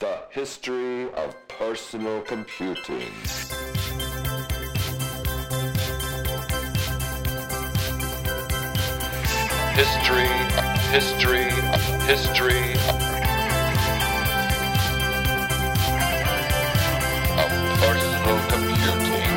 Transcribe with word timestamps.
The 0.00 0.22
history 0.30 1.12
of 1.12 1.36
personal 1.46 2.22
computing. 2.22 3.12
History, 9.76 10.32
history, 10.88 11.50
history 12.08 12.72
of 17.36 17.50
personal 17.84 18.38
computing. 18.48 19.30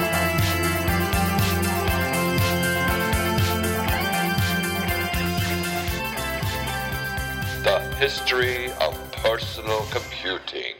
The 7.64 7.80
history 7.98 8.73
personal 9.34 9.84
computing. 9.90 10.76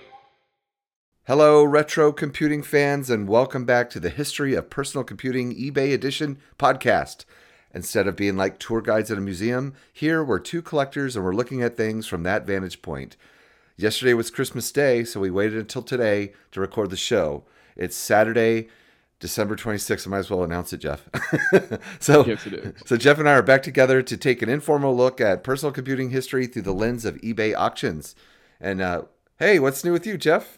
Hello, 1.26 1.64
retro 1.64 2.12
computing 2.12 2.62
fans, 2.62 3.10
and 3.10 3.28
welcome 3.28 3.66
back 3.66 3.90
to 3.90 4.00
the 4.00 4.12
History 4.12 4.54
of 4.54 4.70
Personal 4.70 5.04
Computing 5.04 5.56
eBay 5.56 5.92
Edition 5.92 6.38
podcast. 6.60 7.26
Instead 7.74 8.06
of 8.06 8.16
being 8.16 8.38
like 8.38 8.60
tour 8.60 8.80
guides 8.80 9.10
at 9.10 9.18
a 9.18 9.22
museum, 9.22 9.74
here 9.92 10.24
we're 10.24 10.38
two 10.38 10.62
collectors 10.62 11.16
and 11.16 11.26
we're 11.26 11.34
looking 11.34 11.64
at 11.64 11.76
things 11.76 12.06
from 12.06 12.22
that 12.24 12.46
vantage 12.46 12.84
point. 12.84 13.18
Yesterday 13.76 14.14
was 14.14 14.30
Christmas 14.30 14.72
Day, 14.72 15.04
so 15.04 15.20
we 15.20 15.32
waited 15.32 15.58
until 15.58 15.82
today 15.82 16.34
to 16.52 16.60
record 16.60 16.92
the 16.92 16.96
show. 16.96 17.46
It's 17.76 17.96
Saturday, 17.96 18.68
December 19.20 19.56
26th. 19.56 20.06
I 20.06 20.10
might 20.12 20.18
as 20.20 20.30
well 20.30 20.44
announce 20.44 20.72
it, 20.74 20.78
Jeff. 20.78 21.10
so, 22.00 22.24
Yes, 22.24 22.46
it 22.46 22.54
is. 22.54 22.74
so 22.86 22.98
Jeff 22.98 23.18
and 23.18 23.28
I 23.28 23.34
are 23.34 23.42
back 23.42 23.64
together 23.64 24.04
to 24.04 24.16
take 24.16 24.44
an 24.44 24.50
informal 24.50 24.96
look 24.96 25.20
at 25.20 25.44
personal 25.44 25.74
computing 25.74 26.12
history 26.12 26.46
through 26.46 26.62
the 26.62 26.72
lens 26.72 27.04
of 27.04 27.20
eBay 27.22 27.58
auctions. 27.58 28.14
And 28.64 28.82
uh, 28.82 29.02
hey, 29.40 29.60
what's 29.60 29.84
new 29.84 29.92
with 29.92 30.08
you, 30.08 30.18
Jeff? 30.18 30.58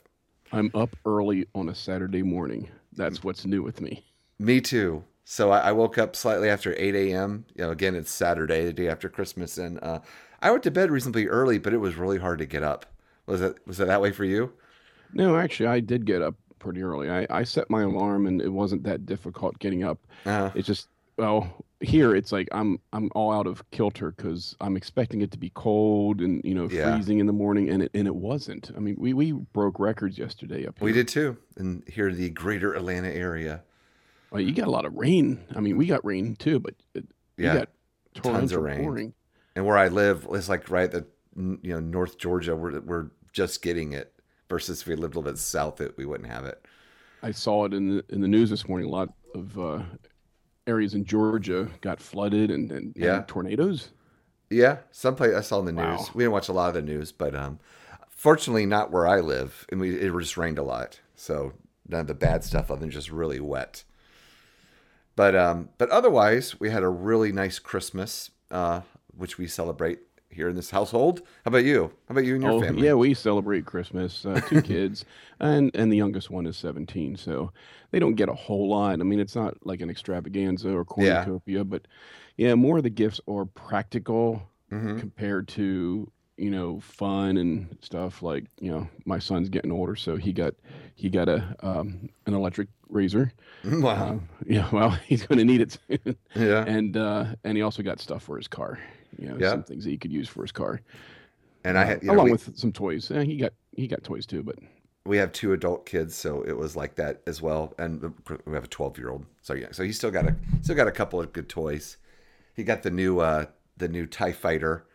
I'm 0.51 0.69
up 0.75 0.95
early 1.05 1.47
on 1.55 1.69
a 1.69 1.75
Saturday 1.75 2.21
morning. 2.21 2.69
That's 2.93 3.23
what's 3.23 3.45
new 3.47 3.63
with 3.63 3.81
me. 3.81 4.05
Me 4.37 4.61
too. 4.61 5.03
So 5.23 5.49
I, 5.49 5.69
I 5.69 5.71
woke 5.71 5.97
up 5.97 6.15
slightly 6.15 6.47
after 6.47 6.75
8 6.77 6.93
a.m. 6.93 7.45
You 7.55 7.63
know, 7.65 7.71
again, 7.71 7.95
it's 7.95 8.11
Saturday, 8.11 8.63
the 8.63 8.73
day 8.73 8.87
after 8.87 9.09
Christmas, 9.09 9.57
and 9.57 9.83
uh, 9.83 10.01
I 10.39 10.51
went 10.51 10.61
to 10.63 10.71
bed 10.71 10.91
reasonably 10.91 11.25
early, 11.25 11.57
but 11.57 11.73
it 11.73 11.79
was 11.79 11.95
really 11.95 12.19
hard 12.19 12.37
to 12.39 12.45
get 12.45 12.61
up. 12.61 12.85
Was 13.25 13.41
it 13.41 13.57
was 13.65 13.79
it 13.79 13.87
that 13.87 14.01
way 14.01 14.11
for 14.11 14.23
you? 14.23 14.53
No, 15.11 15.35
actually, 15.35 15.67
I 15.67 15.79
did 15.79 16.05
get 16.05 16.21
up 16.21 16.35
pretty 16.59 16.83
early. 16.83 17.09
I, 17.09 17.25
I 17.31 17.43
set 17.43 17.71
my 17.71 17.81
alarm, 17.81 18.27
and 18.27 18.39
it 18.39 18.49
wasn't 18.49 18.83
that 18.83 19.07
difficult 19.07 19.57
getting 19.57 19.83
up. 19.83 19.97
Uh, 20.27 20.51
It's 20.53 20.67
just 20.67 20.89
well, 21.17 21.64
here 21.81 22.15
it's 22.15 22.31
like 22.31 22.47
I'm 22.51 22.79
I'm 22.93 23.09
all 23.15 23.31
out 23.31 23.47
of 23.47 23.69
kilter 23.71 24.11
because 24.11 24.55
I'm 24.61 24.77
expecting 24.77 25.21
it 25.21 25.31
to 25.31 25.37
be 25.37 25.51
cold 25.53 26.21
and 26.21 26.41
you 26.43 26.53
know 26.55 26.67
Yeah. 26.69 26.95
freezing 26.95 27.19
in 27.19 27.25
the 27.27 27.33
morning, 27.33 27.69
and 27.69 27.83
it 27.83 27.91
and 27.93 28.07
it 28.07 28.15
wasn't. 28.15 28.71
I 28.75 28.79
mean, 28.79 28.95
we 28.97 29.13
we 29.13 29.31
broke 29.31 29.79
records 29.79 30.17
yesterday 30.17 30.65
up 30.65 30.79
here. 30.79 30.85
we 30.85 30.91
did 30.93 31.07
too, 31.07 31.37
and 31.57 31.83
here 31.87 32.07
in 32.09 32.15
the 32.17 32.29
greater 32.29 32.73
Atlanta 32.73 33.09
area. 33.09 33.63
Well, 34.31 34.41
you 34.41 34.53
got 34.53 34.67
a 34.67 34.71
lot 34.71 34.85
of 34.85 34.93
rain. 34.95 35.45
I 35.55 35.59
mean, 35.59 35.77
we 35.77 35.85
got 35.85 36.03
rain 36.03 36.35
too, 36.35 36.59
but 36.59 36.73
it, 36.93 37.05
Yeah, 37.37 37.53
you 37.53 37.59
got 37.59 37.69
tons 38.23 38.51
of 38.51 38.63
rain. 38.63 38.79
pouring. 38.81 39.13
and 39.55 39.65
where 39.65 39.77
I 39.77 39.87
live, 39.89 40.27
it's 40.31 40.49
like 40.49 40.69
right 40.69 40.89
the 40.91 41.05
you 41.37 41.59
know 41.73 41.79
North 41.79 42.17
Georgia. 42.17 42.55
We're 42.55 42.79
we're 42.81 43.11
just 43.33 43.61
getting 43.61 43.91
it. 43.93 44.11
Versus 44.47 44.81
if 44.81 44.87
we 44.87 44.95
lived 44.95 45.15
a 45.15 45.19
little 45.19 45.31
bit 45.31 45.39
south, 45.39 45.81
it 45.81 45.97
we 45.97 46.05
wouldn't 46.05 46.29
have 46.29 46.45
it. 46.45 46.63
I 47.23 47.31
saw 47.31 47.65
it 47.65 47.73
in 47.73 47.97
the 47.97 48.05
in 48.09 48.21
the 48.21 48.27
news 48.27 48.49
this 48.51 48.67
morning. 48.67 48.87
A 48.87 48.91
lot 48.91 49.09
of 49.33 49.57
uh, 49.59 49.81
areas 50.67 50.93
in 50.93 51.05
Georgia 51.05 51.69
got 51.81 51.99
flooded 51.99 52.51
and, 52.51 52.71
and, 52.71 52.93
Yeah. 52.95 53.17
and 53.17 53.27
tornadoes. 53.27 53.89
Yeah, 54.49 54.77
someplace 54.91 55.33
I 55.35 55.41
saw 55.41 55.59
in 55.59 55.65
the 55.65 55.71
news. 55.71 55.99
Wow. 56.01 56.07
We 56.13 56.23
didn't 56.23 56.33
watch 56.33 56.49
a 56.49 56.53
lot 56.53 56.67
of 56.69 56.75
the 56.75 56.81
news, 56.81 57.11
but 57.11 57.35
um, 57.35 57.59
fortunately, 58.09 58.65
not 58.65 58.91
where 58.91 59.07
I 59.07 59.19
live, 59.19 59.65
and 59.69 59.79
we 59.81 59.95
it 59.99 60.11
just 60.19 60.37
rained 60.37 60.59
a 60.59 60.63
lot, 60.63 60.99
so 61.15 61.53
none 61.87 62.01
of 62.01 62.07
the 62.07 62.13
bad 62.13 62.43
stuff 62.43 62.69
other 62.69 62.79
than 62.81 62.91
just 62.91 63.11
really 63.11 63.39
wet. 63.39 63.83
But 65.15 65.35
um, 65.35 65.69
but 65.77 65.89
otherwise, 65.89 66.59
we 66.59 66.69
had 66.69 66.83
a 66.83 66.89
really 66.89 67.31
nice 67.31 67.57
Christmas, 67.57 68.31
uh, 68.51 68.81
which 69.17 69.37
we 69.37 69.47
celebrate 69.47 69.99
here 70.35 70.49
in 70.49 70.55
this 70.55 70.69
household. 70.69 71.21
How 71.43 71.49
about 71.49 71.63
you? 71.65 71.91
How 72.07 72.13
about 72.13 72.25
you 72.25 72.35
and 72.35 72.43
your 72.43 72.51
oh 72.53 72.61
family? 72.61 72.85
yeah, 72.85 72.93
we 72.93 73.13
celebrate 73.13 73.65
Christmas. 73.65 74.25
Uh, 74.25 74.39
two 74.47 74.61
kids, 74.73 75.05
and 75.39 75.71
and 75.75 75.91
the 75.91 75.97
youngest 75.97 76.29
one 76.29 76.45
is 76.45 76.57
seventeen, 76.57 77.15
so 77.15 77.51
they 77.91 77.99
don't 77.99 78.15
get 78.15 78.29
a 78.29 78.33
whole 78.33 78.69
lot. 78.69 78.99
I 78.99 79.03
mean, 79.03 79.19
it's 79.19 79.35
not 79.35 79.65
like 79.65 79.81
an 79.81 79.89
extravaganza 79.89 80.69
or 80.69 80.85
Yeah. 80.97 81.23
cornucopia, 81.23 81.63
but 81.63 81.87
yeah, 82.37 82.53
more 82.55 82.77
of 82.77 82.83
the 82.83 82.89
gifts 82.89 83.19
are 83.27 83.45
practical 83.45 84.41
Mhm. 84.71 84.99
compared 84.99 85.47
to 85.49 86.11
you 86.37 86.51
know 86.51 86.79
fun 86.81 87.37
and 87.37 87.77
stuff. 87.81 88.21
Like 88.21 88.45
you 88.59 88.69
know, 88.71 88.87
my 89.05 89.19
son's 89.19 89.49
getting 89.49 89.71
older, 89.71 89.95
so 89.95 90.17
he 90.17 90.33
got 90.33 90.53
he 90.95 91.09
got 91.09 91.29
a 91.29 91.55
um, 91.61 92.09
an 92.25 92.33
electric 92.33 92.67
razor. 92.89 93.31
Wow. 93.65 94.09
Um, 94.09 94.29
yeah, 94.45 94.67
well, 94.73 94.91
he's 95.07 95.25
going 95.25 95.39
to 95.39 95.45
need 95.45 95.61
it 95.61 95.77
soon. 95.87 96.15
yeah. 96.35 96.63
and 96.67 96.95
uh, 96.97 97.25
and 97.43 97.57
he 97.57 97.63
also 97.63 97.81
got 97.83 97.99
stuff 97.99 98.23
for 98.23 98.37
his 98.37 98.47
car. 98.47 98.79
You 99.17 99.29
know, 99.29 99.37
Yeah. 99.39 99.51
some 99.51 99.63
things 99.63 99.83
that 99.83 99.89
he 99.89 99.97
could 99.97 100.11
use 100.11 100.27
for 100.27 100.41
his 100.41 100.51
car, 100.51 100.81
And 101.63 101.77
I 101.77 101.83
uh, 101.83 101.85
had 101.87 102.03
you 102.03 102.07
know, 102.09 102.15
along 102.15 102.25
we, 102.25 102.31
with 102.33 102.57
some 102.57 102.71
toys. 102.71 103.09
Eh, 103.11 103.23
he 103.23 103.37
got 103.37 103.53
he 103.75 103.87
got 103.87 104.03
toys 104.03 104.25
too, 104.25 104.43
but 104.43 104.57
we 105.05 105.17
have 105.17 105.31
two 105.31 105.53
adult 105.53 105.85
kids, 105.85 106.15
so 106.15 106.41
it 106.43 106.57
was 106.57 106.75
like 106.75 106.95
that 106.95 107.21
as 107.27 107.41
well. 107.41 107.73
And 107.77 108.13
we 108.45 108.53
have 108.53 108.63
a 108.65 108.67
twelve 108.67 108.97
year 108.97 109.09
old, 109.09 109.25
so 109.41 109.53
yeah, 109.53 109.67
so 109.71 109.83
he's 109.83 109.97
still 109.97 110.11
got 110.11 110.25
a 110.25 110.35
still 110.61 110.75
got 110.75 110.87
a 110.87 110.91
couple 110.91 111.19
of 111.19 111.31
good 111.33 111.49
toys. 111.49 111.97
He 112.55 112.63
got 112.63 112.83
the 112.83 112.91
new 112.91 113.19
uh 113.19 113.45
the 113.77 113.87
new 113.87 114.05
Tie 114.05 114.31
Fighter. 114.31 114.85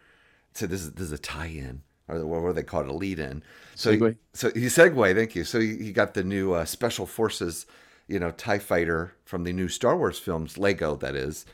So 0.52 0.66
this 0.66 0.82
is 0.82 0.92
this 0.92 1.04
is 1.04 1.12
a 1.12 1.18
tie 1.18 1.46
in, 1.46 1.82
or 2.08 2.24
what 2.26 2.48
do 2.48 2.52
they 2.54 2.62
call 2.64 2.80
it, 2.80 2.88
a 2.88 2.92
lead 2.92 3.18
in. 3.20 3.42
So 3.76 3.92
he, 3.92 3.98
Segue. 3.98 4.16
so 4.34 4.50
he 4.50 4.66
segue, 4.66 5.14
thank 5.14 5.34
you. 5.36 5.44
So 5.44 5.60
he, 5.60 5.76
he 5.76 5.92
got 5.92 6.14
the 6.14 6.24
new 6.24 6.52
uh, 6.54 6.64
Special 6.64 7.06
Forces, 7.06 7.66
you 8.08 8.18
know, 8.18 8.32
Tie 8.32 8.58
Fighter 8.58 9.14
from 9.24 9.44
the 9.44 9.52
new 9.52 9.68
Star 9.68 9.96
Wars 9.96 10.18
films, 10.18 10.58
Lego 10.58 10.96
that 10.96 11.14
is. 11.14 11.46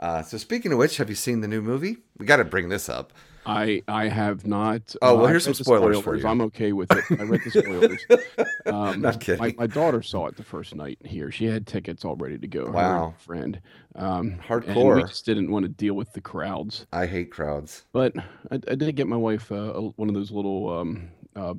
Uh, 0.00 0.22
so 0.22 0.38
speaking 0.38 0.72
of 0.72 0.78
which, 0.78 0.96
have 0.96 1.08
you 1.10 1.14
seen 1.14 1.40
the 1.42 1.48
new 1.48 1.60
movie? 1.60 1.98
We 2.18 2.26
got 2.26 2.36
to 2.36 2.44
bring 2.44 2.70
this 2.70 2.88
up. 2.88 3.12
I 3.46 3.82
I 3.88 4.08
have 4.08 4.46
not. 4.46 4.94
Oh, 5.00 5.16
well, 5.16 5.26
I 5.26 5.30
here's 5.30 5.44
some 5.44 5.52
the 5.52 5.64
spoilers 5.64 6.00
for 6.00 6.16
you. 6.16 6.26
I'm 6.26 6.40
okay 6.42 6.72
with 6.72 6.90
it. 6.92 7.04
I 7.18 7.22
read 7.24 7.40
the 7.44 7.50
spoilers. 7.50 8.04
Um, 8.66 9.00
Not 9.00 9.20
kidding. 9.20 9.40
My, 9.42 9.54
my 9.58 9.66
daughter 9.66 10.02
saw 10.02 10.26
it 10.26 10.36
the 10.36 10.44
first 10.44 10.74
night 10.76 10.98
here. 11.04 11.32
She 11.32 11.46
had 11.46 11.66
tickets 11.66 12.04
all 12.04 12.14
ready 12.14 12.38
to 12.38 12.46
go. 12.46 12.70
Wow. 12.70 13.14
friend. 13.18 13.60
Um, 13.96 14.38
And 14.48 14.94
we 14.94 15.02
just 15.02 15.24
didn't 15.24 15.50
want 15.50 15.64
to 15.64 15.68
deal 15.68 15.94
with 15.94 16.12
the 16.12 16.20
crowds. 16.20 16.86
I 16.92 17.06
hate 17.06 17.32
crowds. 17.32 17.84
But 17.92 18.14
I, 18.50 18.60
I 18.68 18.74
did 18.76 18.94
get 18.94 19.08
my 19.08 19.16
wife 19.16 19.50
uh, 19.50 19.72
one 19.72 20.08
of 20.08 20.14
those 20.14 20.30
little 20.30 20.78
um, 20.78 21.10
uh, 21.34 21.54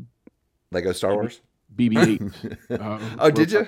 Lego 0.71 0.93
Star 0.93 1.15
Wars. 1.15 1.41
BB-8. 1.75 2.57
uh, 2.79 2.99
Oh, 3.19 3.31
did 3.31 3.51
ya? 3.51 3.63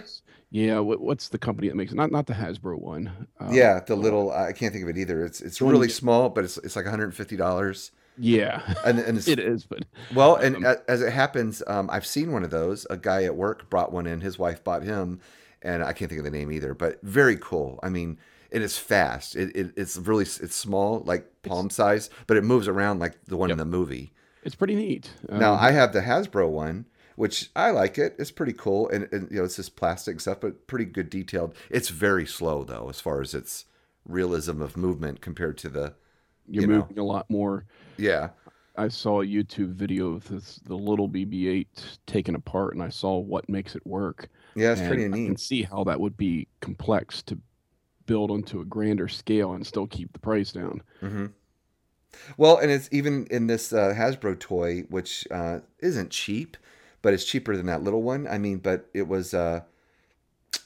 Yeah. 0.53 0.79
What, 0.79 1.01
what's 1.01 1.29
the 1.29 1.37
company 1.37 1.67
that 1.67 1.75
makes 1.75 1.91
it? 1.91 1.95
Not 1.95 2.11
not 2.11 2.27
the 2.27 2.33
Hasbro 2.33 2.79
one. 2.79 3.27
Uh, 3.39 3.49
yeah, 3.51 3.79
the 3.79 3.95
little 3.95 4.31
I 4.31 4.53
can't 4.53 4.71
think 4.71 4.83
of 4.83 4.89
it 4.89 4.97
either. 4.97 5.25
It's 5.25 5.41
it's 5.41 5.59
really 5.61 5.89
small, 5.89 6.29
but 6.29 6.43
it's 6.45 6.57
it's 6.59 6.75
like 6.75 6.85
150 6.85 7.35
dollars. 7.35 7.91
Yeah. 8.17 8.61
And 8.85 8.99
and 8.99 9.17
it's 9.17 9.27
it 9.35 9.39
is, 9.39 9.65
but 9.65 9.85
well, 10.13 10.35
and 10.35 10.63
Um, 10.65 10.75
as 10.87 11.01
it 11.01 11.11
happens, 11.11 11.63
um, 11.65 11.89
I've 11.91 12.05
seen 12.05 12.31
one 12.31 12.43
of 12.43 12.51
those. 12.51 12.85
A 12.89 12.97
guy 12.97 13.23
at 13.23 13.35
work 13.35 13.69
brought 13.69 13.91
one 13.91 14.05
in. 14.05 14.21
His 14.21 14.37
wife 14.37 14.63
bought 14.63 14.83
him, 14.83 15.19
and 15.63 15.83
I 15.83 15.91
can't 15.93 16.09
think 16.09 16.19
of 16.19 16.25
the 16.25 16.31
name 16.31 16.51
either. 16.51 16.75
But 16.75 17.01
very 17.01 17.35
cool. 17.35 17.79
I 17.81 17.89
mean, 17.89 18.19
and 18.51 18.63
it's 18.63 18.77
fast. 18.77 19.35
It, 19.35 19.55
it 19.55 19.73
it's 19.75 19.97
really 19.97 20.25
it's 20.25 20.55
small, 20.55 20.99
like 20.99 21.25
palm 21.41 21.71
size, 21.71 22.11
but 22.27 22.37
it 22.37 22.43
moves 22.43 22.67
around 22.67 22.99
like 22.99 23.17
the 23.25 23.37
one 23.37 23.49
in 23.49 23.57
the 23.57 23.65
movie. 23.65 24.13
it's 24.43 24.53
pretty 24.55 24.75
neat. 24.75 25.09
Now 25.27 25.53
Um, 25.53 25.59
I 25.59 25.71
have 25.71 25.91
the 25.93 26.01
Hasbro 26.01 26.47
one, 26.49 26.85
which 27.15 27.49
I 27.55 27.71
like 27.71 27.97
it. 27.97 28.15
It's 28.19 28.31
pretty 28.31 28.53
cool, 28.53 28.89
and, 28.89 29.07
and 29.11 29.29
you 29.31 29.37
know 29.37 29.43
it's 29.45 29.55
just 29.57 29.75
plastic 29.75 30.19
stuff, 30.19 30.39
but 30.41 30.67
pretty 30.67 30.85
good 30.85 31.09
detailed. 31.09 31.55
It's 31.69 31.89
very 31.89 32.25
slow 32.25 32.63
though, 32.63 32.89
as 32.89 32.99
far 32.99 33.21
as 33.21 33.33
its 33.33 33.65
realism 34.05 34.61
of 34.61 34.75
movement 34.77 35.21
compared 35.21 35.57
to 35.59 35.69
the 35.69 35.95
you're 36.47 36.63
you 36.63 36.67
know. 36.67 36.79
moving 36.79 36.99
a 36.99 37.03
lot 37.03 37.29
more. 37.29 37.65
yeah. 37.97 38.29
I 38.75 38.87
saw 38.87 39.21
a 39.21 39.25
YouTube 39.25 39.73
video 39.75 40.13
of 40.13 40.27
this, 40.29 40.59
the 40.65 40.75
little 40.75 41.07
BB-8 41.07 41.67
taken 42.07 42.35
apart, 42.35 42.73
and 42.73 42.81
I 42.81 42.89
saw 42.89 43.17
what 43.19 43.47
makes 43.47 43.75
it 43.75 43.85
work. 43.85 44.29
Yeah, 44.55 44.71
it's 44.71 44.81
and 44.81 44.87
pretty 44.87 45.05
I 45.13 45.19
can 45.19 45.37
see 45.37 45.63
how 45.63 45.83
that 45.85 45.99
would 45.99 46.17
be 46.17 46.47
complex 46.59 47.21
to 47.23 47.39
build 48.05 48.31
onto 48.31 48.61
a 48.61 48.65
grander 48.65 49.07
scale 49.07 49.53
and 49.53 49.65
still 49.65 49.87
keep 49.87 50.11
the 50.13 50.19
price 50.19 50.51
down. 50.51 50.81
hmm 51.01 51.27
Well, 52.37 52.57
and 52.57 52.71
it's 52.71 52.89
even 52.91 53.25
in 53.27 53.47
this 53.47 53.73
uh, 53.73 53.93
Hasbro 53.95 54.39
toy, 54.39 54.81
which 54.89 55.27
uh, 55.31 55.59
isn't 55.79 56.11
cheap, 56.11 56.57
but 57.03 57.13
it's 57.13 57.23
cheaper 57.23 57.55
than 57.55 57.67
that 57.67 57.83
little 57.83 58.01
one. 58.01 58.27
I 58.27 58.39
mean, 58.39 58.57
but 58.57 58.89
it 58.95 59.07
was, 59.07 59.35
uh, 59.35 59.61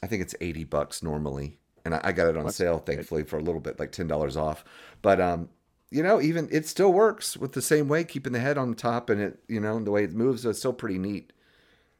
I 0.01 0.07
think 0.07 0.21
it's 0.21 0.35
eighty 0.39 0.63
bucks 0.63 1.03
normally, 1.03 1.59
and 1.83 1.93
I, 1.93 2.01
I 2.05 2.11
got 2.13 2.29
it 2.29 2.37
on 2.37 2.45
That's 2.45 2.55
sale, 2.55 2.79
thankfully, 2.79 3.23
for 3.23 3.37
a 3.37 3.43
little 3.43 3.59
bit, 3.59 3.77
like 3.77 3.91
ten 3.91 4.07
dollars 4.07 4.37
off. 4.37 4.63
But 5.01 5.19
um, 5.19 5.49
you 5.91 6.01
know, 6.01 6.21
even 6.21 6.47
it 6.49 6.65
still 6.65 6.93
works 6.93 7.35
with 7.35 7.51
the 7.51 7.61
same 7.61 7.89
way, 7.89 8.05
keeping 8.05 8.31
the 8.31 8.39
head 8.39 8.57
on 8.57 8.73
top, 8.73 9.09
and 9.09 9.19
it, 9.19 9.39
you 9.49 9.59
know, 9.59 9.77
the 9.83 9.91
way 9.91 10.05
it 10.05 10.13
moves, 10.13 10.43
so 10.43 10.49
it's 10.49 10.59
still 10.59 10.71
pretty 10.71 10.97
neat. 10.97 11.33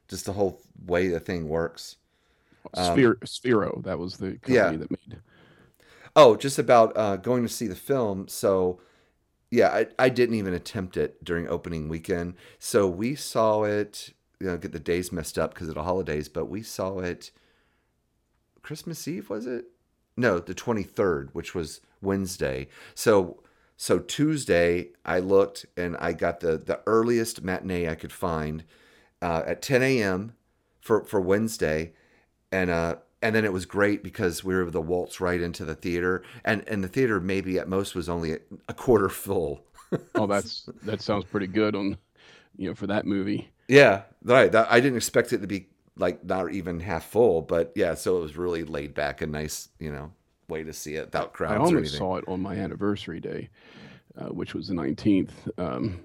Just 0.08 0.24
the 0.24 0.32
whole 0.32 0.62
way 0.86 1.08
the 1.08 1.20
thing 1.20 1.48
works. 1.48 1.96
Um, 2.74 2.94
Sphere, 2.94 3.14
Sphero, 3.24 3.82
that 3.84 3.98
was 3.98 4.16
the 4.16 4.38
company 4.38 4.54
yeah. 4.54 4.70
that 4.70 4.90
made. 4.90 5.20
Oh, 6.16 6.34
just 6.34 6.58
about 6.58 6.96
uh, 6.96 7.16
going 7.16 7.42
to 7.42 7.48
see 7.48 7.66
the 7.66 7.74
film. 7.74 8.26
So, 8.28 8.80
yeah, 9.50 9.68
I, 9.68 9.86
I 9.98 10.08
didn't 10.08 10.34
even 10.34 10.52
attempt 10.52 10.96
it 10.96 11.22
during 11.24 11.46
opening 11.46 11.88
weekend. 11.88 12.34
So 12.58 12.88
we 12.88 13.14
saw 13.14 13.64
it 13.64 14.12
you 14.40 14.46
know, 14.46 14.56
get 14.56 14.72
the 14.72 14.78
days 14.78 15.12
messed 15.12 15.38
up 15.38 15.54
because 15.54 15.68
of 15.68 15.74
the 15.74 15.82
holidays, 15.82 16.28
but 16.28 16.46
we 16.46 16.62
saw 16.62 16.98
it 17.00 17.30
Christmas 18.62 19.06
Eve, 19.08 19.30
was 19.30 19.46
it? 19.46 19.66
No, 20.16 20.38
the 20.38 20.54
23rd, 20.54 21.30
which 21.32 21.54
was 21.54 21.80
Wednesday. 22.00 22.68
So 22.94 23.42
so 23.76 24.00
Tuesday, 24.00 24.88
I 25.04 25.20
looked 25.20 25.64
and 25.76 25.96
I 25.98 26.12
got 26.12 26.40
the 26.40 26.58
the 26.58 26.80
earliest 26.86 27.42
matinee 27.42 27.88
I 27.88 27.94
could 27.94 28.12
find 28.12 28.64
uh, 29.22 29.42
at 29.46 29.62
10 29.62 29.82
a.m. 29.82 30.34
for 30.80 31.04
for 31.04 31.20
Wednesday, 31.20 31.92
and 32.50 32.70
uh 32.70 32.96
and 33.22 33.34
then 33.34 33.44
it 33.44 33.52
was 33.52 33.66
great 33.66 34.02
because 34.02 34.44
we 34.44 34.54
were 34.54 34.62
able 34.62 34.72
to 34.72 34.80
waltz 34.80 35.20
right 35.20 35.40
into 35.40 35.64
the 35.64 35.74
theater, 35.74 36.22
and 36.44 36.66
and 36.68 36.82
the 36.82 36.88
theater 36.88 37.20
maybe 37.20 37.58
at 37.58 37.68
most 37.68 37.94
was 37.94 38.08
only 38.08 38.38
a 38.68 38.74
quarter 38.74 39.08
full. 39.08 39.64
oh, 40.14 40.26
that's 40.28 40.68
that 40.82 41.00
sounds 41.00 41.24
pretty 41.24 41.46
good 41.46 41.74
on, 41.74 41.96
you 42.56 42.68
know, 42.68 42.74
for 42.74 42.86
that 42.88 43.06
movie. 43.06 43.50
Yeah, 43.68 44.02
right. 44.24 44.50
That, 44.50 44.66
I 44.70 44.80
didn't 44.80 44.96
expect 44.96 45.32
it 45.32 45.38
to 45.38 45.46
be 45.46 45.68
like 45.96 46.24
not 46.24 46.52
even 46.52 46.80
half 46.80 47.04
full, 47.04 47.42
but 47.42 47.72
yeah, 47.74 47.94
so 47.94 48.18
it 48.18 48.20
was 48.20 48.36
really 48.36 48.64
laid 48.64 48.94
back 48.94 49.20
and 49.20 49.32
nice, 49.32 49.68
you 49.78 49.92
know, 49.92 50.12
way 50.48 50.64
to 50.64 50.72
see 50.72 50.94
it 50.94 51.06
without 51.06 51.32
crowds. 51.32 51.54
I 51.54 51.58
almost 51.58 51.96
saw 51.96 52.16
it 52.16 52.24
on 52.26 52.40
my 52.40 52.54
anniversary 52.54 53.20
day, 53.20 53.50
uh, 54.18 54.26
which 54.26 54.54
was 54.54 54.68
the 54.68 54.74
19th, 54.74 55.30
um, 55.58 56.00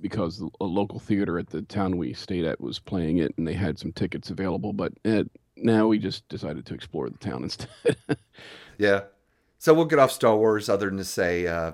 because 0.00 0.42
a 0.60 0.64
local 0.64 0.98
theater 0.98 1.38
at 1.38 1.48
the 1.48 1.62
town 1.62 1.96
we 1.96 2.12
stayed 2.14 2.44
at 2.44 2.60
was 2.60 2.78
playing 2.78 3.18
it 3.18 3.34
and 3.36 3.46
they 3.46 3.54
had 3.54 3.78
some 3.78 3.92
tickets 3.92 4.30
available. 4.30 4.72
But 4.72 4.92
eh, 5.04 5.24
now 5.56 5.86
we 5.86 5.98
just 5.98 6.28
decided 6.28 6.64
to 6.66 6.74
explore 6.74 7.10
the 7.10 7.18
town 7.18 7.42
instead. 7.42 7.68
Yeah. 8.78 9.02
So 9.58 9.74
we'll 9.74 9.84
get 9.84 10.00
off 10.00 10.10
Star 10.10 10.36
Wars, 10.36 10.68
other 10.68 10.86
than 10.88 10.98
to 10.98 11.04
say, 11.04 11.46
uh, 11.46 11.72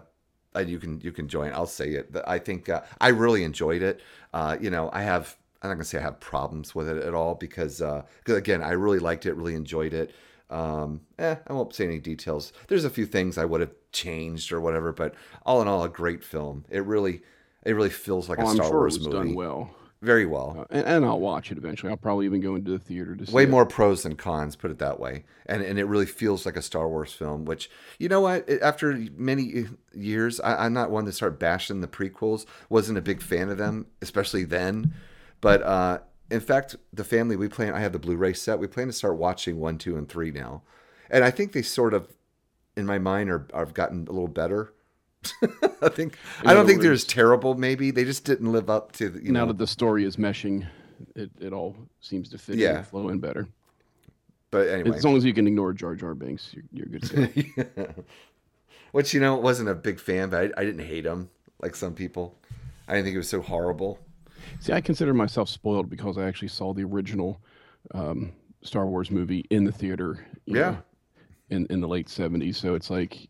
uh, 0.56 0.61
you 0.61 0.79
can 0.79 1.00
you 1.00 1.12
can 1.12 1.29
join. 1.29 1.53
I'll 1.53 1.67
say 1.67 1.91
it. 1.91 2.15
I 2.27 2.39
think 2.39 2.69
uh, 2.69 2.83
I 3.00 3.09
really 3.09 3.45
enjoyed 3.45 3.83
it. 3.83 4.00
Uh, 4.33 4.56
you 4.61 4.71
know, 4.71 4.91
I 4.93 5.03
have. 5.03 5.37
I'm 5.62 5.71
not 5.71 5.75
gonna 5.75 5.85
say 5.85 5.99
I 5.99 6.03
have 6.03 6.21
problems 6.21 6.75
with 6.75 6.89
it 6.89 7.03
at 7.03 7.15
all 7.15 7.35
because, 7.35 7.83
uh, 7.83 8.03
again, 8.29 8.62
I 8.62 8.71
really 8.73 9.00
liked 9.00 9.27
it, 9.27 9.35
really 9.35 9.55
enjoyed 9.56 9.93
it. 9.93 10.12
Um, 10.50 11.00
eh, 11.19 11.35
I 11.47 11.53
won't 11.53 11.75
say 11.75 11.85
any 11.85 11.99
details. 11.99 12.53
There's 12.69 12.85
a 12.85 12.91
few 12.91 13.06
things 13.06 13.37
I 13.37 13.45
would 13.45 13.61
have 13.61 13.73
changed 13.93 14.53
or 14.53 14.61
whatever, 14.61 14.93
but 14.93 15.15
all 15.45 15.61
in 15.61 15.67
all, 15.69 15.83
a 15.83 15.89
great 15.89 16.23
film. 16.23 16.65
It 16.71 16.85
really, 16.85 17.23
it 17.65 17.73
really 17.73 17.91
feels 17.91 18.29
like 18.29 18.39
Oh, 18.39 18.45
a 18.45 18.47
Star 18.47 18.67
sure 18.69 18.87
it 18.87 18.93
Wars 18.93 18.99
was 18.99 19.09
movie. 19.09 19.31
done 19.31 19.35
well. 19.35 19.75
Very 20.00 20.27
well. 20.27 20.56
Uh, 20.61 20.65
and, 20.71 20.87
and 20.87 21.05
I'll 21.05 21.19
watch 21.19 21.50
it 21.50 21.59
eventually. 21.59 21.91
I'll 21.91 21.97
probably 21.97 22.25
even 22.27 22.41
go 22.41 22.55
into 22.55 22.71
the 22.71 22.79
theater 22.79 23.17
to 23.17 23.27
see 23.27 23.33
way 23.33 23.43
it. 23.43 23.49
more 23.50 23.67
pros 23.67 24.05
than 24.05 24.15
cons 24.15 24.55
put 24.55 24.71
it 24.71 24.79
that 24.79 25.00
way 25.00 25.25
and 25.47 25.61
and 25.62 25.77
it 25.79 25.85
really 25.87 26.06
feels 26.06 26.47
like 26.47 26.56
a 26.56 26.62
star 26.62 26.89
wars 26.89 27.12
film 27.12 27.45
which 27.45 27.69
you 27.99 28.09
know 28.09 28.21
what 28.21 28.49
It- 28.49 28.62
after 28.62 28.97
many 29.17 29.67
years 29.93 30.39
I, 30.41 30.65
i'm 30.67 30.73
not 30.73 30.91
one 30.93 31.05
to 31.06 31.12
start 31.12 31.41
bashing 31.41 31.81
the 31.81 31.89
prequels 31.89 32.47
wasn't 32.69 32.97
a 32.99 33.00
big 33.03 33.21
fan 33.23 33.49
of 33.49 33.59
them 33.59 33.87
especially 34.00 34.45
then 34.45 34.93
but 35.41 35.62
uh 35.65 35.99
in 36.31 36.41
fact 36.41 36.77
the 36.93 37.03
family 37.05 37.35
we 37.35 37.49
plan 37.49 37.73
i 37.75 37.81
have 37.81 37.93
the 37.93 37.99
blu-ray 37.99 38.35
set 38.35 38.59
we 38.61 38.67
plan 38.69 38.87
to 38.87 38.93
start 38.93 39.17
watching 39.17 39.59
one 39.59 39.79
two 39.79 39.97
and 39.97 40.09
three 40.09 40.31
now 40.31 40.62
and 41.11 41.25
i 41.25 41.31
think 41.31 41.53
they 41.53 41.62
sort 41.62 41.93
of 41.95 42.15
in 42.77 42.87
my 42.87 42.99
mind 42.99 43.31
are 43.31 43.47
have 43.53 43.75
gotten 43.75 44.06
a 44.06 44.12
little 44.12 44.29
better 44.29 44.73
i 45.82 45.88
think 45.88 46.17
In 46.43 46.49
i 46.50 46.55
don't 46.55 46.67
think 46.67 46.81
they're 46.81 46.93
as 46.93 47.05
terrible 47.05 47.55
maybe 47.55 47.91
they 47.91 48.05
just 48.05 48.25
didn't 48.25 48.53
live 48.53 48.70
up 48.70 48.93
to 48.93 49.09
the, 49.11 49.23
you 49.23 49.32
now 49.32 49.41
know 49.41 49.47
that 49.49 49.59
the 49.59 49.67
story 49.67 50.05
is 50.05 50.17
meshing, 50.17 50.67
it, 51.17 51.31
it 51.41 51.53
all 51.53 51.76
seems 52.00 52.29
to 52.31 52.38
fit 52.38 52.55
in 52.55 52.61
Yeah. 52.61 52.76
and 52.79 52.87
flow 52.87 53.09
in 53.09 53.19
better. 53.19 53.49
but 54.50 54.69
anyway 54.69 54.97
As 54.97 55.05
long 55.05 55.17
as 55.17 55.25
you 55.25 55.35
can 55.35 55.47
ignore 55.47 55.73
Jar 55.73 55.94
Jar 55.97 56.15
Binks, 56.15 56.55
you're, 56.55 56.65
you're 56.73 56.87
good 56.87 57.03
to 57.03 57.43
go. 57.65 58.05
Which 58.93 59.12
you 59.12 59.20
know 59.20 59.37
wasn't 59.37 59.69
a 59.69 59.75
big 59.75 60.00
fan, 60.00 60.31
but 60.31 60.53
I, 60.56 60.61
I 60.62 60.65
didn't 60.65 60.87
hate 60.87 61.05
him 61.05 61.29
like 61.61 61.75
some 61.76 61.94
people. 61.94 62.35
I 62.87 62.93
didn't 62.94 63.05
think 63.06 63.14
it 63.14 63.19
was 63.19 63.29
so 63.29 63.43
horrible. 63.43 63.99
See, 64.61 64.73
I 64.73 64.81
consider 64.81 65.12
myself 65.12 65.49
spoiled 65.50 65.91
because 65.91 66.17
I 66.17 66.25
actually 66.26 66.49
saw 66.49 66.73
the 66.73 66.85
original 66.85 67.43
um, 67.93 68.32
Star 68.62 68.87
Wars 68.87 69.11
movie 69.11 69.44
in 69.50 69.64
the 69.64 69.73
theater. 69.73 70.25
Yeah. 70.47 70.55
know, 70.71 70.79
in 71.50 71.67
in 71.69 71.81
the 71.82 71.88
late 71.88 72.06
'70s, 72.06 72.55
so 72.56 72.75
it's 72.75 72.88
like 72.88 73.29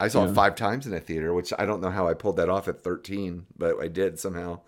I 0.00 0.08
saw 0.08 0.24
Yeah. 0.24 0.30
it 0.30 0.34
five 0.34 0.54
times 0.54 0.86
in 0.86 0.92
a 0.94 1.00
theater, 1.00 1.32
which 1.34 1.52
I 1.58 1.66
don't 1.66 1.80
know 1.80 1.90
how 1.90 2.08
I 2.08 2.14
pulled 2.14 2.36
that 2.36 2.48
off 2.48 2.68
at 2.68 2.82
13, 2.82 3.46
but 3.58 3.80
I 3.80 3.88
did 3.88 4.18
somehow. 4.18 4.60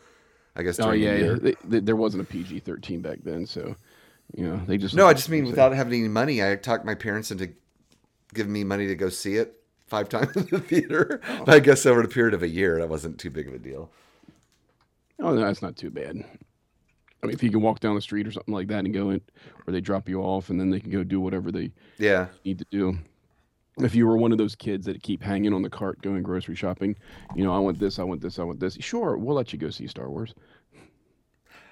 I 0.56 0.62
guess 0.62 0.80
oh 0.80 0.90
yeah, 0.90 1.12
the 1.14 1.18
year. 1.20 1.36
they, 1.38 1.54
they, 1.64 1.80
there 1.80 1.96
wasn't 1.96 2.22
a 2.22 2.26
PG-13 2.26 3.00
back 3.00 3.18
then, 3.22 3.46
so 3.46 3.76
you 4.36 4.44
know 4.44 4.60
they 4.66 4.76
just 4.76 4.94
No, 4.94 5.06
I 5.06 5.14
just 5.14 5.28
mean 5.28 5.44
without 5.44 5.72
having 5.72 6.00
any 6.00 6.08
money, 6.08 6.42
I 6.42 6.56
talked 6.56 6.84
my 6.84 6.94
parents 6.96 7.30
into 7.30 7.50
giving 8.34 8.52
me 8.52 8.64
money 8.64 8.86
to 8.88 8.94
go 8.96 9.08
see 9.08 9.36
it 9.36 9.54
five 9.86 10.08
times 10.10 10.36
in 10.36 10.46
the 10.46 10.58
theater. 10.58 11.20
Oh. 11.28 11.44
But 11.44 11.54
I 11.54 11.60
guess 11.60 11.86
over 11.86 12.02
the 12.02 12.08
period 12.08 12.34
of 12.34 12.42
a 12.42 12.48
year, 12.48 12.78
that 12.80 12.88
wasn't 12.88 13.18
too 13.18 13.30
big 13.30 13.46
of 13.48 13.54
a 13.54 13.58
deal. 13.58 13.90
Oh, 15.20 15.34
no, 15.34 15.40
that's 15.40 15.62
not 15.62 15.76
too 15.76 15.90
bad. 15.90 16.16
I 17.22 17.26
mean, 17.26 17.34
if 17.34 17.42
you 17.42 17.50
can 17.50 17.60
walk 17.60 17.80
down 17.80 17.94
the 17.96 18.00
street 18.00 18.26
or 18.28 18.30
something 18.32 18.54
like 18.54 18.68
that 18.68 18.84
and 18.84 18.94
go 18.94 19.10
in, 19.10 19.20
or 19.66 19.72
they 19.72 19.80
drop 19.80 20.08
you 20.08 20.20
off, 20.22 20.50
and 20.50 20.60
then 20.60 20.70
they 20.70 20.78
can 20.78 20.90
go 20.90 21.02
do 21.02 21.20
whatever 21.20 21.50
they 21.50 21.72
Yeah. 21.98 22.28
need 22.44 22.58
to 22.60 22.66
do. 22.70 22.98
If 23.80 23.94
you 23.94 24.06
were 24.06 24.16
one 24.16 24.32
of 24.32 24.38
those 24.38 24.54
kids 24.54 24.86
that 24.86 25.02
keep 25.02 25.22
hanging 25.22 25.52
on 25.54 25.62
the 25.62 25.70
cart 25.70 26.00
going 26.02 26.22
grocery 26.22 26.56
shopping, 26.56 26.96
you 27.36 27.44
know, 27.44 27.54
I 27.54 27.58
want 27.58 27.78
this, 27.78 27.98
I 27.98 28.02
want 28.02 28.20
this, 28.20 28.38
I 28.38 28.42
want 28.42 28.60
this. 28.60 28.76
Sure, 28.80 29.16
we'll 29.16 29.36
let 29.36 29.52
you 29.52 29.58
go 29.58 29.70
see 29.70 29.86
Star 29.86 30.10
Wars. 30.10 30.34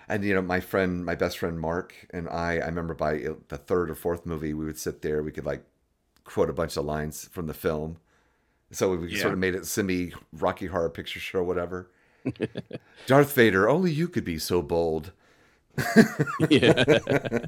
And 0.08 0.24
you 0.24 0.34
know, 0.34 0.42
my 0.42 0.60
friend, 0.60 1.04
my 1.04 1.16
best 1.16 1.38
friend 1.38 1.58
Mark 1.58 1.94
and 2.10 2.28
I, 2.28 2.58
I 2.58 2.66
remember 2.66 2.94
by 2.94 3.24
the 3.48 3.56
third 3.58 3.90
or 3.90 3.94
fourth 3.96 4.24
movie, 4.24 4.54
we 4.54 4.64
would 4.64 4.78
sit 4.78 5.02
there, 5.02 5.22
we 5.22 5.32
could 5.32 5.46
like 5.46 5.64
quote 6.24 6.48
a 6.50 6.52
bunch 6.52 6.76
of 6.76 6.84
lines 6.84 7.28
from 7.32 7.46
the 7.46 7.54
film. 7.54 7.98
So 8.70 8.94
we 8.96 9.12
Yeah. 9.12 9.22
sort 9.22 9.32
of 9.34 9.38
made 9.40 9.54
it 9.54 9.66
semi 9.66 10.12
Rocky 10.32 10.66
Horror 10.66 10.90
Picture 10.90 11.20
Show, 11.20 11.42
whatever. 11.42 11.90
Darth 13.06 13.32
Vader, 13.34 13.68
only 13.68 13.90
you 13.92 14.08
could 14.08 14.24
be 14.24 14.38
so 14.38 14.62
bold. 14.62 15.12
yeah. 16.50 16.84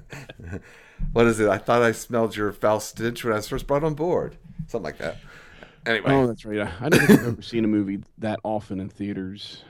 What 1.13 1.27
is 1.27 1.39
it? 1.39 1.49
I 1.49 1.59
thought 1.59 1.81
I 1.83 1.93
smelled 1.93 2.35
your 2.37 2.53
foul 2.53 2.81
stench 2.81 3.23
when 3.23 3.33
I 3.33 3.37
was 3.37 3.49
first 3.49 3.67
brought 3.69 3.85
on 3.85 3.95
board. 3.95 4.37
Something 4.67 4.83
like 4.85 4.99
that. 4.99 5.17
Anyway, 5.87 6.11
Oh, 6.11 6.27
that's 6.27 6.45
right. 6.45 6.61
I, 6.61 6.73
I 6.87 6.89
don't 6.89 7.01
think 7.07 7.21
I've 7.21 7.27
ever 7.29 7.43
seen 7.43 7.65
a 7.65 7.69
movie 7.69 8.01
that 8.19 8.41
often 8.43 8.81
in 8.81 8.89
theaters. 8.89 9.63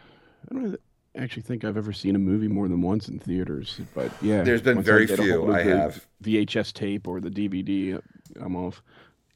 I 0.50 0.54
don't 0.54 0.80
actually 1.16 1.42
think 1.42 1.64
I've 1.64 1.76
ever 1.76 1.92
seen 1.92 2.16
a 2.16 2.18
movie 2.18 2.48
more 2.48 2.66
than 2.68 2.80
once 2.80 3.08
in 3.08 3.18
theaters. 3.18 3.80
But 3.94 4.10
yeah, 4.20 4.42
There's 4.42 4.62
been 4.62 4.82
very 4.82 5.06
get 5.06 5.18
a 5.20 5.22
few 5.22 5.52
I 5.52 5.62
have. 5.62 6.06
VHS 6.24 6.72
tape 6.72 7.06
or 7.06 7.20
the 7.20 7.30
DVD. 7.30 8.00
I'm 8.40 8.56
off. 8.56 8.82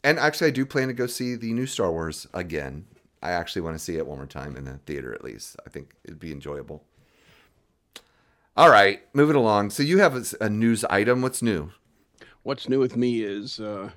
and 0.02 0.18
actually, 0.18 0.48
I 0.48 0.50
do 0.50 0.66
plan 0.66 0.88
to 0.88 0.94
go 0.94 1.06
see 1.06 1.36
the 1.36 1.52
new 1.52 1.66
Star 1.66 1.92
Wars 1.92 2.26
again. 2.34 2.86
I 3.22 3.30
actually 3.30 3.62
want 3.62 3.76
to 3.76 3.84
see 3.84 3.96
it 3.98 4.06
one 4.06 4.18
more 4.18 4.26
time 4.26 4.56
in 4.56 4.64
the 4.64 4.78
theater 4.78 5.14
at 5.14 5.22
least. 5.22 5.56
I 5.64 5.70
think 5.70 5.94
it'd 6.04 6.18
be 6.18 6.32
enjoyable. 6.32 6.82
All 8.56 8.68
right, 8.70 9.00
moving 9.14 9.36
along. 9.36 9.70
So 9.70 9.82
you 9.82 9.98
have 9.98 10.34
a 10.40 10.50
news 10.50 10.84
item. 10.84 11.22
What's 11.22 11.40
new? 11.42 11.70
What's 12.42 12.68
new 12.68 12.80
with 12.80 12.96
me 12.96 13.22
is 13.22 13.60
uh, 13.60 13.90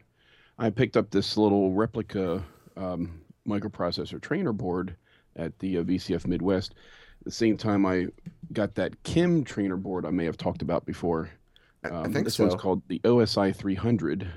I 0.58 0.70
picked 0.70 0.98
up 0.98 1.10
this 1.12 1.38
little 1.38 1.72
replica 1.74 2.44
um, 2.78 3.22
microprocessor 3.48 4.22
trainer 4.22 4.54
board 4.54 4.96
at 5.36 5.58
the 5.60 5.80
uh, 5.80 5.84
VCF 5.84 6.28
Midwest. 6.28 6.74
At 7.20 7.26
the 7.26 7.32
same 7.32 7.58
time, 7.58 7.86
I 7.86 8.08
got 8.54 8.76
that 8.76 9.02
Kim 9.04 9.44
trainer 9.44 9.78
board 9.78 10.06
I 10.06 10.12
may 10.12 10.26
have 10.26 10.38
talked 10.38 10.62
about 10.62 10.86
before. 10.86 11.30
I, 11.84 11.90
I 11.90 11.92
Um, 12.04 12.14
think 12.14 12.26
this 12.26 12.36
so. 12.36 12.46
one's 12.48 12.60
called 12.60 12.82
the 12.88 13.00
OSI 13.00 13.54
300. 13.56 14.28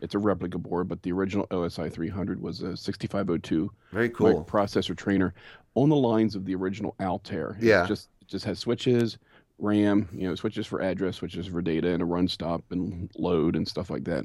It's 0.00 0.14
a 0.14 0.18
replica 0.18 0.58
board, 0.58 0.88
but 0.88 1.02
the 1.02 1.12
original 1.12 1.46
OSI 1.48 1.90
300 1.90 2.40
was 2.40 2.60
a 2.62 2.76
6502 2.76 3.70
Very 3.92 4.10
cool. 4.10 4.44
microprocessor 4.44 4.96
trainer 4.96 5.34
on 5.74 5.88
the 5.88 5.96
lines 5.96 6.34
of 6.34 6.44
the 6.44 6.54
original 6.54 6.94
Altair. 7.00 7.56
Yeah. 7.60 7.86
just 7.86 8.10
it 8.20 8.28
just 8.28 8.44
has 8.44 8.58
switches, 8.58 9.18
RAM, 9.58 10.08
you 10.12 10.28
know, 10.28 10.34
switches 10.34 10.66
for 10.66 10.82
address, 10.82 11.16
switches 11.16 11.46
for 11.46 11.62
data, 11.62 11.88
and 11.90 12.02
a 12.02 12.06
run 12.06 12.28
stop 12.28 12.62
and 12.70 13.10
load 13.16 13.56
and 13.56 13.66
stuff 13.66 13.88
like 13.90 14.04
that. 14.04 14.24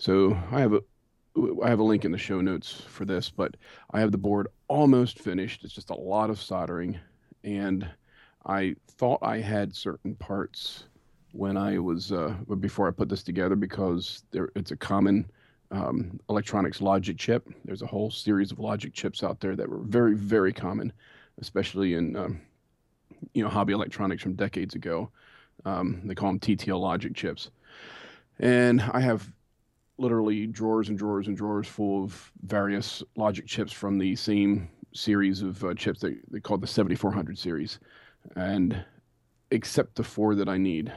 So 0.00 0.32
I 0.50 0.60
have 0.60 0.72
a 0.72 0.80
I 1.62 1.68
have 1.68 1.78
a 1.78 1.84
link 1.84 2.06
in 2.06 2.10
the 2.10 2.16
show 2.16 2.40
notes 2.40 2.82
for 2.88 3.04
this, 3.04 3.28
but 3.28 3.54
I 3.90 4.00
have 4.00 4.12
the 4.12 4.18
board 4.18 4.48
almost 4.66 5.18
finished. 5.18 5.62
It's 5.62 5.74
just 5.74 5.90
a 5.90 5.94
lot 5.94 6.30
of 6.30 6.40
soldering, 6.40 6.98
and 7.44 7.86
I 8.46 8.76
thought 8.92 9.18
I 9.20 9.40
had 9.40 9.76
certain 9.76 10.14
parts 10.14 10.84
when 11.32 11.58
I 11.58 11.78
was 11.78 12.12
uh, 12.12 12.34
before 12.60 12.88
I 12.88 12.92
put 12.92 13.10
this 13.10 13.22
together 13.22 13.56
because 13.56 14.24
there 14.30 14.48
it's 14.56 14.70
a 14.70 14.76
common 14.76 15.30
um, 15.70 16.18
electronics 16.30 16.80
logic 16.80 17.18
chip. 17.18 17.46
There's 17.66 17.82
a 17.82 17.86
whole 17.86 18.10
series 18.10 18.52
of 18.52 18.58
logic 18.58 18.94
chips 18.94 19.22
out 19.22 19.38
there 19.38 19.54
that 19.54 19.68
were 19.68 19.80
very 19.80 20.14
very 20.14 20.54
common, 20.54 20.94
especially 21.42 21.92
in 21.92 22.16
um, 22.16 22.40
you 23.34 23.44
know 23.44 23.50
hobby 23.50 23.74
electronics 23.74 24.22
from 24.22 24.32
decades 24.32 24.74
ago. 24.74 25.10
Um, 25.66 26.00
they 26.06 26.14
call 26.14 26.30
them 26.30 26.40
TTL 26.40 26.80
logic 26.80 27.14
chips, 27.14 27.50
and 28.38 28.80
I 28.80 29.00
have 29.00 29.30
literally 30.04 30.46
drawers 30.46 30.88
and 30.88 30.96
drawers 30.98 31.26
and 31.28 31.36
drawers 31.36 31.68
full 31.68 32.02
of 32.04 32.32
various 32.42 33.02
logic 33.16 33.46
chips 33.46 33.72
from 33.72 33.98
the 33.98 34.16
same 34.16 34.68
series 34.94 35.42
of 35.42 35.62
uh, 35.64 35.74
chips 35.74 36.00
that 36.00 36.18
they 36.30 36.40
call 36.40 36.56
the 36.58 36.66
7400 36.66 37.38
series 37.38 37.78
and 38.34 38.82
except 39.50 39.94
the 39.94 40.02
four 40.02 40.34
that 40.34 40.48
i 40.48 40.56
need 40.56 40.92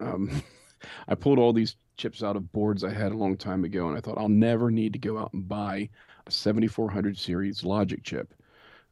um, 0.00 0.30
i 1.08 1.14
pulled 1.14 1.38
all 1.38 1.52
these 1.52 1.76
chips 1.96 2.22
out 2.22 2.36
of 2.36 2.52
boards 2.52 2.84
i 2.84 2.90
had 2.92 3.12
a 3.12 3.16
long 3.16 3.36
time 3.36 3.64
ago 3.64 3.88
and 3.88 3.96
i 3.96 4.00
thought 4.00 4.18
i'll 4.18 4.28
never 4.28 4.70
need 4.70 4.92
to 4.92 4.98
go 4.98 5.18
out 5.18 5.32
and 5.32 5.48
buy 5.48 5.88
a 6.26 6.30
7400 6.30 7.16
series 7.18 7.64
logic 7.64 8.02
chip 8.04 8.34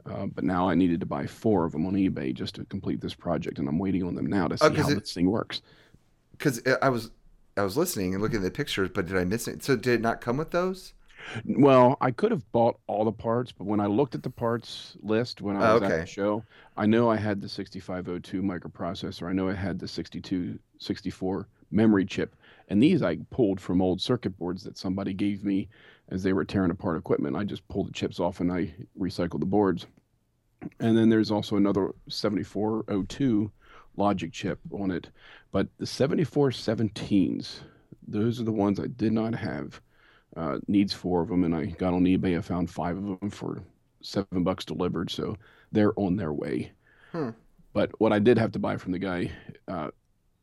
Uh, 0.07 0.27
but 0.35 0.43
now 0.43 0.69
I 0.69 0.75
needed 0.75 0.99
to 1.01 1.07
buy 1.07 1.27
four 1.29 1.65
of 1.65 1.71
them 1.73 1.87
on 1.87 1.95
eBay 1.95 2.35
just 2.35 2.57
to 2.57 2.65
complete 2.65 3.01
this 3.01 3.15
project, 3.15 3.59
and 3.61 3.69
I'm 3.69 3.79
waiting 3.79 4.03
on 4.03 4.17
them 4.17 4.27
now 4.27 4.49
to 4.49 4.59
see 4.59 4.67
Oh, 4.67 4.75
how 4.75 4.89
it- 4.91 4.99
this 4.99 5.15
thing 5.15 5.31
works. 5.31 5.63
Because 6.33 6.61
I 6.83 6.89
was 6.89 7.13
I 7.57 7.63
was 7.63 7.77
listening 7.77 8.15
and 8.15 8.23
looking 8.23 8.39
at 8.39 8.43
the 8.43 8.51
pictures, 8.51 8.91
but 8.93 9.07
did 9.07 9.17
I 9.17 9.25
miss 9.25 9.47
it? 9.49 9.63
So 9.63 9.77
did 9.77 9.95
it 9.95 10.01
not 10.01 10.21
come 10.21 10.37
with 10.39 10.51
those? 10.51 10.95
Well, 11.45 11.97
I 12.01 12.11
could 12.11 12.31
have 12.33 12.51
bought 12.53 12.79
all 12.87 13.05
the 13.05 13.13
parts, 13.13 13.53
but 13.53 13.65
when 13.65 13.81
I 13.81 13.87
looked 13.87 14.15
at 14.15 14.23
the 14.23 14.31
parts 14.31 14.97
list 15.03 15.41
when 15.41 15.57
I 15.57 15.71
Oh, 15.71 15.75
was 15.75 15.83
at 15.83 16.01
the 16.01 16.07
show, 16.07 16.45
I 16.77 16.87
know 16.87 17.11
I 17.11 17.17
had 17.17 17.41
the 17.41 17.49
6502 17.49 18.43
microprocessor. 18.43 19.29
I 19.29 19.33
know 19.33 19.49
I 19.49 19.55
had 19.55 19.79
the 19.79 19.87
6264 19.89 21.49
memory 21.71 22.05
chip. 22.05 22.35
And 22.69 22.83
these 22.83 23.03
I 23.03 23.17
pulled 23.31 23.61
from 23.61 23.81
old 23.81 24.01
circuit 24.01 24.37
boards 24.37 24.65
that 24.65 24.77
somebody 24.77 25.13
gave 25.15 25.45
me 25.45 25.69
as 26.09 26.23
they 26.23 26.33
were 26.33 26.45
tearing 26.45 26.71
apart 26.71 26.99
equipment. 26.99 27.37
I 27.37 27.45
just 27.45 27.67
pulled 27.69 27.89
the 27.89 27.93
chips 27.93 28.19
off 28.19 28.41
and 28.41 28.51
I 28.53 28.75
recycled 28.99 29.41
the 29.41 29.47
boards. 29.47 29.87
And 30.81 30.97
then 30.97 31.09
there's 31.09 31.31
also 31.31 31.57
another 31.57 31.93
7402 32.09 33.51
logic 33.97 34.33
chip 34.33 34.59
on 34.73 34.91
it. 34.91 35.09
But 35.51 35.69
the 35.79 35.85
7417s, 35.85 37.61
those 38.07 38.41
are 38.41 38.45
the 38.45 38.53
ones 38.53 38.81
I 38.81 38.87
did 38.87 39.13
not 39.13 39.35
have 39.35 39.81
uh, 40.37 40.59
needs 40.67 40.93
four 40.93 41.23
of 41.23 41.29
them, 41.29 41.45
and 41.45 41.55
I 41.55 41.67
got 41.67 41.95
on 41.95 42.05
eBay. 42.05 42.39
I 42.39 42.41
found 42.41 42.71
five 42.71 42.97
of 42.97 43.21
them 43.21 43.31
for 43.31 43.63
seven 44.01 44.43
bucks 44.43 44.65
delivered, 44.65 45.11
so 45.11 45.37
they're 45.73 45.99
on 45.99 46.17
their 46.17 46.33
way. 46.33 46.73
Hmm. 47.13 47.31
But 47.73 47.99
what 48.01 48.13
I 48.13 48.19
did 48.19 48.39
have 48.39 48.53
to 48.53 48.59
buy 48.59 48.77
from 48.77 48.93
the 48.93 48.99
guy 48.99 49.31
uh, 49.69 49.91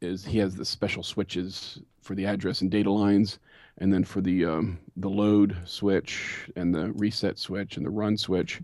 is 0.01 0.25
he 0.25 0.37
has 0.39 0.55
the 0.55 0.65
special 0.65 1.03
switches 1.03 1.79
for 2.01 2.15
the 2.15 2.25
address 2.25 2.61
and 2.61 2.71
data 2.71 2.91
lines, 2.91 3.39
and 3.79 3.91
then 3.91 4.03
for 4.03 4.21
the 4.21 4.45
um, 4.45 4.79
the 4.97 5.09
load 5.09 5.55
switch 5.65 6.49
and 6.55 6.73
the 6.73 6.91
reset 6.93 7.37
switch 7.37 7.77
and 7.77 7.85
the 7.85 7.91
run 7.91 8.17
switch, 8.17 8.61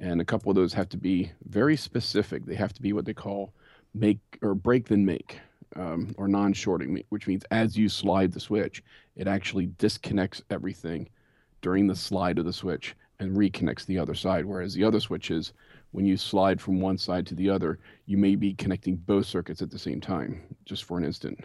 and 0.00 0.20
a 0.20 0.24
couple 0.24 0.50
of 0.50 0.56
those 0.56 0.72
have 0.72 0.88
to 0.90 0.96
be 0.96 1.30
very 1.48 1.76
specific. 1.76 2.44
They 2.44 2.54
have 2.54 2.72
to 2.74 2.82
be 2.82 2.92
what 2.92 3.04
they 3.04 3.14
call 3.14 3.52
make 3.94 4.20
or 4.42 4.54
break 4.54 4.88
then 4.88 5.04
make. 5.04 5.40
Um, 5.76 6.14
or 6.16 6.26
non-shorting, 6.26 7.04
which 7.10 7.26
means 7.26 7.44
as 7.50 7.76
you 7.76 7.88
slide 7.88 8.32
the 8.32 8.40
switch, 8.40 8.82
it 9.14 9.28
actually 9.28 9.66
disconnects 9.78 10.42
everything 10.50 11.08
during 11.60 11.86
the 11.86 11.94
slide 11.94 12.38
of 12.38 12.46
the 12.46 12.52
switch 12.52 12.96
and 13.20 13.36
reconnects 13.36 13.84
the 13.84 13.98
other 13.98 14.14
side. 14.14 14.44
Whereas 14.44 14.74
the 14.74 14.82
other 14.82 14.98
switches, 14.98 15.52
when 15.90 16.06
you 16.06 16.16
slide 16.16 16.60
from 16.60 16.80
one 16.80 16.98
side 16.98 17.26
to 17.26 17.34
the 17.34 17.50
other, 17.50 17.78
you 18.06 18.16
may 18.16 18.34
be 18.34 18.54
connecting 18.54 18.96
both 18.96 19.26
circuits 19.26 19.62
at 19.62 19.70
the 19.70 19.78
same 19.78 20.00
time, 20.00 20.42
just 20.64 20.84
for 20.84 20.98
an 20.98 21.04
instant. 21.04 21.44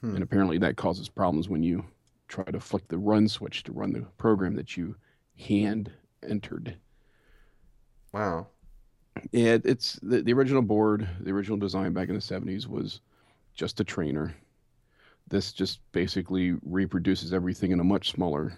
Hmm. 0.00 0.14
And 0.14 0.22
apparently 0.22 0.58
that 0.58 0.76
causes 0.76 1.08
problems 1.08 1.48
when 1.48 1.62
you 1.62 1.84
try 2.28 2.44
to 2.44 2.58
flick 2.58 2.88
the 2.88 2.98
run 2.98 3.28
switch 3.28 3.62
to 3.64 3.72
run 3.72 3.92
the 3.92 4.06
program 4.16 4.56
that 4.56 4.76
you 4.76 4.96
hand 5.38 5.92
entered. 6.28 6.76
Wow. 8.12 8.48
Yeah, 9.32 9.58
it's 9.64 9.94
the, 10.02 10.22
the 10.22 10.32
original 10.32 10.62
board, 10.62 11.08
the 11.20 11.30
original 11.30 11.56
design 11.56 11.92
back 11.92 12.08
in 12.08 12.14
the 12.14 12.20
70s 12.20 12.66
was 12.66 13.00
just 13.54 13.80
a 13.80 13.84
trainer. 13.84 14.34
This 15.28 15.52
just 15.52 15.80
basically 15.92 16.56
reproduces 16.64 17.32
everything 17.32 17.70
in 17.70 17.80
a 17.80 17.84
much 17.84 18.10
smaller 18.10 18.54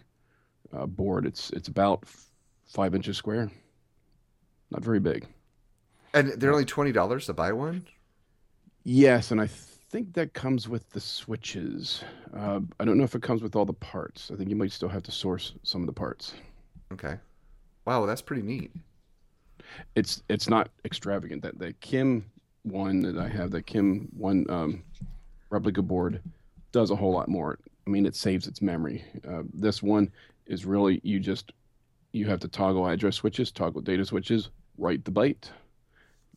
uh, 0.72 0.86
board. 0.86 1.26
It's 1.26 1.50
it's 1.50 1.68
about 1.68 2.00
f- 2.04 2.26
five 2.64 2.94
inches 2.94 3.16
square, 3.16 3.50
not 4.70 4.82
very 4.82 4.98
big. 4.98 5.28
And 6.12 6.28
they're 6.32 6.52
only 6.52 6.64
twenty 6.64 6.90
dollars 6.92 7.26
to 7.26 7.34
buy 7.34 7.52
one. 7.52 7.86
Yes, 8.84 9.30
and 9.30 9.40
I 9.40 9.46
think 9.46 10.14
that 10.14 10.32
comes 10.32 10.68
with 10.68 10.90
the 10.90 11.00
switches. 11.00 12.02
Uh, 12.34 12.60
I 12.80 12.84
don't 12.84 12.98
know 12.98 13.04
if 13.04 13.14
it 13.14 13.22
comes 13.22 13.42
with 13.42 13.54
all 13.56 13.64
the 13.64 13.72
parts. 13.72 14.30
I 14.32 14.36
think 14.36 14.50
you 14.50 14.56
might 14.56 14.72
still 14.72 14.88
have 14.88 15.02
to 15.04 15.12
source 15.12 15.52
some 15.62 15.82
of 15.82 15.86
the 15.86 15.92
parts. 15.92 16.34
Okay. 16.92 17.18
Wow, 17.84 18.06
that's 18.06 18.22
pretty 18.22 18.42
neat. 18.42 18.72
It's 19.94 20.22
it's 20.28 20.48
not 20.48 20.70
extravagant. 20.84 21.42
That 21.42 21.58
the 21.58 21.72
Kim 21.74 22.24
one 22.62 23.00
that 23.02 23.18
I 23.18 23.28
have, 23.28 23.50
the 23.50 23.62
Kim 23.62 24.08
one 24.16 24.46
um, 24.48 24.82
replica 25.50 25.82
board, 25.82 26.20
does 26.72 26.90
a 26.90 26.96
whole 26.96 27.12
lot 27.12 27.28
more. 27.28 27.58
I 27.86 27.90
mean, 27.90 28.06
it 28.06 28.16
saves 28.16 28.46
its 28.46 28.60
memory. 28.60 29.04
Uh, 29.28 29.42
this 29.54 29.82
one 29.82 30.10
is 30.46 30.64
really 30.64 31.00
you 31.02 31.20
just 31.20 31.52
you 32.12 32.26
have 32.26 32.40
to 32.40 32.48
toggle 32.48 32.86
address 32.86 33.16
switches, 33.16 33.50
toggle 33.52 33.82
data 33.82 34.04
switches, 34.04 34.50
write 34.78 35.04
the 35.04 35.10
byte, 35.10 35.50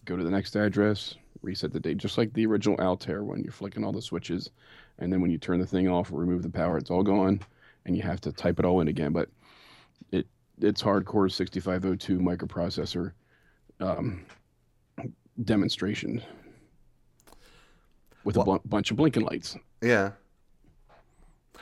go 0.05 0.15
to 0.15 0.23
the 0.23 0.31
next 0.31 0.55
address, 0.55 1.15
reset 1.41 1.71
the 1.71 1.79
date, 1.79 1.97
just 1.97 2.17
like 2.17 2.33
the 2.33 2.45
original 2.45 2.79
Altair 2.79 3.23
one. 3.23 3.43
You're 3.43 3.51
flicking 3.51 3.83
all 3.83 3.91
the 3.91 4.01
switches, 4.01 4.49
and 4.99 5.11
then 5.11 5.21
when 5.21 5.31
you 5.31 5.37
turn 5.37 5.59
the 5.59 5.65
thing 5.65 5.87
off 5.87 6.11
or 6.11 6.15
remove 6.15 6.43
the 6.43 6.49
power, 6.49 6.77
it's 6.77 6.91
all 6.91 7.03
gone, 7.03 7.39
and 7.85 7.95
you 7.95 8.03
have 8.03 8.21
to 8.21 8.31
type 8.31 8.59
it 8.59 8.65
all 8.65 8.81
in 8.81 8.87
again. 8.87 9.13
But 9.13 9.29
it 10.11 10.27
it's 10.61 10.81
hardcore 10.81 11.31
6502 11.31 12.19
microprocessor 12.19 13.13
um, 13.79 14.25
demonstration 15.43 16.21
with 18.23 18.35
a 18.35 18.39
Well- 18.41 18.59
bu- 18.59 18.67
bunch 18.69 18.91
of 18.91 18.97
blinking 18.97 19.23
lights. 19.23 19.57
Yeah. 19.81 20.11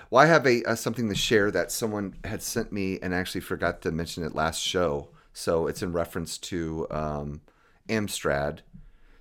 Well, 0.10 0.24
I 0.24 0.28
have 0.28 0.46
a, 0.48 0.64
uh 0.64 0.76
something 0.76 1.10
to 1.10 1.16
share 1.16 1.52
that 1.52 1.72
someone 1.72 2.16
had 2.24 2.42
sent 2.42 2.72
me 2.72 2.98
and 3.02 3.14
actually 3.14 3.42
forgot 3.42 3.82
to 3.82 3.92
mention 3.92 4.24
it 4.24 4.34
last 4.34 4.62
show. 4.62 5.10
So 5.34 5.68
it's 5.68 5.84
in 5.84 5.92
reference 5.94 6.38
to 6.40 6.88
um, 6.90 7.42
Amstrad. 7.90 8.60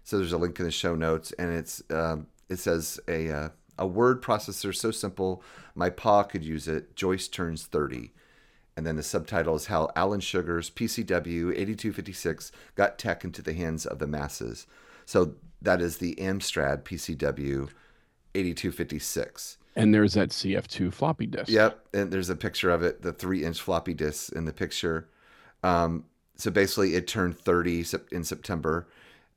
So 0.05 0.17
there's 0.17 0.33
a 0.33 0.39
link 0.39 0.59
in 0.59 0.65
the 0.65 0.71
show 0.71 0.95
notes, 0.95 1.33
and 1.33 1.53
it's 1.53 1.83
um, 1.91 2.29
it 2.49 2.59
says 2.59 3.01
a 3.09 3.29
uh, 3.31 3.49
a 3.79 3.87
word 3.87 4.23
processor 4.23 4.75
so 4.75 4.91
simple 4.91 5.43
my 5.75 5.91
pa 5.91 6.23
could 6.23 6.45
use 6.45 6.69
it. 6.69 6.95
Joyce 6.95 7.27
turns 7.29 7.67
thirty, 7.67 8.13
and 8.77 8.87
then 8.87 8.97
the 8.97 9.03
subtitle 9.03 9.55
is 9.55 9.67
how 9.67 9.91
Alan 9.97 10.21
Sugar's 10.21 10.71
PCW 10.71 11.51
8256 11.53 12.53
got 12.75 12.99
tech 12.99 13.25
into 13.25 13.41
the 13.41 13.55
hands 13.55 13.87
of 13.87 13.99
the 13.99 14.07
masses. 14.07 14.67
So 15.07 15.35
that 15.63 15.81
is 15.81 15.99
the 15.99 16.15
Amstrad 16.17 16.83
PCW 16.83 17.71
8256. 18.35 19.59
And 19.77 19.95
there's 19.95 20.15
that 20.15 20.31
CF2 20.31 20.93
floppy 20.93 21.27
disk. 21.27 21.51
Yep, 21.51 21.87
and 21.95 22.11
there's 22.11 22.31
a 22.31 22.37
picture 22.37 22.71
of 22.71 22.83
it, 22.83 23.03
the 23.03 23.13
three-inch 23.13 23.61
floppy 23.61 23.95
disk 23.95 24.33
in 24.33 24.45
the 24.45 24.53
picture. 24.53 25.09
Um, 25.63 26.05
so 26.37 26.51
basically, 26.51 26.95
it 26.95 27.07
turned 27.07 27.39
30 27.39 27.85
in 28.13 28.25
September, 28.25 28.89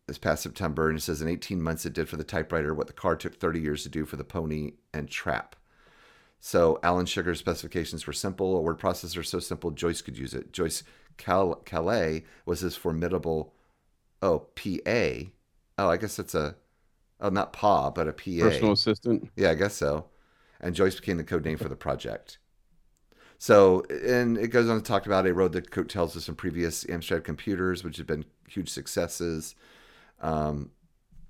this 0.08 0.18
past 0.18 0.44
September, 0.44 0.90
and 0.90 0.98
it 0.98 1.02
says 1.02 1.22
in 1.22 1.28
18 1.28 1.62
months 1.62 1.86
it 1.86 1.94
did 1.94 2.10
for 2.10 2.18
the 2.18 2.24
typewriter 2.24 2.74
what 2.74 2.88
the 2.88 2.94
car 2.94 3.16
took 3.16 3.36
30 3.38 3.60
years 3.60 3.84
to 3.84 3.90
do 3.90 4.06
for 4.06 4.16
the 4.16 4.24
Pony 4.24 4.74
and 4.94 5.10
Trap. 5.10 5.56
So 6.40 6.80
Alan 6.84 7.06
Sugar's 7.06 7.40
specifications 7.40 8.08
were 8.08 8.14
simple. 8.14 8.58
A 8.58 8.62
word 8.62 8.80
processor 8.80 9.26
so 9.26 9.40
simple 9.40 9.72
Joyce 9.72 10.02
could 10.02 10.18
use 10.18 10.34
it. 10.34 10.54
Joyce 10.54 10.84
Cal- 11.18 11.62
Calais 11.66 12.24
was 12.46 12.62
his 12.62 12.76
formidable, 12.76 13.54
oh 14.22 14.40
PA. 14.56 15.30
Oh, 15.78 15.90
I 15.90 15.98
guess 15.98 16.18
it's 16.18 16.36
a, 16.36 16.56
oh 17.20 17.30
not 17.30 17.54
PA, 17.54 17.90
but 17.90 18.08
a 18.08 18.14
PA. 18.14 18.48
Personal 18.48 18.72
assistant. 18.74 19.30
Yeah, 19.36 19.52
I 19.52 19.56
guess 19.56 19.76
so. 19.76 20.06
And 20.62 20.76
Joyce 20.76 20.96
became 20.96 21.18
the 21.18 21.24
code 21.24 21.46
name 21.46 21.58
for 21.58 21.70
the 21.70 21.76
project. 21.76 22.38
So, 23.38 23.84
and 23.90 24.38
it 24.38 24.50
goes 24.50 24.70
on 24.70 24.78
to 24.78 24.84
talk 24.84 25.06
about 25.06 25.26
it 25.26 25.34
rode 25.34 25.54
the 25.54 25.62
coattails 25.62 26.16
of 26.16 26.24
some 26.24 26.36
previous 26.36 26.84
Amstrad 26.84 27.24
computers, 27.24 27.86
which 27.86 27.96
have 27.96 28.08
been 28.08 28.26
huge 28.50 28.70
successes. 28.70 29.56
Um, 30.20 30.72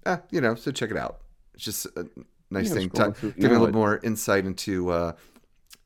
eh, 0.08 0.18
you 0.32 0.42
know, 0.42 0.56
so 0.56 0.72
check 0.72 0.90
it 0.90 0.98
out. 0.98 1.22
It's 1.54 1.64
just 1.64 1.86
a 1.96 2.08
nice 2.52 2.70
Yeah, 2.70 2.74
thing. 2.74 2.90
scrolling 2.90 2.92
To, 2.92 3.16
through 3.16 3.34
give 3.40 3.52
me 3.52 3.56
a 3.56 3.60
little 3.60 3.70
it- 3.70 3.76
more 3.76 4.00
insight 4.04 4.46
into 4.46 4.90
uh, 4.92 5.14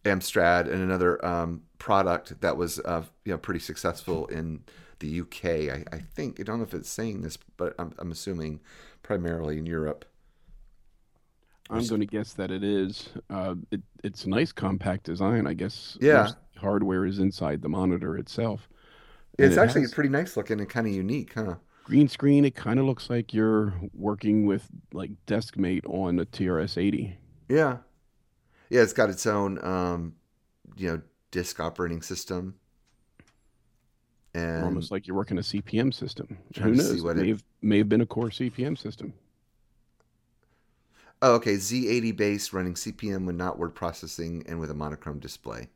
Amstrad 0.05 0.61
and 0.71 0.81
another 0.81 1.23
um, 1.25 1.63
product 1.79 2.41
that 2.41 2.57
was, 2.57 2.79
uh, 2.81 3.03
you 3.25 3.33
know, 3.33 3.37
pretty 3.37 3.59
successful 3.61 4.27
in 4.27 4.63
the 4.99 5.21
UK. 5.21 5.45
I, 5.69 5.85
I 5.93 5.99
think 5.99 6.39
I 6.39 6.43
don't 6.43 6.59
know 6.59 6.63
if 6.65 6.73
it's 6.73 6.89
saying 6.89 7.21
this, 7.21 7.37
but 7.57 7.75
I'm, 7.79 7.93
I'm 7.99 8.11
assuming 8.11 8.61
primarily 9.03 9.57
in 9.59 9.65
Europe. 9.65 10.05
I'm 11.69 11.87
going 11.87 12.01
to 12.01 12.07
guess 12.07 12.33
that 12.33 12.51
it 12.51 12.63
is. 12.63 13.09
Uh, 13.29 13.55
it, 13.71 13.81
it's 14.03 14.25
a 14.25 14.29
nice 14.29 14.51
compact 14.51 15.05
design. 15.05 15.47
I 15.47 15.53
guess 15.53 15.97
Yeah. 15.99 16.35
hardware 16.57 17.05
is 17.05 17.19
inside 17.19 17.61
the 17.61 17.69
monitor 17.69 18.17
itself. 18.17 18.69
It's 19.37 19.57
it 19.57 19.57
actually 19.57 19.81
has 19.81 19.93
pretty 19.93 20.09
nice 20.09 20.37
looking 20.37 20.59
and 20.59 20.69
kind 20.69 20.87
of 20.87 20.93
unique, 20.93 21.33
huh? 21.33 21.55
Green 21.83 22.07
screen. 22.07 22.45
It 22.45 22.55
kind 22.55 22.79
of 22.79 22.85
looks 22.85 23.09
like 23.09 23.33
you're 23.33 23.73
working 23.93 24.45
with 24.45 24.67
like 24.91 25.11
DeskMate 25.27 25.85
on 25.87 26.19
a 26.19 26.25
TRS-80. 26.25 27.15
Yeah. 27.49 27.77
Yeah, 28.69 28.81
it's 28.81 28.93
got 28.93 29.09
its 29.09 29.25
own 29.27 29.63
um, 29.63 30.15
you 30.75 30.89
know, 30.89 31.01
disk 31.31 31.59
operating 31.59 32.01
system. 32.01 32.55
And 34.33 34.63
almost 34.63 34.89
like 34.91 35.05
you're 35.05 35.15
working 35.15 35.37
a 35.37 35.41
CPM 35.41 35.93
system. 35.93 36.37
Who 36.59 36.71
knows? 36.71 37.03
it 37.03 37.15
may 37.15 37.23
it- 37.23 37.27
have, 37.29 37.43
may 37.61 37.77
have 37.77 37.89
been 37.89 38.01
a 38.01 38.05
core 38.05 38.29
CPM 38.29 38.77
system. 38.77 39.13
oh, 41.21 41.35
okay, 41.35 41.53
Z80 41.55 42.17
base 42.17 42.51
running 42.51 42.73
CPM 42.73 43.25
with 43.27 43.35
not 43.35 43.59
word 43.59 43.75
processing 43.75 44.43
and 44.47 44.59
with 44.59 44.71
a 44.71 44.73
monochrome 44.73 45.19
display. 45.19 45.67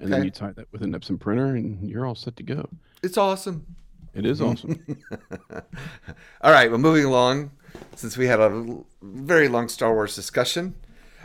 And 0.00 0.10
then 0.12 0.24
you 0.24 0.30
tie 0.30 0.52
that 0.52 0.66
with 0.72 0.82
an 0.82 0.92
Epson 0.94 1.20
printer, 1.20 1.54
and 1.54 1.88
you're 1.88 2.06
all 2.06 2.14
set 2.14 2.34
to 2.36 2.42
go. 2.42 2.68
It's 3.02 3.18
awesome. 3.18 3.66
It 4.14 4.26
is 4.26 4.40
awesome. 4.42 4.84
All 6.42 6.52
right, 6.52 6.70
well, 6.70 6.78
moving 6.78 7.04
along, 7.04 7.52
since 7.96 8.16
we 8.16 8.26
had 8.26 8.40
a 8.40 8.82
very 9.00 9.48
long 9.48 9.68
Star 9.68 9.94
Wars 9.94 10.14
discussion. 10.14 10.74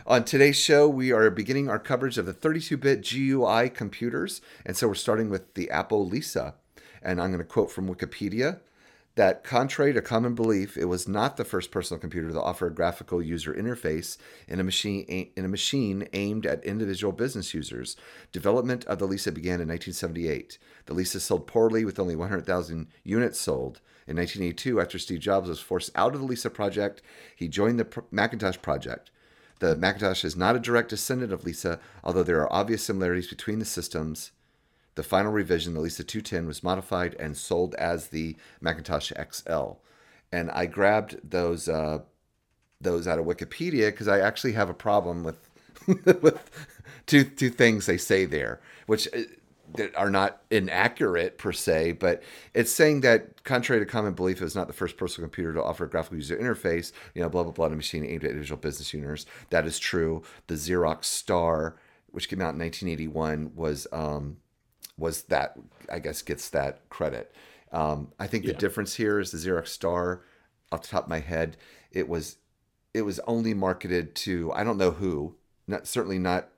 On 0.06 0.24
today's 0.24 0.56
show, 0.56 0.88
we 0.88 1.12
are 1.12 1.28
beginning 1.28 1.68
our 1.68 1.78
coverage 1.78 2.16
of 2.16 2.24
the 2.24 2.32
32 2.32 2.78
bit 2.78 3.06
GUI 3.06 3.68
computers. 3.68 4.40
And 4.64 4.74
so 4.74 4.88
we're 4.88 4.94
starting 4.94 5.28
with 5.28 5.52
the 5.52 5.70
Apple 5.70 6.06
Lisa. 6.06 6.54
and 7.02 7.20
I'm 7.20 7.30
going 7.30 7.38
to 7.40 7.44
quote 7.44 7.70
from 7.70 7.94
Wikipedia 7.94 8.60
that 9.18 9.42
contrary 9.42 9.92
to 9.92 10.00
common 10.00 10.36
belief, 10.36 10.76
it 10.76 10.84
was 10.84 11.08
not 11.08 11.36
the 11.36 11.44
first 11.44 11.72
personal 11.72 12.00
computer 12.00 12.30
to 12.30 12.40
offer 12.40 12.68
a 12.68 12.74
graphical 12.74 13.20
user 13.20 13.52
interface 13.52 14.16
in 14.46 14.60
a 14.60 14.64
machine 14.64 15.02
in 15.34 15.44
a 15.44 15.48
machine 15.48 16.06
aimed 16.12 16.46
at 16.46 16.64
individual 16.64 17.12
business 17.12 17.52
users. 17.52 17.96
Development 18.30 18.84
of 18.84 19.00
the 19.00 19.06
Lisa 19.06 19.32
began 19.32 19.60
in 19.60 19.66
1978. 19.66 20.58
The 20.86 20.94
Lisa 20.94 21.18
sold 21.18 21.48
poorly 21.48 21.84
with 21.84 21.98
only 21.98 22.14
100,000 22.14 22.86
units 23.02 23.40
sold. 23.40 23.80
In 24.06 24.16
1982, 24.16 24.80
after 24.80 25.00
Steve 25.00 25.18
Jobs 25.18 25.48
was 25.48 25.58
forced 25.58 25.90
out 25.96 26.14
of 26.14 26.20
the 26.20 26.26
Lisa 26.26 26.48
project, 26.48 27.02
he 27.34 27.48
joined 27.48 27.80
the 27.80 28.04
Macintosh 28.12 28.62
project. 28.62 29.10
The 29.58 29.74
Macintosh 29.74 30.24
is 30.24 30.36
not 30.36 30.54
a 30.54 30.60
direct 30.60 30.90
descendant 30.90 31.32
of 31.32 31.44
Lisa, 31.44 31.80
although 32.04 32.22
there 32.22 32.40
are 32.40 32.52
obvious 32.52 32.84
similarities 32.84 33.28
between 33.28 33.58
the 33.58 33.64
systems. 33.64 34.30
The 34.98 35.04
final 35.04 35.30
revision, 35.30 35.74
the 35.74 35.80
Lisa 35.80 36.02
210, 36.02 36.48
was 36.48 36.64
modified 36.64 37.14
and 37.20 37.36
sold 37.36 37.76
as 37.76 38.08
the 38.08 38.34
Macintosh 38.60 39.12
XL. 39.30 39.74
And 40.32 40.50
I 40.50 40.66
grabbed 40.66 41.20
those 41.22 41.68
uh, 41.68 42.00
those 42.80 43.06
out 43.06 43.20
of 43.20 43.24
Wikipedia 43.24 43.92
because 43.92 44.08
I 44.08 44.18
actually 44.18 44.54
have 44.54 44.68
a 44.68 44.74
problem 44.74 45.22
with 45.22 45.36
with 46.20 46.50
two 47.06 47.22
two 47.22 47.48
things 47.48 47.86
they 47.86 47.96
say 47.96 48.24
there, 48.24 48.60
which 48.86 49.06
uh, 49.14 49.20
that 49.76 49.94
are 49.94 50.10
not 50.10 50.42
inaccurate 50.50 51.38
per 51.38 51.52
se, 51.52 51.92
but 51.92 52.20
it's 52.52 52.72
saying 52.72 53.02
that 53.02 53.44
contrary 53.44 53.80
to 53.80 53.86
common 53.86 54.14
belief, 54.14 54.40
it 54.40 54.44
was 54.44 54.56
not 54.56 54.66
the 54.66 54.72
first 54.72 54.96
personal 54.96 55.28
computer 55.28 55.52
to 55.52 55.62
offer 55.62 55.84
a 55.84 55.88
graphical 55.88 56.16
user 56.16 56.36
interface. 56.36 56.90
You 57.14 57.22
know, 57.22 57.28
blah 57.28 57.44
blah 57.44 57.52
blah, 57.52 57.66
a 57.66 57.70
machine 57.70 58.04
aimed 58.04 58.24
at 58.24 58.30
individual 58.30 58.60
business 58.60 58.92
users. 58.92 59.26
That 59.50 59.64
is 59.64 59.78
true. 59.78 60.24
The 60.48 60.56
Xerox 60.56 61.04
Star, 61.04 61.76
which 62.10 62.28
came 62.28 62.40
out 62.40 62.54
in 62.54 62.58
1981, 62.58 63.52
was 63.54 63.86
um, 63.92 64.38
was 64.98 65.22
that 65.24 65.56
I 65.90 66.00
guess 66.00 66.20
gets 66.22 66.50
that 66.50 66.88
credit. 66.90 67.32
Um, 67.72 68.12
I 68.18 68.26
think 68.26 68.44
yeah. 68.44 68.52
the 68.52 68.58
difference 68.58 68.94
here 68.94 69.18
is 69.20 69.30
the 69.30 69.38
Xerox 69.38 69.68
Star. 69.68 70.22
Off 70.70 70.82
the 70.82 70.88
top 70.88 71.04
of 71.04 71.08
my 71.08 71.20
head, 71.20 71.56
it 71.92 72.08
was 72.08 72.36
it 72.92 73.02
was 73.02 73.20
only 73.20 73.54
marketed 73.54 74.14
to 74.16 74.52
I 74.52 74.64
don't 74.64 74.76
know 74.76 74.90
who, 74.90 75.34
not 75.66 75.86
certainly 75.86 76.18
not 76.18 76.48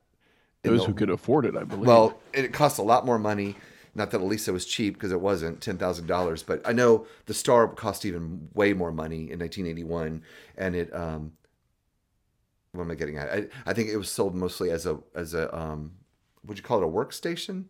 those 0.62 0.80
the, 0.80 0.87
who 0.87 0.94
could 0.94 1.11
afford 1.11 1.47
it. 1.47 1.56
I 1.56 1.64
believe. 1.64 1.87
Well, 1.87 2.18
it 2.32 2.52
cost 2.52 2.78
a 2.78 2.82
lot 2.82 3.06
more 3.06 3.18
money. 3.18 3.54
Not 3.94 4.12
that 4.12 4.20
Elisa 4.20 4.52
was 4.52 4.66
cheap 4.66 4.94
because 4.94 5.12
it 5.12 5.20
wasn't 5.20 5.61
ten 5.61 5.78
thousand 5.78 6.06
dollars, 6.06 6.42
but 6.42 6.61
I 6.64 6.73
know 6.73 7.06
the 7.26 7.35
Star 7.35 7.68
cost 7.68 8.04
even 8.04 8.49
way 8.54 8.73
more 8.73 8.92
money 8.92 9.30
in 9.30 9.38
1981, 9.38 10.23
and 10.56 10.75
it. 10.75 10.94
Um, 10.94 11.32
what 12.73 12.85
am 12.85 12.90
I 12.90 12.94
getting 12.94 13.16
at? 13.16 13.32
I, 13.32 13.47
I 13.66 13.73
think 13.73 13.88
it 13.88 13.97
was 13.97 14.09
sold 14.09 14.35
mostly 14.35 14.70
as 14.70 14.87
a 14.87 14.99
as 15.14 15.35
a 15.35 15.56
um, 15.56 15.92
would 16.44 16.56
you 16.56 16.62
call 16.62 16.82
it 16.82 16.85
a 16.85 16.88
workstation? 16.88 17.64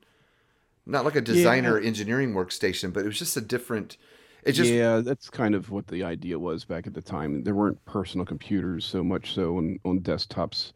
Not 0.87 1.05
like 1.05 1.17
a 1.17 1.21
designer 1.21 1.79
yeah. 1.79 1.87
engineering 1.87 2.33
workstation, 2.35 2.93
but 2.93 3.05
it 3.05 3.07
was 3.07 3.19
just 3.19 3.37
a 3.37 3.41
different. 3.41 3.97
It 4.43 4.53
just 4.53 4.71
yeah, 4.71 5.01
that's 5.01 5.29
kind 5.29 5.55
of 5.55 5.71
what 5.71 5.87
the 5.87 6.03
idea 6.03 6.39
was 6.39 6.65
back 6.65 6.87
at 6.87 6.95
the 6.95 7.03
time. 7.03 7.45
There 7.45 7.55
weren't 7.55 7.85
personal 7.85 8.25
computers 8.25 8.87
so 8.87 9.05
much 9.05 9.35
so 9.35 9.59
on, 9.59 9.79
on 9.85 10.01
desktops 10.01 10.73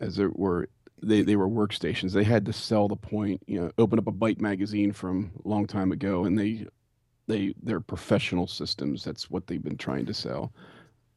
as 0.00 0.16
there 0.16 0.30
were. 0.30 0.68
They, 1.02 1.20
they 1.20 1.36
were 1.36 1.48
workstations. 1.48 2.12
They 2.12 2.24
had 2.24 2.46
to 2.46 2.54
sell 2.54 2.88
the 2.88 2.96
point. 2.96 3.42
You 3.46 3.60
know, 3.60 3.70
open 3.76 3.98
up 3.98 4.06
a 4.06 4.12
Byte 4.12 4.40
magazine 4.40 4.92
from 4.92 5.30
a 5.44 5.48
long 5.48 5.66
time 5.66 5.92
ago, 5.92 6.24
and 6.24 6.38
they 6.38 6.66
they 7.26 7.54
they're 7.62 7.80
professional 7.80 8.46
systems. 8.46 9.04
That's 9.04 9.30
what 9.30 9.46
they've 9.46 9.62
been 9.62 9.76
trying 9.76 10.06
to 10.06 10.14
sell. 10.14 10.52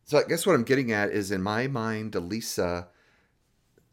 So 0.03 0.17
I 0.17 0.23
guess 0.23 0.45
what 0.45 0.55
I'm 0.55 0.63
getting 0.63 0.91
at 0.91 1.11
is 1.11 1.31
in 1.31 1.41
my 1.41 1.67
mind, 1.67 2.15
Elisa, 2.15 2.87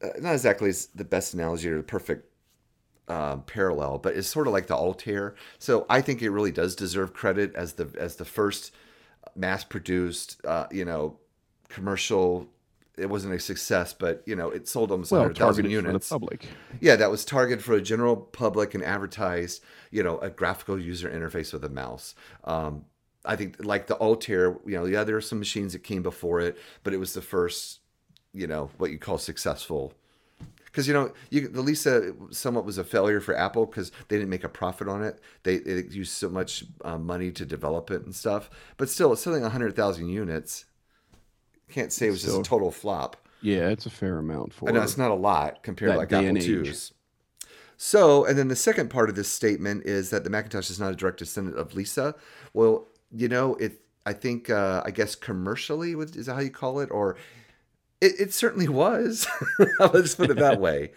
uh, 0.02 0.08
not 0.18 0.32
exactly 0.32 0.72
the 0.94 1.04
best 1.04 1.34
analogy 1.34 1.68
or 1.68 1.76
the 1.76 1.82
perfect 1.82 2.32
um, 3.08 3.42
parallel, 3.42 3.98
but 3.98 4.16
it's 4.16 4.28
sort 4.28 4.46
of 4.46 4.52
like 4.52 4.66
the 4.66 4.74
Altair. 4.74 5.34
So 5.58 5.86
I 5.88 6.00
think 6.00 6.22
it 6.22 6.30
really 6.30 6.52
does 6.52 6.74
deserve 6.74 7.12
credit 7.12 7.54
as 7.54 7.74
the 7.74 7.88
as 7.98 8.16
the 8.16 8.24
first 8.24 8.72
mass-produced, 9.34 10.40
uh, 10.44 10.66
you 10.70 10.84
know, 10.84 11.18
commercial. 11.68 12.48
It 12.96 13.10
wasn't 13.10 13.34
a 13.34 13.38
success, 13.38 13.92
but 13.92 14.22
you 14.26 14.34
know, 14.34 14.50
it 14.50 14.68
sold 14.68 14.90
almost 14.90 15.12
well, 15.12 15.20
100,000 15.20 15.70
units. 15.70 16.08
For 16.08 16.14
the 16.14 16.20
public. 16.20 16.48
Yeah, 16.80 16.96
that 16.96 17.10
was 17.10 17.24
targeted 17.24 17.62
for 17.62 17.74
a 17.74 17.82
general 17.82 18.16
public 18.16 18.74
and 18.74 18.82
advertised, 18.82 19.62
you 19.90 20.02
know, 20.02 20.18
a 20.18 20.30
graphical 20.30 20.80
user 20.80 21.10
interface 21.10 21.52
with 21.52 21.64
a 21.64 21.68
mouse. 21.68 22.14
Um, 22.44 22.86
I 23.26 23.36
think 23.36 23.56
like 23.64 23.86
the 23.86 23.96
Altair, 23.96 24.56
you 24.64 24.76
know, 24.78 24.86
yeah, 24.86 25.04
there 25.04 25.16
are 25.16 25.20
some 25.20 25.38
machines 25.38 25.74
that 25.74 25.80
came 25.80 26.02
before 26.02 26.40
it, 26.40 26.56
but 26.84 26.94
it 26.94 26.98
was 26.98 27.12
the 27.12 27.20
first, 27.20 27.80
you 28.32 28.46
know, 28.46 28.70
what 28.78 28.90
you 28.90 28.98
call 28.98 29.18
successful 29.18 29.92
because 30.76 30.86
you 30.86 30.92
know 30.92 31.10
you, 31.30 31.48
the 31.48 31.62
Lisa 31.62 32.12
somewhat 32.30 32.66
was 32.66 32.76
a 32.76 32.84
failure 32.84 33.18
for 33.18 33.34
Apple 33.34 33.64
because 33.64 33.90
they 34.08 34.18
didn't 34.18 34.28
make 34.28 34.44
a 34.44 34.48
profit 34.48 34.88
on 34.88 35.02
it. 35.02 35.18
They, 35.42 35.56
they 35.56 35.84
used 35.84 36.12
so 36.12 36.28
much 36.28 36.64
um, 36.84 37.06
money 37.06 37.32
to 37.32 37.46
develop 37.46 37.90
it 37.90 38.04
and 38.04 38.14
stuff. 38.14 38.50
But 38.76 38.90
still, 38.90 39.10
it's 39.14 39.22
selling 39.22 39.42
hundred 39.42 39.74
thousand 39.74 40.10
units. 40.10 40.66
Can't 41.70 41.90
say 41.90 42.08
it 42.08 42.10
was 42.10 42.22
just 42.22 42.38
a 42.38 42.42
total 42.42 42.70
flop. 42.70 43.16
Yeah, 43.40 43.70
it's 43.70 43.86
a 43.86 43.90
fair 43.90 44.18
amount 44.18 44.52
for. 44.52 44.68
I 44.68 44.72
know 44.72 44.82
it's 44.82 44.98
not 44.98 45.10
a 45.10 45.14
lot 45.14 45.62
compared 45.62 45.92
to 45.92 45.96
like 45.96 46.12
Apple 46.12 46.36
IIs. 46.36 46.92
So, 47.78 48.26
and 48.26 48.36
then 48.36 48.48
the 48.48 48.56
second 48.56 48.90
part 48.90 49.08
of 49.08 49.16
this 49.16 49.28
statement 49.28 49.86
is 49.86 50.10
that 50.10 50.24
the 50.24 50.30
Macintosh 50.30 50.68
is 50.68 50.78
not 50.78 50.92
a 50.92 50.96
direct 50.96 51.20
descendant 51.20 51.56
of 51.56 51.74
Lisa. 51.74 52.14
Well, 52.52 52.88
you 53.10 53.28
know, 53.28 53.54
it. 53.54 53.80
I 54.04 54.12
think, 54.12 54.50
uh, 54.50 54.82
I 54.84 54.92
guess 54.92 55.16
commercially, 55.16 55.92
is 55.92 56.26
that 56.26 56.34
how 56.34 56.40
you 56.40 56.50
call 56.50 56.78
it, 56.78 56.90
or 56.92 57.16
it, 58.06 58.20
it 58.20 58.34
certainly 58.34 58.68
was. 58.68 59.26
Let's 59.78 60.14
put 60.14 60.30
it 60.30 60.38
that 60.38 60.60
way. 60.60 60.92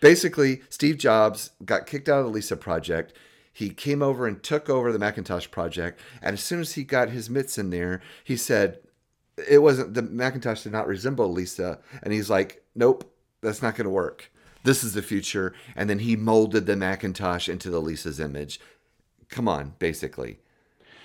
Basically, 0.00 0.62
Steve 0.68 0.98
Jobs 0.98 1.50
got 1.64 1.86
kicked 1.86 2.08
out 2.08 2.20
of 2.20 2.26
the 2.26 2.32
Lisa 2.32 2.56
project. 2.56 3.12
He 3.52 3.70
came 3.70 4.02
over 4.02 4.26
and 4.26 4.42
took 4.42 4.70
over 4.70 4.92
the 4.92 4.98
Macintosh 4.98 5.50
project. 5.50 6.00
And 6.22 6.34
as 6.34 6.42
soon 6.42 6.60
as 6.60 6.72
he 6.72 6.84
got 6.84 7.10
his 7.10 7.28
mitts 7.28 7.58
in 7.58 7.70
there, 7.70 8.00
he 8.24 8.36
said, 8.36 8.78
it 9.48 9.58
wasn't 9.58 9.94
the 9.94 10.02
Macintosh 10.02 10.62
did 10.62 10.72
not 10.72 10.86
resemble 10.86 11.30
Lisa. 11.30 11.78
And 12.02 12.12
he's 12.12 12.30
like, 12.30 12.64
nope, 12.74 13.12
that's 13.42 13.62
not 13.62 13.74
going 13.74 13.84
to 13.84 13.90
work. 13.90 14.30
This 14.62 14.84
is 14.84 14.94
the 14.94 15.02
future. 15.02 15.54
And 15.74 15.88
then 15.88 16.00
he 16.00 16.16
molded 16.16 16.66
the 16.66 16.76
Macintosh 16.76 17.48
into 17.48 17.70
the 17.70 17.80
Lisa's 17.80 18.20
image. 18.20 18.60
Come 19.28 19.48
on, 19.48 19.74
basically. 19.78 20.38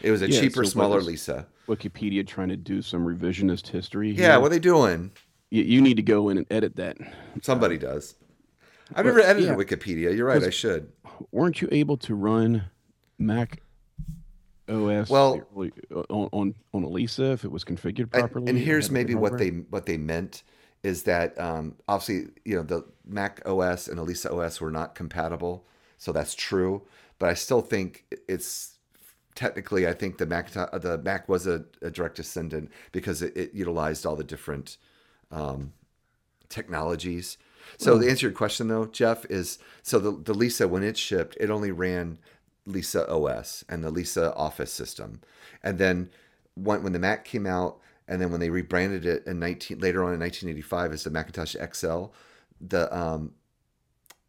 It 0.02 0.12
was 0.12 0.22
a 0.22 0.30
yeah, 0.30 0.42
cheaper, 0.42 0.64
so 0.66 0.72
smaller 0.72 1.02
Lisa. 1.02 1.48
Wikipedia 1.68 2.26
trying 2.26 2.50
to 2.50 2.58
do 2.58 2.82
some 2.82 3.06
revisionist 3.06 3.68
history. 3.68 4.14
Here. 4.14 4.30
Yeah, 4.30 4.38
what 4.38 4.48
are 4.48 4.50
they 4.50 4.60
doing? 4.60 5.12
You, 5.50 5.64
you 5.64 5.82
need 5.82 5.96
to 5.96 6.04
go 6.04 6.30
in 6.30 6.38
and 6.38 6.48
edit 6.50 6.76
that. 6.78 6.98
Somebody 7.42 7.78
uh, 7.78 7.82
does. 7.82 8.16
I've 8.94 9.06
never 9.06 9.20
edited 9.20 9.50
yeah, 9.50 9.56
Wikipedia. 9.56 10.16
You're 10.16 10.28
right. 10.28 10.44
I 10.44 10.50
should. 10.50 10.92
Weren't 11.32 11.62
you 11.62 11.70
able 11.72 11.98
to 11.98 12.14
run 12.14 12.66
Mac 13.18 13.62
OS 14.70 15.10
well 15.10 15.42
on 16.10 16.30
on, 16.32 16.56
on 16.74 16.84
Elisa 16.84 17.32
if 17.32 17.46
it 17.46 17.52
was 17.52 17.64
configured 17.64 18.12
properly? 18.12 18.48
And, 18.48 18.58
and 18.58 18.58
here's 18.58 18.92
maybe 18.92 19.16
what 19.16 19.38
they 19.38 19.50
what 19.50 19.86
they 19.86 19.98
meant 19.98 20.44
is 20.84 21.04
that 21.04 21.40
um, 21.40 21.76
obviously 21.88 22.32
you 22.44 22.56
know 22.56 22.64
the 22.64 22.86
Mac 23.06 23.42
OS 23.46 23.88
and 23.88 24.00
Elisa 24.00 24.32
OS 24.32 24.62
were 24.62 24.72
not 24.72 24.94
compatible, 24.94 25.66
so 25.98 26.12
that's 26.12 26.36
true. 26.36 26.84
But 27.18 27.30
I 27.30 27.34
still 27.34 27.62
think 27.62 28.06
it's 28.28 28.78
technically 29.36 29.88
I 29.88 29.94
think 29.94 30.18
the 30.18 30.26
Mac 30.26 30.52
the 30.52 31.02
Mac 31.04 31.28
was 31.28 31.48
a, 31.48 31.66
a 31.82 31.90
direct 31.90 32.16
descendant 32.18 32.72
because 32.92 33.22
it, 33.22 33.36
it 33.36 33.54
utilized 33.54 34.06
all 34.06 34.16
the 34.16 34.24
different 34.24 34.78
um, 35.36 35.74
technologies. 36.50 37.38
So 37.78 37.96
mm. 37.96 38.02
the 38.02 38.10
answer 38.10 38.22
to 38.22 38.26
your 38.28 38.32
question 38.32 38.68
though, 38.68 38.86
Jeff, 38.86 39.26
is 39.26 39.60
so 39.84 40.00
the, 40.00 40.12
the 40.12 40.34
Lisa 40.34 40.68
when 40.68 40.84
it 40.84 40.98
shipped, 40.98 41.38
it 41.40 41.50
only 41.50 41.72
ran 41.72 42.18
Lisa 42.66 43.08
OS 43.10 43.64
and 43.70 43.84
the 43.84 43.92
Lisa 43.92 44.34
Office 44.36 44.72
system, 44.72 45.22
and 45.62 45.78
then 45.78 46.10
when 46.56 46.84
when 46.84 46.94
the 46.94 47.00
Mac 47.00 47.26
came 47.26 47.46
out, 47.46 47.80
and 48.08 48.22
then 48.22 48.32
when 48.32 48.40
they 48.40 48.50
rebranded 48.50 49.06
it 49.06 49.28
in 49.28 49.40
19 49.40 49.80
later 49.80 50.04
on 50.04 50.14
in 50.14 50.20
1985 50.20 50.94
as 50.94 51.04
the 51.04 51.10
Macintosh 51.10 51.56
XL, 51.74 52.06
the 52.62 52.96
um, 52.98 53.34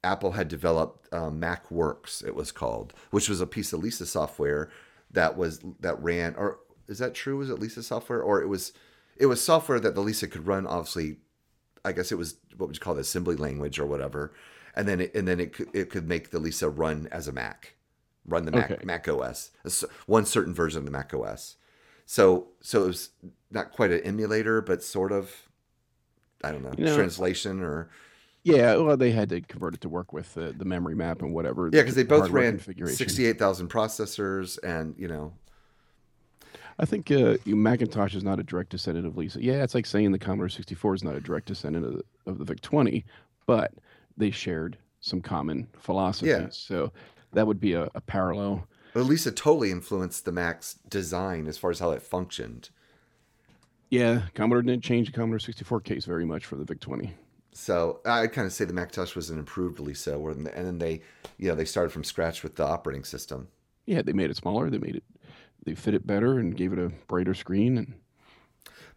Apple 0.03 0.33
had 0.33 0.49
developed 0.49 1.12
um, 1.12 1.40
Mac 1.40 1.71
Works, 1.71 2.23
it 2.23 2.35
was 2.35 2.53
called, 2.53 2.92
which 3.11 3.29
was 3.29 3.40
a 3.40 3.47
piece 3.47 3.73
of 3.73 3.81
Lisa 3.81 4.07
software 4.07 4.71
that 5.11 5.37
was 5.37 5.61
that 5.81 6.03
ran 6.03 6.35
or 6.37 6.59
is 6.88 6.99
that 6.99 7.14
true? 7.14 7.38
Was 7.38 7.51
it 7.51 7.59
Lisa 7.59 7.83
software 7.83 8.23
or 8.23 8.42
it 8.42 8.49
was 8.49 8.73
it 9.18 9.26
was 9.26 9.42
software 9.42 9.81
that 9.81 9.94
the 9.94 10.00
Lisa 10.00 10.26
could 10.26 10.46
run. 10.46 10.66
Obviously, 10.66 11.16
I 11.85 11.92
guess 11.92 12.12
it 12.12 12.16
was 12.16 12.37
what 12.57 12.66
would 12.68 12.76
you 12.76 12.81
call 12.81 12.96
it, 12.96 13.00
assembly 13.00 13.37
language 13.37 13.79
or 13.79 13.87
whatever, 13.87 14.33
and 14.74 14.88
then 14.88 15.00
it, 15.02 15.14
and 15.14 15.26
then 15.26 15.40
it 15.40 15.52
could, 15.52 15.68
it 15.72 15.90
could 15.90 16.09
make 16.09 16.31
the 16.31 16.38
Lisa 16.38 16.68
run 16.68 17.09
as 17.12 17.29
a 17.29 17.33
Mac, 17.33 17.74
run 18.26 18.44
the 18.44 18.50
Mac 18.52 18.70
okay. 18.70 18.85
Mac 18.85 19.09
OS, 19.09 19.50
one 20.07 20.24
certain 20.24 20.55
version 20.55 20.79
of 20.79 20.85
the 20.85 20.90
Mac 20.90 21.12
OS. 21.14 21.57
So 22.07 22.48
so 22.61 22.85
it 22.85 22.87
was 22.88 23.11
not 23.50 23.72
quite 23.72 23.90
an 23.90 24.00
emulator, 24.00 24.61
but 24.61 24.83
sort 24.83 25.12
of, 25.12 25.31
I 26.42 26.52
don't 26.52 26.62
know, 26.62 26.72
you 26.76 26.85
know 26.85 26.94
translation 26.94 27.62
or. 27.62 27.90
Yeah, 28.42 28.76
well, 28.76 28.96
they 28.96 29.11
had 29.11 29.31
to 29.31 29.40
convert 29.40 29.74
it 29.74 29.81
to 29.81 29.88
work 29.88 30.12
with 30.12 30.35
the, 30.35 30.55
the 30.57 30.64
memory 30.64 30.94
map 30.94 31.20
and 31.20 31.35
whatever. 31.35 31.68
Yeah, 31.72 31.81
because 31.83 31.96
they 31.96 32.05
both 32.05 32.31
ran 32.31 32.61
sixty-eight 32.61 33.40
thousand 33.40 33.70
processors, 33.70 34.57
and 34.62 34.94
you 34.96 35.09
know, 35.09 35.33
I 36.79 36.85
think 36.85 37.11
uh, 37.11 37.37
Macintosh 37.47 38.15
is 38.15 38.23
not 38.23 38.39
a 38.39 38.43
direct 38.43 38.71
descendant 38.71 39.07
of 39.07 39.17
Lisa. 39.17 39.43
Yeah, 39.43 39.62
it's 39.62 39.75
like 39.75 39.87
saying 39.87 40.12
the 40.12 40.19
Commodore 40.19 40.49
64 40.49 40.95
is 40.95 41.05
not 41.05 41.15
a 41.15 41.21
direct 41.21 41.47
descendant 41.47 41.87
of 41.87 41.93
the, 41.95 42.31
of 42.31 42.39
the 42.39 42.45
VIC 42.45 42.61
20, 42.61 43.05
but 43.47 43.73
they 44.17 44.31
shared 44.31 44.77
some 45.01 45.21
common 45.21 45.69
philosophies. 45.79 46.29
Yeah. 46.29 46.47
So 46.51 46.93
that 47.33 47.47
would 47.47 47.61
be 47.61 47.73
a, 47.73 47.89
a 47.95 48.01
parallel. 48.01 48.67
But 48.93 49.05
Lisa 49.05 49.33
totally 49.33 49.71
influenced 49.71 50.25
the 50.25 50.33
Mac's 50.33 50.75
design 50.89 51.47
as 51.47 51.57
far 51.57 51.71
as 51.71 51.79
how 51.79 51.91
it 51.93 52.03
functioned. 52.03 52.71
Yeah, 53.91 54.23
Commodore 54.35 54.62
didn't 54.62 54.83
change 54.83 55.07
the 55.07 55.12
Commodore 55.12 55.39
64 55.39 55.81
case 55.81 56.05
very 56.05 56.25
much 56.25 56.45
for 56.45 56.57
the 56.57 56.65
VIC 56.65 56.81
20. 56.81 57.15
So 57.53 58.01
I'd 58.05 58.33
kind 58.33 58.47
of 58.47 58.53
say 58.53 58.67
the 58.67 58.75
Macintosh 58.75 59.15
was 59.15 59.31
an 59.31 59.39
improved 59.39 59.81
Lisa, 59.81 60.19
and 60.19 60.47
then 60.47 60.79
they, 60.79 61.01
you 61.39 61.49
know, 61.49 61.55
they 61.55 61.65
started 61.65 61.91
from 61.91 62.05
scratch 62.05 62.43
with 62.43 62.57
the 62.57 62.65
operating 62.65 63.05
system. 63.05 63.49
Yeah, 63.87 64.03
they 64.03 64.12
made 64.12 64.31
it 64.31 64.37
smaller. 64.37 64.69
They 64.69 64.79
made 64.79 64.97
it, 64.97 65.05
they 65.66 65.74
fit 65.74 65.94
it 65.94 66.07
better 66.07 66.38
and 66.38 66.57
gave 66.57 66.72
it 66.72 66.79
a 66.79 66.92
brighter 67.09 67.35
screen. 67.35 67.76
And 67.76 67.94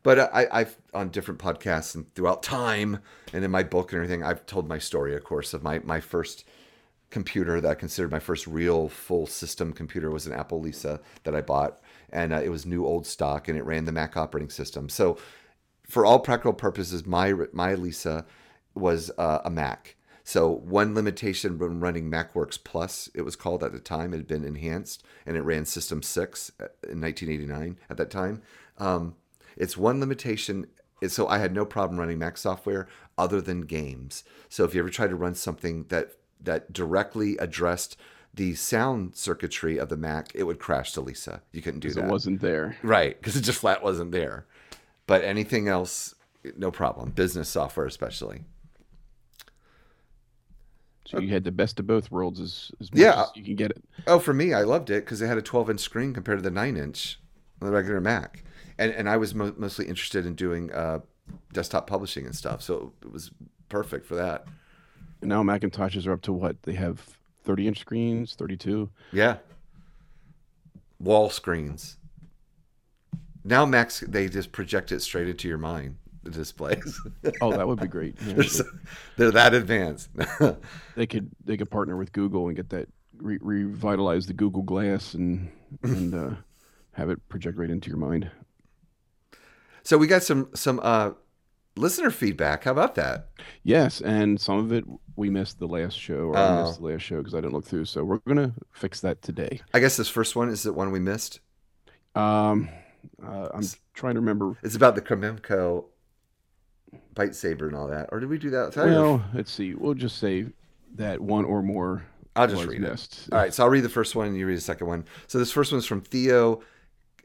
But 0.03 0.19
I, 0.33 0.47
I've 0.51 0.77
on 0.93 1.09
different 1.09 1.41
podcasts 1.41 1.95
and 1.95 2.13
throughout 2.15 2.41
time, 2.41 2.99
and 3.33 3.43
in 3.43 3.51
my 3.51 3.63
book 3.63 3.91
and 3.91 3.97
everything, 3.97 4.23
I've 4.23 4.45
told 4.45 4.69
my 4.69 4.77
story, 4.77 5.15
of 5.15 5.23
course, 5.25 5.53
of 5.53 5.63
my 5.63 5.79
my 5.79 5.99
first 5.99 6.45
computer 7.09 7.59
that 7.59 7.69
I 7.69 7.75
considered 7.75 8.11
my 8.11 8.19
first 8.19 8.45
real 8.45 8.87
full 8.87 9.25
system 9.25 9.73
computer 9.73 10.11
was 10.11 10.27
an 10.27 10.33
Apple 10.33 10.61
Lisa 10.61 11.01
that 11.23 11.35
I 11.35 11.41
bought, 11.41 11.81
and 12.11 12.31
uh, 12.31 12.41
it 12.43 12.49
was 12.49 12.65
new 12.65 12.85
old 12.85 13.07
stock, 13.07 13.47
and 13.47 13.57
it 13.57 13.65
ran 13.65 13.85
the 13.85 13.91
Mac 13.91 14.15
operating 14.15 14.51
system. 14.51 14.87
So, 14.89 15.17
for 15.87 16.05
all 16.05 16.19
practical 16.19 16.53
purposes, 16.53 17.05
my 17.05 17.33
my 17.51 17.73
Lisa 17.73 18.25
was 18.75 19.11
uh, 19.17 19.39
a 19.43 19.49
Mac. 19.49 19.95
So 20.29 20.47
one 20.47 20.93
limitation 20.93 21.57
when 21.57 21.79
running 21.79 22.11
MacWorks 22.11 22.63
Plus, 22.63 23.09
it 23.15 23.23
was 23.23 23.35
called 23.35 23.63
at 23.63 23.71
the 23.71 23.79
time, 23.79 24.13
it 24.13 24.17
had 24.17 24.27
been 24.27 24.45
enhanced, 24.45 25.03
and 25.25 25.35
it 25.35 25.41
ran 25.41 25.65
System 25.65 26.03
Six 26.03 26.51
uh, 26.59 26.65
in 26.87 27.01
1989 27.01 27.79
at 27.89 27.97
that 27.97 28.11
time. 28.11 28.43
Um, 28.77 29.15
it's 29.57 29.75
one 29.75 29.99
limitation. 29.99 30.67
So 31.07 31.27
I 31.27 31.39
had 31.39 31.51
no 31.51 31.65
problem 31.65 31.99
running 31.99 32.19
Mac 32.19 32.37
software 32.37 32.87
other 33.17 33.41
than 33.41 33.61
games. 33.61 34.23
So 34.49 34.65
if 34.65 34.75
you 34.75 34.81
ever 34.81 34.91
tried 34.91 35.09
to 35.09 35.15
run 35.15 35.33
something 35.33 35.85
that 35.85 36.11
that 36.39 36.71
directly 36.71 37.35
addressed 37.39 37.97
the 38.31 38.53
sound 38.53 39.15
circuitry 39.15 39.79
of 39.79 39.89
the 39.89 39.97
Mac, 39.97 40.31
it 40.35 40.43
would 40.43 40.59
crash 40.59 40.91
to 40.91 41.01
Lisa. 41.01 41.41
You 41.53 41.63
couldn't 41.63 41.79
do 41.79 41.89
that. 41.89 42.05
It 42.05 42.11
wasn't 42.11 42.41
there. 42.41 42.77
Right, 42.83 43.19
because 43.19 43.35
it 43.35 43.41
just 43.41 43.61
flat 43.61 43.81
wasn't 43.81 44.11
there. 44.11 44.45
But 45.07 45.23
anything 45.23 45.67
else, 45.67 46.13
no 46.55 46.69
problem. 46.69 47.09
Business 47.09 47.49
software, 47.49 47.87
especially. 47.87 48.43
So 51.09 51.19
you 51.19 51.29
had 51.29 51.43
the 51.43 51.51
best 51.51 51.79
of 51.79 51.87
both 51.87 52.11
worlds 52.11 52.39
as, 52.39 52.71
as 52.79 52.91
much 52.91 52.99
Yeah. 53.01 53.23
as 53.23 53.31
you 53.33 53.43
can 53.43 53.55
get 53.55 53.71
it. 53.71 53.83
Oh, 54.05 54.19
for 54.19 54.31
me, 54.33 54.53
I 54.53 54.61
loved 54.61 54.91
it 54.91 55.03
because 55.05 55.21
it 55.23 55.27
had 55.27 55.39
a 55.39 55.41
12 55.41 55.71
inch 55.71 55.79
screen 55.79 56.13
compared 56.13 56.37
to 56.37 56.43
the 56.43 56.51
9 56.51 56.77
inch 56.77 57.19
on 57.61 57.67
the 57.67 57.73
regular 57.73 57.99
Mac. 57.99 58.43
And, 58.77 58.91
and 58.93 59.09
I 59.09 59.17
was 59.17 59.33
mo- 59.33 59.55
mostly 59.57 59.87
interested 59.87 60.25
in 60.27 60.35
doing 60.35 60.71
uh, 60.71 60.99
desktop 61.51 61.87
publishing 61.87 62.25
and 62.27 62.35
stuff. 62.35 62.61
So 62.61 62.93
it 63.01 63.11
was 63.11 63.31
perfect 63.69 64.05
for 64.05 64.13
that. 64.15 64.45
And 65.21 65.29
now 65.29 65.41
Macintoshes 65.41 66.05
are 66.05 66.11
up 66.13 66.21
to 66.21 66.31
what? 66.33 66.61
They 66.63 66.73
have 66.73 67.01
30 67.43 67.67
inch 67.69 67.79
screens, 67.79 68.35
32. 68.35 68.89
Yeah. 69.11 69.37
Wall 70.99 71.31
screens. 71.31 71.97
Now 73.43 73.65
Macs 73.65 74.01
they 74.01 74.29
just 74.29 74.51
project 74.51 74.91
it 74.91 74.99
straight 74.99 75.27
into 75.27 75.47
your 75.47 75.57
mind. 75.57 75.95
Displays. 76.29 76.99
Oh, 77.41 77.51
that 77.51 77.67
would 77.67 77.79
be 77.79 77.87
great. 77.87 78.15
Yeah, 78.25 78.33
they're, 78.33 78.43
so- 78.43 78.63
they're 79.17 79.31
that 79.31 79.53
advanced. 79.53 80.09
they 80.95 81.07
could 81.07 81.29
they 81.45 81.57
could 81.57 81.69
partner 81.71 81.95
with 81.97 82.11
Google 82.11 82.47
and 82.47 82.55
get 82.55 82.69
that 82.69 82.87
re- 83.17 83.37
revitalize 83.41 84.25
the 84.27 84.33
Google 84.33 84.63
Glass 84.63 85.13
and 85.13 85.51
and 85.83 86.13
uh, 86.15 86.31
have 86.93 87.09
it 87.09 87.27
project 87.29 87.57
right 87.57 87.69
into 87.69 87.89
your 87.89 87.97
mind. 87.97 88.29
so 89.83 89.97
we 89.97 90.07
got 90.07 90.23
some 90.23 90.49
some 90.55 90.79
uh, 90.83 91.11
listener 91.75 92.11
feedback. 92.11 92.63
How 92.65 92.71
about 92.71 92.95
that? 92.95 93.29
Yes, 93.63 94.01
and 94.01 94.39
some 94.39 94.57
of 94.57 94.71
it 94.71 94.83
we 95.15 95.29
missed 95.29 95.59
the 95.59 95.67
last 95.67 95.97
show, 95.99 96.29
or 96.29 96.37
I 96.37 96.47
Oh. 96.47 96.65
missed 96.65 96.79
the 96.79 96.85
last 96.87 97.01
show 97.01 97.17
because 97.17 97.33
I 97.33 97.37
didn't 97.41 97.53
look 97.53 97.65
through. 97.65 97.85
So 97.85 98.03
we're 98.03 98.19
gonna 98.19 98.53
fix 98.71 99.01
that 99.01 99.21
today. 99.21 99.61
I 99.73 99.79
guess 99.79 99.97
this 99.97 100.09
first 100.09 100.35
one 100.35 100.49
is 100.49 100.63
the 100.63 100.73
one 100.73 100.91
we 100.91 100.99
missed. 100.99 101.39
Um, 102.15 102.69
uh, 103.23 103.49
I'm 103.53 103.63
trying 103.93 104.15
to 104.15 104.19
remember. 104.21 104.57
It's 104.63 104.75
about 104.75 104.95
the 104.95 105.01
Cromemco 105.01 105.85
bite 107.13 107.35
saber 107.35 107.67
and 107.67 107.75
all 107.75 107.87
that. 107.87 108.09
Or 108.11 108.19
did 108.19 108.29
we 108.29 108.37
do 108.37 108.49
that? 108.51 108.75
Well, 108.75 109.23
let's 109.33 109.51
see. 109.51 109.73
We'll 109.73 109.93
just 109.93 110.17
say 110.17 110.45
that 110.95 111.19
one 111.19 111.45
or 111.45 111.61
more. 111.61 112.05
I'll 112.35 112.47
just 112.47 112.65
read 112.65 112.83
it. 112.83 113.27
All 113.31 113.37
right, 113.37 113.53
so 113.53 113.63
I'll 113.63 113.69
read 113.69 113.83
the 113.83 113.89
first 113.89 114.15
one 114.15 114.27
and 114.27 114.37
you 114.37 114.47
read 114.47 114.57
the 114.57 114.61
second 114.61 114.87
one. 114.87 115.05
So 115.27 115.37
this 115.39 115.51
first 115.51 115.71
one's 115.71 115.85
from 115.85 116.01
Theo 116.01 116.61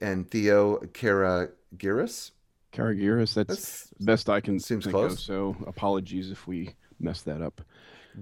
and 0.00 0.28
Theo 0.28 0.78
Karagiris. 0.78 2.32
Karagiris, 2.72 3.34
that's 3.34 3.48
That's 3.48 3.92
best 4.00 4.28
I 4.28 4.40
can 4.40 4.58
seems 4.58 4.86
close. 4.86 5.12
of. 5.12 5.20
So 5.20 5.56
apologies 5.66 6.30
if 6.30 6.46
we 6.48 6.70
messed 6.98 7.24
that 7.26 7.40
up. 7.42 7.60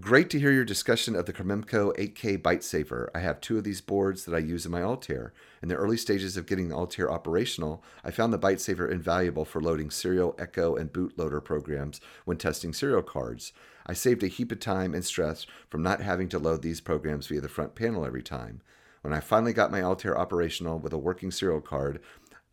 Great 0.00 0.31
to 0.31 0.40
hear 0.40 0.50
your 0.50 0.64
discussion 0.64 1.14
of 1.14 1.26
the 1.26 1.35
Cromemco 1.35 1.94
8K 1.98 2.40
Byte 2.40 2.62
Saver. 2.62 3.11
I 3.14 3.18
have 3.18 3.42
two 3.42 3.59
of 3.59 3.64
these 3.64 3.83
boards 3.83 4.24
that 4.24 4.35
I 4.35 4.38
use 4.38 4.64
in 4.64 4.72
my 4.72 4.83
Altair. 4.83 5.35
In 5.62 5.68
the 5.68 5.74
early 5.74 5.98
stages 5.98 6.38
of 6.38 6.46
getting 6.46 6.70
the 6.70 6.74
Altair 6.74 7.12
operational, 7.12 7.85
I 8.02 8.11
found 8.11 8.33
the 8.33 8.38
Byte 8.38 8.59
Saver 8.59 8.88
invaluable 8.88 9.44
for 9.44 9.61
loading 9.61 9.90
serial, 9.90 10.35
echo, 10.38 10.76
and 10.76 10.90
bootloader 10.90 11.44
programs 11.44 12.00
when 12.24 12.38
testing 12.38 12.72
serial 12.72 13.02
cards. 13.02 13.52
I 13.87 13.92
saved 13.92 14.22
a 14.22 14.28
heap 14.28 14.50
of 14.50 14.61
time 14.61 14.94
and 14.94 15.05
stress 15.05 15.44
from 15.68 15.83
not 15.83 16.00
having 16.00 16.31
to 16.31 16.38
load 16.38 16.62
these 16.62 16.81
programs 16.81 17.26
via 17.26 17.42
the 17.42 17.50
front 17.50 17.74
panel 17.74 18.07
every 18.07 18.22
time. 18.22 18.62
When 19.02 19.12
I 19.12 19.20
finally 19.20 19.52
got 19.52 19.70
my 19.70 19.83
Altair 19.83 20.16
operational 20.16 20.78
with 20.78 20.94
a 20.94 20.98
working 20.98 21.31
serial 21.31 21.61
card, 21.61 22.00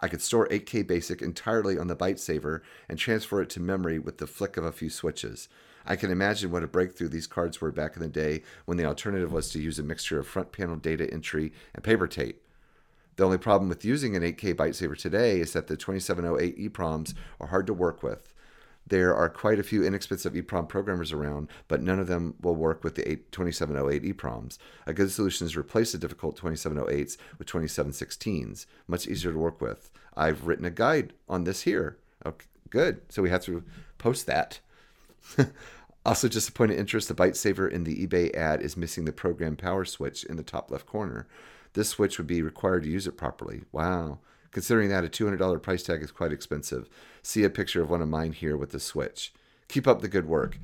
I 0.02 0.10
could 0.10 0.22
store 0.22 0.50
8K 0.50 0.86
Basic 0.86 1.22
entirely 1.22 1.78
on 1.78 1.88
the 1.88 1.96
Byte 1.96 2.20
Saver 2.20 2.64
and 2.90 3.00
transfer 3.00 3.42
it 3.42 3.50
to 3.52 3.62
memory 3.62 3.98
with 3.98 4.18
the 4.18 4.28
flick 4.28 4.58
of 4.58 4.66
a 4.66 4.74
few 4.74 4.90
switches. 4.90 5.48
I 5.86 5.96
can 5.96 6.12
imagine 6.12 6.52
what 6.52 6.64
a 6.64 6.68
breakthrough 6.68 7.10
these 7.10 7.28
cards 7.28 7.62
were 7.62 7.72
back 7.72 7.96
in 7.96 8.02
the 8.02 8.08
day 8.08 8.44
when 8.66 8.78
the 8.78 8.86
alternative 8.86 9.32
was 9.32 9.50
to 9.52 9.60
use 9.60 9.80
a 9.80 9.84
mixture 9.84 10.20
of 10.20 10.28
front 10.28 10.52
panel 10.52 10.76
data 10.76 11.12
entry 11.12 11.52
and 11.74 11.84
paper 11.84 12.08
tape. 12.08 12.42
The 13.16 13.26
only 13.26 13.38
problem 13.38 13.68
with 13.68 13.84
using 13.84 14.16
an 14.16 14.24
8K 14.24 14.54
Byte 14.54 14.76
Saver 14.76 14.96
today 14.96 15.42
is 15.42 15.52
that 15.54 15.68
the 15.68 15.76
2708 15.76 16.58
EEPROMs 16.58 17.14
are 17.42 17.48
hard 17.48 17.68
to 17.68 17.74
work 17.74 18.02
with. 18.02 18.34
There 18.88 19.14
are 19.14 19.30
quite 19.30 19.60
a 19.60 19.64
few 19.64 19.84
inexpensive 19.84 20.34
EEPROM 20.34 20.68
programmers 20.68 21.12
around, 21.12 21.50
but 21.68 21.82
none 21.82 22.00
of 22.00 22.08
them 22.08 22.36
will 22.42 22.56
work 22.56 22.84
with 22.84 22.96
the 22.96 23.08
8 23.08 23.32
2708 23.32 24.04
EEPROMs. 24.04 24.58
A 24.88 24.94
good 24.94 25.12
solution 25.12 25.46
is 25.46 25.54
to 25.54 25.60
replace 25.60 25.92
the 25.92 25.98
difficult 25.98 26.40
2708s 26.40 27.18
with 27.38 27.48
2716s, 27.48 28.66
much 28.88 29.08
easier 29.08 29.32
to 29.32 29.38
work 29.38 29.62
with. 29.62 29.92
I've 30.16 30.48
written 30.48 30.66
a 30.66 30.72
guide 30.72 31.14
on 31.28 31.44
this 31.44 31.64
here. 31.64 31.98
Okay, 32.26 32.46
good. 32.70 33.02
So 33.10 33.22
we 33.22 33.30
have 33.30 33.44
to 33.44 33.64
post 33.98 34.26
that. 34.26 34.60
also, 36.06 36.28
just 36.28 36.50
a 36.50 36.54
point 36.54 36.72
of 36.72 36.78
interest 36.78 37.08
the 37.08 37.14
Byte 37.14 37.36
Saver 37.36 37.68
in 37.68 37.84
the 37.84 38.06
eBay 38.06 38.34
ad 38.36 38.62
is 38.62 38.78
missing 38.78 39.06
the 39.06 39.12
program 39.12 39.56
power 39.56 39.86
switch 39.86 40.24
in 40.24 40.38
the 40.38 40.44
top 40.44 40.72
left 40.72 40.86
corner. 40.86 41.28
This 41.74 41.90
switch 41.90 42.18
would 42.18 42.28
be 42.28 42.42
required 42.42 42.84
to 42.84 42.90
use 42.90 43.08
it 43.08 43.18
properly. 43.18 43.64
Wow. 43.72 44.20
Considering 44.52 44.90
that 44.90 45.06
a 45.06 45.10
$200 45.10 45.62
price 45.62 45.84
tag 45.84 46.02
is 46.02 46.12
quite 46.12 46.32
expensive. 46.32 46.90
See 47.22 47.44
a 47.44 47.50
picture 47.50 47.82
of 47.82 47.90
one 47.90 48.02
of 48.02 48.08
mine 48.10 48.32
here 48.32 48.58
with 48.58 48.72
the 48.72 48.80
switch. 48.80 49.32
Keep 49.68 49.88
up 49.88 50.02
the 50.02 50.08
good 50.08 50.28
work. 50.28 50.58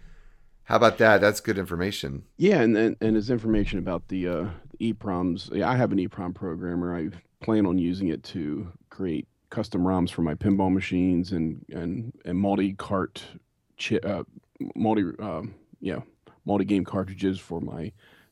How 0.66 0.78
about 0.78 0.98
that? 0.98 1.22
That's 1.22 1.40
good 1.40 1.60
information. 1.60 2.24
Yeah, 2.38 2.62
and 2.62 2.76
and, 2.76 2.98
and 3.00 3.30
information 3.30 3.78
about 3.78 4.08
the 4.08 4.28
uh, 4.28 4.48
the 4.72 4.94
EEPROMs, 4.94 5.56
yeah, 5.56 5.70
I 5.70 5.76
have 5.76 5.92
an 5.92 6.00
EEPROM 6.00 6.34
programmer. 6.34 6.96
I 6.96 7.10
plan 7.44 7.68
on 7.68 7.78
using 7.78 8.08
it 8.08 8.24
to 8.24 8.72
create 8.90 9.28
custom 9.52 9.84
ROMs 9.84 10.10
for 10.10 10.24
my 10.24 10.34
pinball 10.34 10.74
machines 10.74 11.32
and 11.32 11.64
and 11.72 12.14
and 12.26 12.38
multi 12.38 12.74
cart, 12.74 13.24
chi- 13.80 14.00
uh, 14.04 14.24
multi 14.76 15.04
um, 15.20 15.56
yeah, 15.80 16.00
multi 16.46 16.66
game 16.66 16.86
cartridges 16.86 17.40
for 17.40 17.62
my 17.62 17.92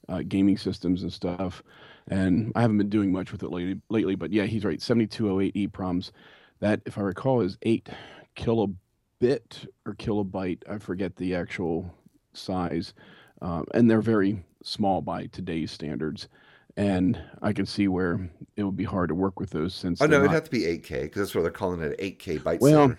uh, 0.10 0.22
gaming 0.28 0.58
systems 0.58 1.04
and 1.04 1.12
stuff. 1.12 1.64
And 2.08 2.52
I 2.56 2.62
haven't 2.62 2.78
been 2.78 2.90
doing 2.90 3.12
much 3.12 3.32
with 3.32 3.44
it 3.44 3.50
lately, 3.50 3.80
lately 3.90 4.16
but 4.16 4.32
yeah, 4.32 4.44
he's 4.44 4.66
right. 4.66 4.82
7208 4.82 5.72
EEPROMs. 5.72 6.12
That, 6.60 6.82
if 6.86 6.98
I 6.98 7.02
recall, 7.02 7.42
is 7.42 7.58
eight 7.64 7.90
kilobit 8.36 9.68
or 9.86 9.94
kilobyte. 9.96 10.64
I 10.70 10.78
forget 10.78 11.16
the 11.16 11.36
actual 11.36 11.94
size, 12.34 12.94
um, 13.42 13.66
and 13.74 13.90
they're 13.90 14.02
very 14.02 14.44
small 14.64 15.02
by 15.02 15.28
today's 15.28 15.72
standards. 15.72 16.28
And 16.76 17.22
I 17.42 17.54
can 17.54 17.66
see 17.66 17.88
where 17.88 18.30
it 18.56 18.64
would 18.64 18.76
be 18.76 18.84
hard 18.84 19.10
to 19.10 19.16
work 19.16 19.40
with 19.40 19.52
those 19.52 19.76
since. 19.76 20.02
Oh, 20.02 20.06
no, 20.06 20.12
they're 20.12 20.22
it'd 20.22 20.32
have 20.32 20.46
to 20.46 20.52
be 20.52 20.62
8K 20.62 21.04
because 21.04 21.22
that's 21.22 21.36
what 21.36 21.42
they're 21.42 21.52
calling 21.52 21.82
it 21.82 22.00
8K 22.00 22.40
Byte 22.40 22.60
well. 22.62 22.96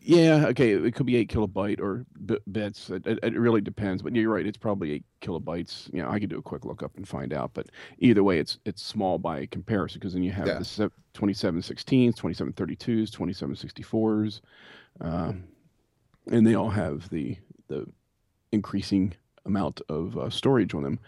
Yeah, 0.00 0.46
okay, 0.48 0.72
it 0.72 0.94
could 0.94 1.06
be 1.06 1.16
eight 1.16 1.30
kilobyte 1.30 1.80
or 1.80 2.06
b- 2.24 2.38
bits. 2.50 2.90
It, 2.90 3.06
it, 3.06 3.18
it 3.22 3.38
really 3.38 3.60
depends, 3.60 4.02
but 4.02 4.14
you're 4.14 4.32
right. 4.32 4.46
It's 4.46 4.56
probably 4.58 4.92
eight 4.92 5.04
kilobytes. 5.20 5.92
You 5.92 6.02
know, 6.02 6.08
I 6.10 6.18
could 6.18 6.30
do 6.30 6.38
a 6.38 6.42
quick 6.42 6.64
lookup 6.64 6.96
and 6.96 7.06
find 7.06 7.32
out. 7.32 7.52
But 7.54 7.66
either 7.98 8.22
way, 8.24 8.38
it's 8.38 8.58
it's 8.64 8.82
small 8.82 9.18
by 9.18 9.46
comparison 9.46 9.98
because 9.98 10.14
then 10.14 10.22
you 10.22 10.32
have 10.32 10.46
Yeah. 10.46 10.58
the 10.58 10.64
se- 10.64 10.88
2716s, 11.14 12.14
2732s, 12.14 13.10
2764s, 13.10 14.40
um, 15.00 15.44
and 16.30 16.46
they 16.46 16.54
all 16.54 16.70
have 16.70 17.08
the 17.10 17.36
the 17.68 17.86
increasing 18.52 19.14
amount 19.46 19.80
of 19.88 20.16
uh, 20.18 20.30
storage 20.30 20.74
on 20.74 20.82
them. 20.82 20.98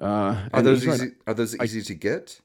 Uh, 0.00 0.48
Are 0.52 0.62
those 0.62 0.86
easy? 0.86 1.12
Are 1.26 1.34
those 1.34 1.56
easy 1.60 1.82
to 1.82 1.94
get? 1.94 2.40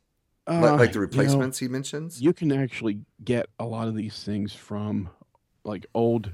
Uh, 0.49 0.61
like, 0.61 0.79
like 0.79 0.91
the 0.93 0.99
you 0.99 0.99
know, 0.99 1.01
replacements 1.01 1.57
he 1.59 1.67
mentions? 1.67 2.21
you 2.21 2.31
can 2.31 2.53
actually 2.53 2.99
get 3.25 3.47
a 3.59 3.65
lot 3.65 3.89
of 3.89 3.95
these 3.95 4.23
things 4.23 4.53
from 4.53 5.09
like 5.67 5.85
old 5.93 6.33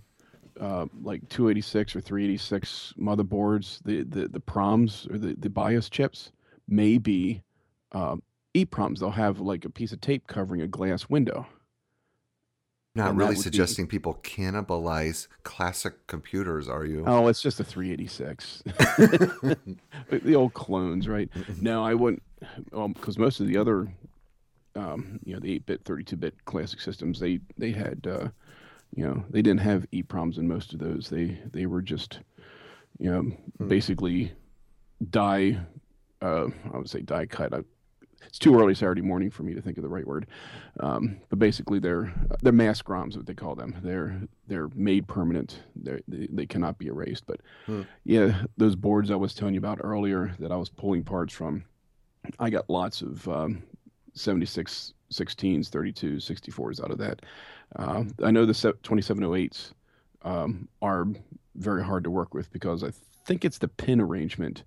uh, 0.59 0.85
like 1.01 1.27
286 1.29 1.95
or 1.95 2.01
386 2.01 2.93
motherboards 2.97 3.79
the 3.83 4.03
the, 4.03 4.27
the 4.27 4.39
proms 4.39 5.07
or 5.09 5.17
the, 5.17 5.35
the 5.39 5.49
bios 5.49 5.89
chips 5.89 6.31
may 6.67 6.97
be 6.97 7.41
um, 7.91 8.21
EPROMs, 8.55 8.99
they'll 8.99 9.11
have 9.11 9.39
like 9.39 9.65
a 9.65 9.69
piece 9.69 9.91
of 9.91 10.01
tape 10.01 10.27
covering 10.27 10.61
a 10.61 10.67
glass 10.67 11.09
window. 11.09 11.45
Not 12.95 13.09
And 13.09 13.17
really 13.17 13.29
would 13.29 13.37
be- 13.37 13.41
suggesting 13.41 13.87
people 13.87 14.19
cannibalize 14.21 15.27
classic 15.43 16.05
computers, 16.05 16.69
are 16.69 16.85
you? 16.85 17.03
Oh, 17.07 17.27
it's 17.27 17.41
just 17.41 17.59
a 17.59 17.63
386. 17.63 18.61
the 20.11 20.35
old 20.35 20.53
clones, 20.53 21.07
right? 21.07 21.29
No, 21.61 21.83
I 21.83 21.95
wouldn't, 21.95 22.21
because 22.93 23.17
most 23.17 23.39
of 23.39 23.47
the 23.47 23.57
other, 23.57 23.91
um, 24.75 25.19
you 25.23 25.33
know, 25.33 25.39
the 25.39 25.59
8-bit, 25.59 25.83
32-bit 25.83 26.45
classic 26.45 26.79
systems, 26.79 27.19
they 27.19 27.39
they 27.57 27.71
had, 27.71 28.05
uh, 28.07 28.27
you 28.95 29.05
know, 29.05 29.23
they 29.29 29.41
didn't 29.41 29.61
have 29.61 29.89
EPROMs 29.91 30.37
in 30.37 30.47
most 30.47 30.73
of 30.73 30.79
those. 30.79 31.09
They 31.09 31.39
they 31.51 31.65
were 31.65 31.81
just, 31.81 32.19
you 32.99 33.09
know, 33.11 33.21
Hmm. 33.57 33.67
basically 33.67 34.31
die. 35.09 35.59
Uh, 36.21 36.47
I 36.73 36.77
would 36.77 36.89
say 36.89 37.01
die 37.01 37.25
cut. 37.25 37.53
I, 37.53 37.59
it's 38.25 38.39
too 38.39 38.57
early 38.57 38.73
Saturday 38.73 39.01
morning 39.01 39.29
for 39.29 39.43
me 39.43 39.53
to 39.53 39.61
think 39.61 39.77
of 39.77 39.83
the 39.83 39.89
right 39.89 40.07
word. 40.07 40.27
Um, 40.79 41.17
but 41.29 41.39
basically, 41.39 41.79
they're 41.79 42.13
they're 42.41 42.53
mask 42.53 42.85
ROMs, 42.85 43.17
what 43.17 43.25
they 43.25 43.33
call 43.33 43.55
them. 43.55 43.75
They're 43.83 44.21
they're 44.47 44.69
made 44.75 45.07
permanent. 45.07 45.61
They're, 45.75 45.99
they 46.07 46.27
they 46.31 46.45
cannot 46.45 46.77
be 46.77 46.87
erased. 46.87 47.25
But 47.25 47.41
Hmm. 47.65 47.81
yeah, 48.05 48.43
those 48.57 48.75
boards 48.75 49.11
I 49.11 49.15
was 49.15 49.33
telling 49.33 49.53
you 49.55 49.59
about 49.59 49.79
earlier 49.83 50.35
that 50.39 50.51
I 50.51 50.55
was 50.55 50.69
pulling 50.69 51.03
parts 51.03 51.33
from, 51.33 51.65
I 52.39 52.49
got 52.49 52.69
lots 52.69 53.01
of 53.01 53.27
um, 53.27 53.63
76 54.13 54.93
16s, 55.11 55.69
32s, 55.69 56.25
64s 56.25 56.83
out 56.83 56.89
of 56.91 56.97
that. 56.97 57.21
Uh, 57.75 58.03
I 58.23 58.31
know 58.31 58.45
the 58.45 58.53
2708s 58.53 59.71
um, 60.21 60.67
are 60.81 61.07
very 61.55 61.83
hard 61.83 62.03
to 62.03 62.11
work 62.11 62.33
with 62.33 62.51
because 62.51 62.83
I 62.83 62.91
think 63.25 63.45
it's 63.45 63.57
the 63.57 63.67
pin 63.67 63.99
arrangement. 63.99 64.63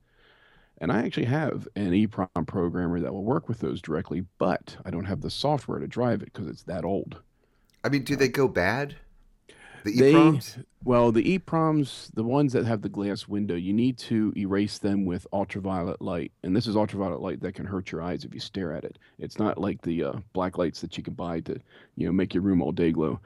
And 0.79 0.93
I 0.93 1.03
actually 1.03 1.27
have 1.27 1.67
an 1.75 1.93
EEPROM 1.93 2.47
programmer 2.47 3.01
that 3.01 3.13
will 3.13 3.25
work 3.25 3.49
with 3.49 3.61
those 3.61 3.81
directly, 3.81 4.25
but 4.39 4.77
I 4.85 4.91
don't 4.91 5.07
have 5.07 5.23
the 5.23 5.31
software 5.31 5.79
to 5.79 5.87
drive 5.87 6.21
it 6.23 6.33
because 6.33 6.49
it's 6.49 6.65
that 6.65 6.85
old. 6.85 7.23
I 7.83 7.89
mean, 7.89 8.03
do 8.03 8.17
they 8.17 8.29
go 8.29 8.47
bad? 8.47 8.97
The 9.87 10.01
They- 10.01 10.13
EPROMs? 10.13 10.65
Well, 10.85 11.11
the 11.13 11.39
EEPROMs, 11.39 12.11
the 12.15 12.23
ones 12.23 12.53
that 12.53 12.65
have 12.65 12.83
the 12.83 12.89
glass 12.89 13.27
window, 13.27 13.55
you 13.57 13.73
need 13.73 13.99
to 13.99 14.33
erase 14.37 14.79
them 14.79 15.05
with 15.05 15.27
ultraviolet 15.33 16.01
light. 16.01 16.31
And 16.45 16.55
this 16.55 16.67
is 16.69 16.77
ultraviolet 16.77 17.21
light 17.21 17.41
that 17.41 17.55
can 17.55 17.67
hurt 17.67 17.91
your 17.91 18.03
eyes 18.03 18.25
if 18.25 18.33
you 18.33 18.39
stare 18.41 18.73
at 18.73 18.85
it. 18.85 18.99
It's 19.19 19.39
not 19.39 19.59
like 19.59 19.83
the 19.83 20.05
uh, 20.05 20.13
black 20.33 20.59
lights 20.59 20.81
that 20.83 20.97
you 20.97 21.03
can 21.03 21.15
buy 21.15 21.41
to, 21.41 21.59
you 21.97 22.07
know, 22.07 22.13
make 22.13 22.35
your 22.35 22.43
room 22.43 22.63
all 22.63 22.73
day 22.73 22.93
glow. 22.93 23.19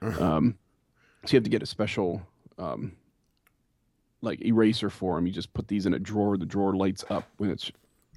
Um, 0.00 0.56
so 1.24 1.32
you 1.32 1.36
have 1.38 1.44
to 1.44 1.50
get 1.50 1.62
a 1.62 1.66
special, 1.66 2.22
um, 2.58 2.92
like 4.22 4.40
eraser 4.44 4.90
for 4.90 5.16
them. 5.16 5.26
You 5.26 5.32
just 5.32 5.52
put 5.54 5.66
these 5.68 5.86
in 5.86 5.94
a 5.94 5.98
drawer. 5.98 6.36
The 6.36 6.46
drawer 6.46 6.74
lights 6.74 7.04
up 7.10 7.24
when 7.38 7.50
it's, 7.50 7.70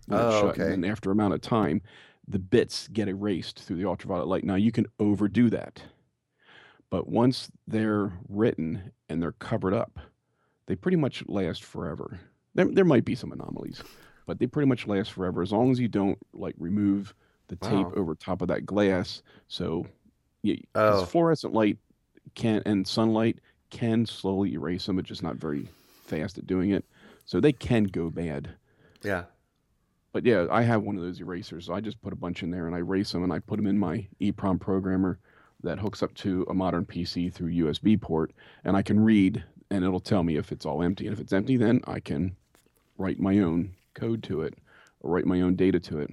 when 0.07 0.19
it's 0.19 0.35
Oh, 0.35 0.41
shut. 0.41 0.59
okay. 0.59 0.73
And 0.73 0.85
after 0.85 1.09
amount 1.11 1.33
of 1.33 1.41
time, 1.41 1.81
the 2.27 2.39
bits 2.39 2.87
get 2.89 3.07
erased 3.07 3.59
through 3.61 3.77
the 3.77 3.85
ultraviolet 3.87 4.27
light. 4.27 4.43
Now 4.43 4.55
you 4.55 4.71
can 4.71 4.85
overdo 4.99 5.49
that. 5.49 5.81
But 6.91 7.07
once 7.07 7.49
they're 7.67 8.11
written 8.29 8.91
and 9.09 9.19
they're 9.23 9.31
covered 9.31 9.73
up, 9.73 9.97
they 10.67 10.75
pretty 10.75 10.97
much 10.97 11.23
last 11.27 11.63
forever. 11.63 12.19
There, 12.53 12.65
there 12.65 12.85
might 12.85 13.05
be 13.05 13.15
some 13.15 13.31
anomalies, 13.31 13.81
but 14.27 14.37
they 14.37 14.45
pretty 14.45 14.67
much 14.67 14.85
last 14.85 15.13
forever 15.13 15.41
as 15.41 15.51
long 15.53 15.71
as 15.71 15.79
you 15.79 15.87
don't 15.87 16.19
like 16.33 16.53
remove 16.59 17.15
the 17.47 17.55
tape 17.55 17.87
over 17.95 18.13
top 18.13 18.41
of 18.41 18.49
that 18.49 18.65
glass. 18.65 19.23
So, 19.47 19.87
yeah, 20.43 20.55
Oh. 20.75 21.05
fluorescent 21.05 21.53
light 21.53 21.77
can 22.35 22.61
and 22.65 22.85
sunlight 22.87 23.39
can 23.69 24.05
slowly 24.05 24.53
erase 24.53 24.85
them, 24.85 24.97
but 24.97 25.05
just 25.05 25.23
not 25.23 25.37
very 25.37 25.67
fast 26.03 26.37
at 26.37 26.45
doing 26.45 26.71
it. 26.71 26.85
So 27.25 27.39
they 27.39 27.53
can 27.53 27.85
go 27.85 28.09
bad. 28.09 28.49
Yeah. 29.01 29.23
But 30.11 30.25
yeah, 30.25 30.47
I 30.51 30.63
have 30.63 30.83
one 30.83 30.97
of 30.97 31.01
those 31.03 31.21
erasers. 31.21 31.65
So 31.67 31.73
I 31.73 31.79
just 31.79 32.01
put 32.01 32.11
a 32.11 32.17
bunch 32.17 32.43
in 32.43 32.51
there 32.51 32.67
and 32.67 32.75
I 32.75 32.79
erase 32.79 33.13
them 33.13 33.23
and 33.23 33.31
I 33.31 33.39
put 33.39 33.55
them 33.55 33.67
in 33.67 33.77
my 33.77 34.07
EEPROM 34.19 34.59
programmer 34.59 35.19
that 35.63 35.79
hooks 35.79 36.01
up 36.03 36.13
to 36.15 36.45
a 36.49 36.53
modern 36.53 36.85
PC 36.85 37.31
through 37.33 37.51
USB 37.51 37.99
port 37.99 38.31
and 38.63 38.75
I 38.75 38.81
can 38.81 38.99
read 38.99 39.43
and 39.69 39.85
it'll 39.85 39.99
tell 39.99 40.23
me 40.23 40.35
if 40.35 40.51
it's 40.51 40.65
all 40.65 40.83
empty. 40.83 41.07
And 41.07 41.13
if 41.13 41.19
it's 41.19 41.33
empty, 41.33 41.57
then 41.57 41.81
I 41.85 41.99
can 41.99 42.35
write 42.97 43.19
my 43.19 43.39
own 43.39 43.73
code 43.93 44.21
to 44.23 44.41
it 44.41 44.55
or 44.99 45.11
write 45.11 45.25
my 45.25 45.41
own 45.41 45.55
data 45.55 45.79
to 45.79 45.99
it. 45.99 46.11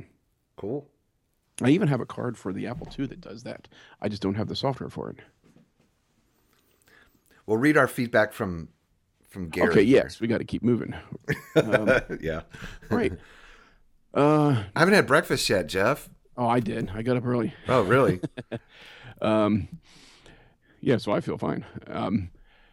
Cool. 0.56 0.86
I 1.60 1.70
even 1.70 1.88
have 1.88 2.00
a 2.00 2.06
card 2.06 2.38
for 2.38 2.52
the 2.52 2.66
Apple 2.68 2.88
II 2.96 3.06
that 3.06 3.20
does 3.20 3.42
that. 3.42 3.66
I 4.00 4.08
just 4.08 4.22
don't 4.22 4.34
have 4.36 4.48
the 4.48 4.54
software 4.54 4.88
for 4.88 5.10
it. 5.10 5.16
We'll 7.46 7.56
read 7.58 7.76
our 7.76 7.88
feedback 7.88 8.32
from 8.32 8.68
from 9.28 9.48
Gary. 9.50 9.70
okay, 9.70 9.84
here. 9.84 10.02
yes, 10.04 10.20
we 10.20 10.26
got 10.28 10.38
to 10.38 10.44
keep 10.44 10.62
moving. 10.62 10.94
yeah. 12.20 12.42
Right. 12.90 13.12
Uh, 14.14 14.64
I 14.74 14.78
haven't 14.80 14.94
had 14.94 15.06
breakfast 15.06 15.48
yet, 15.50 15.66
Jeff. 15.66 16.08
oh, 16.38 16.48
I 16.48 16.60
did. 16.60 16.90
I 16.94 17.02
got 17.02 17.18
up 17.18 17.26
early. 17.26 17.52
Oh, 17.68 17.82
really? 17.82 18.20
Um, 19.20 19.68
yeah, 20.80 20.96
so 20.98 21.12
I 21.12 21.20
feel 21.20 21.38
fine. 21.38 21.64
Um, 21.86 22.30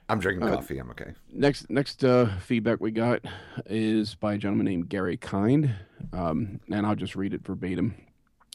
I'm 0.08 0.19
drinking 0.19 0.47
Uh, 0.47 0.55
coffee. 0.55 0.77
I'm 0.77 0.89
okay. 0.91 1.13
next 1.31 1.69
next 1.69 2.03
uh, 2.03 2.38
feedback 2.39 2.79
we 2.79 2.91
got 2.91 3.21
is 3.65 4.13
by 4.15 4.36
a 4.36 4.38
gentleman 4.38 4.65
named 4.65 4.89
Gary 4.89 5.17
Kind, 5.17 5.73
um, 6.13 6.60
and 6.71 6.86
I'll 6.86 6.95
just 6.95 7.15
read 7.15 7.34
it 7.34 7.43
verbatim. 7.45 7.95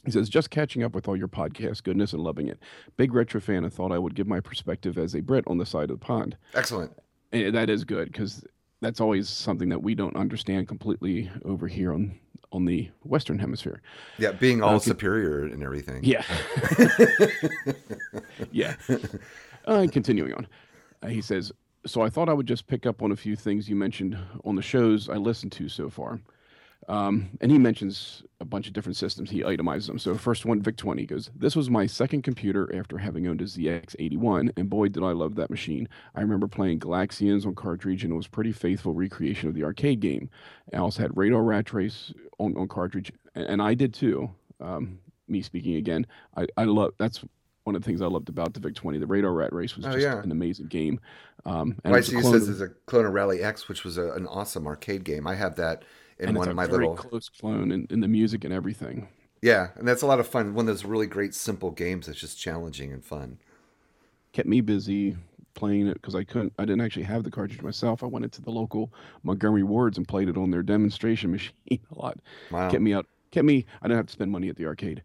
He 0.05 0.11
says, 0.11 0.29
"Just 0.29 0.49
catching 0.49 0.81
up 0.81 0.95
with 0.95 1.07
all 1.07 1.17
your 1.17 1.27
podcast 1.27 1.83
goodness 1.83 2.13
and 2.13 2.23
loving 2.23 2.47
it. 2.47 2.59
Big 2.97 3.13
retro 3.13 3.41
fan 3.41 3.63
and 3.65 3.73
thought 3.73 3.91
I 3.91 3.97
would 3.99 4.15
give 4.15 4.27
my 4.27 4.39
perspective 4.39 4.97
as 4.97 5.13
a 5.13 5.19
Brit 5.21 5.43
on 5.47 5.57
the 5.57 5.65
side 5.65 5.89
of 5.91 5.99
the 5.99 6.05
pond. 6.05 6.37
Excellent. 6.53 6.93
And 7.33 7.53
that 7.53 7.69
is 7.69 7.83
good 7.83 8.11
because 8.11 8.45
that's 8.81 8.99
always 8.99 9.29
something 9.29 9.69
that 9.69 9.81
we 9.81 9.95
don't 9.95 10.15
understand 10.15 10.67
completely 10.67 11.29
over 11.45 11.67
here 11.67 11.93
on 11.93 12.19
on 12.53 12.65
the 12.65 12.89
Western 13.03 13.39
Hemisphere. 13.39 13.81
Yeah, 14.17 14.33
being 14.33 14.61
all 14.61 14.75
Okay. 14.75 14.83
superior 14.89 15.45
and 15.45 15.63
everything. 15.63 16.03
Yeah. 16.03 16.21
yeah. 18.51 18.75
Uh, 19.65 19.87
continuing 19.89 20.33
on, 20.33 20.47
uh, 21.01 21.07
he 21.07 21.21
says, 21.21 21.53
So 21.85 22.01
I 22.01 22.09
thought 22.09 22.27
I 22.27 22.33
would 22.33 22.47
just 22.47 22.67
pick 22.67 22.85
up 22.85 23.01
on 23.01 23.13
a 23.13 23.15
few 23.15 23.37
things 23.37 23.69
you 23.69 23.77
mentioned 23.77 24.17
on 24.43 24.55
the 24.57 24.61
shows 24.61 25.07
I 25.07 25.15
listened 25.15 25.53
to 25.53 25.69
so 25.69 25.89
far. 25.89 26.19
Um, 26.87 27.29
and 27.41 27.51
he 27.51 27.59
mentions 27.59 28.23
a 28.39 28.45
bunch 28.45 28.67
of 28.67 28.73
different 28.73 28.97
systems. 28.97 29.29
He 29.29 29.41
itemizes 29.43 29.87
them. 29.87 29.99
So, 29.99 30.15
first 30.15 30.45
one, 30.45 30.61
Vic 30.61 30.77
20 30.77 31.05
goes, 31.05 31.29
This 31.35 31.55
was 31.55 31.69
my 31.69 31.85
second 31.85 32.23
computer 32.23 32.73
after 32.75 32.97
having 32.97 33.27
owned 33.27 33.39
a 33.41 33.45
ZX81, 33.45 34.51
and 34.57 34.69
boy, 34.69 34.87
did 34.89 35.03
I 35.03 35.11
love 35.11 35.35
that 35.35 35.49
machine. 35.49 35.87
I 36.15 36.21
remember 36.21 36.47
playing 36.47 36.79
Galaxians 36.79 37.45
on 37.45 37.55
cartridge, 37.55 38.03
and 38.03 38.11
it 38.11 38.15
was 38.15 38.27
pretty 38.27 38.51
faithful 38.51 38.93
recreation 38.93 39.47
of 39.47 39.53
the 39.55 39.63
arcade 39.63 39.99
game. 39.99 40.29
I 40.73 40.77
also 40.77 41.03
had 41.03 41.15
Radar 41.15 41.43
Rat 41.43 41.71
Race 41.71 42.13
on, 42.39 42.57
on 42.57 42.67
cartridge, 42.67 43.11
and, 43.35 43.45
and 43.45 43.61
I 43.61 43.73
did 43.73 43.93
too. 43.93 44.29
Um, 44.59 44.99
me 45.27 45.41
speaking 45.41 45.75
again, 45.75 46.05
I, 46.35 46.47
I 46.57 46.63
love 46.65 46.93
that's 46.97 47.23
one 47.63 47.75
of 47.75 47.83
the 47.83 47.85
things 47.85 48.01
I 48.01 48.07
loved 48.07 48.27
about 48.27 48.53
the 48.55 48.59
Vic 48.59 48.73
20. 48.73 48.97
The 48.97 49.05
Radar 49.07 49.33
Rat 49.33 49.53
Race 49.53 49.75
was 49.77 49.85
Oh, 49.85 49.91
just 49.91 50.03
yeah. 50.03 50.21
an 50.21 50.31
amazing 50.31 50.65
game. 50.65 50.99
Um, 51.45 51.77
and 51.83 51.95
a 51.95 52.01
clone 52.01 52.23
says 52.23 52.33
of- 52.33 52.45
there's 52.47 52.61
a 52.61 52.73
clone 52.87 53.05
of 53.05 53.13
Rally 53.13 53.43
X, 53.43 53.69
which 53.69 53.83
was 53.83 53.97
a, 53.99 54.11
an 54.13 54.25
awesome 54.27 54.65
arcade 54.65 55.03
game. 55.03 55.27
I 55.27 55.35
have 55.35 55.55
that 55.57 55.83
in 56.21 56.29
and 56.29 56.37
one 56.37 56.47
it's 56.47 56.51
of 56.51 56.55
my 56.55 56.67
very 56.67 56.87
little. 56.87 56.95
close 56.95 57.29
clone 57.29 57.71
in, 57.71 57.87
in 57.89 57.99
the 57.99 58.07
music 58.07 58.43
and 58.43 58.53
everything. 58.53 59.07
Yeah, 59.41 59.69
and 59.75 59.87
that's 59.87 60.03
a 60.03 60.07
lot 60.07 60.19
of 60.19 60.27
fun. 60.27 60.53
One 60.53 60.63
of 60.63 60.67
those 60.67 60.85
really 60.85 61.07
great 61.07 61.33
simple 61.33 61.71
games 61.71 62.05
that's 62.07 62.19
just 62.19 62.39
challenging 62.39 62.93
and 62.93 63.03
fun. 63.03 63.39
kept 64.33 64.47
me 64.47 64.61
busy 64.61 65.17
playing 65.53 65.87
it 65.87 65.95
because 65.95 66.15
I 66.15 66.23
couldn't. 66.23 66.53
I 66.59 66.63
didn't 66.65 66.81
actually 66.81 67.03
have 67.03 67.23
the 67.23 67.31
cartridge 67.31 67.61
myself. 67.61 68.03
I 68.03 68.05
went 68.05 68.23
into 68.25 68.41
the 68.41 68.51
local 68.51 68.93
Montgomery 69.23 69.63
Wards 69.63 69.97
and 69.97 70.07
played 70.07 70.29
it 70.29 70.37
on 70.37 70.51
their 70.51 70.63
demonstration 70.63 71.31
machine 71.33 71.51
a 71.69 71.99
lot. 71.99 72.19
Wow. 72.51 72.69
Kept 72.69 72.81
me 72.83 72.93
out. 72.93 73.07
Kept 73.31 73.45
me. 73.45 73.65
I 73.81 73.87
didn't 73.87 73.97
have 73.97 74.05
to 74.07 74.13
spend 74.13 74.31
money 74.31 74.49
at 74.49 74.55
the 74.55 74.65
arcade. 74.65 75.01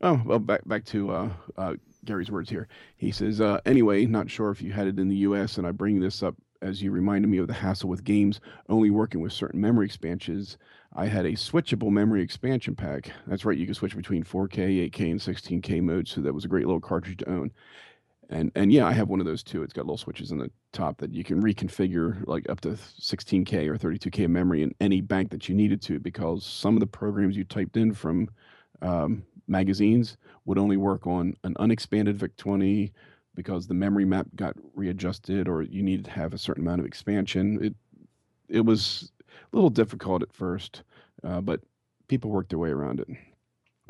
Oh 0.00 0.20
well, 0.24 0.38
back 0.38 0.66
back 0.66 0.84
to 0.86 1.10
uh, 1.10 1.28
uh, 1.56 1.74
Gary's 2.04 2.30
words 2.30 2.50
here. 2.50 2.68
He 2.96 3.10
says, 3.10 3.40
uh, 3.40 3.60
anyway, 3.66 4.06
not 4.06 4.30
sure 4.30 4.50
if 4.50 4.60
you 4.62 4.72
had 4.72 4.86
it 4.86 4.98
in 4.98 5.08
the 5.08 5.16
U.S. 5.16 5.58
and 5.58 5.66
I 5.66 5.70
bring 5.70 6.00
this 6.00 6.22
up 6.22 6.34
as 6.64 6.82
you 6.82 6.90
reminded 6.90 7.28
me 7.28 7.38
of 7.38 7.46
the 7.46 7.52
hassle 7.52 7.88
with 7.88 8.02
games 8.02 8.40
only 8.68 8.90
working 8.90 9.20
with 9.20 9.32
certain 9.32 9.60
memory 9.60 9.86
expansions. 9.86 10.56
I 10.96 11.06
had 11.06 11.26
a 11.26 11.32
switchable 11.32 11.90
memory 11.90 12.22
expansion 12.22 12.74
pack. 12.74 13.10
That's 13.26 13.44
right, 13.44 13.58
you 13.58 13.66
can 13.66 13.74
switch 13.74 13.96
between 13.96 14.24
4K, 14.24 14.90
8K, 14.90 15.10
and 15.10 15.20
16K 15.20 15.82
modes. 15.82 16.10
So 16.10 16.20
that 16.22 16.32
was 16.32 16.44
a 16.44 16.48
great 16.48 16.66
little 16.66 16.80
cartridge 16.80 17.18
to 17.18 17.30
own. 17.30 17.52
And 18.30 18.50
and 18.54 18.72
yeah, 18.72 18.86
I 18.86 18.92
have 18.92 19.10
one 19.10 19.20
of 19.20 19.26
those 19.26 19.42
too. 19.42 19.62
It's 19.62 19.74
got 19.74 19.84
little 19.84 19.98
switches 19.98 20.32
on 20.32 20.38
the 20.38 20.50
top 20.72 20.96
that 20.98 21.12
you 21.12 21.22
can 21.22 21.42
reconfigure 21.42 22.26
like 22.26 22.48
up 22.48 22.60
to 22.62 22.70
16K 22.70 23.68
or 23.68 23.76
32K 23.76 24.28
memory 24.28 24.62
in 24.62 24.74
any 24.80 25.02
bank 25.02 25.30
that 25.30 25.46
you 25.46 25.54
needed 25.54 25.82
to 25.82 26.00
because 26.00 26.46
some 26.46 26.74
of 26.74 26.80
the 26.80 26.86
programs 26.86 27.36
you 27.36 27.44
typed 27.44 27.76
in 27.76 27.92
from 27.92 28.30
um, 28.80 29.24
magazines 29.46 30.16
would 30.46 30.58
only 30.58 30.78
work 30.78 31.06
on 31.06 31.36
an 31.44 31.54
unexpanded 31.58 32.16
VIC-20 32.16 32.92
because 33.34 33.66
the 33.66 33.74
memory 33.74 34.04
map 34.04 34.26
got 34.36 34.56
readjusted 34.74 35.48
or 35.48 35.62
you 35.62 35.82
needed 35.82 36.04
to 36.04 36.10
have 36.10 36.32
a 36.32 36.38
certain 36.38 36.62
amount 36.62 36.80
of 36.80 36.86
expansion. 36.86 37.62
It 37.62 37.74
it 38.48 38.64
was 38.64 39.10
a 39.30 39.56
little 39.56 39.70
difficult 39.70 40.22
at 40.22 40.32
first, 40.32 40.82
uh, 41.22 41.40
but 41.40 41.60
people 42.08 42.30
worked 42.30 42.50
their 42.50 42.58
way 42.58 42.70
around 42.70 43.00
it. 43.00 43.08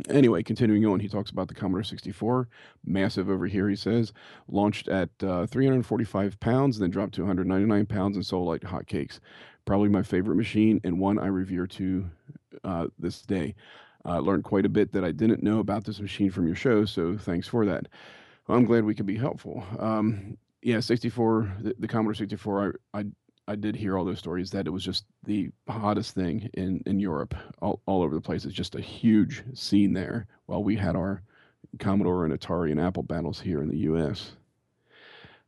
Anyway, 0.09 0.43
continuing 0.43 0.85
on, 0.87 0.99
he 0.99 1.09
talks 1.09 1.31
about 1.31 1.47
the 1.47 1.55
Commodore 1.55 1.85
64, 1.85 2.49
massive 2.85 3.31
over 3.31 3.47
here. 3.47 3.69
He 3.69 3.77
says 3.77 4.13
launched 4.49 4.89
at 4.89 5.11
uh, 5.23 5.47
345 5.47 6.41
pounds, 6.41 6.79
then 6.79 6.91
dropped 6.91 7.15
to 7.15 7.23
199 7.23 7.87
pounds 7.87 8.17
and 8.17 8.27
sold 8.27 8.49
like 8.49 8.63
hotcakes. 8.63 9.21
Probably 9.67 9.89
my 9.89 10.03
favorite 10.03 10.37
machine 10.37 10.81
and 10.83 10.99
one 10.99 11.19
I 11.19 11.27
revere 11.27 11.67
to 11.69 12.11
uh, 12.65 12.89
this 12.99 13.23
day. 13.23 13.55
I 14.05 14.19
learned 14.19 14.45
quite 14.45 14.67
a 14.67 14.71
bit 14.71 14.93
that 14.93 15.05
I 15.05 15.13
didn't 15.13 15.43
know 15.43 15.61
about 15.61 15.85
this 15.85 16.01
machine 16.01 16.31
from 16.31 16.47
your 16.47 16.57
show, 16.57 16.85
so 16.85 17.17
thanks 17.17 17.49
for 17.49 17.65
that. 17.65 17.87
Well, 18.47 18.59
I'm 18.59 18.65
glad 18.67 18.85
we 18.85 18.95
could 18.95 19.07
be 19.07 19.17
helpful. 19.17 19.65
Um, 19.79 20.37
yeah, 20.63 20.81
64, 20.81 21.57
the, 21.61 21.75
the 21.79 21.89
Commodore 21.89 22.15
64, 22.15 22.75
I, 22.95 23.01
I 23.01 23.05
I 23.47 23.57
did 23.57 23.77
hear 23.77 23.99
all 23.99 24.05
those 24.05 24.19
stories 24.19 24.51
that 24.51 24.67
it 24.67 24.71
was 24.71 24.85
just 24.85 25.05
the 25.25 25.51
hottest 25.69 26.15
thing 26.15 26.49
in, 26.55 26.83
in 26.87 26.99
Europe, 26.99 27.35
all, 27.61 27.81
all 27.87 28.03
over 28.03 28.15
the 28.15 28.21
place. 28.21 28.45
It's 28.45 28.55
just 28.55 28.75
a 28.75 28.81
huge 28.81 29.45
scene 29.53 29.93
there 29.93 30.27
while 30.47 30.65
we 30.65 30.77
had 30.77 30.97
our 30.97 31.23
Commodore 31.79 32.25
and 32.25 32.39
Atari 32.39 32.71
and 32.71 32.81
Apple 32.81 33.03
battles 33.03 33.41
here 33.41 33.61
in 33.61 33.69
the 33.69 33.79
US. 33.79 34.33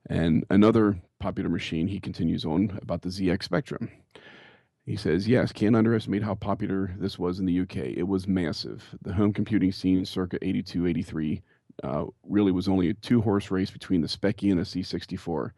And 0.09 0.45
another 0.51 0.99
popular 1.19 1.49
machine 1.49 1.89
he 1.89 1.99
continues 1.99 2.45
on 2.45 2.79
about 2.83 3.01
the 3.03 3.09
ZX 3.09 3.43
Spectrum. 3.43 3.91
He 4.85 4.97
says, 4.97 5.27
yes, 5.27 5.51
can't 5.51 5.75
underestimate 5.75 6.23
how 6.23 6.35
popular 6.35 6.95
this 6.99 7.19
was 7.19 7.41
in 7.41 7.47
the 7.47 7.61
UK. 7.61 7.77
It 7.77 8.07
was 8.07 8.29
massive. 8.29 8.85
The 9.03 9.15
home 9.15 9.33
computing 9.33 9.73
scene 9.73 10.05
circa 10.05 10.39
82, 10.43 10.87
83 10.87 11.43
uh, 11.85 12.05
really 12.25 12.53
was 12.53 12.69
only 12.69 12.91
a 12.91 12.95
two 12.95 13.21
horse 13.21 13.51
race 13.51 13.71
between 13.71 14.01
the 14.01 14.09
Speccy 14.09 14.51
and 14.51 14.59
the 14.59 14.65
C64. 14.65 15.51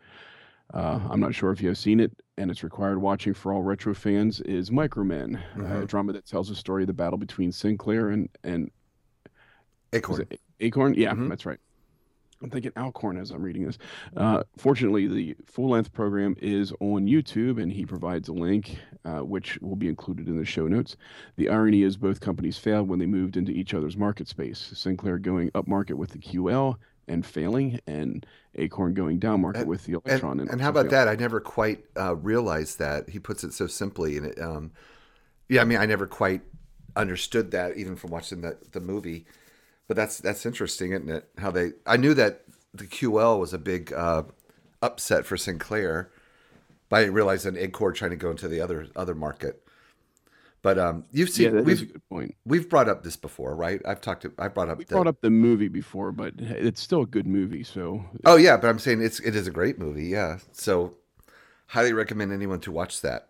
Uh, 0.74 1.00
I'm 1.10 1.20
not 1.20 1.34
sure 1.34 1.50
if 1.50 1.62
you 1.62 1.68
have 1.68 1.78
seen 1.78 1.98
it, 1.98 2.12
and 2.36 2.50
it's 2.50 2.62
required 2.62 2.98
watching 3.00 3.32
for 3.32 3.52
all 3.52 3.62
retro 3.62 3.94
fans. 3.94 4.40
Is 4.42 4.70
Micro 4.70 5.02
Men, 5.04 5.40
Mm-hmm. 5.56 5.76
a 5.82 5.86
drama 5.86 6.12
that 6.12 6.26
tells 6.26 6.48
the 6.50 6.54
story 6.54 6.82
of 6.82 6.88
the 6.88 6.92
battle 6.92 7.18
between 7.18 7.52
Sinclair 7.52 8.10
and 8.10 8.28
and 8.44 8.70
Acorn. 9.94 10.26
Acorn? 10.60 10.94
Yeah, 10.94 11.14
Mhm. 11.14 11.28
that's 11.30 11.46
right. 11.46 11.58
I'm 12.42 12.50
thinking 12.50 12.72
Alcorn 12.76 13.16
as 13.18 13.30
I'm 13.30 13.42
reading 13.42 13.64
this. 13.66 13.78
Uh, 14.16 14.44
fortunately, 14.56 15.06
the 15.08 15.36
full 15.46 15.70
length 15.70 15.92
program 15.92 16.36
is 16.40 16.72
on 16.80 17.06
YouTube, 17.06 17.60
and 17.60 17.72
he 17.72 17.84
provides 17.84 18.28
a 18.28 18.32
link, 18.32 18.78
uh, 19.04 19.18
which 19.20 19.58
will 19.60 19.76
be 19.76 19.88
included 19.88 20.28
in 20.28 20.38
the 20.38 20.44
show 20.44 20.68
notes. 20.68 20.96
The 21.36 21.48
irony 21.48 21.82
is 21.82 21.96
both 21.96 22.20
companies 22.20 22.56
failed 22.56 22.88
when 22.88 22.98
they 23.00 23.06
moved 23.06 23.36
into 23.36 23.50
each 23.52 23.74
other's 23.74 23.96
market 23.96 24.28
space. 24.28 24.70
Sinclair 24.74 25.18
going 25.18 25.50
up 25.54 25.66
market 25.66 25.94
with 25.94 26.10
the 26.10 26.18
QL 26.18 26.76
and 27.08 27.24
failing, 27.26 27.80
and 27.86 28.24
Acorn 28.54 28.94
going 28.94 29.18
down 29.18 29.40
market 29.40 29.66
with 29.66 29.84
the 29.84 29.94
And, 29.94 30.02
Electron. 30.06 30.40
and 30.40 30.60
how 30.60 30.68
about 30.68 30.90
that? 30.90 31.08
I 31.08 31.16
never 31.16 31.40
quite 31.40 31.84
uh, 31.98 32.14
realized 32.14 32.78
that. 32.78 33.08
He 33.08 33.18
puts 33.18 33.42
it 33.42 33.52
so 33.52 33.66
simply, 33.66 34.16
and 34.16 34.26
it, 34.26 34.40
um, 34.40 34.72
yeah, 35.48 35.62
I 35.62 35.64
mean, 35.64 35.78
I 35.78 35.86
never 35.86 36.06
quite 36.06 36.42
understood 36.94 37.50
that 37.52 37.76
even 37.76 37.96
from 37.96 38.10
watching 38.10 38.42
the 38.42 38.58
the 38.72 38.80
movie. 38.80 39.26
But 39.88 39.96
that's 39.96 40.18
that's 40.18 40.44
interesting, 40.46 40.92
isn't 40.92 41.08
it? 41.10 41.28
How 41.38 41.50
they 41.50 41.72
I 41.86 41.96
knew 41.96 42.14
that 42.14 42.42
the 42.74 42.84
QL 42.84 43.40
was 43.40 43.52
a 43.54 43.58
big 43.58 43.92
uh, 43.92 44.24
upset 44.82 45.24
for 45.26 45.36
Sinclair, 45.36 46.10
but 46.88 46.96
I 46.96 47.00
didn't 47.00 47.14
realize 47.14 47.46
an 47.46 47.56
Acorn 47.56 47.94
trying 47.94 48.10
to 48.10 48.16
go 48.16 48.30
into 48.30 48.48
the 48.48 48.60
other 48.60 48.86
other 48.94 49.14
market. 49.14 49.62
But 50.60 50.78
um, 50.78 51.04
you've 51.12 51.30
seen 51.30 51.56
a 51.56 51.62
we've 51.62 51.90
good 51.92 52.02
point. 52.10 52.34
we've 52.44 52.68
brought 52.68 52.88
up 52.88 53.02
this 53.04 53.16
before, 53.16 53.54
right? 53.56 53.80
I've 53.86 54.00
talked 54.00 54.22
to 54.22 54.32
I 54.38 54.48
brought 54.48 54.68
up 54.68 54.76
We 54.78 54.84
the- 54.84 54.92
brought 54.94 55.06
up 55.06 55.20
the 55.22 55.30
movie 55.30 55.68
before, 55.68 56.12
but 56.12 56.34
it's 56.36 56.82
still 56.82 57.02
a 57.02 57.06
good 57.06 57.26
movie. 57.26 57.62
So 57.64 58.04
Oh 58.26 58.36
yeah, 58.36 58.56
but 58.58 58.68
I'm 58.68 58.78
saying 58.80 59.00
it's 59.00 59.20
it 59.20 59.34
is 59.34 59.46
a 59.46 59.50
great 59.52 59.78
movie. 59.78 60.06
Yeah, 60.06 60.38
so 60.52 60.94
highly 61.68 61.92
recommend 61.94 62.32
anyone 62.32 62.60
to 62.60 62.72
watch 62.72 63.00
that. 63.02 63.28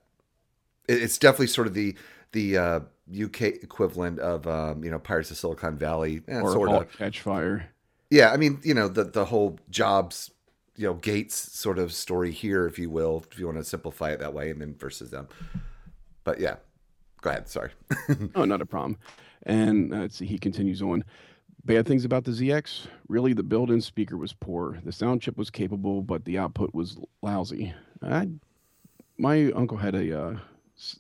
It, 0.89 1.03
it's 1.03 1.19
definitely 1.19 1.49
sort 1.49 1.67
of 1.69 1.75
the 1.75 1.95
the 2.33 2.57
uh, 2.57 2.81
UK 3.13 3.43
equivalent 3.43 4.19
of 4.19 4.47
um, 4.47 4.85
you 4.85 4.91
know 4.91 4.99
Pirates 4.99 5.31
of 5.31 5.37
Silicon 5.37 5.77
Valley, 5.77 6.23
eh, 6.29 6.41
or 6.41 6.53
sort 6.53 6.71
of. 6.71 6.93
Catch 6.93 7.21
Fire. 7.21 7.71
Yeah, 8.11 8.31
I 8.31 8.37
mean 8.37 8.61
you 8.63 8.75
know 8.75 8.89
the 8.89 9.05
the 9.05 9.27
whole 9.27 9.59
Jobs, 9.71 10.31
you 10.77 10.87
know 10.87 10.95
Gates 10.95 11.35
sort 11.35 11.79
of 11.79 11.93
story 11.93 12.33
here, 12.33 12.67
if 12.67 12.79
you 12.79 12.91
will, 12.91 13.25
if 13.31 13.39
you 13.39 13.47
want 13.47 13.59
to 13.59 13.65
simplify 13.65 14.11
it 14.11 14.21
that 14.21 14.35
way, 14.35 14.51
and 14.51 14.61
then 14.61 14.75
versus 14.79 15.11
them. 15.11 15.29
But 16.25 16.41
yeah, 16.41 16.57
go 17.21 17.31
ahead. 17.31 17.49
Sorry. 17.49 17.71
Oh, 18.35 18.45
not 18.45 18.61
a 18.61 18.67
problem. 18.67 18.99
And 19.45 19.95
uh, 19.95 19.99
let's 19.99 20.17
see, 20.17 20.27
he 20.27 20.39
continues 20.39 20.83
on. 20.83 21.05
Bad 21.65 21.87
things 21.87 22.05
about 22.05 22.25
the 22.25 22.31
ZX? 22.31 22.87
Really, 23.09 23.33
the 23.33 23.43
built 23.43 23.71
in 23.71 23.81
speaker 23.81 24.17
was 24.17 24.33
poor. 24.33 24.79
The 24.85 24.93
sound 24.93 25.21
chip 25.21 25.37
was 25.37 25.51
capable, 25.51 26.03
but 26.03 26.25
the 26.25 26.39
output 26.39 26.73
was 26.73 26.97
lousy. 27.21 27.75
I, 28.03 28.29
my 29.19 29.51
uncle 29.53 29.77
had 29.77 29.95
a 29.95 30.19
uh, 30.19 30.37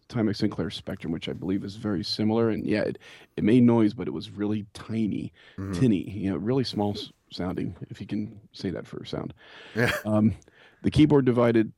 Timex 0.08 0.36
Sinclair 0.36 0.70
Spectrum, 0.70 1.12
which 1.12 1.28
I 1.28 1.32
believe 1.32 1.64
is 1.64 1.76
very 1.76 2.02
similar. 2.02 2.50
And 2.50 2.66
yeah, 2.66 2.82
it, 2.82 2.98
it 3.36 3.44
made 3.44 3.62
noise, 3.62 3.94
but 3.94 4.08
it 4.08 4.12
was 4.12 4.30
really 4.30 4.66
tiny, 4.74 5.32
tinny, 5.72 6.10
you 6.10 6.30
know, 6.30 6.36
really 6.36 6.64
small 6.64 6.96
sounding, 7.30 7.76
if 7.90 8.00
you 8.00 8.06
can 8.06 8.40
say 8.52 8.70
that 8.70 8.86
for 8.86 8.98
a 8.98 9.06
sound. 9.06 9.34
Yeah. 9.74 9.92
Um, 10.04 10.34
the 10.82 10.90
keyboard 10.90 11.24
divided. 11.24 11.72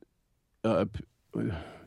Uh, 0.65 0.85
uh, 1.39 1.43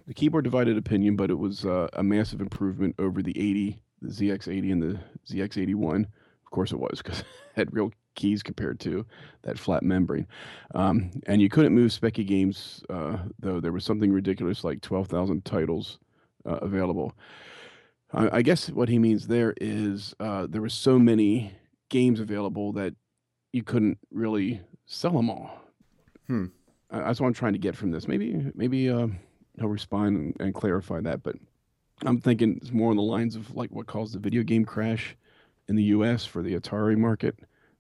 the 0.06 0.14
keyboard 0.14 0.44
divided 0.44 0.78
opinion, 0.78 1.16
but 1.16 1.30
it 1.32 1.38
was 1.38 1.66
uh, 1.66 1.88
a 1.94 2.04
massive 2.04 2.42
improvement 2.42 2.96
over 3.00 3.22
the 3.22 3.32
80, 3.40 3.82
the 4.02 4.10
ZX80 4.10 4.72
and 4.72 4.82
the 4.84 5.00
ZX81. 5.34 6.02
Of 6.04 6.52
course, 6.52 6.74
it 6.74 6.80
was 6.80 7.02
because 7.02 7.20
it 7.22 7.26
had 7.56 7.74
real 7.74 7.92
keys 8.16 8.44
compared 8.44 8.80
to 8.82 9.06
that 9.44 9.58
flat 9.58 9.82
membrane. 9.82 10.28
Um, 10.76 11.12
and 11.26 11.42
you 11.42 11.50
couldn't 11.50 11.74
move 11.74 11.92
Speccy 11.92 12.26
games, 12.26 12.84
uh, 12.90 13.18
though 13.40 13.60
there 13.60 13.72
was 13.72 13.86
something 13.86 14.12
ridiculous 14.12 14.64
like 14.64 14.82
12,000 14.82 15.46
titles 15.46 16.00
uh, 16.46 16.56
available. 16.62 17.14
I, 18.12 18.38
I 18.38 18.42
guess 18.42 18.70
what 18.70 18.90
he 18.90 19.00
means 19.00 19.28
there 19.28 19.54
is 19.60 20.14
uh, 20.20 20.48
there 20.50 20.62
were 20.62 20.70
so 20.70 21.00
many 21.00 21.52
games 21.90 22.20
available 22.20 22.72
that 22.74 22.94
you 23.52 23.64
couldn't 23.64 23.98
really 24.12 24.62
sell 24.86 25.12
them 25.12 25.30
all. 25.30 25.52
Hmm. 26.28 26.46
Uh, 26.92 27.00
that's 27.04 27.20
what 27.20 27.28
I'm 27.28 27.34
trying 27.34 27.54
to 27.54 27.60
get 27.60 27.76
from 27.76 27.92
this. 27.92 28.08
Maybe 28.08 28.52
maybe 28.56 28.90
uh, 28.90 29.08
he'll 29.58 29.68
respond 29.70 30.18
and, 30.18 30.36
and 30.40 30.54
clarify 30.54 31.02
that. 31.02 31.24
But 31.24 31.36
I'm 32.06 32.20
thinking 32.20 32.58
it's 32.62 32.72
more 32.72 32.92
on 32.92 32.98
the 32.98 33.04
lines 33.04 33.36
of 33.36 33.56
like 33.56 33.72
what 33.72 33.88
caused 33.88 34.14
the 34.14 34.20
video 34.20 34.44
game 34.44 34.66
crash 34.66 35.16
in 35.68 35.76
the 35.76 35.84
U.S. 35.86 36.26
for 36.26 36.42
the 36.44 36.54
Atari 36.60 36.98
market 36.98 37.36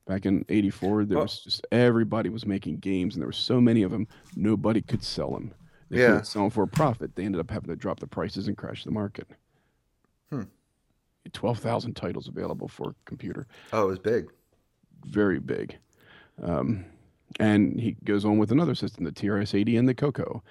back 0.07 0.25
in 0.25 0.45
'84. 0.49 1.05
There 1.05 1.19
Oh. 1.19 1.23
was 1.23 1.39
just 1.43 1.65
everybody 1.71 2.29
was 2.29 2.45
making 2.45 2.77
games, 2.77 3.15
and 3.15 3.21
there 3.21 3.27
were 3.27 3.33
so 3.33 3.61
many 3.61 3.83
of 3.83 3.91
them, 3.91 4.07
nobody 4.35 4.81
could 4.81 5.03
sell 5.03 5.31
them. 5.31 5.53
They 5.93 6.01
Yeah. 6.01 6.07
couldn't 6.07 6.25
sell 6.27 6.41
them 6.43 6.51
for 6.51 6.63
a 6.63 6.67
profit. 6.67 7.15
They 7.15 7.23
ended 7.25 7.39
up 7.39 7.51
having 7.51 7.69
to 7.69 7.75
drop 7.75 7.99
the 7.99 8.07
prices 8.07 8.47
and 8.47 8.57
crash 8.57 8.83
the 8.83 8.91
market. 8.91 9.27
Hmm. 10.31 10.43
Twelve 11.31 11.59
thousand 11.59 11.95
titles 11.95 12.27
available 12.27 12.67
for 12.67 12.95
computer 13.05 13.47
Oh, 13.71 13.83
it 13.83 13.87
was 13.87 13.99
big. 13.99 14.29
very 15.05 15.39
big. 15.39 15.77
Um, 16.41 16.85
and 17.39 17.79
he 17.79 17.95
goes 18.03 18.25
on 18.25 18.37
with 18.37 18.51
another 18.51 18.75
system, 18.75 19.03
the 19.05 19.11
TRS-80 19.11 19.77
and 19.79 19.87
the 19.87 19.93
Coco. 19.95 20.43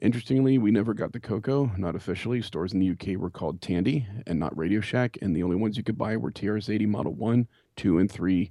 Interestingly, 0.00 0.58
we 0.58 0.70
never 0.70 0.92
got 0.92 1.12
the 1.12 1.20
Coco, 1.20 1.70
not 1.78 1.94
officially. 1.94 2.42
Stores 2.42 2.72
in 2.74 2.80
the 2.80 2.90
UK 2.90 3.16
were 3.18 3.30
called 3.30 3.60
Tandy 3.62 4.06
and 4.26 4.38
not 4.38 4.56
Radio 4.56 4.80
Shack, 4.80 5.16
and 5.22 5.34
the 5.34 5.42
only 5.42 5.56
ones 5.56 5.76
you 5.76 5.82
could 5.82 5.96
buy 5.96 6.16
were 6.16 6.30
TRS-80 6.30 6.86
Model 6.86 7.14
1, 7.14 7.46
2, 7.76 7.98
and 7.98 8.10
3. 8.10 8.50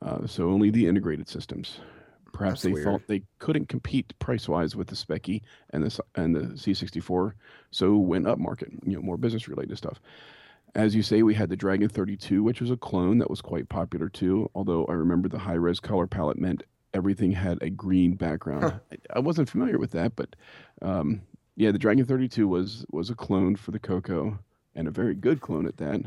Uh, 0.00 0.26
so 0.26 0.48
only 0.48 0.70
the 0.70 0.86
integrated 0.86 1.28
systems. 1.28 1.80
Perhaps 2.32 2.62
That's 2.62 2.62
they 2.62 2.72
weird. 2.72 2.84
thought 2.84 3.02
they 3.06 3.22
couldn't 3.38 3.68
compete 3.68 4.18
price-wise 4.18 4.76
with 4.76 4.88
the 4.88 4.94
Speccy 4.94 5.42
and 5.70 5.84
the 5.84 6.00
and 6.14 6.34
the 6.34 6.40
C64, 6.54 7.32
so 7.70 7.96
went 7.96 8.26
up 8.26 8.38
market, 8.38 8.70
you 8.84 8.94
know, 8.94 9.02
more 9.02 9.16
business-related 9.16 9.76
stuff. 9.76 10.00
As 10.74 10.94
you 10.94 11.02
say, 11.02 11.22
we 11.22 11.34
had 11.34 11.48
the 11.48 11.56
Dragon 11.56 11.88
32, 11.88 12.42
which 12.42 12.60
was 12.60 12.70
a 12.70 12.76
clone 12.76 13.18
that 13.18 13.28
was 13.28 13.40
quite 13.40 13.68
popular 13.68 14.08
too. 14.08 14.48
Although 14.54 14.84
I 14.86 14.92
remember 14.92 15.28
the 15.28 15.38
high 15.38 15.54
res 15.54 15.80
color 15.80 16.06
palette 16.06 16.38
meant 16.38 16.62
everything 16.94 17.32
had 17.32 17.62
a 17.62 17.70
green 17.70 18.14
background. 18.14 18.64
Huh. 18.64 18.78
I, 18.92 18.96
I 19.16 19.18
wasn't 19.18 19.48
familiar 19.50 19.78
with 19.78 19.90
that, 19.92 20.16
but 20.16 20.36
um, 20.82 21.22
yeah, 21.56 21.72
the 21.72 21.78
Dragon 21.78 22.04
32 22.04 22.46
was 22.46 22.86
was 22.90 23.10
a 23.10 23.14
clone 23.14 23.56
for 23.56 23.70
the 23.70 23.78
Coco 23.78 24.38
and 24.74 24.88
a 24.88 24.90
very 24.90 25.14
good 25.14 25.40
clone 25.40 25.66
at 25.66 25.76
that. 25.78 26.02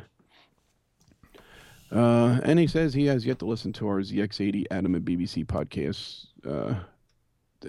Uh, 1.93 2.39
and 2.43 2.57
he 2.59 2.67
says 2.67 2.93
he 2.93 3.05
has 3.05 3.25
yet 3.25 3.39
to 3.39 3.45
listen 3.45 3.71
to 3.73 3.87
our 3.87 3.99
ZX80 4.01 4.65
Adam 4.71 4.95
and 4.95 5.05
BBC 5.05 5.45
podcasts, 5.45 6.27
uh, 6.47 6.73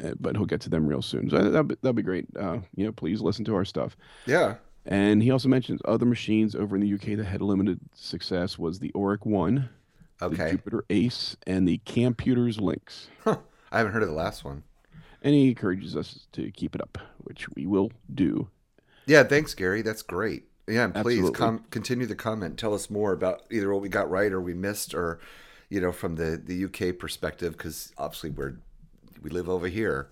uh, 0.03 0.15
but 0.19 0.37
he'll 0.37 0.47
get 0.47 0.61
to 0.63 0.71
them 0.71 0.87
real 0.87 1.03
soon. 1.03 1.29
So 1.29 1.37
that'll 1.43 1.63
be, 1.65 1.75
that'll 1.83 1.93
be 1.93 2.03
great. 2.03 2.27
Uh, 2.39 2.59
you 2.75 2.85
know, 2.87 2.93
please 2.93 3.21
listen 3.21 3.45
to 3.47 3.55
our 3.55 3.65
stuff. 3.65 3.97
Yeah. 4.27 4.55
And 4.87 5.23
he 5.23 5.31
also 5.31 5.49
mentions 5.49 5.81
other 5.85 6.05
machines 6.07 6.55
over 6.55 6.77
in 6.77 6.83
the 6.83 6.95
UK 6.95 7.17
that 7.19 7.25
had 7.27 7.41
limited 7.43 7.81
success 7.95 8.59
was 8.59 8.79
the 8.79 8.91
Oric 8.93 9.25
One, 9.27 9.69
the 10.19 10.27
Okay. 10.27 10.51
Jupiter 10.53 10.85
Ace, 10.91 11.37
and 11.47 11.67
the 11.67 11.79
Camputers 11.87 12.61
Lynx. 12.61 13.09
Huh. 13.25 13.39
I 13.73 13.79
haven't 13.79 13.93
heard 13.93 14.03
of 14.03 14.09
the 14.09 14.15
last 14.15 14.45
one. 14.45 14.63
And 15.23 15.35
he 15.35 15.49
encourages 15.49 15.97
us 15.97 16.27
to 16.33 16.51
keep 16.51 16.75
it 16.75 16.81
up, 16.83 16.99
which 17.19 17.49
we 17.57 17.67
will 17.67 17.91
do. 18.15 18.49
Yeah, 19.07 19.23
thanks, 19.23 19.55
Gary. 19.55 19.81
That's 19.83 20.03
great. 20.03 20.45
Yeah, 20.67 20.85
and 20.85 20.95
please 20.95 21.29
com- 21.31 21.65
continue 21.71 22.07
the 22.07 22.15
comment. 22.15 22.59
Tell 22.59 22.75
us 22.75 22.89
more 22.89 23.13
about 23.13 23.43
either 23.51 23.73
what 23.73 23.83
we 23.83 23.89
got 23.89 24.11
right 24.11 24.33
or 24.33 24.41
we 24.41 24.55
missed, 24.55 24.95
or 24.95 25.21
you 25.69 25.81
know, 25.81 25.93
from 25.93 26.17
the 26.17 26.41
the 26.43 26.65
UK 26.65 26.99
perspective, 26.99 27.53
because 27.53 27.93
obviously 27.99 28.31
we're 28.31 28.57
we 29.23 29.31
live 29.31 29.49
over 29.49 29.69
here. 29.69 30.09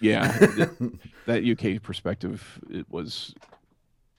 Yeah, 0.00 0.30
that 1.26 1.44
UK 1.44 1.82
perspective 1.82 2.60
it 2.70 2.86
was 2.90 3.34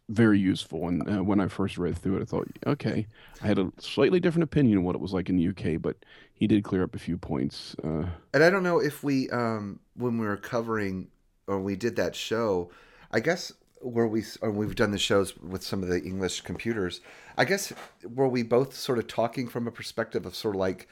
very 0.09 0.39
useful. 0.39 0.87
And 0.87 1.09
uh, 1.09 1.23
when 1.23 1.39
I 1.39 1.47
first 1.47 1.77
read 1.77 1.97
through 1.97 2.17
it, 2.17 2.21
I 2.21 2.25
thought, 2.25 2.47
okay, 2.65 3.07
I 3.41 3.47
had 3.47 3.59
a 3.59 3.71
slightly 3.79 4.19
different 4.19 4.43
opinion 4.43 4.79
of 4.79 4.83
what 4.83 4.95
it 4.95 5.01
was 5.01 5.13
like 5.13 5.29
in 5.29 5.37
the 5.37 5.49
UK, 5.49 5.81
but 5.81 5.97
he 6.33 6.47
did 6.47 6.63
clear 6.63 6.83
up 6.83 6.95
a 6.95 6.99
few 6.99 7.17
points. 7.17 7.75
Uh, 7.83 8.05
And 8.33 8.43
I 8.43 8.49
don't 8.49 8.63
know 8.63 8.79
if 8.79 9.03
we, 9.03 9.29
um, 9.29 9.79
when 9.95 10.17
we 10.17 10.25
were 10.25 10.37
covering 10.37 11.09
or 11.45 11.59
we 11.59 11.75
did 11.75 11.95
that 11.97 12.15
show, 12.15 12.71
I 13.11 13.19
guess 13.19 13.51
where 13.81 14.07
we 14.07 14.23
or 14.41 14.51
we've 14.51 14.75
done 14.75 14.91
the 14.91 14.97
shows 14.97 15.37
with 15.37 15.63
some 15.63 15.83
of 15.83 15.89
the 15.89 16.01
English 16.01 16.41
computers. 16.41 17.01
I 17.37 17.45
guess 17.45 17.73
were 18.03 18.27
we 18.27 18.43
both 18.43 18.75
sort 18.75 18.97
of 18.97 19.07
talking 19.07 19.47
from 19.47 19.67
a 19.67 19.71
perspective 19.71 20.25
of 20.25 20.35
sort 20.35 20.55
of 20.55 20.59
like 20.59 20.87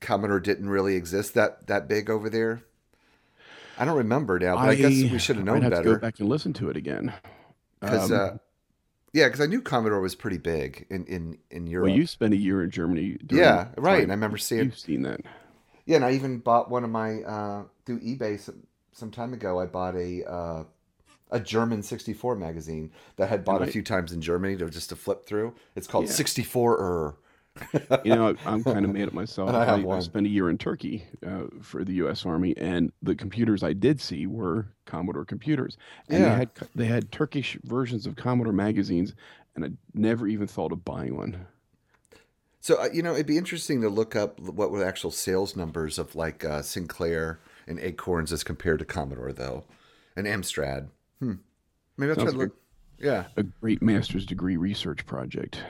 Commodore 0.00 0.40
didn't 0.40 0.68
really 0.68 0.96
exist 0.96 1.34
that 1.34 1.66
that 1.66 1.88
big 1.88 2.10
over 2.10 2.30
there. 2.30 2.62
I 3.78 3.84
don't 3.84 3.96
remember 3.96 4.38
now, 4.38 4.56
but 4.56 4.70
I, 4.70 4.74
guess 4.74 4.90
we 4.90 5.18
should 5.18 5.36
have 5.36 5.44
known 5.44 5.62
have 5.62 5.70
better. 5.70 5.84
to 5.84 5.94
go 5.94 5.98
back 5.98 6.18
and 6.18 6.28
listen 6.28 6.52
to 6.54 6.68
it 6.68 6.76
again. 6.76 7.12
Because, 7.80 8.10
Um, 8.10 8.18
uh, 8.18 8.30
yeah, 9.12 9.26
because 9.26 9.40
I 9.40 9.46
knew 9.46 9.62
Commodore 9.62 10.00
was 10.00 10.14
pretty 10.14 10.38
big 10.38 10.86
in 10.90 11.04
in 11.06 11.38
in 11.50 11.66
Europe. 11.66 11.88
well, 11.88 11.96
you 11.96 12.06
spent 12.06 12.34
a 12.34 12.36
year 12.36 12.62
in 12.64 12.70
Germany. 12.70 13.18
yeah, 13.30 13.68
right. 13.76 14.02
And 14.02 14.10
I 14.10 14.14
remember 14.14 14.36
seeing. 14.36 14.64
You've 14.64 14.78
seen 14.78 15.02
that. 15.02 15.20
Yeah, 15.86 15.96
and 15.96 16.04
I 16.04 16.12
even 16.12 16.38
bought 16.38 16.70
one 16.70 16.84
of 16.84 16.90
my 16.90 17.22
uh, 17.22 17.62
through 17.86 18.00
eBay 18.00 18.38
some, 18.38 18.66
some 18.92 19.10
time 19.10 19.32
ago. 19.32 19.58
I 19.58 19.66
bought 19.66 19.94
a 19.94 20.24
uh, 20.30 20.64
a 21.30 21.40
German 21.40 21.82
64 21.82 22.36
magazine 22.36 22.90
that 23.16 23.24
I 23.24 23.26
had 23.26 23.44
bought 23.44 23.62
a 23.62 23.66
few 23.66 23.82
times 23.82 24.12
in 24.12 24.20
Germany 24.20 24.56
to 24.56 24.68
just 24.70 24.88
to 24.90 24.96
flip 24.96 25.26
through. 25.26 25.54
It's 25.76 25.86
called 25.86 26.06
Yeah. 26.06 26.12
64er. 26.12 27.16
You 28.04 28.14
know, 28.14 28.36
I'm 28.46 28.62
kind 28.62 28.84
of 28.84 28.92
mad 28.92 29.08
at 29.08 29.12
myself. 29.14 29.50
I 29.54 29.64
have 29.64 29.80
I, 29.80 29.82
one. 29.82 30.00
spent 30.02 30.26
a 30.26 30.28
year 30.30 30.48
in 30.48 30.58
Turkey 30.58 31.04
uh, 31.26 31.44
for 31.60 31.82
the 31.84 31.94
U.S. 31.94 32.24
Army, 32.24 32.56
and 32.56 32.92
the 33.02 33.16
computers 33.16 33.64
I 33.64 33.72
did 33.72 34.00
see 34.00 34.28
were 34.28 34.66
Commodore 34.86 35.24
computers, 35.24 35.76
and 36.08 36.20
Yeah. 36.22 36.28
they 36.28 36.34
had 36.36 36.50
they 36.76 36.84
had 36.86 37.10
Turkish 37.10 37.58
versions 37.64 38.06
of 38.06 38.14
Commodore 38.14 38.52
magazines, 38.52 39.14
and 39.56 39.64
I 39.64 39.70
never 39.92 40.28
even 40.28 40.46
thought 40.46 40.70
of 40.70 40.84
buying 40.84 41.16
one. 41.16 41.46
So 42.60 42.80
uh, 42.80 42.88
you 42.92 43.02
know, 43.02 43.14
it'd 43.14 43.26
be 43.26 43.38
interesting 43.38 43.80
to 43.80 43.88
look 43.88 44.14
up 44.14 44.38
what 44.38 44.70
were 44.70 44.78
the 44.78 44.86
actual 44.86 45.10
sales 45.10 45.56
numbers 45.56 45.98
of 45.98 46.14
like 46.14 46.44
uh, 46.44 46.62
Sinclair 46.62 47.40
and 47.66 47.80
Acorns 47.80 48.32
as 48.32 48.44
compared 48.44 48.78
to 48.78 48.84
Commodore, 48.84 49.32
though, 49.32 49.64
and 50.14 50.28
Amstrad. 50.28 50.88
Hmm. 51.20 51.32
Maybe 51.96 52.10
I'll 52.10 52.16
try 52.16 52.24
to 52.26 52.30
look. 52.32 52.56
Yeah. 52.98 53.24
A 53.36 53.42
great 53.42 53.82
master's 53.82 54.26
degree 54.26 54.56
research 54.56 55.04
project. 55.06 55.62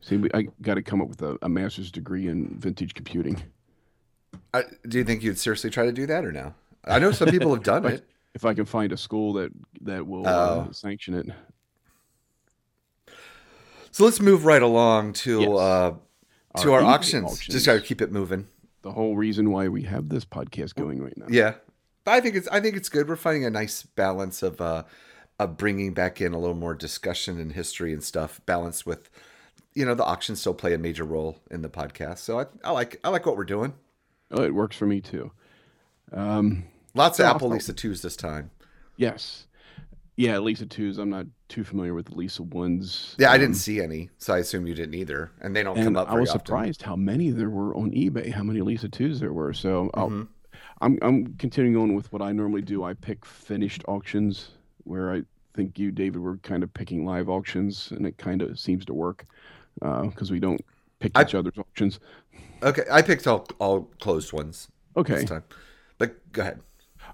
See, 0.00 0.16
we, 0.16 0.30
I 0.34 0.48
got 0.62 0.74
to 0.74 0.82
come 0.82 1.00
up 1.00 1.08
with 1.08 1.22
a, 1.22 1.38
a 1.42 1.48
master's 1.48 1.90
degree 1.90 2.28
in 2.28 2.58
vintage 2.58 2.94
computing. 2.94 3.40
I, 4.52 4.64
do 4.88 4.98
you 4.98 5.04
think 5.04 5.22
you'd 5.22 5.38
seriously 5.38 5.70
try 5.70 5.84
to 5.86 5.92
do 5.92 6.06
that 6.06 6.24
or 6.24 6.32
no? 6.32 6.54
I 6.84 6.98
know 6.98 7.12
some 7.12 7.28
people 7.28 7.54
have 7.54 7.62
done 7.62 7.86
it. 7.92 8.04
If 8.34 8.44
I 8.44 8.54
can 8.54 8.64
find 8.64 8.92
a 8.92 8.96
school 8.96 9.34
that 9.34 9.50
that 9.82 10.06
will 10.06 10.26
Oh. 10.26 10.66
uh, 10.68 10.72
sanction 10.72 11.14
it. 11.14 11.26
So 13.90 14.04
let's 14.04 14.20
move 14.20 14.44
right 14.46 14.62
along 14.62 15.12
to 15.14 15.40
Yes. 15.42 15.50
uh, 15.58 15.92
to 16.58 16.72
Our 16.72 16.80
our, 16.80 16.94
auctions. 16.94 17.24
auctions. 17.32 17.54
Just 17.54 17.66
got 17.66 17.74
to 17.74 17.80
keep 17.80 18.00
it 18.00 18.10
moving. 18.10 18.48
The 18.82 18.90
whole 18.92 19.16
reason 19.16 19.50
why 19.50 19.68
we 19.68 19.82
have 19.82 20.08
this 20.08 20.24
podcast 20.24 20.74
going 20.74 21.00
right 21.02 21.16
now. 21.16 21.26
Yeah, 21.28 21.54
but 22.04 22.12
I 22.12 22.20
think 22.20 22.36
it's 22.36 22.48
I 22.48 22.60
think 22.60 22.76
it's 22.76 22.88
good. 22.88 23.08
We're 23.08 23.16
finding 23.16 23.44
a 23.44 23.50
nice 23.50 23.82
balance 23.82 24.42
of 24.42 24.60
uh, 24.60 24.84
of 25.38 25.56
bringing 25.56 25.94
back 25.94 26.20
in 26.20 26.32
a 26.34 26.38
little 26.38 26.56
more 26.56 26.74
discussion 26.74 27.38
and 27.40 27.52
history 27.52 27.92
and 27.92 28.02
stuff, 28.02 28.40
balanced 28.46 28.86
with 28.86 29.10
you 29.74 29.84
know 29.86 29.94
the 29.94 30.04
auctions 30.04 30.40
still 30.40 30.54
play 30.54 30.74
a 30.74 30.78
major 30.78 31.04
role 31.04 31.38
in 31.50 31.62
the 31.62 31.68
podcast. 31.68 32.18
So 32.18 32.40
I, 32.40 32.46
I 32.64 32.70
like 32.72 33.00
I 33.04 33.08
like 33.08 33.26
what 33.26 33.36
we're 33.36 33.44
doing. 33.44 33.74
Oh, 34.30 34.42
it 34.42 34.54
works 34.54 34.76
for 34.76 34.86
me 34.86 35.00
too. 35.00 35.30
Um, 36.12 36.64
Lots 36.94 37.18
of 37.20 37.26
Apple 37.26 37.48
Lisa 37.48 37.72
twos 37.72 38.02
this 38.02 38.16
time. 38.16 38.50
yes. 38.96 39.46
Yeah, 40.14 40.38
Lisa 40.40 40.66
twos. 40.66 40.98
I'm 40.98 41.08
not 41.08 41.24
too 41.48 41.64
familiar 41.64 41.94
with 41.94 42.04
the 42.06 42.14
Lisa 42.14 42.42
ones. 42.42 43.16
Yeah, 43.18 43.30
I 43.30 43.36
Um, 43.36 43.40
didn't 43.40 43.54
see 43.56 43.80
any, 43.80 44.10
so 44.18 44.34
I 44.34 44.38
assume 44.40 44.66
you 44.66 44.74
didn't 44.74 44.94
either. 44.94 45.30
And 45.40 45.56
they 45.56 45.62
don't 45.62 45.74
come 45.74 45.86
And 45.88 45.96
up 45.96 46.08
I 46.08 46.10
very 46.10 46.20
was 46.20 46.28
often. 46.30 46.40
surprised 46.44 46.82
how 46.82 46.96
many 46.96 47.30
there 47.30 47.48
were 47.48 47.74
on 47.74 47.92
eBay. 47.92 48.30
How 48.30 48.42
many 48.42 48.60
Lisa 48.60 48.90
twos 48.90 49.20
there 49.20 49.32
were. 49.32 49.54
So 49.54 49.90
I'll, 49.94 50.10
Mhm. 50.10 50.28
I'm 50.82 50.98
I'm 51.00 51.34
continuing 51.38 51.76
on 51.76 51.94
with 51.94 52.12
what 52.12 52.20
I 52.20 52.32
normally 52.32 52.60
do. 52.60 52.82
I 52.84 52.92
pick 52.94 53.24
finished 53.24 53.82
auctions 53.86 54.50
where 54.84 55.12
I 55.12 55.22
think 55.54 55.78
you, 55.78 55.90
David, 55.92 56.20
were 56.20 56.36
kind 56.38 56.62
of 56.62 56.74
picking 56.74 57.06
live 57.06 57.28
auctions, 57.30 57.92
and 57.92 58.04
it 58.06 58.18
kind 58.18 58.42
of 58.42 58.58
seems 58.58 58.84
to 58.86 58.92
work 58.94 59.24
uh, 59.80 60.02
because 60.02 60.30
we 60.32 60.40
don't 60.40 60.60
pick 60.98 61.12
I- 61.16 61.22
each 61.22 61.34
other's 61.34 61.56
auctions. 61.56 62.00
Okay, 62.62 62.82
I 62.90 63.00
picked 63.00 63.26
all 63.26 63.46
all 63.60 63.82
closed 64.00 64.32
ones 64.32 64.68
Okay, 64.96 65.14
this 65.14 65.24
time. 65.24 65.44
But 65.98 66.16
go 66.32 66.42
ahead. 66.42 66.60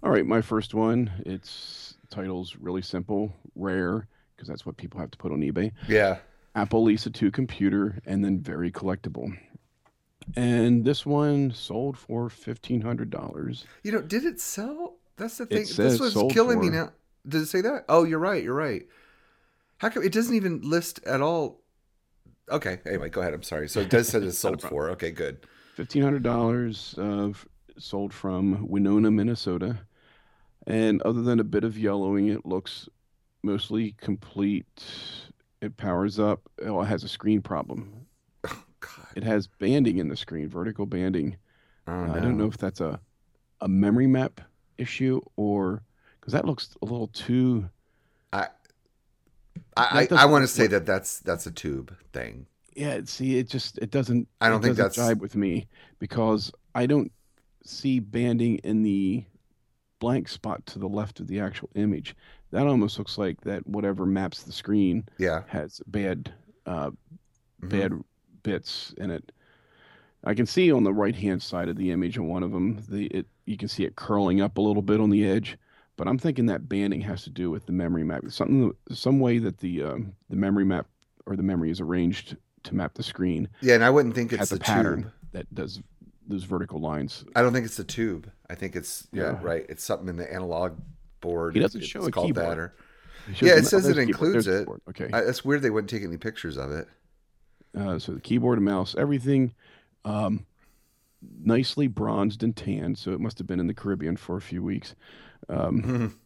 all 0.02 0.10
right. 0.10 0.26
My 0.26 0.40
first 0.40 0.72
one. 0.74 1.10
Its 1.26 1.94
title's 2.10 2.56
really 2.56 2.82
simple, 2.82 3.30
rare, 3.54 4.08
because 4.34 4.48
that's 4.48 4.64
what 4.64 4.78
people 4.78 4.98
have 4.98 5.10
to 5.10 5.18
put 5.18 5.30
on 5.30 5.40
eBay. 5.40 5.72
Yeah. 5.88 6.18
Apple 6.54 6.82
Lisa 6.82 7.10
2 7.10 7.30
computer, 7.30 7.98
and 8.06 8.24
then 8.24 8.40
very 8.40 8.72
collectible. 8.72 9.30
And 10.36 10.84
this 10.84 11.06
one 11.06 11.52
sold 11.52 11.96
for 11.96 12.28
fifteen 12.28 12.80
hundred 12.80 13.10
dollars. 13.10 13.64
You 13.82 13.92
know, 13.92 14.02
did 14.02 14.24
it 14.24 14.40
sell? 14.40 14.96
That's 15.16 15.38
the 15.38 15.46
thing. 15.46 15.66
This 15.76 15.98
was 16.00 16.14
killing 16.30 16.60
me 16.60 16.70
now. 16.70 16.92
Does 17.26 17.42
it 17.42 17.46
say 17.46 17.60
that? 17.62 17.84
Oh, 17.88 18.04
you're 18.04 18.18
right. 18.18 18.42
You're 18.42 18.54
right. 18.54 18.86
How 19.78 19.88
come 19.88 20.02
it 20.04 20.12
doesn't 20.12 20.34
even 20.34 20.60
list 20.62 21.00
at 21.04 21.20
all? 21.20 21.60
Okay. 22.50 22.78
Anyway, 22.86 23.08
go 23.10 23.20
ahead. 23.20 23.34
I'm 23.34 23.42
sorry. 23.42 23.68
So 23.68 23.80
it 23.80 23.90
does 23.90 24.08
say 24.08 24.18
it's 24.18 24.38
sold 24.46 24.62
for. 24.62 24.90
Okay, 24.90 25.10
good. 25.10 25.46
Fifteen 25.74 26.02
hundred 26.02 26.22
dollars 26.22 26.94
uh, 26.98 27.28
f- 27.28 27.46
sold 27.78 28.12
from 28.12 28.68
Winona, 28.68 29.10
Minnesota. 29.10 29.78
And 30.66 31.00
other 31.02 31.22
than 31.22 31.40
a 31.40 31.44
bit 31.44 31.64
of 31.64 31.78
yellowing, 31.78 32.28
it 32.28 32.44
looks 32.44 32.88
mostly 33.42 33.92
complete. 33.92 34.84
It 35.60 35.76
powers 35.76 36.18
up. 36.18 36.42
Oh, 36.64 36.82
it 36.82 36.86
has 36.86 37.04
a 37.04 37.08
screen 37.08 37.40
problem. 37.40 38.06
God. 38.80 39.06
It 39.16 39.24
has 39.24 39.46
banding 39.46 39.98
in 39.98 40.08
the 40.08 40.16
screen, 40.16 40.48
vertical 40.48 40.86
banding. 40.86 41.36
Oh, 41.86 41.92
Uh, 41.92 42.12
I 42.14 42.20
don't 42.20 42.36
know 42.36 42.46
if 42.46 42.58
that's 42.58 42.80
a 42.80 43.00
a 43.60 43.68
memory 43.68 44.06
map 44.06 44.40
issue 44.76 45.20
or 45.36 45.82
because 46.20 46.32
that 46.32 46.44
looks 46.44 46.76
a 46.82 46.84
little 46.84 47.08
too. 47.08 47.68
I, 48.32 48.48
I, 49.76 50.08
I 50.12 50.24
want 50.26 50.42
to 50.44 50.48
say 50.48 50.66
that 50.68 50.86
that's 50.86 51.20
that's 51.20 51.46
a 51.46 51.50
tube 51.50 51.94
thing. 52.12 52.46
Yeah, 52.74 53.00
see, 53.04 53.38
it 53.38 53.48
just 53.48 53.78
it 53.78 53.90
doesn't. 53.90 54.28
I 54.40 54.48
don't 54.48 54.62
think 54.62 54.76
doesn't 54.76 54.94
that's- 54.96 55.08
jibe 55.14 55.20
with 55.20 55.34
me 55.34 55.66
because 55.98 56.52
I 56.74 56.86
don't 56.86 57.10
see 57.64 57.98
banding 58.00 58.58
in 58.58 58.82
the 58.82 59.24
blank 59.98 60.28
spot 60.28 60.64
to 60.66 60.78
the 60.78 60.86
left 60.88 61.18
of 61.20 61.26
the 61.26 61.40
actual 61.40 61.70
image. 61.74 62.14
That 62.52 62.66
almost 62.66 62.98
looks 62.98 63.18
like 63.18 63.40
that 63.42 63.66
whatever 63.66 64.06
maps 64.06 64.44
the 64.44 64.52
screen 64.52 65.04
Yeah. 65.18 65.42
has 65.48 65.80
bad 65.86 66.32
uh, 66.66 66.90
Mhm. 67.62 67.68
bad 67.70 67.92
bits 68.52 68.94
in 68.96 69.10
it. 69.10 69.30
I 70.24 70.34
can 70.34 70.46
see 70.46 70.72
on 70.72 70.82
the 70.84 70.92
right 70.92 71.14
hand 71.14 71.42
side 71.42 71.68
of 71.68 71.76
the 71.76 71.90
image 71.92 72.18
on 72.18 72.26
one 72.26 72.42
of 72.42 72.50
them, 72.50 72.82
the 72.88 73.06
it 73.06 73.26
you 73.46 73.56
can 73.56 73.68
see 73.68 73.84
it 73.84 73.96
curling 73.96 74.40
up 74.40 74.58
a 74.58 74.60
little 74.60 74.82
bit 74.82 75.00
on 75.00 75.10
the 75.10 75.28
edge. 75.28 75.56
But 75.96 76.06
I'm 76.08 76.18
thinking 76.18 76.46
that 76.46 76.68
banding 76.68 77.00
has 77.02 77.24
to 77.24 77.30
do 77.30 77.50
with 77.50 77.66
the 77.66 77.72
memory 77.72 78.04
map. 78.04 78.22
Something, 78.28 78.72
some 78.90 79.18
way 79.20 79.38
that 79.38 79.58
the 79.58 79.82
um, 79.82 80.14
the 80.30 80.36
memory 80.36 80.64
map 80.64 80.86
or 81.26 81.36
the 81.36 81.42
memory 81.42 81.70
is 81.70 81.80
arranged 81.80 82.36
to 82.64 82.74
map 82.74 82.94
the 82.94 83.02
screen 83.02 83.48
Yeah, 83.60 83.74
and 83.74 83.84
I 83.84 83.90
wouldn't 83.90 84.14
think 84.14 84.32
it's 84.32 84.50
the 84.50 84.56
a 84.56 84.60
pattern 84.60 85.02
tube. 85.04 85.12
that 85.32 85.54
does 85.54 85.80
those 86.26 86.44
vertical 86.44 86.80
lines. 86.80 87.24
I 87.36 87.42
don't 87.42 87.52
think 87.52 87.64
it's 87.66 87.76
the 87.76 87.84
tube. 87.84 88.30
I 88.50 88.54
think 88.54 88.74
it's 88.76 89.06
yeah, 89.12 89.22
Yeah. 89.22 89.38
right. 89.42 89.64
It's 89.68 89.84
something 89.84 90.08
in 90.08 90.16
the 90.16 90.32
analog 90.32 90.72
board. 91.20 91.54
He 91.54 91.60
doesn't 91.60 91.80
It's 91.80 91.88
show 91.90 92.02
a 92.04 92.10
called 92.10 92.26
keyboard. 92.26 92.46
That 92.46 92.58
or, 92.58 92.74
Yeah, 93.40 93.54
it 93.56 93.66
says 93.66 93.86
it 93.86 93.94
the 93.94 94.06
keyboard, 94.06 94.08
includes 94.08 94.46
it. 94.48 94.58
keyboard. 94.60 94.80
Okay, 94.90 95.08
I, 95.12 95.20
that's 95.22 95.44
weird. 95.44 95.62
They 95.62 95.70
wouldn't 95.70 95.90
take 95.90 96.02
any 96.02 96.16
pictures 96.16 96.56
of 96.58 96.70
it. 96.72 96.88
Uh, 97.76 97.98
so 97.98 98.12
the 98.12 98.20
keyboard 98.20 98.58
and 98.58 98.64
mouse, 98.64 98.94
everything, 98.98 99.52
um, 100.04 100.46
nicely 101.42 101.86
bronzed 101.88 102.42
and 102.42 102.56
tanned. 102.56 102.98
So 102.98 103.12
it 103.12 103.20
must 103.20 103.38
have 103.38 103.46
been 103.46 103.60
in 103.60 103.66
the 103.66 103.74
Caribbean 103.74 104.16
for 104.16 104.36
a 104.36 104.40
few 104.40 104.62
weeks. 104.62 104.94
Um, 105.48 106.18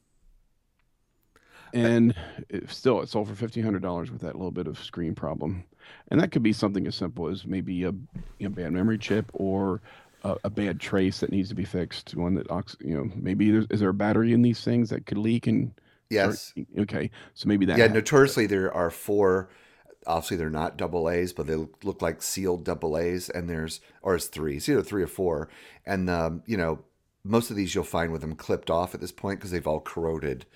and 1.74 2.14
it, 2.49 2.68
still 2.70 3.01
it 3.01 3.09
sold 3.09 3.28
for 3.28 3.34
fifteen 3.34 3.64
hundred 3.64 3.82
dollars 3.82 4.11
with 4.11 4.20
that 4.22 4.34
little 4.34 4.51
bit 4.51 4.66
of 4.66 4.78
screen 4.78 5.14
problem, 5.14 5.64
and 6.09 6.20
that 6.20 6.30
could 6.32 6.43
be 6.43 6.53
something 6.53 6.86
as 6.86 6.95
simple 6.95 7.28
as 7.28 7.47
maybe 7.47 7.84
a 7.84 7.93
you 8.38 8.49
know, 8.49 8.51
bad 8.51 8.72
memory 8.72 8.99
chip 8.99 9.30
or 9.32 9.80
a, 10.24 10.36
a 10.45 10.51
bad 10.51 10.80
trace 10.80 11.20
that 11.20 11.30
needs 11.30 11.49
to 11.49 11.55
be 11.55 11.64
fixed. 11.64 12.14
One 12.14 12.34
that 12.34 12.51
ox, 12.51 12.76
you 12.80 12.95
know, 12.97 13.11
maybe 13.14 13.51
there's, 13.51 13.66
is 13.70 13.80
there 13.80 13.88
a 13.88 13.95
battery 13.95 14.32
in 14.32 14.43
these 14.43 14.62
things 14.62 14.90
that 14.90 15.07
could 15.07 15.18
leak 15.18 15.47
and 15.47 15.72
Yes. 16.11 16.53
okay, 16.78 17.11
so 17.32 17.49
maybe 17.49 17.64
that 17.66 17.78
Yeah. 17.78 17.84
happened. 17.84 17.95
Notoriously, 17.95 18.47
there 18.47 18.72
are 18.72 18.90
four. 18.90 19.49
Obviously, 20.07 20.37
they're 20.37 20.51
not 20.51 20.77
double 20.77 21.09
A's, 21.09 21.33
but 21.33 21.47
they 21.47 21.55
look, 21.55 21.79
look 21.85 22.03
like 22.03 22.23
sealed 22.23 22.65
double 22.65 22.99
A's. 22.99 23.29
And 23.29 23.49
there's, 23.49 23.81
or 24.03 24.15
it's 24.15 24.27
three. 24.27 24.57
It's 24.57 24.69
either 24.69 24.83
three 24.83 25.03
or 25.03 25.09
four. 25.09 25.49
And 25.87 26.11
um, 26.11 26.43
you 26.47 26.57
know, 26.57 26.81
most 27.25 27.51
of 27.51 27.57
these 27.57 27.75
you'll 27.75 27.85
find 27.85 28.13
with 28.13 28.21
them 28.21 28.35
clipped 28.35 28.71
off 28.71 28.95
at 28.95 29.01
this 29.01 29.13
point 29.13 29.39
because 29.39 29.51
they've 29.51 29.67
all 29.67 29.81
corroded. 29.81 30.47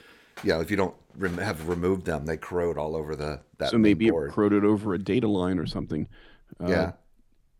You 0.43 0.51
know, 0.51 0.61
if 0.61 0.71
you 0.71 0.77
don't 0.77 0.95
rem- 1.17 1.39
have 1.39 1.69
removed 1.69 2.05
them, 2.05 2.27
they 2.27 2.37
corrode 2.37 2.77
all 2.77 2.95
over 2.95 3.17
the 3.17 3.41
that 3.59 3.71
so 3.71 3.79
maybe 3.79 4.09
it 4.09 4.13
corroded 4.31 4.65
over 4.65 4.93
a 4.93 4.99
data 4.99 5.29
line 5.29 5.59
or 5.59 5.67
something. 5.67 6.09
Uh, 6.61 6.67
yeah. 6.69 6.93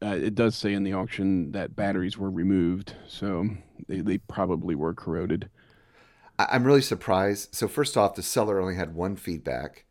uh, 0.03 0.15
it 0.15 0.35
does 0.35 0.55
say 0.55 0.75
in 0.75 0.83
the 0.83 0.93
auction 0.93 1.53
that 1.53 1.75
batteries 1.75 2.19
were 2.19 2.31
removed, 2.31 2.95
so 3.09 3.49
they, 3.89 4.01
they 4.01 4.19
probably 4.19 4.75
were 4.75 4.93
corroded. 4.93 5.49
I- 6.39 6.49
I'm 6.51 6.65
really 6.65 6.83
surprised. 6.83 7.55
So 7.55 7.67
first 7.67 7.97
off, 7.97 8.15
the 8.15 8.23
seller 8.23 8.61
only 8.61 8.75
had 8.75 8.95
one 8.95 9.17
feedback. 9.17 9.86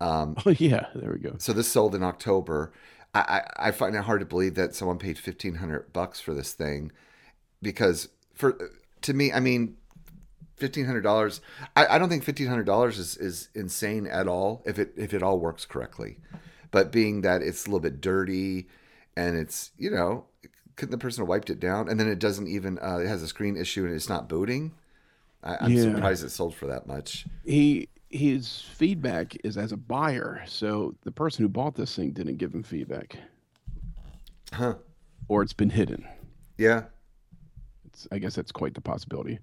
Um, 0.00 0.36
Oh 0.44 0.50
yeah, 0.58 0.86
there 0.94 1.12
we 1.12 1.18
go. 1.18 1.36
so 1.38 1.52
this 1.52 1.68
sold 1.68 1.94
in 1.94 2.02
October. 2.02 2.72
I, 3.14 3.20
I, 3.58 3.68
I 3.68 3.70
find 3.70 3.96
it 3.96 4.02
hard 4.04 4.20
to 4.20 4.26
believe 4.26 4.54
that 4.56 4.74
someone 4.74 4.98
paid 4.98 5.18
fifteen 5.18 5.56
hundred 5.56 5.92
bucks 5.92 6.20
for 6.20 6.34
this 6.34 6.52
thing, 6.52 6.92
because 7.62 8.08
for 8.34 8.72
to 9.02 9.14
me, 9.14 9.32
I 9.32 9.40
mean, 9.40 9.76
fifteen 10.56 10.84
hundred 10.86 11.02
dollars. 11.02 11.40
I, 11.74 11.86
I 11.86 11.98
don't 11.98 12.08
think 12.08 12.24
fifteen 12.24 12.48
hundred 12.48 12.66
dollars 12.66 12.98
is 12.98 13.16
is 13.16 13.48
insane 13.54 14.06
at 14.06 14.28
all 14.28 14.62
if 14.66 14.78
it 14.78 14.92
if 14.96 15.14
it 15.14 15.22
all 15.22 15.38
works 15.38 15.64
correctly. 15.64 16.18
But 16.70 16.92
being 16.92 17.22
that 17.22 17.42
it's 17.42 17.64
a 17.64 17.68
little 17.70 17.80
bit 17.80 18.00
dirty, 18.00 18.68
and 19.16 19.36
it's 19.38 19.70
you 19.78 19.90
know, 19.90 20.26
couldn't 20.76 20.90
the 20.92 20.98
person 20.98 21.22
have 21.22 21.28
wiped 21.28 21.48
it 21.48 21.60
down? 21.60 21.88
And 21.88 21.98
then 21.98 22.08
it 22.08 22.18
doesn't 22.18 22.48
even 22.48 22.78
uh, 22.82 22.98
it 22.98 23.06
has 23.06 23.22
a 23.22 23.28
screen 23.28 23.56
issue 23.56 23.86
and 23.86 23.94
it's 23.94 24.08
not 24.10 24.28
booting. 24.28 24.74
I, 25.42 25.56
I'm 25.60 25.74
Yeah. 25.74 25.94
surprised 25.94 26.24
it 26.24 26.30
sold 26.30 26.54
for 26.54 26.66
that 26.66 26.86
much. 26.86 27.24
He 27.44 27.88
his 28.16 28.62
feedback 28.74 29.36
is 29.44 29.56
as 29.56 29.72
a 29.72 29.76
buyer, 29.76 30.42
so 30.46 30.94
the 31.04 31.10
person 31.12 31.44
who 31.44 31.48
bought 31.48 31.74
this 31.74 31.94
thing 31.94 32.10
didn't 32.12 32.36
give 32.36 32.54
him 32.54 32.62
feedback, 32.62 33.16
Huh? 34.52 34.74
or 35.28 35.42
it's 35.42 35.52
been 35.52 35.70
hidden. 35.70 36.06
Yeah, 36.58 36.84
It's, 37.86 38.06
I 38.12 38.18
guess 38.18 38.34
that's 38.34 38.52
quite 38.52 38.74
the 38.74 38.80
possibility. 38.80 39.38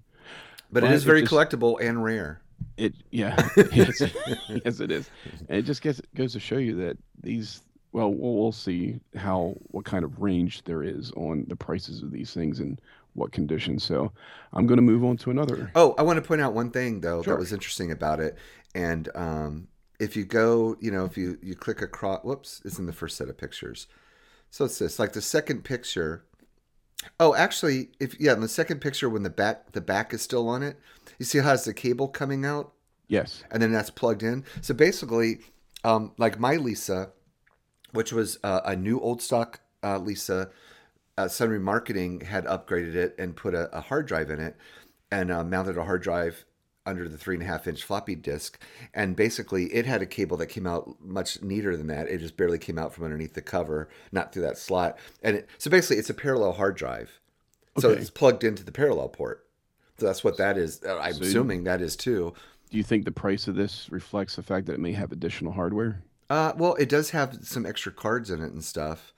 but 0.72 0.82
it 0.82 0.86
But 0.88 0.92
is 0.94 1.02
it 1.04 1.06
very 1.06 1.20
just- 1.22 1.32
collectible 1.32 1.78
and 1.80 2.02
rare. 2.02 2.40
It 2.76 2.94
yeah, 3.10 3.36
yes, 3.72 4.00
yes 4.64 4.80
it 4.80 4.90
is, 4.90 5.10
and 5.48 5.58
it 5.58 5.62
just 5.62 5.82
gets, 5.82 6.00
goes 6.14 6.32
to 6.32 6.40
show 6.40 6.56
you 6.56 6.74
that 6.76 6.96
these. 7.22 7.62
Well, 7.92 8.12
we'll 8.12 8.34
we'll 8.34 8.52
see 8.52 8.98
how 9.14 9.54
what 9.70 9.84
kind 9.84 10.04
of 10.04 10.20
range 10.20 10.62
there 10.64 10.82
is 10.82 11.12
on 11.12 11.44
the 11.48 11.54
prices 11.56 12.02
of 12.02 12.10
these 12.10 12.32
things 12.32 12.58
and 12.60 12.80
what 13.14 13.32
conditions. 13.32 13.84
So, 13.84 14.12
I'm 14.52 14.66
going 14.66 14.76
to 14.78 14.82
move 14.82 15.04
on 15.04 15.16
to 15.18 15.30
another. 15.30 15.70
Oh, 15.74 15.94
I 15.98 16.02
want 16.02 16.16
to 16.22 16.22
point 16.26 16.40
out 16.40 16.52
one 16.54 16.70
thing 16.70 17.00
though 17.00 17.22
Sure. 17.22 17.34
that 17.34 17.38
was 17.40 17.52
interesting 17.52 17.90
about 17.90 18.20
it, 18.20 18.36
and 18.74 19.08
um, 19.14 19.68
if 20.00 20.16
you 20.16 20.24
go, 20.24 20.76
you 20.80 20.90
know, 20.90 21.04
if 21.04 21.16
you 21.16 21.38
you 21.42 21.54
click 21.54 21.80
across, 21.82 22.22
whoops, 22.24 22.60
it's 22.64 22.78
in 22.78 22.86
the 22.86 22.92
first 22.92 23.16
set 23.16 23.28
of 23.28 23.38
pictures. 23.38 23.86
So 24.50 24.64
it's 24.66 24.78
this, 24.78 24.98
like 24.98 25.12
the 25.12 25.22
second 25.22 25.64
picture. 25.64 26.24
Oh, 27.20 27.34
actually, 27.34 27.90
if 28.00 28.18
yeah, 28.20 28.32
in 28.32 28.40
the 28.40 28.48
second 28.48 28.80
picture 28.80 29.08
when 29.08 29.22
the 29.24 29.30
back 29.30 29.72
the 29.72 29.80
back 29.80 30.14
is 30.14 30.22
still 30.22 30.48
on 30.48 30.62
it, 30.62 30.78
you 31.18 31.24
see 31.26 31.38
how 31.38 31.48
has 31.50 31.64
the 31.64 31.74
cable 31.74 32.08
coming 32.08 32.44
out, 32.46 32.72
Yes. 33.08 33.42
and 33.50 33.62
then 33.62 33.72
that's 33.72 33.90
plugged 33.90 34.22
in. 34.22 34.44
So 34.62 34.72
basically, 34.74 35.40
um, 35.84 36.12
like 36.18 36.38
my 36.40 36.56
Lisa, 36.56 37.10
which 37.92 38.12
was 38.12 38.38
uh, 38.42 38.60
a 38.64 38.74
new 38.76 38.98
old 39.00 39.20
stock 39.20 39.60
uh, 39.82 39.98
Lisa, 39.98 40.50
uh, 41.16 41.28
Sun 41.28 41.50
Remarketing 41.50 42.22
had 42.22 42.44
upgraded 42.46 42.94
it 42.94 43.14
and 43.18 43.36
put 43.36 43.54
a, 43.54 43.74
a 43.76 43.80
hard 43.80 44.06
drive 44.06 44.30
in 44.30 44.40
it, 44.40 44.56
and 45.10 45.30
uh, 45.30 45.44
mounted 45.44 45.76
a 45.78 45.84
hard 45.84 46.02
drive 46.02 46.44
under 46.86 47.08
the 47.08 47.16
three 47.16 47.34
and 47.36 47.42
a 47.42 47.46
half 47.46 47.66
inch 47.66 47.82
floppy 47.82 48.14
disk. 48.14 48.60
And 48.92 49.16
basically, 49.16 49.72
it 49.72 49.86
had 49.86 50.02
a 50.02 50.06
cable 50.06 50.36
that 50.38 50.48
came 50.48 50.66
out 50.66 50.96
much 51.00 51.40
neater 51.42 51.76
than 51.76 51.86
that. 51.86 52.08
It 52.08 52.18
just 52.18 52.36
barely 52.36 52.58
came 52.58 52.78
out 52.78 52.92
from 52.92 53.04
underneath 53.04 53.32
the 53.34 53.40
cover, 53.42 53.88
not 54.12 54.32
through 54.32 54.42
that 54.42 54.58
slot. 54.58 54.98
And 55.22 55.36
it, 55.36 55.48
so 55.58 55.70
basically, 55.70 55.96
it's 55.96 56.10
a 56.10 56.14
parallel 56.14 56.52
hard 56.52 56.76
drive. 56.76 57.20
So 57.78 57.90
Okay. 57.90 58.00
it's 58.00 58.10
plugged 58.10 58.44
into 58.44 58.64
the 58.64 58.70
parallel 58.72 59.08
port. 59.08 59.46
So 59.98 60.06
that's 60.06 60.22
what 60.24 60.36
that 60.36 60.58
is. 60.58 60.82
Uh, 60.84 60.98
I'm 60.98 61.14
So 61.14 61.20
you- 61.22 61.28
assuming 61.28 61.64
that 61.64 61.80
is 61.80 61.96
too. 61.96 62.34
Do 62.70 62.76
you 62.76 62.84
think 62.84 63.04
the 63.04 63.12
price 63.12 63.46
of 63.48 63.54
this 63.54 63.88
reflects 63.90 64.36
the 64.36 64.42
fact 64.42 64.66
that 64.66 64.74
it 64.74 64.80
may 64.80 64.92
have 64.92 65.10
additional 65.12 65.52
hardware? 65.52 66.02
Uh, 66.28 66.52
well, 66.56 66.74
it 66.74 66.88
does 66.88 67.10
have 67.10 67.38
some 67.42 67.64
extra 67.64 67.92
cards 67.92 68.30
in 68.30 68.42
it 68.42 68.52
and 68.52 68.64
stuff. 68.64 69.12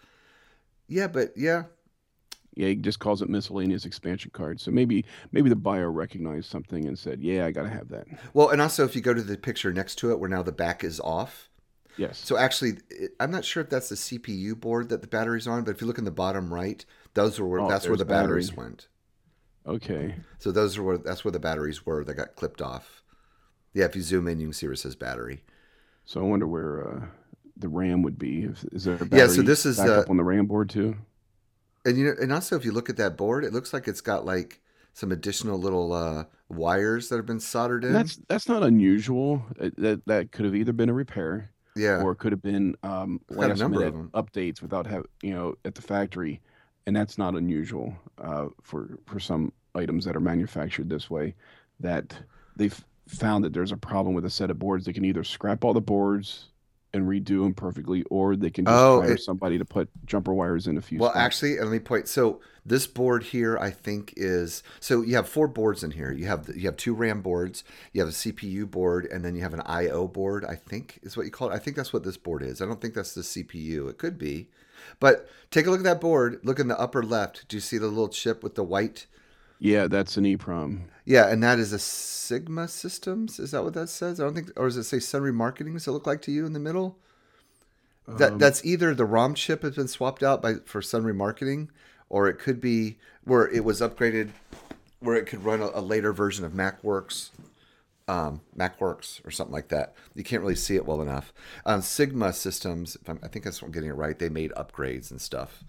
Yeah, 0.88 1.06
but 1.08 1.32
yeah, 1.36 1.64
Yeah, 2.56 2.68
he 2.68 2.74
just 2.76 2.98
calls 2.98 3.20
it 3.22 3.28
miscellaneous 3.28 3.84
expansion 3.84 4.30
card. 4.34 4.60
So 4.60 4.70
maybe 4.70 5.04
maybe 5.30 5.48
the 5.50 5.56
buyer 5.56 5.92
recognized 5.92 6.50
something 6.50 6.86
and 6.86 6.98
said, 6.98 7.20
"Yeah, 7.22 7.44
I 7.46 7.52
got 7.52 7.64
to 7.64 7.68
have 7.68 7.88
that." 7.90 8.06
Well, 8.34 8.48
and 8.48 8.60
also 8.62 8.84
if 8.84 8.96
you 8.96 9.02
go 9.02 9.12
to 9.14 9.22
the 9.22 9.36
picture 9.36 9.72
next 9.72 9.96
to 9.96 10.10
it, 10.10 10.18
where 10.18 10.30
now 10.30 10.42
the 10.42 10.52
back 10.52 10.82
is 10.82 10.98
off. 11.00 11.50
Yes. 11.98 12.18
So 12.18 12.36
actually, 12.36 12.78
it, 12.90 13.12
I'm 13.20 13.30
not 13.30 13.44
sure 13.44 13.62
if 13.62 13.70
that's 13.70 13.88
the 13.90 13.94
CPU 13.94 14.58
board 14.58 14.88
that 14.88 15.00
the 15.02 15.06
battery's 15.06 15.46
on, 15.46 15.64
but 15.64 15.70
if 15.74 15.80
you 15.80 15.86
look 15.86 15.98
in 15.98 16.04
the 16.04 16.10
bottom 16.10 16.52
right, 16.52 16.84
those 17.14 17.38
were 17.40 17.46
where, 17.46 17.60
Oh, 17.60 17.68
that's 17.68 17.88
where 17.88 17.96
the 17.96 18.04
battery. 18.04 18.26
batteries 18.26 18.54
went. 18.56 18.88
okay. 19.66 20.14
So 20.38 20.52
those 20.52 20.76
are 20.78 20.82
where 20.82 20.98
that's 20.98 21.24
where 21.24 21.32
the 21.32 21.38
batteries 21.38 21.84
were 21.86 22.04
that 22.04 22.14
got 22.14 22.36
clipped 22.36 22.60
off. 22.62 23.02
Yeah, 23.74 23.84
if 23.84 23.96
you 23.96 24.02
zoom 24.02 24.28
in, 24.28 24.40
you 24.40 24.46
can 24.46 24.52
see 24.54 24.66
where 24.66 24.72
it 24.74 24.78
says 24.78 24.96
battery. 24.96 25.42
So 26.06 26.20
I 26.20 26.24
wonder 26.24 26.46
where 26.46 26.88
uh, 26.88 27.06
the 27.56 27.68
RAM 27.68 28.02
would 28.02 28.18
be. 28.18 28.44
If, 28.44 28.64
is 28.72 28.84
there 28.84 28.94
a 28.94 28.98
battery 28.98 29.18
Yeah, 29.18 29.26
so 29.26 29.42
this 29.42 29.66
is, 29.66 29.78
uh, 29.78 30.04
on 30.08 30.16
the 30.16 30.24
RAM 30.24 30.46
board 30.46 30.70
too? 30.70 30.96
And 31.86 31.96
you 31.96 32.04
know, 32.04 32.14
and 32.20 32.32
also 32.32 32.56
if 32.56 32.64
you 32.64 32.72
look 32.72 32.90
at 32.90 32.96
that 32.96 33.16
board, 33.16 33.44
it 33.44 33.52
looks 33.52 33.72
like 33.72 33.86
it's 33.86 34.00
got 34.00 34.24
like 34.24 34.60
some 34.92 35.12
additional 35.12 35.58
little 35.58 35.92
uh, 35.92 36.24
wires 36.48 37.08
that 37.08 37.16
have 37.16 37.26
been 37.26 37.40
soldered 37.40 37.84
in. 37.84 37.92
That's 37.92 38.16
that's 38.28 38.48
not 38.48 38.62
unusual. 38.62 39.42
Uh, 39.60 39.70
That 39.78 40.04
that 40.06 40.32
could 40.32 40.44
have 40.44 40.54
either 40.54 40.72
been 40.72 40.88
a 40.88 40.94
repair 40.94 41.52
yeah, 41.76 42.02
or 42.02 42.12
it 42.12 42.16
could 42.16 42.32
have 42.32 42.42
been 42.42 42.74
um, 42.82 43.20
last 43.28 43.60
number 43.60 43.78
minute 43.78 44.12
updates 44.12 44.62
without 44.62 44.86
have 44.86 45.04
you 45.22 45.32
know 45.32 45.54
at 45.64 45.74
the 45.74 45.82
factory, 45.82 46.40
and 46.86 46.96
that's 46.96 47.18
not 47.18 47.34
unusual 47.36 47.94
uh, 48.18 48.46
for 48.62 48.98
for 49.06 49.20
some 49.20 49.52
items 49.74 50.04
that 50.06 50.16
are 50.16 50.20
manufactured 50.20 50.88
this 50.88 51.08
way. 51.08 51.34
That 51.78 52.18
they've 52.56 52.84
found 53.06 53.44
that 53.44 53.52
there's 53.52 53.72
a 53.72 53.76
problem 53.76 54.14
with 54.14 54.24
a 54.24 54.30
set 54.30 54.50
of 54.50 54.58
boards. 54.58 54.86
They 54.86 54.92
can 54.92 55.04
either 55.04 55.22
scrap 55.22 55.62
all 55.62 55.74
the 55.74 55.80
boards 55.80 56.48
and 56.96 57.06
redo 57.06 57.42
them 57.44 57.54
perfectly, 57.54 58.02
or 58.10 58.34
they 58.34 58.50
can 58.50 58.64
just 58.64 58.74
Oh, 58.76 59.00
hire 59.02 59.12
it- 59.12 59.20
somebody 59.20 59.58
to 59.58 59.64
put 59.64 59.88
jumper 60.06 60.34
wires 60.34 60.66
in 60.66 60.76
a 60.76 60.82
few. 60.82 60.98
Well, 60.98 61.10
spots. 61.10 61.22
actually, 61.24 61.58
let 61.60 61.68
me 61.68 61.78
point. 61.78 62.08
So 62.08 62.40
this 62.64 62.86
board 62.88 63.22
here, 63.22 63.56
I 63.58 63.70
think, 63.70 64.14
is 64.16 64.62
so 64.80 65.02
you 65.02 65.14
have 65.14 65.28
four 65.28 65.46
boards 65.46 65.84
in 65.84 65.92
here. 65.92 66.10
You 66.10 66.26
have 66.26 66.46
the, 66.46 66.58
you 66.58 66.66
have 66.66 66.76
two 66.76 66.94
RAM 66.94 67.20
boards, 67.22 67.62
you 67.92 68.00
have 68.00 68.08
a 68.08 68.12
CPU 68.12 68.68
board, 68.68 69.06
and 69.06 69.24
then 69.24 69.36
you 69.36 69.42
have 69.42 69.54
an 69.54 69.62
I/O 69.64 70.08
board. 70.08 70.44
I 70.44 70.56
think 70.56 70.98
is 71.02 71.16
what 71.16 71.26
you 71.26 71.32
call 71.32 71.50
it. 71.50 71.54
I 71.54 71.58
think 71.58 71.76
that's 71.76 71.92
what 71.92 72.02
this 72.02 72.16
board 72.16 72.42
is. 72.42 72.60
I 72.60 72.66
don't 72.66 72.80
think 72.80 72.94
that's 72.94 73.14
the 73.14 73.22
CPU. 73.22 73.88
It 73.88 73.98
could 73.98 74.18
be, 74.18 74.48
but 74.98 75.28
take 75.50 75.66
a 75.66 75.70
look 75.70 75.80
at 75.80 75.84
that 75.84 76.00
board. 76.00 76.40
Look 76.42 76.58
in 76.58 76.68
the 76.68 76.78
upper 76.80 77.02
left. 77.02 77.46
Do 77.48 77.56
you 77.56 77.60
see 77.60 77.78
the 77.78 77.86
little 77.88 78.08
chip 78.08 78.42
with 78.42 78.54
the 78.56 78.64
white? 78.64 79.06
Yeah, 79.58 79.86
that's 79.86 80.16
an 80.16 80.24
EEPROM. 80.24 80.82
Yeah, 81.04 81.28
and 81.28 81.42
that 81.42 81.58
is 81.58 81.72
a 81.72 81.78
Sigma 81.78 82.68
Systems. 82.68 83.38
Is 83.38 83.52
that 83.52 83.64
what 83.64 83.74
that 83.74 83.88
says? 83.88 84.20
I 84.20 84.24
don't 84.24 84.34
think, 84.34 84.50
or 84.56 84.66
does 84.66 84.76
it 84.76 84.84
say 84.84 84.98
Sun 84.98 85.22
Remarketing? 85.22 85.72
Does 85.74 85.86
it 85.86 85.92
look 85.92 86.06
like 86.06 86.22
to 86.22 86.32
you 86.32 86.44
in 86.46 86.52
the 86.52 86.60
middle? 86.60 86.98
That 88.08 88.32
Um, 88.32 88.38
that's 88.38 88.64
either 88.64 88.94
the 88.94 89.04
ROM 89.04 89.34
chip 89.34 89.62
has 89.62 89.76
been 89.76 89.88
swapped 89.88 90.22
out 90.22 90.42
by 90.42 90.54
for 90.64 90.82
Sun 90.82 91.04
Remarketing, 91.04 91.68
or 92.08 92.28
it 92.28 92.38
could 92.38 92.60
be 92.60 92.98
where 93.24 93.48
it 93.48 93.64
was 93.64 93.80
upgraded, 93.80 94.30
where 95.00 95.16
it 95.16 95.26
could 95.26 95.44
run 95.44 95.60
a, 95.60 95.70
a 95.74 95.80
later 95.80 96.12
version 96.12 96.44
of 96.44 96.52
MacWorks, 96.52 97.30
um, 98.06 98.42
MacWorks 98.56 99.26
or 99.26 99.30
something 99.30 99.54
like 99.54 99.68
that. 99.68 99.94
You 100.14 100.22
can't 100.22 100.42
really 100.42 100.54
see 100.54 100.76
it 100.76 100.86
well 100.86 101.02
enough. 101.02 101.32
Um, 101.64 101.82
Sigma 101.82 102.32
Systems, 102.32 102.96
if 102.96 103.08
I'm, 103.08 103.18
I 103.22 103.28
think 103.28 103.44
that's 103.44 103.60
what 103.60 103.68
I'm 103.68 103.72
getting 103.72 103.90
it 103.90 103.94
right. 103.94 104.18
They 104.18 104.28
made 104.28 104.52
upgrades 104.52 105.10
and 105.10 105.20
stuff. 105.20 105.64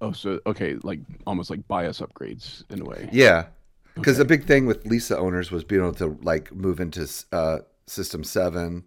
Oh, 0.00 0.12
so 0.12 0.40
okay, 0.46 0.74
like 0.82 1.00
almost 1.26 1.48
like 1.50 1.66
BIOS 1.68 2.00
upgrades 2.00 2.64
in 2.70 2.80
a 2.82 2.84
way. 2.84 3.08
Yeah, 3.12 3.46
because 3.94 4.18
the 4.18 4.24
big 4.24 4.44
thing 4.44 4.66
with 4.66 4.84
Lisa 4.86 5.16
owners 5.18 5.50
was 5.50 5.64
being 5.64 5.80
able 5.82 5.94
to 5.94 6.18
like 6.22 6.52
move 6.54 6.80
into 6.80 7.08
uh, 7.32 7.58
System 7.86 8.22
Seven 8.24 8.84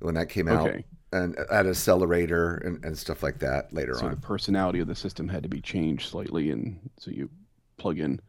when 0.00 0.14
that 0.14 0.28
came 0.28 0.48
out, 0.48 0.68
Okay. 0.68 0.84
and 1.12 1.36
add 1.50 1.66
accelerator 1.66 2.56
and, 2.56 2.84
and 2.84 2.96
stuff 2.98 3.22
like 3.22 3.38
that 3.40 3.72
later 3.72 3.92
on. 3.94 3.98
So 3.98 4.08
the 4.10 4.16
personality 4.16 4.80
of 4.80 4.88
the 4.88 4.94
system 4.94 5.28
had 5.28 5.42
to 5.42 5.48
be 5.48 5.60
changed 5.60 6.08
slightly, 6.10 6.50
and 6.50 6.78
so 6.98 7.10
you 7.10 7.30
plug 7.78 7.98
in 7.98 8.20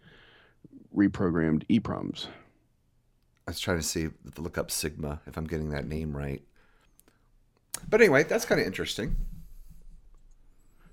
reprogrammed 0.95 1.63
EEPROMs. 1.69 2.27
I 3.47 3.51
was 3.51 3.59
trying 3.59 3.77
to 3.77 3.83
see 3.83 4.09
look 4.37 4.57
up 4.57 4.71
Sigma 4.71 5.19
if 5.27 5.35
I'm 5.35 5.45
getting 5.47 5.69
that 5.71 5.87
name 5.87 6.15
right. 6.15 6.41
But 7.89 8.01
anyway, 8.01 8.23
that's 8.23 8.45
kind 8.45 8.61
of 8.61 8.67
interesting. 8.67 9.15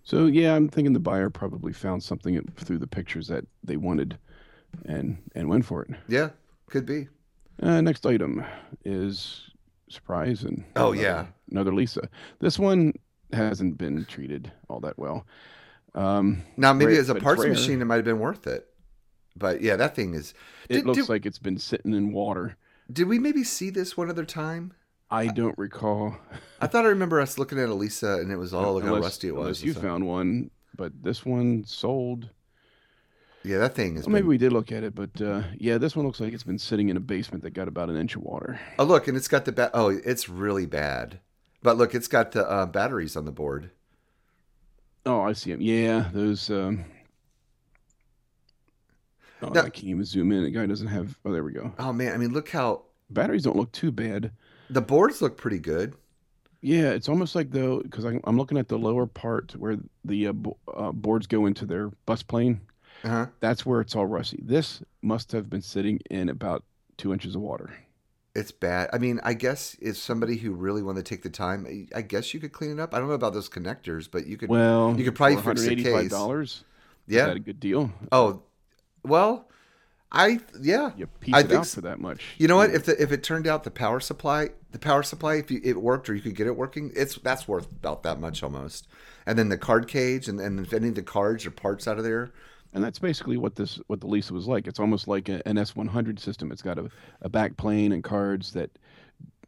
So 0.02 0.26
yeah, 0.26 0.54
I'm 0.54 0.68
thinking 0.68 0.92
the 0.94 1.00
buyer 1.00 1.30
probably 1.30 1.72
found 1.72 2.02
something 2.02 2.40
through 2.56 2.78
the 2.78 2.86
pictures 2.86 3.28
that 3.28 3.44
they 3.62 3.76
wanted, 3.76 4.18
and 4.84 5.18
and 5.34 5.48
went 5.48 5.64
for 5.64 5.82
it. 5.82 5.90
Yeah, 6.08 6.30
could 6.66 6.86
be. 6.86 7.08
Uh, 7.62 7.80
next 7.80 8.06
item 8.06 8.44
is 8.84 9.50
surprise 9.90 10.42
and 10.44 10.64
Oh, 10.76 10.92
another- 10.92 11.02
yeah. 11.02 11.26
another 11.50 11.74
Lisa. 11.74 12.08
This 12.40 12.58
one 12.58 12.92
hasn't 13.32 13.76
been 13.78 14.04
treated 14.04 14.52
all 14.68 14.80
that 14.80 14.98
well. 14.98 15.26
Um, 15.94 16.42
Now 16.56 16.72
maybe 16.72 16.92
Rare- 16.92 17.00
as 17.00 17.08
a 17.08 17.14
parts 17.16 17.40
rare. 17.40 17.50
machine, 17.50 17.80
it 17.82 17.84
might 17.86 17.96
have 17.96 18.04
been 18.04 18.20
worth 18.20 18.46
it. 18.46 18.68
But 19.36 19.60
yeah, 19.62 19.76
that 19.76 19.94
thing 19.96 20.14
is. 20.14 20.34
it 20.68 20.84
looks 20.86 20.98
did, 21.00 21.08
like 21.08 21.26
it's 21.26 21.38
been 21.38 21.58
sitting 21.58 21.94
in 21.94 22.12
water. 22.12 22.56
did 22.92 23.08
we 23.08 23.18
maybe 23.18 23.42
see 23.44 23.70
this 23.70 23.96
one 23.96 24.08
other 24.10 24.24
time? 24.24 24.72
I 25.10 25.28
don't 25.28 25.56
recall. 25.56 26.16
I 26.60 26.66
thought 26.66 26.84
I 26.84 26.88
remember 26.88 27.20
us 27.20 27.38
looking 27.38 27.58
at 27.58 27.68
Elisa 27.68 28.14
and 28.14 28.30
it 28.30 28.36
was 28.36 28.52
all 28.52 28.74
look 28.74 28.82
how 28.84 28.94
unless- 28.94 29.04
rusty 29.04 29.28
it 29.28 29.34
was. 29.34 29.40
Unless 29.42 29.58
and 29.60 29.66
you 29.66 29.72
stuff. 29.72 29.82
found 29.84 30.06
one, 30.06 30.50
but 30.76 30.92
this 31.02 31.24
one 31.24 31.64
sold. 31.64 32.28
Yeah, 33.44 33.58
that 33.58 33.74
thing 33.74 33.96
is. 33.96 34.04
Well, 34.04 34.12
maybe 34.12 34.26
we 34.26 34.36
did 34.36 34.52
look 34.52 34.72
at 34.72 34.82
it, 34.82 34.94
but 34.94 35.20
uh, 35.22 35.42
yeah, 35.56 35.78
this 35.78 35.96
one 35.96 36.04
looks 36.04 36.20
like 36.20 36.32
it's 36.34 36.42
been 36.42 36.58
sitting 36.58 36.88
in 36.88 36.96
a 36.96 37.00
basement 37.00 37.44
that 37.44 37.50
got 37.54 37.68
about 37.68 37.88
an 37.88 37.96
inch 37.96 38.16
of 38.16 38.22
water. 38.22 38.60
Oh, 38.78 38.84
look, 38.84 39.08
and 39.08 39.16
it's 39.16 39.28
got 39.28 39.44
the 39.44 39.52
ba- 39.52 39.70
oh, 39.72 39.88
it's 39.88 40.28
really 40.28 40.66
bad. 40.66 41.20
But 41.62 41.78
look, 41.78 41.94
it's 41.94 42.08
got 42.08 42.32
the 42.32 42.46
uh, 42.48 42.66
batteries 42.66 43.16
on 43.16 43.24
the 43.24 43.32
board. 43.32 43.70
Oh, 45.06 45.22
I 45.22 45.32
see 45.32 45.52
them. 45.52 45.62
Yeah, 45.62 46.10
those. 46.12 46.50
Um... 46.50 46.84
Oh, 49.40 49.48
Now- 49.50 49.60
I 49.62 49.70
can't 49.70 49.84
even 49.84 50.04
zoom 50.04 50.32
in. 50.32 50.42
The 50.42 50.50
guy 50.50 50.66
doesn't 50.66 50.88
have. 50.88 51.16
Oh, 51.24 51.32
there 51.32 51.44
we 51.44 51.52
go. 51.52 51.72
Oh 51.78 51.92
man, 51.92 52.12
I 52.12 52.18
mean, 52.18 52.32
look 52.32 52.48
how 52.50 52.82
Batteries 53.10 53.44
don't 53.44 53.56
look 53.56 53.72
too 53.72 53.90
bad. 53.90 54.32
The 54.70 54.80
boards 54.80 55.20
look 55.22 55.36
pretty 55.36 55.58
good. 55.58 55.94
Yeah, 56.60 56.90
it's 56.90 57.08
almost 57.08 57.34
like 57.34 57.50
though, 57.50 57.80
because 57.80 58.04
I'm 58.04 58.36
looking 58.36 58.58
at 58.58 58.68
the 58.68 58.78
lower 58.78 59.06
part 59.06 59.54
where 59.56 59.76
the 60.04 60.28
uh, 60.28 60.32
bo- 60.32 60.56
uh, 60.74 60.92
boards 60.92 61.26
go 61.26 61.46
into 61.46 61.64
their 61.66 61.88
bus 62.04 62.22
plane. 62.22 62.60
Uh-huh. 63.04 63.26
That's 63.40 63.64
where 63.64 63.80
it's 63.80 63.94
all 63.94 64.06
rusty. 64.06 64.40
This 64.42 64.82
must 65.02 65.30
have 65.32 65.48
been 65.48 65.62
sitting 65.62 66.00
in 66.10 66.28
about 66.28 66.64
two 66.96 67.12
inches 67.12 67.36
of 67.36 67.42
water. 67.42 67.72
It's 68.34 68.50
bad. 68.50 68.90
I 68.92 68.98
mean, 68.98 69.20
I 69.22 69.34
guess 69.34 69.76
if 69.80 69.96
somebody 69.96 70.36
who 70.36 70.52
really 70.52 70.82
wanted 70.82 71.04
to 71.04 71.08
take 71.14 71.22
the 71.22 71.30
time, 71.30 71.86
I- 71.94 72.02
guess 72.02 72.34
you 72.34 72.40
could 72.40 72.52
clean 72.52 72.72
it 72.72 72.80
up. 72.80 72.92
I 72.92 72.98
don't 72.98 73.08
know 73.08 73.14
about 73.14 73.34
those 73.34 73.48
connectors, 73.48 74.08
but 74.10 74.26
you 74.26 74.36
could. 74.36 74.48
Well, 74.48 74.94
you 74.98 75.04
could 75.04 75.14
probably 75.14 75.36
fix 75.36 75.62
the 75.62 75.76
case. 75.76 76.12
$185, 76.12 76.42
Is 76.42 76.64
yeah. 77.06 77.26
that 77.26 77.36
a 77.36 77.40
good 77.40 77.60
deal? 77.60 77.92
Oh, 78.10 78.42
well, 79.04 79.48
I 80.10 80.40
yeah. 80.60 80.92
You 80.96 81.06
piece 81.06 81.34
I 81.34 81.40
it 81.40 81.48
think 81.48 81.58
out 81.58 81.60
s- 81.66 81.74
for 81.74 81.82
that 81.82 82.00
much. 82.00 82.22
You 82.38 82.48
know 82.48 82.56
what? 82.56 82.70
If 82.70 82.84
the 82.86 83.00
if 83.00 83.12
it 83.12 83.22
turned 83.22 83.46
out 83.46 83.64
the 83.64 83.70
power 83.70 84.00
supply, 84.00 84.50
the 84.72 84.78
power 84.78 85.02
supply, 85.02 85.34
if 85.36 85.50
you, 85.50 85.60
it 85.62 85.80
worked 85.82 86.08
or 86.08 86.14
you 86.14 86.22
could 86.22 86.34
get 86.34 86.46
it 86.46 86.56
working, 86.56 86.90
it's 86.96 87.16
that's 87.16 87.46
worth 87.46 87.70
about 87.70 88.02
that 88.04 88.18
much 88.18 88.42
almost. 88.42 88.86
And 89.26 89.38
then 89.38 89.50
the 89.50 89.58
card 89.58 89.86
cage, 89.88 90.26
and 90.28 90.40
and 90.40 90.58
if 90.60 90.72
any 90.72 90.88
of 90.88 90.94
the 90.94 91.02
cards 91.02 91.44
or 91.44 91.50
parts 91.50 91.86
out 91.86 91.98
of 91.98 92.04
there, 92.04 92.30
And 92.72 92.82
that's 92.82 92.98
basically 92.98 93.36
what 93.36 93.56
this 93.56 93.78
what 93.88 94.00
the 94.00 94.06
Lisa 94.06 94.32
was 94.32 94.46
like. 94.46 94.66
It's 94.66 94.80
almost 94.80 95.08
like 95.08 95.28
a, 95.28 95.46
an 95.46 95.56
S100 95.56 96.18
system. 96.18 96.50
It's 96.52 96.62
got 96.62 96.78
a, 96.78 96.88
a 97.20 97.28
back 97.28 97.58
plane 97.58 97.92
and 97.92 98.02
cards 98.02 98.52
that 98.52 98.70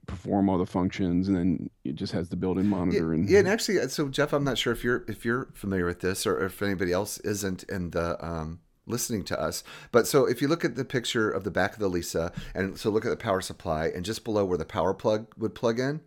perform 0.07 0.49
all 0.51 0.59
the 0.59 0.67
functions, 0.67 1.29
and 1.29 1.37
then 1.37 1.71
it 1.85 1.95
just 1.95 2.13
has 2.13 2.29
the 2.29 2.37
built-in 2.37 2.67
monitor. 2.67 3.13
and 3.15 3.29
Yeah, 3.29 3.39
and 3.39 3.49
actually, 3.49 3.79
uh, 3.81 3.89
so 3.89 4.09
Jeff, 4.09 4.33
I'm 4.35 4.45
not 4.45 4.59
sure 4.59 4.73
if 4.73 4.85
you're 4.85 5.05
if 5.09 5.25
you're 5.25 5.49
familiar 5.55 5.87
with 5.87 6.01
this 6.01 6.27
or 6.27 6.45
if 6.45 6.61
anybody 6.61 6.93
else 6.93 7.19
isn't 7.21 7.63
in 7.65 7.91
the 7.91 8.23
um, 8.25 8.61
listening 8.91 9.25
to 9.25 9.41
us. 9.41 9.63
But 9.93 10.07
so 10.07 10.27
if 10.27 10.43
you 10.43 10.49
look 10.49 10.65
at 10.65 10.75
the 10.77 10.85
picture 10.85 11.31
of 11.31 11.45
the 11.45 11.51
back 11.51 11.73
of 11.75 11.79
the 11.79 11.89
Lisa, 11.89 12.33
and 12.55 12.79
so 12.79 12.91
look 12.91 13.05
at 13.05 13.11
the 13.11 13.17
power 13.17 13.41
supply, 13.41 13.87
and 13.87 14.05
just 14.05 14.25
below 14.25 14.45
where 14.45 14.59
the 14.59 14.65
power 14.65 14.93
plug 14.95 15.27
would 15.39 15.55
plug 15.55 15.79
in, 15.81 16.01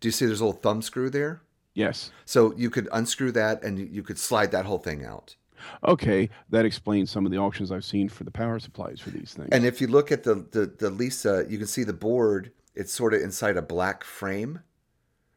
do 0.00 0.08
you 0.08 0.12
see 0.12 0.26
there's 0.26 0.40
a 0.40 0.44
little 0.46 0.60
thumb 0.60 0.82
screw 0.82 1.10
there? 1.10 1.42
yes, 1.74 2.10
So 2.26 2.54
you 2.54 2.68
could 2.70 2.88
unscrew 2.92 3.32
that, 3.32 3.62
and 3.64 3.78
you- 3.78 4.02
could 4.02 4.18
slide 4.18 4.50
that 4.52 4.66
whole 4.66 4.78
thing 4.78 5.04
out. 5.04 5.36
okay, 5.84 6.28
that 6.50 6.64
explains 6.64 7.10
some 7.10 7.24
of 7.24 7.32
the 7.32 7.38
auctions 7.38 7.70
I've 7.72 7.84
seen 7.84 8.08
for 8.08 8.24
the 8.24 8.30
power 8.30 8.58
supplies 8.58 9.00
for 9.00 9.10
these 9.10 9.32
things. 9.32 9.48
And 9.52 9.64
if 9.64 9.80
you 9.80 9.86
look 9.86 10.10
at 10.12 10.22
the 10.24 10.34
the, 10.50 10.66
the 10.66 10.90
Lisa, 10.90 11.46
you 11.48 11.56
can 11.58 11.66
see 11.66 11.84
the 11.84 11.92
board. 11.92 12.52
It's 12.74 12.92
sort 12.92 13.14
of 13.14 13.20
inside 13.22 13.56
a 13.56 13.62
black 13.62 14.02
frame, 14.04 14.60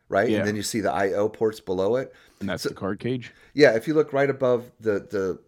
right? 0.10 0.30
Yeah. 0.30 0.40
And 0.40 0.48
then 0.48 0.56
you 0.56 0.64
see 0.64 0.82
the 0.82 0.92
I/O 0.92 1.30
ports 1.30 1.60
below 1.60 1.96
it. 1.98 2.14
And 2.40 2.50
that's 2.50 2.64
the 2.64 2.74
card 2.74 3.00
cage. 3.00 3.34
Yeah, 3.54 3.76
if 3.76 3.88
you 3.88 3.94
look 3.94 4.14
right 4.14 4.30
above 4.30 4.72
the 4.80 4.94
the 5.16 5.40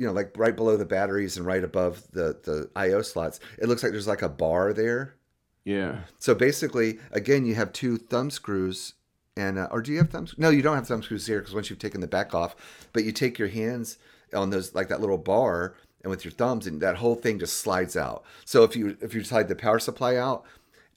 you 0.00 0.06
know 0.06 0.12
like 0.12 0.32
right 0.36 0.56
below 0.56 0.78
the 0.78 0.86
batteries 0.86 1.36
and 1.36 1.44
right 1.44 1.62
above 1.62 2.02
the 2.12 2.38
the 2.42 2.70
I/O 2.74 3.02
slots, 3.02 3.38
it 3.58 3.68
looks 3.68 3.82
like 3.82 3.92
there's 3.92 4.08
like 4.08 4.22
a 4.22 4.28
bar 4.30 4.72
there. 4.72 5.14
Yeah, 5.62 6.00
So 6.18 6.34
basically, 6.34 6.98
again, 7.12 7.44
you 7.44 7.54
have 7.54 7.70
two 7.74 7.98
thumb 7.98 8.30
screws, 8.30 8.94
and 9.36 9.58
uh, 9.58 9.68
or 9.70 9.82
do 9.82 9.92
you 9.92 9.98
have 9.98 10.08
thumb? 10.08 10.26
No, 10.38 10.48
you 10.48 10.62
don't 10.62 10.74
have 10.74 10.86
thumb 10.88 11.02
screws 11.02 11.26
here 11.26 11.38
because 11.40 11.54
once 11.54 11.68
you've 11.68 11.78
taken 11.78 12.00
the 12.00 12.06
back 12.06 12.34
off, 12.34 12.56
but 12.94 13.04
you 13.04 13.12
take 13.12 13.38
your 13.38 13.48
hands 13.48 13.98
on 14.32 14.48
those 14.48 14.74
like 14.74 14.88
that 14.88 15.00
little 15.02 15.18
bar 15.18 15.74
and 16.02 16.10
with 16.10 16.24
your 16.24 16.32
thumbs, 16.32 16.66
and 16.66 16.80
that 16.80 16.96
whole 16.96 17.14
thing 17.14 17.38
just 17.38 17.58
slides 17.58 17.94
out. 17.94 18.24
So 18.46 18.64
if 18.64 18.74
you 18.74 18.96
if 19.02 19.12
you 19.14 19.22
slide 19.22 19.48
the 19.48 19.54
power 19.54 19.78
supply 19.78 20.16
out, 20.16 20.44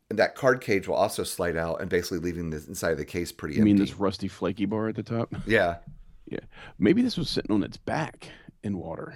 and 0.10 0.18
that 0.18 0.34
card 0.34 0.62
cage 0.62 0.88
will 0.88 0.96
also 0.96 1.24
slide 1.24 1.58
out, 1.58 1.82
and 1.82 1.90
basically 1.90 2.20
leaving 2.20 2.50
the 2.50 2.64
inside 2.66 2.92
of 2.92 2.98
the 2.98 3.06
case 3.06 3.34
pretty 3.34 3.56
you 3.56 3.62
empty. 3.62 3.74
mean 3.74 3.82
this 3.82 4.00
rusty 4.00 4.30
flaky 4.30 4.66
bar 4.66 4.88
at 4.88 4.96
the 4.96 5.04
top? 5.04 5.36
Yeah. 5.46 5.76
Yeah, 6.26 6.40
maybe 6.80 7.02
this 7.02 7.18
was 7.18 7.30
sitting 7.30 7.52
on 7.54 7.64
its 7.64 7.76
back 7.76 8.30
in 8.64 8.78
water. 8.78 9.16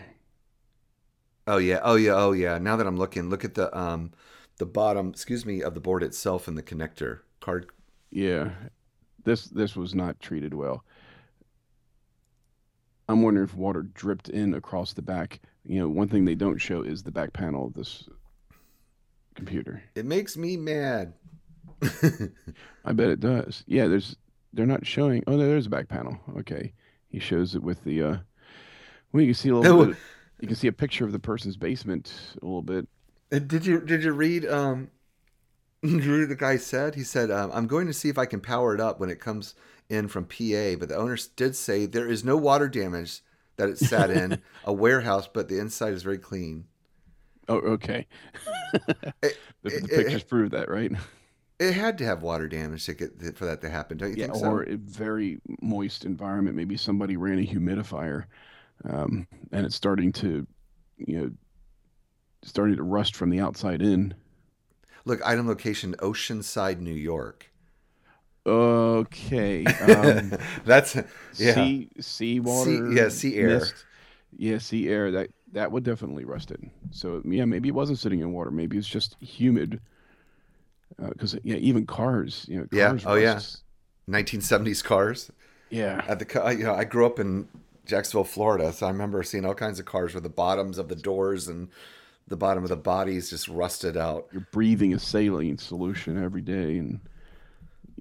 Oh 1.48 1.58
yeah. 1.58 1.80
Oh 1.84 1.96
yeah. 1.96 2.14
Oh 2.16 2.32
yeah. 2.34 2.58
Now 2.58 2.76
that 2.76 2.88
I'm 2.88 2.98
looking, 2.98 3.30
look 3.30 3.46
at 3.46 3.54
the 3.56 3.76
um 3.78 4.12
the 4.58 4.66
bottom, 4.66 5.10
excuse 5.10 5.46
me, 5.46 5.62
of 5.62 5.74
the 5.74 5.80
board 5.80 6.04
itself 6.04 6.48
and 6.48 6.58
the 6.58 6.64
connector 6.64 7.20
card. 7.40 7.68
Yeah, 8.10 8.52
this 9.24 9.46
this 9.46 9.76
was 9.76 9.94
not 9.96 10.20
treated 10.20 10.54
well. 10.54 10.84
I'm 13.10 13.22
wondering 13.22 13.48
if 13.48 13.56
water 13.56 13.84
dripped 13.84 14.30
in 14.30 14.54
across 14.54 14.94
the 14.94 15.02
back. 15.02 15.40
You 15.64 15.80
know, 15.80 15.90
one 15.90 16.08
thing 16.10 16.26
they 16.26 16.36
don't 16.36 16.58
show 16.58 16.82
is 16.82 17.04
the 17.04 17.12
back 17.12 17.34
panel 17.34 17.68
of 17.68 17.74
this 17.74 18.10
computer. 19.36 19.82
It 19.96 20.06
makes 20.06 20.36
me 20.36 20.58
mad. 20.58 21.14
I 22.84 22.92
bet 22.94 23.10
it 23.10 23.20
does. 23.20 23.64
Yeah, 23.68 23.88
there's 23.88 24.16
they're 24.54 24.66
not 24.66 24.86
showing. 24.86 25.24
Oh, 25.28 25.38
there- 25.38 25.48
there's 25.48 25.68
a 25.68 25.70
back 25.70 25.88
panel. 25.88 26.18
Okay, 26.40 26.74
he 27.10 27.20
shows 27.20 27.56
it 27.56 27.64
with 27.64 27.84
the. 27.84 28.02
uh 28.04 28.18
Well, 29.18 29.24
you 29.24 29.30
can 29.34 29.34
see 29.36 29.50
a 29.50 29.56
little 29.58 29.88
bit. 29.88 29.98
You 30.40 30.48
can 30.48 30.56
see 30.56 30.68
a 30.68 30.72
picture 30.72 31.04
of 31.04 31.12
the 31.12 31.18
person's 31.18 31.58
basement 31.58 32.14
a 32.40 32.46
little 32.46 32.62
bit. 32.62 32.88
Did 33.32 33.66
you 33.66 33.80
did 33.80 34.04
you 34.04 34.12
read 34.12 34.46
um 34.46 34.92
did 35.84 36.04
you 36.06 36.20
read 36.20 36.30
the 36.30 36.36
guy 36.36 36.58
said? 36.58 36.96
He 36.96 37.04
said, 37.04 37.32
um, 37.32 37.52
I'm 37.54 37.68
going 37.68 37.88
to 37.88 37.94
see 37.94 38.10
if 38.10 38.18
I 38.18 38.26
can 38.28 38.42
power 38.42 38.76
it 38.76 38.82
up 38.82 39.00
when 39.00 39.10
it 39.10 39.20
comes 39.20 39.56
in 39.90 40.08
from 40.10 40.26
PA, 40.26 40.76
but 40.80 40.90
the 40.90 40.96
owners 40.98 41.28
did 41.28 41.56
say 41.56 41.86
there 41.86 42.08
is 42.08 42.24
no 42.24 42.38
water 42.38 42.70
damage 42.70 43.22
that 43.58 43.70
it 43.70 43.80
sat 43.80 44.12
in 44.12 44.42
a 44.64 44.74
warehouse, 44.74 45.28
but 45.28 45.50
the 45.50 45.60
inside 45.60 45.94
is 45.94 46.04
very 46.04 46.18
clean. 46.20 46.68
Oh, 47.50 47.60
okay. 47.60 48.06
the, 49.22 49.36
It- 49.64 49.82
the 49.82 49.90
it- 49.90 49.90
pictures 49.90 50.24
prove 50.24 50.52
that, 50.52 50.70
right? 50.70 50.92
It 51.60 51.74
had 51.74 51.98
to 52.00 52.06
have 52.06 52.22
water 52.24 52.48
damage 52.48 52.86
to 52.86 52.94
get 52.94 53.38
for 53.38 53.46
that 53.46 53.62
to 53.62 53.70
happen, 53.70 53.98
don't 53.98 54.12
you 54.12 54.16
Yeah, 54.16 54.26
think 54.26 54.36
so? 54.36 54.48
or 54.48 54.64
a 54.64 54.76
very 54.76 55.40
moist 55.62 56.06
environment. 56.06 56.56
Maybe 56.56 56.78
somebody 56.78 57.18
ran 57.18 57.40
a 57.40 57.46
humidifier, 57.48 58.26
um, 58.86 59.28
and 59.52 59.66
it's 59.66 59.76
starting 59.76 60.12
to, 60.14 60.46
you 60.98 61.18
know, 61.20 61.32
starting 62.44 62.76
to 62.78 62.84
rust 62.84 63.16
from 63.16 63.30
the 63.30 63.40
outside 63.40 63.82
in. 63.82 64.14
Look, 65.06 65.20
item 65.26 65.48
location 65.48 65.96
Oceanside, 66.00 66.80
New 66.80 66.94
York. 66.94 67.52
Okay. 68.46 69.66
Um, 69.82 70.34
That's 70.66 70.96
yeah. 71.38 71.54
Sea 71.54 71.90
sea 72.00 72.40
water. 72.40 72.92
yeah, 72.92 73.10
sea 73.10 73.36
air. 73.36 73.48
mist. 73.60 73.86
Yeah, 74.38 74.58
sea 74.60 74.88
air. 74.90 75.12
That 75.12 75.30
that 75.54 75.72
would 75.72 75.84
definitely 75.84 76.26
rust 76.26 76.52
it. 76.52 76.60
So 76.92 77.22
yeah, 77.26 77.46
maybe 77.46 77.70
it 77.70 77.76
wasn't 77.76 78.00
sitting 78.00 78.20
in 78.22 78.32
water. 78.32 78.52
Maybe 78.52 78.78
it's 78.78 78.88
just 78.88 79.16
humid. 79.22 79.80
Because 80.98 81.38
yeah, 81.44 81.58
even 81.58 81.86
cars, 81.86 82.46
you 82.50 82.58
know, 82.58 82.64
cars 82.64 82.72
Yeah, 82.74 82.88
cars 82.90 83.04
oh, 83.06 83.16
yeah. 83.16 83.40
1970s 84.10 84.84
cars. 84.84 85.32
yeah. 85.70 86.02
At 86.08 86.20
the 86.20 86.56
you 86.58 86.64
know, 86.64 86.74
I 86.74 86.86
grew 86.86 87.06
up 87.06 87.20
in 87.20 87.48
Jacksonville, 87.88 88.24
Florida, 88.24 88.72
so 88.74 88.86
I 88.86 88.92
remember 88.92 89.24
seeing 89.24 89.46
all 89.46 89.54
kinds 89.56 89.80
of 89.80 89.86
cars 89.86 90.14
where 90.14 90.22
the 90.22 90.30
bottoms 90.30 90.78
of 90.78 90.90
the 90.90 90.96
doors 90.96 91.48
and 91.48 91.70
the 92.28 92.38
bottom 92.38 92.64
of 92.64 92.70
the 92.70 92.76
bodies 92.76 93.30
just 93.30 93.48
rusted 93.48 93.96
out. 93.96 94.28
You're 94.32 94.48
breathing 94.52 94.94
a 94.94 95.00
saline 95.00 95.58
solution 95.58 96.22
every 96.22 96.42
day, 96.42 96.78
and 96.78 97.00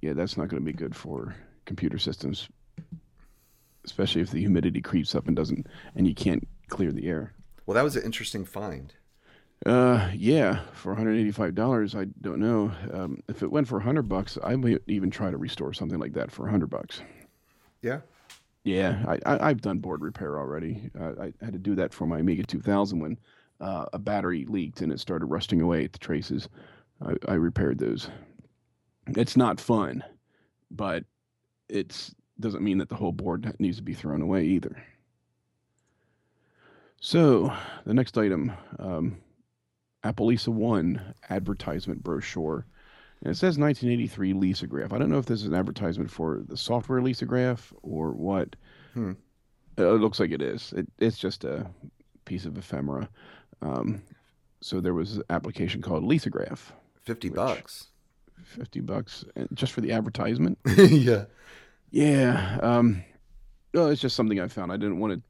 yeah, 0.03 0.13
that's 0.13 0.37
not 0.37 0.49
going 0.49 0.61
to 0.61 0.67
be 0.67 0.73
good 0.73 0.95
for 0.95 1.35
computer 1.65 1.99
systems, 1.99 2.49
especially 3.85 4.21
if 4.21 4.31
the 4.31 4.41
humidity 4.41 4.81
creeps 4.81 5.15
up 5.15 5.29
and 5.29 5.37
doesn't, 5.37 5.67
and 5.95 6.07
you 6.07 6.15
can't 6.15 6.47
clear 6.69 6.91
the 6.93 7.09
air. 7.09 7.33
Well, 7.65 7.75
that 7.77 7.85
was 7.85 7.97
an 7.97 8.03
interesting 8.03 8.45
find. 8.45 8.93
Uh, 9.65 10.11
yeah, 10.15 10.61
for 10.75 10.91
185 10.91 11.55
dollars, 11.55 11.95
I 11.95 12.05
don't 12.21 12.39
know. 12.39 12.71
Um, 12.93 13.23
if 13.29 13.43
it 13.43 13.51
went 13.51 13.67
for 13.67 13.79
100 13.79 14.03
bucks, 14.03 14.39
I 14.45 14.55
might 14.55 14.83
even 14.87 15.11
try 15.11 15.31
to 15.31 15.37
restore 15.37 15.73
something 15.73 15.99
like 15.99 16.13
that 16.13 16.31
for 16.31 16.43
100 16.43 16.69
bucks. 16.69 17.01
Yeah. 17.83 18.01
Yeah, 18.67 19.01
I, 19.07 19.19
I 19.25 19.49
I've 19.51 19.61
done 19.61 19.79
board 19.79 20.03
repair 20.03 20.41
already. 20.41 20.91
Uh, 20.99 21.13
I 21.21 21.33
had 21.41 21.53
to 21.53 21.59
do 21.59 21.77
that 21.77 21.95
for 21.95 22.05
my 22.05 22.19
Amiga 22.19 22.43
2000 22.43 22.99
when 22.99 23.17
uh, 23.61 23.87
a 23.93 23.99
battery 23.99 24.45
leaked 24.45 24.81
and 24.81 24.91
it 24.91 24.99
started 24.99 25.27
rusting 25.27 25.61
away 25.61 25.85
at 25.85 25.93
the 25.93 26.01
traces. 26.01 26.49
I, 27.01 27.15
I 27.29 27.35
repaired 27.35 27.79
those. 27.79 28.11
It's 29.07 29.37
not 29.37 29.61
fun, 29.61 30.03
but 30.69 31.05
it's 31.69 32.13
doesn't 32.41 32.65
mean 32.65 32.79
that 32.79 32.89
the 32.89 32.97
whole 32.97 33.13
board 33.13 33.55
needs 33.61 33.77
to 33.77 33.85
be 33.85 33.95
thrown 33.95 34.21
away 34.21 34.45
either. 34.45 34.83
So 37.01 37.53
the 37.85 37.95
next 37.95 38.19
item, 38.19 38.53
um, 38.81 39.19
Apple 40.03 40.27
Lisa 40.27 40.51
One 40.51 41.15
advertisement 41.31 42.03
brochure. 42.03 42.67
And 43.23 43.33
it 43.33 43.37
says 43.37 43.59
1983 43.59 44.33
Lisa 44.35 44.67
Graph. 44.67 44.93
I 44.93 44.99
don't 44.99 45.09
know 45.11 45.19
if 45.19 45.27
this 45.27 45.41
is 45.41 45.47
an 45.47 45.55
advertisement 45.55 46.11
for 46.11 46.43
the 46.47 46.57
software 46.57 47.01
Lisa 47.03 47.25
Graph 47.25 47.73
or 47.83 48.13
what. 48.13 48.57
Hmm. 48.95 49.13
Uh, 49.79 49.95
It 49.95 50.01
looks 50.01 50.21
like 50.21 50.31
it 50.31 50.43
is. 50.43 50.73
It, 50.77 50.87
it's 50.99 51.19
just 51.19 51.45
a 51.45 51.67
piece 52.25 52.45
of 52.45 52.57
ephemera. 52.59 53.09
Um, 53.63 54.03
so 54.61 54.81
there 54.81 54.95
was 54.95 55.17
an 55.19 55.23
application 55.31 55.83
called 55.83 56.05
Lisa 56.05 56.31
Graph, 56.31 56.73
50 57.03 57.31
Which- 57.31 57.37
bucks. 57.37 57.87
50 58.45 58.81
bucks 58.81 59.25
just 59.55 59.73
for 59.73 59.81
the 59.81 59.91
advertisement. 59.93 60.59
yeah. 60.77 61.25
Yeah. 61.91 62.59
Um, 62.63 63.03
well, 63.75 63.89
it's 63.89 64.01
just 64.01 64.15
something 64.15 64.39
I 64.41 64.47
found. 64.49 64.71
I 64.71 64.77
didn't 64.77 64.99
want 65.01 65.15
to 65.15 65.23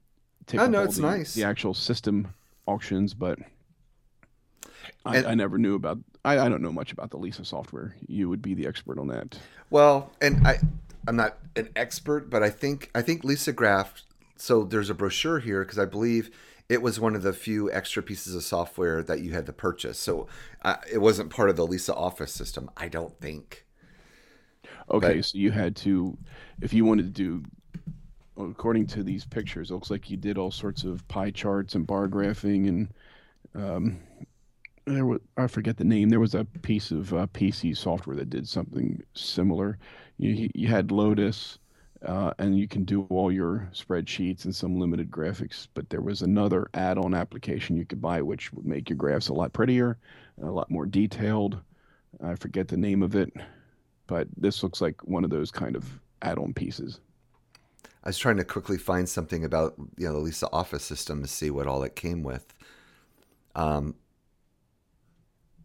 take 0.45 0.59
I 0.61 0.67
know 0.67 0.83
it's 0.83 0.97
the, 0.97 1.01
nice. 1.03 1.33
the 1.33 1.43
actual 1.43 1.73
system 1.73 2.27
auctions, 2.67 3.13
but 3.13 3.39
I, 5.05 5.17
And- 5.17 5.27
I 5.27 5.33
never 5.35 5.57
knew 5.57 5.75
about. 5.75 5.99
I, 6.25 6.39
I 6.39 6.49
don't 6.49 6.61
know 6.61 6.71
much 6.73 6.91
about 6.91 7.11
the 7.11 7.17
Lisa 7.17 7.45
software. 7.45 7.95
You 8.07 8.27
would 8.29 8.41
be 8.41 8.53
the 8.53 8.67
expert 8.67 8.99
on 8.99 9.07
that. 9.07 9.39
Well, 9.69 10.11
and 10.21 10.45
I 10.45 10.59
I'm 11.07 11.15
not 11.15 11.37
an 11.55 11.69
expert, 11.75 12.29
but 12.29 12.43
I 12.43 12.49
think 12.49 12.89
I 12.93 13.01
think 13.01 13.23
Lisa 13.23 13.53
Graph 13.53 14.03
so 14.35 14.63
there's 14.63 14.89
a 14.89 14.93
brochure 14.93 15.39
here 15.39 15.63
because 15.63 15.79
I 15.79 15.85
believe 15.85 16.29
it 16.69 16.81
was 16.81 16.99
one 16.99 17.15
of 17.15 17.23
the 17.23 17.31
few 17.33 17.71
extra 17.71 18.03
pieces 18.03 18.35
of 18.35 18.43
software 18.43 19.01
that 19.01 19.21
you 19.21 19.31
had 19.31 19.45
to 19.45 19.53
purchase. 19.53 19.97
So 19.97 20.27
uh, 20.63 20.75
it 20.91 20.97
wasn't 20.99 21.29
part 21.29 21.49
of 21.49 21.55
the 21.55 21.65
Lisa 21.65 21.95
Office 21.95 22.33
system, 22.33 22.69
I 22.75 22.87
don't 22.89 23.17
think. 23.21 23.65
Okay, 24.91 25.15
But- 25.15 25.25
so 25.25 25.37
you 25.37 25.51
had 25.51 25.75
to, 25.77 26.17
if 26.61 26.73
you 26.73 26.83
wanted 26.85 27.15
to 27.15 27.39
do 27.39 27.43
according 28.37 28.85
to 28.87 29.01
these 29.01 29.25
pictures, 29.25 29.71
it 29.71 29.73
looks 29.73 29.89
like 29.89 30.09
you 30.09 30.17
did 30.17 30.37
all 30.37 30.51
sorts 30.51 30.83
of 30.83 31.07
pie 31.07 31.31
charts 31.31 31.73
and 31.75 31.87
bar 31.87 32.07
graphing, 32.07 32.67
and 32.67 32.93
um, 33.55 33.99
there 34.87 35.05
was 35.05 35.19
I 35.35 35.47
forget 35.47 35.77
the 35.77 35.83
name. 35.83 36.09
There 36.09 36.19
was 36.19 36.35
a 36.35 36.45
piece 36.45 36.91
of 36.91 37.13
uh, 37.13 37.27
PC 37.27 37.75
software 37.77 38.15
that 38.15 38.29
did 38.29 38.47
something 38.47 39.01
similar. 39.13 39.77
You 40.17 40.49
you 40.53 40.67
had 40.67 40.91
Lotus. 40.91 41.59
Uh, 42.05 42.31
and 42.37 42.55
you 42.55 42.67
can 42.67 42.83
do 42.83 43.07
all 43.09 43.31
your 43.31 43.67
spreadsheets 43.73 44.45
and 44.45 44.55
some 44.55 44.79
limited 44.79 45.09
graphics. 45.09 45.67
But 45.73 45.89
there 45.89 45.99
was 45.99 46.21
another 46.21 46.69
add-on 46.75 47.15
application 47.15 47.75
you 47.75 47.85
could 47.85 47.99
buy, 47.99 48.21
which 48.21 48.53
would 48.53 48.67
make 48.67 48.87
your 48.87 48.97
graphs 48.97 49.29
a 49.29 49.33
lot 49.33 49.51
prettier, 49.51 49.97
a 50.43 50.45
lot 50.45 50.69
more 50.69 50.85
detailed. 50.85 51.59
I 52.23 52.35
forget 52.35 52.67
the 52.67 52.77
name 52.77 53.01
of 53.01 53.15
it, 53.15 53.33
but 54.05 54.27
this 54.37 54.61
looks 54.61 54.79
like 54.79 55.03
one 55.07 55.23
of 55.23 55.31
those 55.31 55.49
kind 55.49 55.75
of 55.75 55.99
add-on 56.21 56.53
pieces. 56.53 56.99
I 58.03 58.09
was 58.09 58.17
trying 58.19 58.37
to 58.37 58.45
quickly 58.45 58.77
find 58.77 59.09
something 59.09 59.43
about 59.43 59.73
you 59.97 60.07
know 60.07 60.13
the 60.13 60.19
Lisa 60.19 60.47
Office 60.53 60.83
system 60.83 61.23
to 61.23 61.27
see 61.27 61.49
what 61.49 61.65
all 61.65 61.81
it 61.81 61.95
came 61.95 62.21
with. 62.21 62.53
Um, 63.55 63.95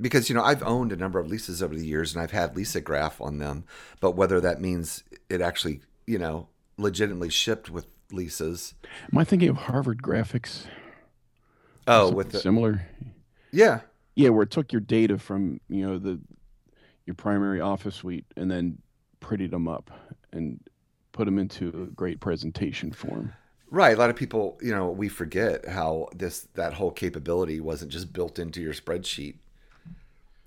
because 0.03 0.29
you 0.29 0.35
know 0.35 0.43
I've 0.43 0.63
owned 0.63 0.93
a 0.93 0.97
number 0.97 1.19
of 1.19 1.29
Lisas 1.29 1.63
over 1.63 1.75
the 1.75 1.87
years, 1.87 2.15
and 2.15 2.23
I've 2.23 2.33
had 2.33 2.57
Lisa 2.57 2.83
Graph 2.83 3.21
on 3.21 3.39
them, 3.39 3.65
but 4.01 4.11
whether 4.17 4.41
that 4.41 4.61
means 4.61 5.05
it 5.31 5.41
actually 5.41 5.81
you 6.07 6.19
know, 6.19 6.49
legitimately 6.77 7.31
shipped 7.31 7.71
with 7.71 7.87
Lisas. 8.11 8.75
Am 9.11 9.19
I 9.19 9.25
thinking 9.25 9.49
of 9.49 9.57
Harvard 9.57 10.03
Graphics? 10.03 10.67
Oh, 11.87 12.13
with 12.13 12.33
the, 12.33 12.41
similar. 12.41 12.87
Yeah. 13.51 13.81
Yeah, 14.15 14.29
where 14.31 14.43
it 14.43 14.51
took 14.51 14.73
your 14.73 14.81
data 14.81 15.19
from 15.19 15.61
you 15.69 15.87
know 15.87 15.99
the 15.99 16.21
your 17.07 17.15
primary 17.15 17.61
office 17.61 17.97
suite 17.97 18.27
and 18.37 18.51
then 18.51 18.79
prettied 19.21 19.51
them 19.51 19.67
up 19.67 19.91
and 20.33 20.61
put 21.13 21.25
them 21.25 21.39
into 21.39 21.69
a 21.69 21.93
great 21.95 22.21
presentation 22.21 22.93
form. 22.93 23.33
Right. 23.71 23.97
A 23.97 23.99
lot 23.99 24.11
of 24.11 24.17
people, 24.17 24.59
you 24.61 24.71
know, 24.71 24.91
we 24.91 25.09
forget 25.09 25.67
how 25.67 26.09
this 26.15 26.47
that 26.55 26.75
whole 26.75 26.91
capability 26.91 27.59
wasn't 27.61 27.91
just 27.91 28.13
built 28.13 28.39
into 28.39 28.61
your 28.61 28.75
spreadsheet. 28.75 29.37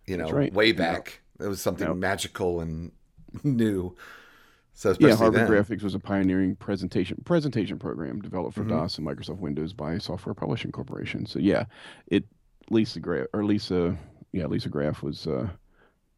You 0.07 0.17
know, 0.17 0.29
right. 0.29 0.53
way 0.53 0.71
back. 0.71 1.21
It 1.39 1.47
was 1.47 1.61
something 1.61 1.99
magical 1.99 2.61
and 2.61 2.91
new. 3.43 3.95
So 4.73 4.95
yeah, 4.99 5.15
Harvard 5.15 5.41
then. 5.41 5.49
Graphics 5.49 5.83
was 5.83 5.95
a 5.95 5.99
pioneering 5.99 6.55
presentation 6.57 7.21
presentation 7.23 7.79
program 7.79 8.21
developed 8.21 8.55
for 8.55 8.61
mm-hmm. 8.61 8.77
DOS 8.77 8.97
and 8.97 9.07
Microsoft 9.07 9.39
Windows 9.39 9.71
by 9.71 9.97
Software 9.97 10.33
Publishing 10.33 10.71
Corporation. 10.71 11.25
So 11.25 11.39
yeah, 11.39 11.65
it 12.07 12.25
Lisa 12.69 12.99
Graph 12.99 13.27
or 13.33 13.45
Lisa 13.45 13.97
yeah 14.33 14.47
Lisa 14.47 14.67
Graph 14.67 15.01
was 15.01 15.27
a 15.27 15.49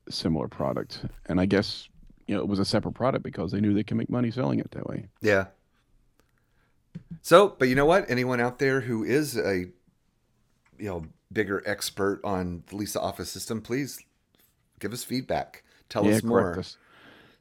similar 0.10 0.48
product, 0.48 1.06
and 1.28 1.40
I 1.40 1.46
guess 1.46 1.88
you 2.26 2.36
know 2.36 2.42
it 2.42 2.48
was 2.48 2.58
a 2.58 2.66
separate 2.66 2.94
product 2.94 3.24
because 3.24 3.52
they 3.52 3.62
knew 3.62 3.76
they 3.76 3.84
can 3.84 3.98
make 3.98 4.10
money 4.10 4.32
selling 4.32 4.60
it 4.60 4.72
that 4.72 4.88
way. 4.88 5.08
Yeah. 5.22 5.46
So, 7.22 7.56
but 7.60 7.68
you 7.68 7.76
know 7.76 7.86
what? 7.86 8.10
Anyone 8.10 8.40
out 8.40 8.58
there 8.58 8.82
who 8.82 9.04
is 9.04 9.38
a 9.38 9.66
you 10.80 10.88
know 10.88 11.06
bigger 11.32 11.62
expert 11.66 12.22
on 12.24 12.64
the 12.68 12.76
Lisa 12.76 13.02
Office 13.02 13.30
system, 13.30 13.62
please 13.62 14.00
give 14.80 14.94
us 14.94 15.04
feedback. 15.04 15.64
Tell 15.90 16.06
yeah, 16.06 16.16
us 16.16 16.24
more. 16.24 16.60
Us. 16.60 16.78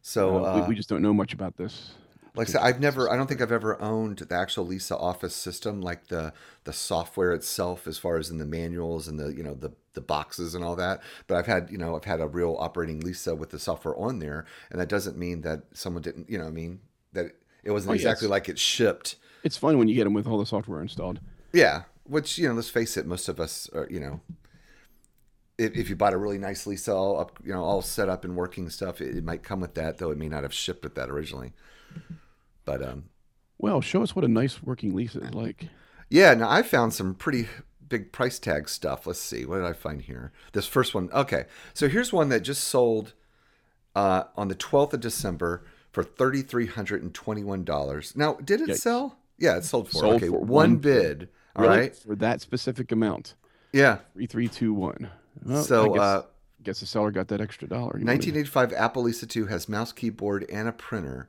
So 0.02 0.44
uh, 0.44 0.60
we, 0.60 0.68
we, 0.68 0.74
just 0.74 0.88
don't 0.88 1.02
know 1.02 1.14
much 1.14 1.32
about 1.32 1.56
this. 1.56 1.92
Like 2.36 2.48
I 2.48 2.52
said, 2.52 2.60
I've 2.62 2.80
never, 2.80 3.10
I 3.10 3.16
don't 3.16 3.26
think 3.26 3.40
I've 3.40 3.50
ever 3.50 3.80
owned 3.80 4.18
the 4.18 4.34
actual 4.34 4.66
Lisa 4.66 4.96
Office 4.96 5.34
system, 5.34 5.80
like 5.80 6.08
the 6.08 6.32
the 6.64 6.72
software 6.72 7.32
itself, 7.32 7.86
as 7.86 7.98
far 7.98 8.18
as 8.18 8.30
in 8.30 8.38
the 8.38 8.44
manuals 8.44 9.08
and 9.08 9.18
the 9.18 9.28
you 9.34 9.42
know 9.42 9.54
the 9.54 9.72
the 9.94 10.00
boxes 10.00 10.54
and 10.54 10.62
all 10.62 10.76
that. 10.76 11.00
But 11.26 11.38
I've 11.38 11.46
had 11.46 11.70
you 11.70 11.78
know 11.78 11.96
I've 11.96 12.04
had 12.04 12.20
a 12.20 12.28
real 12.28 12.56
operating 12.58 13.00
Lisa 13.00 13.34
with 13.34 13.50
the 13.50 13.58
software 13.58 13.96
on 13.96 14.18
there, 14.18 14.44
and 14.70 14.80
that 14.80 14.88
doesn't 14.88 15.16
mean 15.16 15.40
that 15.42 15.62
someone 15.72 16.02
didn't 16.02 16.28
you 16.28 16.38
know 16.38 16.46
I 16.46 16.50
mean 16.50 16.80
that 17.14 17.32
it 17.64 17.70
wasn't 17.70 17.92
oh, 17.92 17.94
exactly 17.94 18.28
like 18.28 18.48
it 18.48 18.58
shipped. 18.58 19.16
It's 19.42 19.56
fun 19.56 19.78
when 19.78 19.88
you 19.88 19.94
get 19.94 20.04
them 20.04 20.14
with 20.14 20.26
all 20.26 20.38
the 20.38 20.46
software 20.46 20.82
installed. 20.82 21.20
Yeah, 21.52 21.84
which 22.08 22.38
you 22.38 22.48
know, 22.48 22.54
let's 22.54 22.68
face 22.68 22.96
it, 22.96 23.06
most 23.06 23.28
of 23.28 23.40
us 23.40 23.68
are 23.74 23.86
you 23.90 24.00
know 24.00 24.20
if, 25.58 25.74
if 25.74 25.88
you 25.88 25.96
bought 25.96 26.12
a 26.12 26.18
really 26.18 26.38
nice 26.38 26.66
Lisa 26.66 26.92
all 26.92 27.18
up, 27.18 27.38
you 27.44 27.52
know, 27.52 27.62
all 27.62 27.82
set 27.82 28.08
up 28.08 28.24
and 28.24 28.36
working 28.36 28.68
stuff, 28.68 29.00
it, 29.00 29.16
it, 29.16 29.24
might 29.24 29.42
come 29.42 29.60
with 29.60 29.74
that, 29.74 29.98
though 29.98 30.10
it 30.10 30.18
may 30.18 30.28
not 30.28 30.42
have 30.42 30.52
shipped 30.52 30.84
with 30.84 30.94
that 30.96 31.10
originally. 31.10 31.52
But 32.64 32.82
um, 32.82 33.04
well, 33.58 33.80
show 33.80 34.02
us 34.02 34.14
what 34.14 34.24
a 34.24 34.28
nice 34.28 34.62
working 34.62 34.94
lease 34.94 35.14
is 35.14 35.32
like. 35.32 35.68
Yeah, 36.10 36.34
now 36.34 36.50
I 36.50 36.62
found 36.62 36.92
some 36.92 37.14
pretty 37.14 37.48
big 37.88 38.12
price 38.12 38.38
tag 38.38 38.68
stuff. 38.68 39.06
Let's 39.06 39.20
see, 39.20 39.44
what 39.44 39.56
did 39.56 39.66
I 39.66 39.72
find 39.72 40.02
here? 40.02 40.32
This 40.52 40.66
first 40.66 40.94
one. 40.94 41.08
Okay, 41.12 41.46
so 41.72 41.88
here's 41.88 42.12
one 42.12 42.28
that 42.28 42.40
just 42.40 42.64
sold 42.64 43.14
uh, 43.94 44.24
on 44.36 44.48
the 44.48 44.54
12th 44.54 44.94
of 44.94 45.00
December 45.00 45.64
for 45.90 46.02
thirty 46.02 46.42
three 46.42 46.66
hundred 46.66 47.02
and 47.02 47.14
twenty 47.14 47.42
one 47.42 47.64
dollars. 47.64 48.14
Now, 48.14 48.34
did 48.34 48.60
it 48.60 48.68
Yikes. 48.68 48.80
sell? 48.80 49.18
Yeah, 49.38 49.56
it 49.56 49.64
sold 49.64 49.88
for 49.88 49.98
sold 49.98 50.14
okay 50.16 50.28
for 50.28 50.40
one, 50.40 50.48
one 50.48 50.76
bid. 50.76 51.28
All 51.56 51.64
really? 51.64 51.78
right, 51.78 51.96
for 51.96 52.14
that 52.16 52.40
specific 52.40 52.92
amount. 52.92 53.34
Yeah, 53.72 53.98
three 54.14 54.26
three 54.26 54.48
two 54.48 54.72
one. 54.72 55.10
Well, 55.44 55.64
so, 55.64 55.92
I 55.92 55.94
guess, 55.94 56.02
uh, 56.02 56.22
guess 56.62 56.80
the 56.80 56.86
seller 56.86 57.10
got 57.10 57.28
that 57.28 57.40
extra 57.40 57.68
dollar. 57.68 57.92
1985 57.92 58.72
Apple 58.72 59.02
Lisa 59.02 59.26
2 59.26 59.46
has 59.46 59.68
mouse, 59.68 59.92
keyboard, 59.92 60.46
and 60.50 60.68
a 60.68 60.72
printer. 60.72 61.28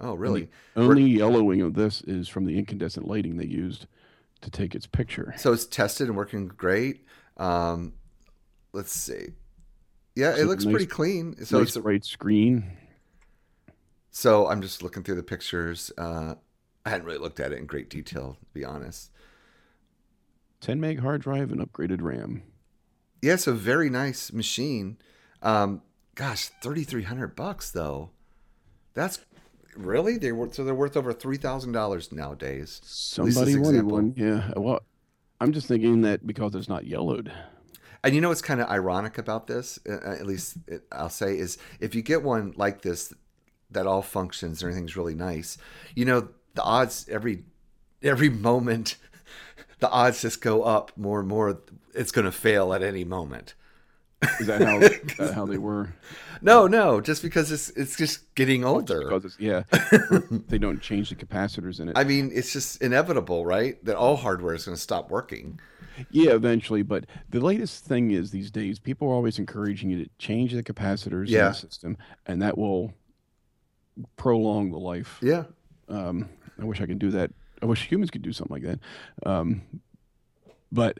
Oh, 0.00 0.14
really? 0.14 0.48
Only, 0.76 1.02
only 1.02 1.10
yellowing 1.10 1.60
of 1.60 1.74
this 1.74 2.00
is 2.02 2.28
from 2.28 2.46
the 2.46 2.58
incandescent 2.58 3.06
lighting 3.06 3.36
they 3.36 3.46
used 3.46 3.86
to 4.40 4.50
take 4.50 4.74
its 4.74 4.86
picture. 4.86 5.34
So 5.36 5.52
it's 5.52 5.66
tested 5.66 6.08
and 6.08 6.16
working 6.16 6.46
great. 6.48 7.04
Um, 7.36 7.92
let's 8.72 8.92
see. 8.92 9.34
Yeah, 10.14 10.34
so 10.34 10.40
it 10.40 10.46
looks 10.46 10.64
nice, 10.64 10.72
pretty 10.72 10.86
clean. 10.86 11.44
So 11.44 11.58
nice 11.58 11.66
it's 11.66 11.74
the 11.74 11.82
right 11.82 12.04
screen. 12.04 12.64
So 14.10 14.48
I'm 14.48 14.62
just 14.62 14.82
looking 14.82 15.02
through 15.02 15.16
the 15.16 15.22
pictures. 15.22 15.92
Uh, 15.98 16.34
I 16.84 16.90
hadn't 16.90 17.06
really 17.06 17.18
looked 17.18 17.40
at 17.40 17.52
it 17.52 17.58
in 17.58 17.66
great 17.66 17.90
detail, 17.90 18.38
to 18.40 18.54
be 18.54 18.64
honest. 18.64 19.10
10 20.60 20.80
meg 20.80 21.00
hard 21.00 21.22
drive 21.22 21.50
and 21.50 21.60
upgraded 21.60 22.02
RAM 22.02 22.42
yeah, 23.22 23.34
it's 23.34 23.46
a 23.46 23.52
very 23.52 23.90
nice 23.90 24.32
machine. 24.32 24.98
Um, 25.42 25.82
gosh, 26.14 26.48
thirty 26.62 26.84
three 26.84 27.02
hundred 27.02 27.36
bucks 27.36 27.70
though. 27.70 28.10
That's 28.94 29.20
really 29.76 30.18
they 30.18 30.32
were 30.32 30.48
so 30.52 30.64
they're 30.64 30.74
worth 30.74 30.96
over 30.96 31.12
three 31.12 31.36
thousand 31.36 31.72
dollars 31.72 32.12
nowadays. 32.12 32.80
Somebody 32.84 33.56
wanted 33.56 33.84
one. 33.84 34.14
Yeah. 34.16 34.52
Well, 34.56 34.80
I'm 35.40 35.52
just 35.52 35.66
thinking 35.66 36.02
that 36.02 36.26
because 36.26 36.54
it's 36.54 36.68
not 36.68 36.86
yellowed. 36.86 37.32
And 38.02 38.14
you 38.14 38.22
know 38.22 38.30
what's 38.30 38.40
kind 38.40 38.62
of 38.62 38.68
ironic 38.70 39.18
about 39.18 39.46
this? 39.46 39.78
At 39.86 40.26
least 40.26 40.56
it, 40.66 40.84
I'll 40.90 41.10
say 41.10 41.36
is 41.38 41.58
if 41.80 41.94
you 41.94 42.00
get 42.00 42.22
one 42.22 42.54
like 42.56 42.80
this 42.80 43.12
that 43.70 43.86
all 43.86 44.00
functions 44.00 44.62
and 44.62 44.70
everything's 44.70 44.96
really 44.96 45.14
nice, 45.14 45.58
you 45.94 46.06
know 46.06 46.28
the 46.54 46.62
odds 46.62 47.06
every 47.10 47.44
every 48.02 48.30
moment 48.48 48.96
the 49.80 49.90
odds 49.90 50.22
just 50.22 50.40
go 50.40 50.62
up 50.62 50.92
more 50.96 51.20
and 51.20 51.28
more. 51.28 51.60
It's 51.94 52.12
going 52.12 52.24
to 52.24 52.32
fail 52.32 52.72
at 52.72 52.82
any 52.82 53.04
moment. 53.04 53.54
Is 54.38 54.46
that 54.48 54.60
how, 54.60 54.78
that 54.78 55.32
how 55.34 55.46
they 55.46 55.58
were? 55.68 55.94
No, 56.42 56.66
no, 56.66 57.00
just 57.00 57.22
because 57.22 57.50
it's 57.50 57.70
it's 57.70 57.96
just 57.96 58.34
getting 58.34 58.64
older. 58.64 59.14
It's, 59.14 59.38
yeah, 59.38 59.62
they 60.48 60.58
don't 60.58 60.80
change 60.80 61.10
the 61.10 61.16
capacitors 61.16 61.80
in 61.80 61.88
it. 61.88 61.98
I 61.98 62.04
mean, 62.04 62.30
it's 62.32 62.52
just 62.52 62.82
inevitable, 62.82 63.44
right? 63.46 63.82
That 63.84 63.96
all 63.96 64.16
hardware 64.16 64.54
is 64.54 64.66
going 64.66 64.76
to 64.76 64.80
stop 64.80 65.10
working. 65.10 65.58
Yeah, 66.10 66.32
eventually. 66.32 66.82
But 66.82 67.06
the 67.30 67.40
latest 67.40 67.84
thing 67.84 68.10
is 68.10 68.30
these 68.30 68.50
days, 68.50 68.78
people 68.78 69.08
are 69.08 69.14
always 69.14 69.38
encouraging 69.38 69.90
you 69.90 70.04
to 70.04 70.10
change 70.18 70.52
the 70.52 70.62
capacitors 70.62 71.28
yeah. 71.28 71.40
in 71.40 71.52
the 71.52 71.54
system, 71.54 71.96
and 72.26 72.40
that 72.42 72.56
will 72.56 72.92
prolong 74.16 74.70
the 74.70 74.78
life. 74.78 75.18
Yeah. 75.22 75.44
Um, 75.88 76.28
I 76.60 76.64
wish 76.64 76.80
I 76.80 76.86
could 76.86 76.98
do 76.98 77.10
that 77.10 77.32
I 77.62 77.66
wish 77.66 77.86
humans 77.88 78.10
could 78.10 78.22
do 78.22 78.32
something 78.32 78.54
like 78.54 78.62
that. 78.62 78.80
Um, 79.28 79.62
but 80.72 80.98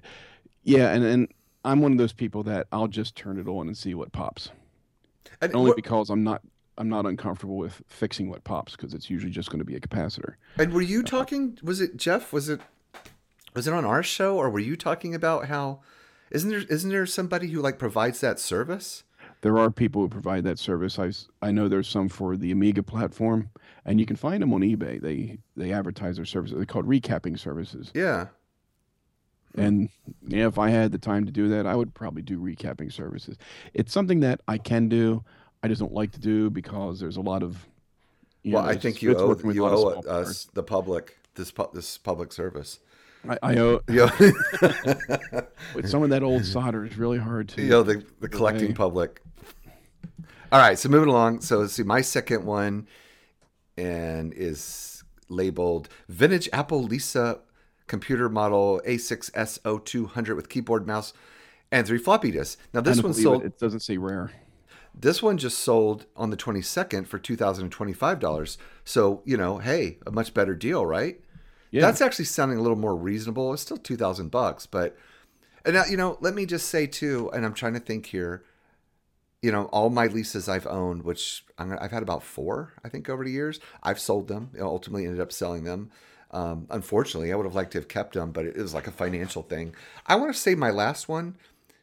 yeah, 0.63 0.93
and 0.93 1.05
and 1.05 1.29
I'm 1.65 1.81
one 1.81 1.93
of 1.93 1.99
those 1.99 2.13
people 2.13 2.43
that 2.45 2.67
I'll 2.73 2.89
just 2.89 3.17
turn 3.17 3.39
it 3.39 3.49
on 3.49 3.67
and 3.67 3.77
see 3.77 3.95
what 3.95 4.13
pops. 4.13 4.51
And 5.41 5.55
Only 5.55 5.73
because 5.75 6.11
I'm 6.11 6.23
not 6.23 6.43
I'm 6.79 6.89
not 6.89 7.07
uncomfortable 7.07 7.57
with 7.57 7.83
fixing 7.89 8.31
what 8.31 8.45
pops 8.45 8.77
because 8.77 8.95
it's 8.95 9.11
usually 9.11 9.31
just 9.31 9.51
going 9.51 9.59
to 9.59 9.65
be 9.65 9.77
a 9.77 9.81
capacitor. 9.81 10.35
And 10.59 10.73
were 10.73 10.81
you 10.81 11.01
uh, 11.01 11.05
talking? 11.05 11.59
Was 11.63 11.81
it 11.81 11.97
Jeff? 11.97 12.33
Was 12.33 12.49
it 12.49 12.61
was 13.55 13.67
it 13.67 13.75
on 13.75 13.85
our 13.85 14.03
show 14.03 14.37
or 14.37 14.49
were 14.51 14.61
you 14.61 14.77
talking 14.77 15.15
about 15.15 15.47
how? 15.47 15.81
Isn't 16.31 16.51
there 16.51 16.61
isn't 16.69 16.91
there 16.91 17.07
somebody 17.07 17.49
who 17.49 17.61
like 17.61 17.79
provides 17.79 18.21
that 18.21 18.39
service? 18.39 19.05
There 19.43 19.59
are 19.59 19.71
people 19.71 20.03
who 20.03 20.09
provide 20.09 20.45
that 20.45 20.59
service. 20.59 20.99
I, 20.99 21.13
I 21.47 21.51
know 21.51 21.69
there's 21.69 21.89
some 21.89 22.09
for 22.09 22.37
the 22.37 22.53
Amiga 22.53 22.83
platform, 22.83 23.51
and 23.85 23.99
you 23.99 24.07
can 24.07 24.17
find 24.17 24.43
them 24.43 24.53
on 24.53 24.61
eBay. 24.61 25.01
They 25.01 25.39
they 25.57 25.73
advertise 25.73 26.17
their 26.17 26.25
services. 26.25 26.57
They're 26.57 26.67
called 26.67 26.87
recapping 26.87 27.39
services. 27.39 27.91
Yeah. 27.95 28.27
And 29.57 29.89
yeah, 30.29 30.47
if 30.47 30.59
I 30.59 30.71
had 30.71 30.93
the 30.93 30.99
time 30.99 31.27
to 31.27 31.33
do 31.33 31.49
that, 31.49 31.67
I 31.67 31.75
would 31.75 31.93
probably 31.93 32.23
do 32.23 32.39
recapping 32.39 32.93
services. 32.93 33.37
It's 33.75 33.93
something 33.93 34.21
that 34.21 34.41
I 34.47 34.59
can 34.59 34.89
do. 34.89 35.25
I 35.63 35.69
just 35.69 35.81
don't 35.81 35.93
like 35.93 36.13
to 36.13 36.21
do 36.21 36.51
because 36.51 37.01
there's 37.01 37.17
a 37.17 37.21
lot 37.21 37.43
of. 37.43 37.67
well, 38.45 38.63
know, 38.63 38.69
I 38.69 38.77
think 38.77 39.03
you 39.03 39.17
owe, 39.17 39.37
you 39.51 39.67
owe 39.67 40.01
us, 40.03 40.45
the 40.55 40.63
public, 40.63 41.17
this 41.35 41.53
this 41.73 41.99
public 41.99 42.33
service. 42.33 42.79
I, 43.29 43.39
I 43.43 43.57
owe. 43.59 43.81
Yeah. 43.89 44.11
with 45.75 45.89
some 45.89 46.03
of 46.03 46.11
that 46.11 46.23
old 46.23 46.45
solder 46.45 46.85
is 46.85 46.97
really 46.97 47.19
hard 47.19 47.49
to. 47.51 47.63
You 47.63 47.69
know, 47.69 47.83
the, 47.83 48.05
the 48.21 48.29
collecting 48.29 48.75
public. 48.75 49.23
All 50.53 50.59
right, 50.59 50.79
so 50.79 50.89
moving 50.89 51.09
along. 51.09 51.43
So 51.43 51.59
let's 51.59 51.75
see. 51.75 51.83
My 51.83 52.01
second 52.01 52.45
one, 52.45 52.89
and 53.77 54.33
is 54.35 55.05
labeled 55.29 55.89
Vintage 56.09 56.49
Apple 56.53 56.83
Lisa 56.83 57.41
computer 57.87 58.29
model 58.29 58.81
A6S0200 58.87 60.37
with 60.37 60.49
keyboard, 60.49 60.87
mouse, 60.87 61.13
and 61.73 61.87
three 61.87 61.99
floppy 61.99 62.31
disks. 62.31 62.57
Now 62.73 62.81
this 62.81 63.03
one 63.03 63.15
sold. 63.15 63.43
It. 63.43 63.47
it 63.47 63.59
doesn't 63.59 63.81
say 63.81 63.97
rare. 63.97 64.33
This 64.95 65.23
one 65.23 65.39
just 65.39 65.59
sold 65.59 66.07
on 66.17 66.31
the 66.31 66.37
22nd 66.37 67.07
for 67.07 67.19
$2,025. 67.19 68.57
So, 68.85 69.23
you 69.25 69.37
know, 69.37 69.59
hey, 69.59 69.99
a 70.05 70.11
much 70.11 70.35
better 70.35 70.55
deal, 70.55 70.85
right? 70.85 71.21
Yeah. 71.71 71.83
That's 71.83 72.01
actually 72.01 72.25
sounding 72.27 72.59
a 72.59 72.63
little 72.63 72.77
more 72.77 72.97
reasonable. 72.97 73.53
It's 73.53 73.63
still 73.63 73.77
2000 73.77 74.31
bucks, 74.31 74.67
but 74.67 74.97
and 75.65 75.75
now, 75.75 75.85
you 75.85 75.97
know, 75.97 76.17
let 76.21 76.35
me 76.35 76.47
just 76.47 76.69
say 76.69 76.87
too, 76.87 77.31
and 77.33 77.45
I'm 77.45 77.55
trying 77.55 77.75
to 77.75 77.81
think 77.81 78.07
here, 78.07 78.45
you 79.43 79.53
know, 79.53 79.65
all 79.67 79.91
my 79.91 80.09
Lisas 80.09 80.49
I've 80.49 80.67
owned, 80.67 81.03
which 81.03 81.45
i 81.59 81.67
have 81.67 81.91
had 81.91 82.03
about 82.03 82.23
four, 82.23 82.75
I 82.85 82.89
think, 82.89 83.09
over 83.09 83.25
the 83.25 83.31
years, 83.31 83.61
I've 83.83 84.01
sold 84.01 84.29
them. 84.29 84.51
You 84.55 84.61
know, 84.61 84.67
ultimately 84.67 85.05
ended 85.05 85.21
up 85.21 85.33
selling 85.33 85.65
them. 85.65 85.91
Um, 86.31 86.67
unfortunately, 86.71 87.33
I 87.33 87.37
would 87.37 87.47
have 87.47 87.55
liked 87.55 87.73
to 87.73 87.79
have 87.79 87.89
kept 87.89 88.15
them, 88.15 88.33
but 88.33 88.47
it 88.47 88.57
was 88.57 88.75
like 88.75 88.87
a 88.87 88.93
financial 88.93 89.43
thing. 89.43 89.75
I 90.07 90.17
want 90.17 90.33
to 90.33 90.39
say 90.39 90.55
my 90.55 90.71
last 90.71 91.09
one, 91.09 91.37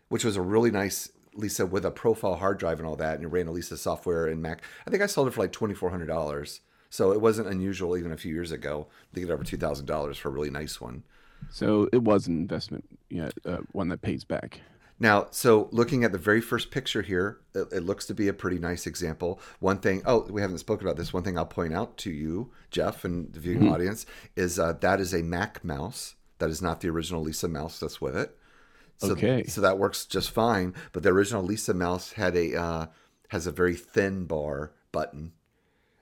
which 0.10 0.24
was 0.24 0.38
a 0.38 0.42
really 0.42 0.72
nice 0.72 1.12
Lisa 1.34 1.66
with 1.66 1.86
a 1.86 1.92
profile 1.92 2.36
hard 2.36 2.58
drive 2.58 2.80
and 2.80 2.88
all 2.88 2.96
that, 2.96 3.20
and 3.20 3.32
ran 3.32 3.48
a 3.48 3.52
Lisa 3.52 3.78
software 3.78 4.26
and 4.26 4.42
Mac. 4.42 4.64
I 4.86 4.90
think 4.90 5.04
I 5.04 5.08
sold 5.08 5.28
it 5.28 5.32
for 5.32 5.42
like 5.42 5.52
twenty 5.52 5.74
four 5.74 5.90
hundred 5.90 6.08
dollars. 6.08 6.62
So 6.98 7.12
it 7.12 7.22
wasn't 7.22 7.48
unusual 7.48 7.96
even 7.96 8.12
a 8.12 8.18
few 8.18 8.34
years 8.34 8.52
ago 8.52 8.88
to 9.14 9.20
get 9.20 9.30
over 9.30 9.44
two 9.44 9.56
thousand 9.56 9.86
dollars 9.86 10.18
for 10.18 10.30
a 10.30 10.32
really 10.32 10.50
nice 10.50 10.82
one. 10.82 11.04
So 11.52 11.88
it 11.94 12.02
was 12.02 12.26
an 12.26 12.38
investment, 12.38 12.86
yeah, 13.12 13.30
uh, 13.46 13.60
one 13.72 13.90
that 13.90 14.02
pays 14.02 14.24
back. 14.24 14.62
Now, 15.00 15.28
so 15.30 15.70
looking 15.72 16.04
at 16.04 16.12
the 16.12 16.18
very 16.18 16.42
first 16.42 16.72
picture 16.72 17.04
here, 17.04 17.38
it, 17.54 17.68
it, 17.72 17.84
looks 17.84 18.08
to 18.08 18.16
be 18.16 18.30
a 18.30 18.34
pretty 18.34 18.58
nice 18.58 18.88
example. 18.88 19.40
One 19.60 19.78
thing, 19.78 20.02
oh, 20.08 20.22
we 20.22 20.42
haven't 20.42 20.58
spoken 20.58 20.88
about 20.88 20.98
this. 20.98 21.14
One 21.14 21.22
thing 21.22 21.38
I'll 21.38 21.46
point 21.46 21.72
out 21.72 21.98
to 21.98 22.10
you, 22.10 22.52
Jeff, 22.72 23.06
and 23.06 23.32
the 23.32 23.40
viewing 23.40 23.60
mm-hmm. 23.60 23.74
audience, 23.74 24.08
is 24.36 24.58
uh, 24.58 24.74
that 24.82 25.00
is 25.00 25.14
a 25.14 25.22
Mac 25.22 25.64
mouse. 25.64 26.16
That 26.40 26.50
is 26.50 26.64
not 26.64 26.82
the 26.82 26.90
original 26.90 27.22
Lisa 27.22 27.48
mouse 27.48 27.80
that's 27.80 28.02
with 28.02 28.18
it. 28.18 28.36
So, 28.98 29.12
okay. 29.12 29.44
So 29.44 29.62
that 29.62 29.78
works 29.78 30.08
just 30.08 30.32
fine. 30.32 30.74
But 30.94 31.04
the 31.04 31.10
original 31.10 31.44
Lisa 31.44 31.76
mouse 31.76 32.14
had 32.14 32.36
a 32.36 32.60
uh, 32.60 32.86
has 33.28 33.46
a 33.46 33.52
very 33.52 33.76
thin 33.76 34.26
bar 34.26 34.72
button, 34.92 35.34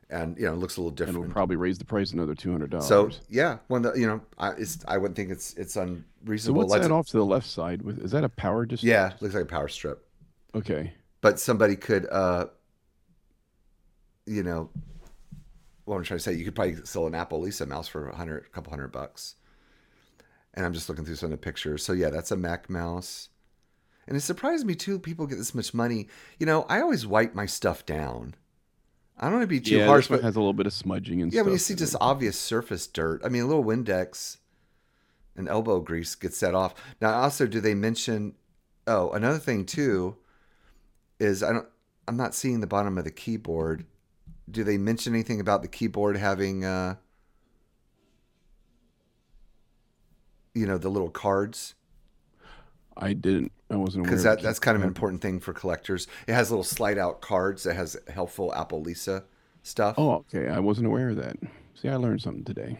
and 0.09 0.37
you 0.37 0.45
know 0.45 0.53
it 0.53 0.57
looks 0.57 0.77
a 0.77 0.81
little 0.81 0.91
different. 0.91 1.17
And 1.17 1.27
will 1.27 1.33
probably 1.33 1.55
raise 1.55 1.77
the 1.77 1.85
price 1.85 2.11
another 2.11 2.35
two 2.35 2.51
hundred 2.51 2.71
dollars. 2.71 2.87
So 2.87 3.09
yeah, 3.29 3.57
when 3.67 3.81
the 3.81 3.93
you 3.93 4.07
know 4.07 4.21
I 4.37 4.51
it's 4.51 4.83
I 4.87 4.97
wouldn't 4.97 5.15
think 5.15 5.31
it's 5.31 5.53
it's 5.55 5.75
unreasonable. 5.75 6.61
So 6.61 6.67
what's 6.67 6.87
that 6.87 6.91
off 6.91 7.07
to 7.07 7.17
the 7.17 7.25
left 7.25 7.47
side? 7.47 7.81
With 7.81 7.99
is 7.99 8.11
that 8.11 8.23
a 8.23 8.29
power 8.29 8.65
just? 8.65 8.83
Yeah, 8.83 9.13
looks 9.19 9.33
like 9.33 9.43
a 9.43 9.47
power 9.47 9.67
strip. 9.67 10.05
Okay. 10.53 10.93
But 11.21 11.39
somebody 11.39 11.75
could, 11.75 12.07
uh 12.11 12.47
you 14.25 14.43
know, 14.43 14.69
what 15.85 15.97
I'm 15.97 16.03
trying 16.03 16.17
to 16.17 16.23
say, 16.23 16.33
you 16.33 16.45
could 16.45 16.55
probably 16.55 16.77
sell 16.83 17.07
an 17.07 17.15
Apple 17.15 17.41
Lisa 17.41 17.65
mouse 17.65 17.87
for 17.87 18.09
a 18.09 18.15
hundred, 18.15 18.45
a 18.45 18.49
couple 18.49 18.71
hundred 18.71 18.91
bucks 18.91 19.35
and 20.55 20.65
I'm 20.65 20.73
just 20.73 20.89
looking 20.89 21.05
through 21.05 21.15
some 21.15 21.27
of 21.27 21.31
the 21.31 21.37
pictures. 21.37 21.83
So 21.83 21.93
yeah, 21.93 22.09
that's 22.09 22.31
a 22.31 22.37
Mac 22.37 22.69
mouse. 22.69 23.29
And 24.07 24.15
it 24.15 24.21
surprised 24.21 24.65
me 24.65 24.75
too. 24.75 24.99
People 24.99 25.27
get 25.27 25.37
this 25.37 25.55
much 25.55 25.73
money. 25.73 26.07
You 26.39 26.45
know, 26.45 26.63
I 26.69 26.79
always 26.79 27.05
wipe 27.05 27.35
my 27.35 27.45
stuff 27.45 27.85
down. 27.85 28.35
I 29.17 29.25
don't 29.25 29.33
want 29.35 29.43
to 29.43 29.47
be 29.47 29.61
too 29.61 29.77
yeah, 29.77 29.85
harsh, 29.85 30.07
but 30.07 30.21
has 30.21 30.35
a 30.35 30.39
little 30.39 30.53
bit 30.53 30.67
of 30.67 30.73
smudging 30.73 31.21
and 31.21 31.31
stuff. 31.31 31.37
yeah. 31.37 31.41
When 31.43 31.53
you 31.53 31.59
see 31.59 31.75
just 31.75 31.95
obvious 32.01 32.37
surface 32.37 32.85
dirt, 32.85 33.21
I 33.23 33.29
mean, 33.29 33.43
a 33.43 33.45
little 33.45 33.63
Windex 33.63 34.37
and 35.37 35.47
elbow 35.47 35.79
grease 35.79 36.15
gets 36.15 36.37
set 36.37 36.53
off. 36.53 36.75
Now, 37.01 37.13
also, 37.13 37.47
do 37.47 37.61
they 37.61 37.75
mention? 37.75 38.33
Oh, 38.87 39.11
another 39.11 39.39
thing 39.39 39.65
too 39.65 40.17
is 41.19 41.43
I 41.43 41.53
don't. 41.53 41.67
I'm 42.07 42.17
not 42.17 42.35
seeing 42.35 42.59
the 42.59 42.67
bottom 42.67 42.97
of 42.97 43.03
the 43.03 43.11
keyboard. 43.11 43.85
Do 44.51 44.63
they 44.63 44.77
mention 44.77 45.13
anything 45.13 45.39
about 45.39 45.61
the 45.61 45.67
keyboard 45.67 46.17
having? 46.17 46.65
Uh, 46.65 46.95
you 50.55 50.65
know 50.65 50.77
the 50.77 50.89
little 50.89 51.09
cards 51.09 51.75
I 52.97 53.13
didn't. 53.13 53.51
I 53.69 53.75
wasn't 53.75 54.05
because 54.05 54.23
that, 54.23 54.41
that's 54.41 54.59
kind 54.59 54.75
of 54.75 54.83
an 54.83 54.87
important 54.87 55.21
thing 55.21 55.39
for 55.39 55.53
collectors. 55.53 56.07
It 56.27 56.33
has 56.33 56.49
little 56.49 56.63
slide 56.63 56.97
out 56.97 57.21
cards 57.21 57.63
that 57.63 57.75
has 57.75 57.97
helpful 58.07 58.53
Apple 58.53 58.81
Lisa 58.81 59.23
stuff. 59.63 59.95
Oh, 59.97 60.25
okay. 60.33 60.49
I 60.49 60.59
wasn't 60.59 60.87
aware 60.87 61.09
of 61.09 61.17
that. 61.17 61.37
See, 61.73 61.89
I 61.89 61.95
learned 61.95 62.21
something 62.21 62.45
today. 62.45 62.79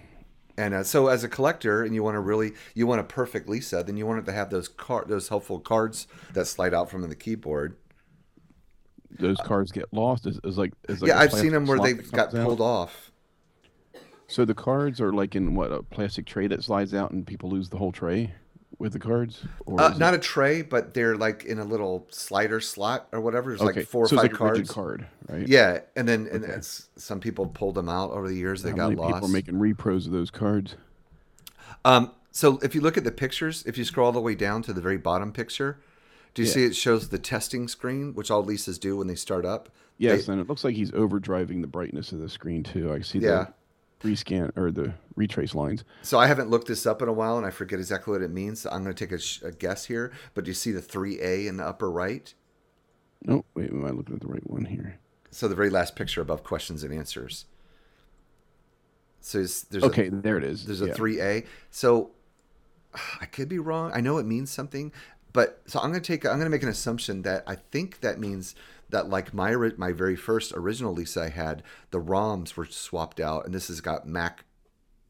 And 0.57 0.73
uh, 0.73 0.83
so, 0.83 1.07
as 1.07 1.23
a 1.23 1.27
collector, 1.27 1.83
and 1.83 1.93
you 1.93 2.01
want 2.01 2.15
to 2.15 2.21
really 2.21 2.53
you 2.73 2.87
want 2.87 3.01
a 3.01 3.03
perfect 3.03 3.49
Lisa, 3.49 3.83
then 3.85 3.97
you 3.97 4.05
want 4.05 4.19
it 4.19 4.25
to 4.25 4.31
have 4.31 4.49
those 4.51 4.69
card 4.69 5.09
those 5.09 5.27
helpful 5.27 5.59
cards 5.59 6.07
that 6.33 6.45
slide 6.45 6.73
out 6.73 6.89
from 6.89 7.07
the 7.09 7.15
keyboard. 7.15 7.75
Those 9.19 9.37
cards 9.37 9.71
get 9.71 9.91
lost. 9.91 10.25
Is, 10.27 10.39
like 10.57 10.73
is 10.87 11.01
like 11.01 11.09
yeah, 11.09 11.19
I've 11.19 11.33
seen 11.33 11.51
them 11.51 11.65
where 11.65 11.79
they've 11.79 12.09
got 12.11 12.31
pulled 12.31 12.61
off. 12.61 13.11
So 14.27 14.45
the 14.45 14.55
cards 14.55 15.01
are 15.01 15.11
like 15.11 15.35
in 15.35 15.55
what 15.55 15.71
a 15.71 15.83
plastic 15.83 16.25
tray 16.25 16.47
that 16.47 16.63
slides 16.63 16.93
out, 16.93 17.11
and 17.11 17.27
people 17.27 17.49
lose 17.49 17.69
the 17.69 17.77
whole 17.77 17.91
tray 17.91 18.33
with 18.79 18.93
the 18.93 18.99
cards. 18.99 19.43
Or 19.65 19.79
uh, 19.79 19.97
not 19.97 20.13
it... 20.13 20.17
a 20.17 20.19
tray, 20.19 20.61
but 20.61 20.93
they're 20.93 21.15
like 21.15 21.45
in 21.45 21.59
a 21.59 21.63
little 21.63 22.07
slider 22.09 22.59
slot 22.59 23.07
or 23.11 23.21
whatever. 23.21 23.51
There's 23.51 23.61
okay. 23.61 23.79
like 23.81 23.87
four 23.87 24.07
so 24.07 24.15
or 24.15 24.19
five 24.19 24.31
like 24.31 24.37
cards. 24.37 24.71
card, 24.71 25.07
right? 25.27 25.47
Yeah, 25.47 25.79
and 25.95 26.07
then 26.07 26.27
and 26.31 26.43
okay. 26.43 26.61
some 26.61 27.19
people 27.19 27.47
pulled 27.47 27.75
them 27.75 27.89
out 27.89 28.11
over 28.11 28.27
the 28.27 28.35
years. 28.35 28.63
They 28.63 28.71
How 28.71 28.77
got 28.77 28.89
many 28.89 29.01
lost. 29.01 29.13
People 29.15 29.27
making 29.29 29.55
repros 29.55 30.05
of 30.05 30.11
those 30.11 30.31
cards. 30.31 30.75
Um, 31.83 32.11
so 32.31 32.59
if 32.63 32.75
you 32.75 32.81
look 32.81 32.97
at 32.97 33.03
the 33.03 33.11
pictures, 33.11 33.63
if 33.65 33.77
you 33.77 33.85
scroll 33.85 34.07
all 34.07 34.11
the 34.11 34.21
way 34.21 34.35
down 34.35 34.61
to 34.63 34.73
the 34.73 34.81
very 34.81 34.97
bottom 34.97 35.31
picture, 35.31 35.79
do 36.33 36.41
you 36.41 36.47
yeah. 36.47 36.53
see 36.53 36.65
it 36.65 36.75
shows 36.75 37.09
the 37.09 37.19
testing 37.19 37.67
screen, 37.67 38.13
which 38.13 38.29
all 38.29 38.43
Lisas 38.43 38.79
do 38.79 38.97
when 38.97 39.07
they 39.07 39.15
start 39.15 39.45
up? 39.45 39.69
Yes, 39.97 40.25
they, 40.25 40.33
and 40.33 40.41
it 40.41 40.49
looks 40.49 40.63
like 40.63 40.75
he's 40.75 40.91
overdriving 40.91 41.61
the 41.61 41.67
brightness 41.67 42.11
of 42.11 42.19
the 42.19 42.29
screen 42.29 42.63
too. 42.63 42.91
I 42.91 42.99
see 42.99 43.19
yeah. 43.19 43.29
the 43.29 43.53
rescan 44.05 44.55
or 44.57 44.71
the 44.71 44.93
retrace 45.15 45.55
lines. 45.55 45.83
So 46.01 46.19
I 46.19 46.27
haven't 46.27 46.49
looked 46.49 46.67
this 46.67 46.85
up 46.85 47.01
in 47.01 47.07
a 47.07 47.13
while, 47.13 47.37
and 47.37 47.45
I 47.45 47.49
forget 47.49 47.79
exactly 47.79 48.11
what 48.11 48.21
it 48.21 48.31
means. 48.31 48.61
So 48.61 48.69
I'm 48.69 48.83
going 48.83 48.95
to 48.95 49.05
take 49.05 49.11
a, 49.11 49.19
sh- 49.19 49.41
a, 49.43 49.51
guess 49.51 49.85
here. 49.85 50.11
But 50.33 50.45
do 50.45 50.49
you 50.49 50.55
see 50.55 50.71
the 50.71 50.81
3A 50.81 51.47
in 51.47 51.57
the 51.57 51.65
upper 51.65 51.91
right? 51.91 52.33
No, 53.23 53.43
wait, 53.55 53.71
am 53.71 53.85
I 53.85 53.89
looking 53.89 54.15
at 54.15 54.21
the 54.21 54.27
right 54.27 54.49
one 54.49 54.65
here? 54.65 54.99
So 55.31 55.47
the 55.47 55.55
very 55.55 55.69
last 55.69 55.95
picture 55.95 56.21
above 56.21 56.43
questions 56.43 56.83
and 56.83 56.93
answers. 56.93 57.45
So 59.21 59.39
there's, 59.39 59.63
there's 59.63 59.83
okay, 59.83 60.07
a, 60.07 60.11
there 60.11 60.37
it 60.37 60.43
is. 60.43 60.65
There's 60.65 60.81
a 60.81 60.87
yeah. 60.87 60.93
3A. 60.93 61.45
So 61.71 62.11
I 63.21 63.25
could 63.25 63.49
be 63.49 63.59
wrong. 63.59 63.91
I 63.93 64.01
know 64.01 64.17
it 64.17 64.25
means 64.25 64.51
something, 64.51 64.91
but 65.35 65.61
so 65.67 65.81
I'm 65.81 65.89
going 65.91 66.01
to 66.01 66.07
take 66.07 66.25
I'm 66.25 66.37
going 66.37 66.45
to 66.45 66.49
make 66.49 66.63
an 66.63 66.69
assumption 66.69 67.23
that 67.23 67.43
I 67.45 67.55
think 67.55 67.99
that 67.99 68.19
means 68.19 68.55
that 68.89 69.09
like 69.09 69.33
my 69.33 69.53
my 69.75 69.91
very 69.91 70.15
first 70.15 70.53
original 70.55 70.93
Lisa 70.93 71.23
I 71.23 71.29
had, 71.29 71.61
the 71.91 71.99
ROMs 71.99 72.55
were 72.55 72.65
swapped 72.65 73.19
out, 73.19 73.45
and 73.45 73.53
this 73.53 73.67
has 73.67 73.81
got 73.81 74.07
Mac 74.07 74.45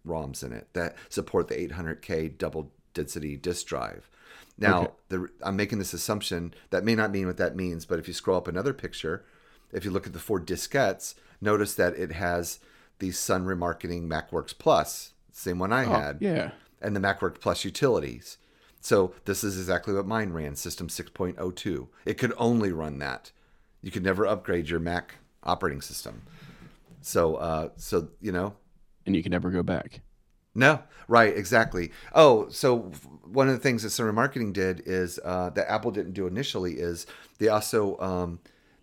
ROMs 0.04 0.44
in 0.44 0.52
it 0.52 0.68
that 0.74 0.96
support 1.10 1.48
the 1.48 1.54
800K 1.54 2.40
double 2.40 2.72
density 2.96 3.38
disk 3.38 3.68
drive. 3.68 4.10
Now, 4.58 4.82
okay. 4.82 4.92
the, 5.10 5.30
I'm 5.44 5.56
making 5.56 5.78
this 5.78 5.94
assumption 5.94 6.56
that 6.72 6.84
may 6.84 6.96
not 6.96 7.12
mean 7.12 7.28
what 7.28 7.38
that 7.38 7.56
means, 7.56 7.86
but 7.86 8.00
if 8.00 8.08
you 8.08 8.14
scroll 8.16 8.38
up 8.38 8.48
another 8.48 8.74
picture, 8.74 9.24
if 9.72 9.86
you 9.86 9.92
look 9.92 10.08
at 10.08 10.14
the 10.14 10.20
four 10.20 10.42
diskettes, 10.42 11.14
notice 11.40 11.76
that 11.76 11.96
it 12.00 12.14
has 12.14 12.60
the 12.98 13.12
Sun 13.12 13.46
Remarketing 13.46 14.08
MacWorks 14.08 14.58
Plus, 14.58 15.14
same 15.32 15.60
one 15.60 15.72
I 15.72 15.86
oh, 15.86 15.90
had, 15.90 16.18
yeah, 16.20 16.52
and 16.82 16.96
the 16.96 17.00
MacWorks 17.00 17.40
Plus 17.40 17.64
utilities. 17.64 18.40
So 18.86 19.16
this 19.26 19.44
is 19.44 19.58
exactly 19.58 19.96
what 19.96 20.06
mine 20.06 20.30
ran, 20.30 20.56
System 20.56 20.90
6.02. 20.90 21.88
It 22.06 22.20
could 22.20 22.34
only 22.38 22.72
run 22.72 23.00
that. 23.00 23.32
You 23.82 23.90
could 23.90 24.04
never 24.04 24.28
upgrade 24.28 24.70
your 24.70 24.80
Mac 24.80 25.16
operating 25.42 25.82
system. 25.82 26.22
So, 27.02 27.38
uh, 27.38 27.70
so 27.78 28.10
you 28.22 28.32
know, 28.32 28.54
and 29.08 29.16
you 29.16 29.24
can 29.24 29.32
never 29.32 29.50
go 29.50 29.64
back. 29.64 30.02
No, 30.54 30.84
right, 31.08 31.36
exactly. 31.36 31.94
Oh, 32.14 32.48
so 32.50 32.92
one 33.24 33.50
of 33.50 33.56
the 33.56 33.60
things 33.60 33.82
that 33.82 33.90
Sun 33.90 34.14
Marketing 34.14 34.54
did 34.54 34.84
is 34.86 35.20
uh, 35.26 35.50
that 35.50 35.68
Apple 35.68 35.90
didn't 35.90 36.14
do 36.14 36.28
initially 36.28 36.74
is 36.74 37.08
they 37.40 37.48
also 37.48 37.98
um, 37.98 38.40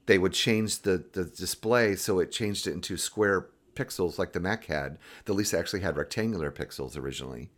they 0.07 0.19
would 0.19 0.33
change 0.33 0.83
the 0.83 1.05
the 1.13 1.27
display 1.27 1.95
so 1.95 2.19
it 2.19 2.33
changed 2.33 2.67
it 2.67 2.73
into 2.73 2.97
square 2.97 3.51
pixels 3.77 4.19
like 4.19 4.33
the 4.33 4.41
Mac 4.41 4.65
had. 4.65 4.99
The 5.27 5.33
Lisa 5.33 5.61
actually 5.61 5.83
had 5.83 5.97
rectangular 5.97 6.51
pixels 6.51 6.99
originally. 6.99 7.51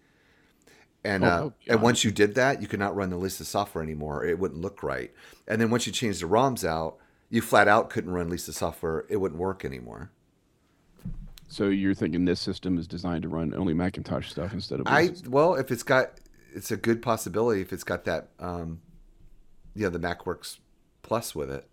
And 1.04 1.22
oh, 1.24 1.28
uh, 1.28 1.40
oh, 1.42 1.52
and 1.68 1.82
once 1.82 2.02
you 2.02 2.10
did 2.10 2.34
that, 2.36 2.62
you 2.62 2.68
could 2.68 2.80
not 2.80 2.96
run 2.96 3.10
the 3.10 3.16
Lisa 3.16 3.44
software 3.44 3.84
anymore. 3.84 4.24
It 4.24 4.38
wouldn't 4.38 4.60
look 4.60 4.82
right. 4.82 5.12
And 5.46 5.60
then 5.60 5.70
once 5.70 5.86
you 5.86 5.92
changed 5.92 6.22
the 6.22 6.26
ROMs 6.26 6.64
out, 6.64 6.96
you 7.28 7.42
flat 7.42 7.68
out 7.68 7.90
couldn't 7.90 8.10
run 8.10 8.30
Lisa 8.30 8.52
software. 8.52 9.04
It 9.08 9.18
wouldn't 9.18 9.40
work 9.40 9.64
anymore. 9.64 10.10
So 11.48 11.68
you're 11.68 11.94
thinking 11.94 12.24
this 12.24 12.40
system 12.40 12.78
is 12.78 12.88
designed 12.88 13.22
to 13.22 13.28
run 13.28 13.54
only 13.54 13.74
Macintosh 13.74 14.30
stuff 14.30 14.52
instead 14.52 14.80
of 14.80 14.88
I 14.88 15.10
well, 15.28 15.54
if 15.54 15.70
it's 15.70 15.82
got 15.82 16.12
it's 16.52 16.70
a 16.70 16.76
good 16.76 17.02
possibility 17.02 17.60
if 17.60 17.72
it's 17.72 17.84
got 17.84 18.04
that 18.04 18.28
um 18.40 18.80
yeah, 19.74 19.88
the 19.88 19.98
MacWorks 19.98 20.58
Plus 21.02 21.34
with 21.34 21.50
it. 21.50 21.68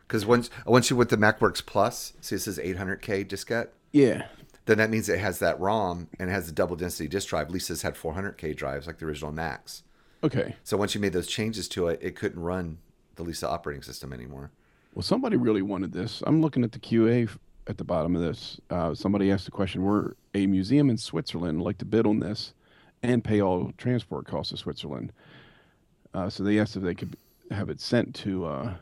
Because 0.00 0.26
once 0.26 0.50
once 0.66 0.90
you 0.90 0.96
with 0.96 1.10
the 1.10 1.16
MacWorks 1.16 1.64
Plus, 1.64 2.12
see 2.20 2.34
this 2.34 2.48
is 2.48 2.58
800K 2.58 3.26
diskette. 3.26 3.68
Yeah. 3.92 4.26
Then 4.66 4.78
that 4.78 4.90
means 4.90 5.08
it 5.08 5.18
has 5.18 5.38
that 5.40 5.58
ROM 5.58 6.08
and 6.18 6.30
it 6.30 6.32
has 6.32 6.46
the 6.46 6.52
double 6.52 6.76
density 6.76 7.08
disk 7.08 7.28
drive. 7.28 7.50
Lisa's 7.50 7.82
had 7.82 7.94
400K 7.94 8.56
drives 8.56 8.86
like 8.86 8.98
the 8.98 9.06
original 9.06 9.32
Macs. 9.32 9.82
Okay. 10.22 10.54
So 10.62 10.76
once 10.76 10.94
you 10.94 11.00
made 11.00 11.12
those 11.12 11.26
changes 11.26 11.68
to 11.70 11.88
it, 11.88 11.98
it 12.00 12.14
couldn't 12.14 12.40
run 12.40 12.78
the 13.16 13.24
Lisa 13.24 13.48
operating 13.48 13.82
system 13.82 14.12
anymore. 14.12 14.50
Well, 14.94 15.02
somebody 15.02 15.36
really 15.36 15.62
wanted 15.62 15.92
this. 15.92 16.22
I'm 16.26 16.40
looking 16.40 16.64
at 16.64 16.72
the 16.72 16.78
QA 16.78 17.28
at 17.66 17.78
the 17.78 17.84
bottom 17.84 18.14
of 18.14 18.22
this. 18.22 18.60
Uh, 18.70 18.94
somebody 18.94 19.30
asked 19.30 19.46
the 19.46 19.50
question: 19.50 19.82
Were 19.82 20.16
a 20.34 20.46
museum 20.46 20.90
in 20.90 20.98
Switzerland 20.98 21.62
like 21.62 21.78
to 21.78 21.84
bid 21.84 22.06
on 22.06 22.20
this 22.20 22.52
and 23.02 23.24
pay 23.24 23.40
all 23.40 23.72
transport 23.78 24.26
costs 24.26 24.50
to 24.50 24.56
Switzerland? 24.56 25.12
Uh, 26.14 26.28
so 26.28 26.42
they 26.42 26.58
asked 26.58 26.76
if 26.76 26.82
they 26.82 26.94
could 26.94 27.16
have 27.50 27.70
it 27.70 27.80
sent 27.80 28.14
to 28.14 28.44
uh, 28.44 28.74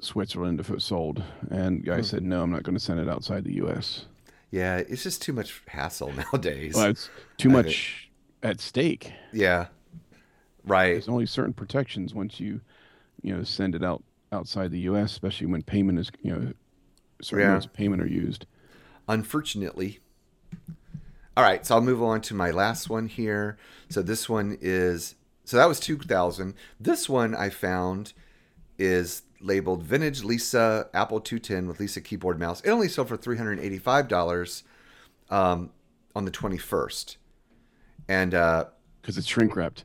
Switzerland 0.00 0.60
if 0.60 0.70
it 0.70 0.82
sold, 0.82 1.22
and 1.50 1.84
guy 1.84 2.00
said, 2.00 2.22
"No, 2.22 2.42
I'm 2.42 2.50
not 2.50 2.62
going 2.62 2.76
to 2.76 2.80
send 2.80 3.00
it 3.00 3.08
outside 3.08 3.44
the 3.44 3.54
U.S." 3.54 4.06
Yeah, 4.54 4.76
it's 4.76 5.02
just 5.02 5.20
too 5.20 5.32
much 5.32 5.62
hassle 5.66 6.12
nowadays. 6.32 6.74
Well, 6.76 6.86
it's 6.90 7.10
too 7.38 7.48
much 7.50 8.08
at 8.42 8.60
stake. 8.60 9.12
yeah. 9.32 9.66
Right. 10.64 10.92
There's 10.92 11.08
only 11.08 11.26
certain 11.26 11.52
protections 11.52 12.14
once 12.14 12.38
you, 12.38 12.60
you 13.20 13.36
know, 13.36 13.42
send 13.42 13.74
it 13.74 13.82
out 13.84 14.02
outside 14.32 14.70
the 14.70 14.78
U.S., 14.80 15.10
especially 15.12 15.48
when 15.48 15.62
payment 15.62 15.98
is, 15.98 16.10
you 16.22 16.32
know, 16.32 16.52
certain 17.20 17.40
Yeah. 17.46 17.60
payment 17.72 18.00
are 18.00 18.06
used. 18.06 18.46
unfortunately. 19.08 19.98
All 21.36 21.42
right, 21.42 21.66
so 21.66 21.74
I'll 21.74 21.80
move 21.80 22.00
on 22.02 22.20
to 22.22 22.34
my 22.34 22.50
last 22.52 22.88
one 22.88 23.08
here. 23.08 23.58
So 23.88 24.02
this 24.02 24.28
one 24.28 24.56
is 24.60 25.16
so 25.44 25.56
that 25.56 25.66
was 25.68 25.80
2000. 25.80 26.54
This 26.80 27.08
one 27.08 27.34
I 27.34 27.50
found 27.50 28.12
is 28.78 29.22
labeled 29.44 29.82
vintage 29.82 30.24
Lisa 30.24 30.88
Apple 30.94 31.20
210 31.20 31.68
with 31.68 31.78
Lisa 31.78 32.00
keyboard 32.00 32.38
mouse. 32.38 32.60
It 32.62 32.70
only 32.70 32.88
sold 32.88 33.08
for 33.08 33.16
$385 33.16 34.62
um, 35.30 35.70
on 36.16 36.24
the 36.24 36.30
21st. 36.30 37.16
And 38.08 38.34
uh, 38.34 38.64
because 39.00 39.18
it's 39.18 39.26
shrink 39.26 39.54
wrapped. 39.54 39.84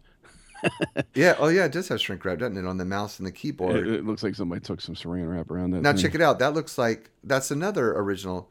yeah, 1.14 1.36
oh 1.40 1.48
yeah, 1.48 1.66
it 1.66 1.72
does 1.72 1.88
have 1.88 2.02
shrink 2.02 2.24
wrap, 2.26 2.40
doesn't 2.40 2.58
it, 2.58 2.66
on 2.66 2.78
the 2.78 2.86
mouse 2.86 3.20
and 3.20 3.28
the 3.28 3.32
keyboard. 3.32 3.88
It, 3.88 3.88
it 3.88 4.06
looks 4.06 4.24
like 4.24 4.36
somebody 4.36 4.62
took 4.62 4.82
some 4.82 4.96
saran 4.96 5.30
wrap 5.30 5.52
around 5.52 5.72
that. 5.72 5.82
Now 5.82 5.94
thing. 5.94 6.02
check 6.02 6.16
it 6.16 6.22
out. 6.22 6.40
That 6.40 6.54
looks 6.54 6.78
like 6.78 7.12
that's 7.24 7.52
another 7.52 7.94
original. 7.94 8.50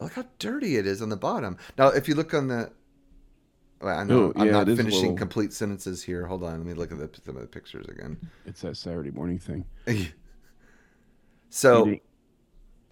Look 0.00 0.14
how 0.14 0.24
dirty 0.38 0.76
it 0.76 0.86
is 0.86 1.02
on 1.02 1.10
the 1.10 1.16
bottom. 1.16 1.58
Now, 1.76 1.88
if 1.88 2.08
you 2.08 2.14
look 2.14 2.32
on 2.32 2.48
the, 2.48 2.72
I 3.82 4.04
know 4.04 4.32
I'm 4.36 4.46
yeah, 4.46 4.52
not 4.52 4.68
it 4.68 4.72
is 4.72 4.78
a 4.78 4.82
finishing 4.82 5.00
little- 5.02 5.16
complete 5.16 5.52
sentences 5.52 6.02
here. 6.02 6.26
Hold 6.26 6.42
on, 6.44 6.58
let 6.58 6.66
me 6.66 6.74
look 6.74 6.92
at 6.92 6.98
the, 6.98 7.10
some 7.24 7.36
of 7.36 7.42
the 7.42 7.48
pictures 7.48 7.86
again. 7.88 8.18
It's 8.44 8.60
that 8.60 8.76
Saturday 8.76 9.10
morning 9.10 9.38
thing. 9.38 9.64
so, 11.48 11.94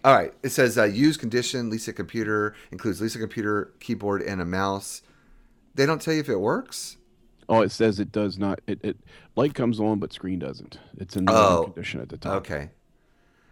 all 0.03 0.15
right, 0.15 0.33
it 0.43 0.49
says 0.49 0.77
uh, 0.77 0.83
used 0.85 1.19
condition. 1.19 1.69
Lisa 1.69 1.93
computer 1.93 2.55
includes 2.71 3.01
Lisa 3.01 3.19
computer 3.19 3.73
keyboard 3.79 4.21
and 4.21 4.41
a 4.41 4.45
mouse. 4.45 5.01
They 5.75 5.85
don't 5.85 6.01
tell 6.01 6.13
you 6.13 6.19
if 6.19 6.29
it 6.29 6.39
works. 6.39 6.97
Oh, 7.47 7.61
it 7.61 7.71
says 7.71 7.99
it 7.99 8.11
does 8.11 8.37
not. 8.37 8.59
It, 8.67 8.79
it 8.83 8.97
light 9.35 9.53
comes 9.55 9.79
on, 9.79 9.99
but 9.99 10.13
screen 10.13 10.39
doesn't. 10.39 10.79
It's 10.97 11.15
in 11.15 11.25
the 11.25 11.31
Oh, 11.33 11.63
condition 11.65 11.99
at 12.01 12.09
the 12.09 12.17
top. 12.17 12.35
Okay. 12.37 12.69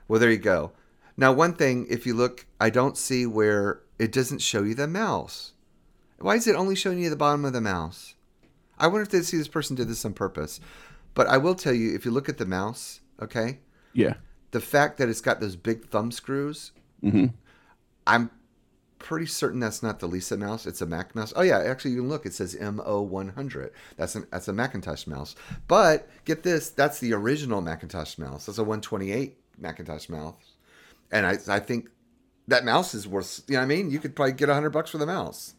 Well, 0.07 0.19
there 0.19 0.31
you 0.31 0.38
go. 0.38 0.71
Now, 1.17 1.33
one 1.33 1.53
thing, 1.53 1.88
if 1.89 2.05
you 2.05 2.13
look, 2.13 2.45
I 2.59 2.69
don't 2.69 2.95
see 2.97 3.25
where 3.25 3.81
it 3.97 4.11
doesn't 4.11 4.39
show 4.39 4.61
you 4.61 4.75
the 4.75 4.88
mouse. 4.88 5.53
Why 6.20 6.36
is 6.36 6.47
it 6.47 6.55
only 6.55 6.76
showing 6.76 6.99
you 6.99 7.09
the 7.09 7.15
bottom 7.15 7.45
of 7.45 7.53
the 7.53 7.61
mouse? 7.61 8.15
I 8.80 8.88
wonder 8.88 9.01
if 9.01 9.09
they 9.09 9.22
see 9.22 9.38
this 9.38 9.47
person 9.47 9.76
did 9.76 9.88
this 9.88 10.05
on 10.05 10.13
purpose. 10.13 10.59
But 11.13 11.28
I 11.28 11.38
will 11.38 11.55
tell 11.55 11.74
you, 11.74 11.95
if 11.95 12.05
you 12.05 12.11
look 12.11 12.30
at 12.30 12.38
the 12.38 12.45
mouse, 12.45 13.01
okay, 13.22 13.59
Yeah. 13.93 14.15
the 14.51 14.59
fact 14.59 14.97
that 14.97 15.09
it's 15.09 15.22
got 15.22 15.39
those 15.39 15.55
big 15.55 15.88
thumb 15.89 16.11
screws, 16.11 16.72
hmm 17.01 17.28
I'm 18.05 18.32
pretty 18.99 19.26
certain 19.26 19.59
that's 19.59 19.84
not 19.84 19.99
the 19.99 20.07
Lisa 20.07 20.38
mouse. 20.38 20.65
It's 20.65 20.82
a 20.82 20.86
Mac 20.86 21.13
mouse. 21.13 21.34
Oh 21.36 21.41
yeah, 21.41 21.59
actually 21.59 21.91
you 21.91 21.97
can 22.01 22.09
look. 22.09 22.26
It 22.26 22.34
says 22.34 22.55
MO100. 22.55 23.72
That's 23.97 24.15
an 24.15 24.26
that's 24.32 24.47
a 24.47 24.53
Macintosh 24.53 25.05
mouse. 25.07 25.36
But 25.68 26.07
get 26.26 26.43
this, 26.43 26.70
that's 26.70 26.99
the 26.99 27.13
original 27.13 27.61
Macintosh 27.61 28.18
mouse. 28.18 28.45
That's 28.45 28.57
a 28.57 28.63
128 28.63 29.38
Macintosh 29.59 30.07
mouse. 30.09 30.55
And 31.11 31.26
I 31.26 31.38
I 31.49 31.59
think 31.59 31.89
that 32.47 32.63
mouse 32.63 32.93
is 32.95 33.07
worth. 33.07 33.43
You 33.47 33.55
know 33.55 33.59
what 33.59 33.65
I 33.65 33.68
mean? 33.68 33.91
You 33.91 33.99
could 33.99 34.15
probably 34.15 34.34
get 34.34 34.47
100 34.47 34.70
bucks 34.70 34.91
for 34.91 34.97
the 34.97 35.05
mouse. 35.05 35.53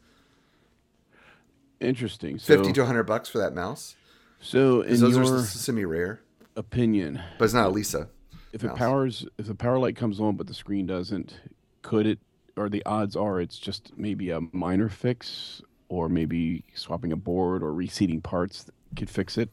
Interesting. 1.81 2.39
So, 2.39 2.57
50 2.57 2.72
to 2.74 2.81
100 2.81 3.05
bucks 3.05 3.29
for 3.29 3.39
that 3.39 3.55
mouse. 3.55 3.97
So 4.41 4.83
in 4.83 5.01
those 5.01 5.16
your 5.16 5.37
are 5.37 5.43
semi 5.43 5.85
rare, 5.85 6.20
opinion, 6.57 7.20
but 7.39 7.47
it's 7.47 7.55
not 7.55 7.66
a 7.66 7.70
Lisa. 7.70 8.09
if 8.53 8.62
it 8.62 8.68
mouse. 8.68 8.79
powers, 8.79 9.26
if 9.37 9.47
the 9.47 9.55
power 9.55 9.79
light 9.79 9.97
comes 9.97 10.20
on 10.20 10.37
but 10.37 10.47
the 10.47 10.55
screen 10.55 10.87
doesn't, 10.87 11.41
could 11.83 12.07
it? 12.07 12.18
Or 12.57 12.68
the 12.68 12.85
odds 12.87 13.14
are 13.14 13.41
it's 13.41 13.59
just 13.59 13.93
maybe 13.97 14.31
a 14.31 14.41
minor 14.53 14.89
fix, 14.89 15.62
or 15.89 16.09
maybe 16.09 16.64
swapping 16.74 17.12
a 17.12 17.16
board 17.16 17.62
or 17.62 17.72
reseating 17.72 18.20
parts 18.20 18.66
could 18.97 19.11
fix 19.11 19.39
it. 19.39 19.51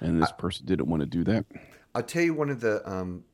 And 0.00 0.20
this 0.20 0.32
person 0.32 0.66
didn't 0.66 0.88
want 0.88 1.00
to 1.00 1.06
do 1.06 1.24
that. 1.24 1.46
I'll 1.94 2.02
tell 2.02 2.22
you 2.22 2.34
one 2.34 2.50
of 2.50 2.60
the. 2.60 2.86
Um, 2.90 3.24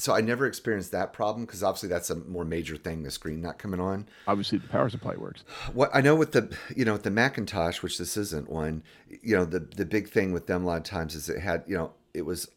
so 0.00 0.14
I 0.14 0.20
never 0.20 0.46
experienced 0.46 0.92
that 0.92 1.12
problem 1.12 1.44
because 1.44 1.62
obviously 1.62 1.88
that's 1.88 2.08
a 2.10 2.16
more 2.16 2.44
major 2.44 2.76
thing. 2.76 3.02
The 3.02 3.10
screen 3.10 3.40
not 3.40 3.58
coming 3.58 3.80
on. 3.80 4.06
Obviously, 4.26 4.58
the 4.58 4.68
power 4.68 4.88
supply 4.88 5.14
works. 5.16 5.44
What 5.74 5.90
I 5.92 6.00
know 6.00 6.14
with 6.14 6.32
the 6.32 6.56
you 6.74 6.84
know 6.84 6.94
with 6.94 7.02
the 7.02 7.10
Macintosh, 7.10 7.82
which 7.82 7.98
this 7.98 8.16
isn't 8.16 8.48
one, 8.48 8.82
you 9.08 9.36
know 9.36 9.44
the 9.44 9.60
the 9.60 9.84
big 9.84 10.08
thing 10.08 10.32
with 10.32 10.46
them 10.46 10.64
a 10.64 10.66
lot 10.66 10.78
of 10.78 10.84
times 10.84 11.14
is 11.14 11.28
it 11.28 11.40
had 11.40 11.64
you 11.66 11.76
know 11.76 11.92
it 12.14 12.22
was 12.22 12.48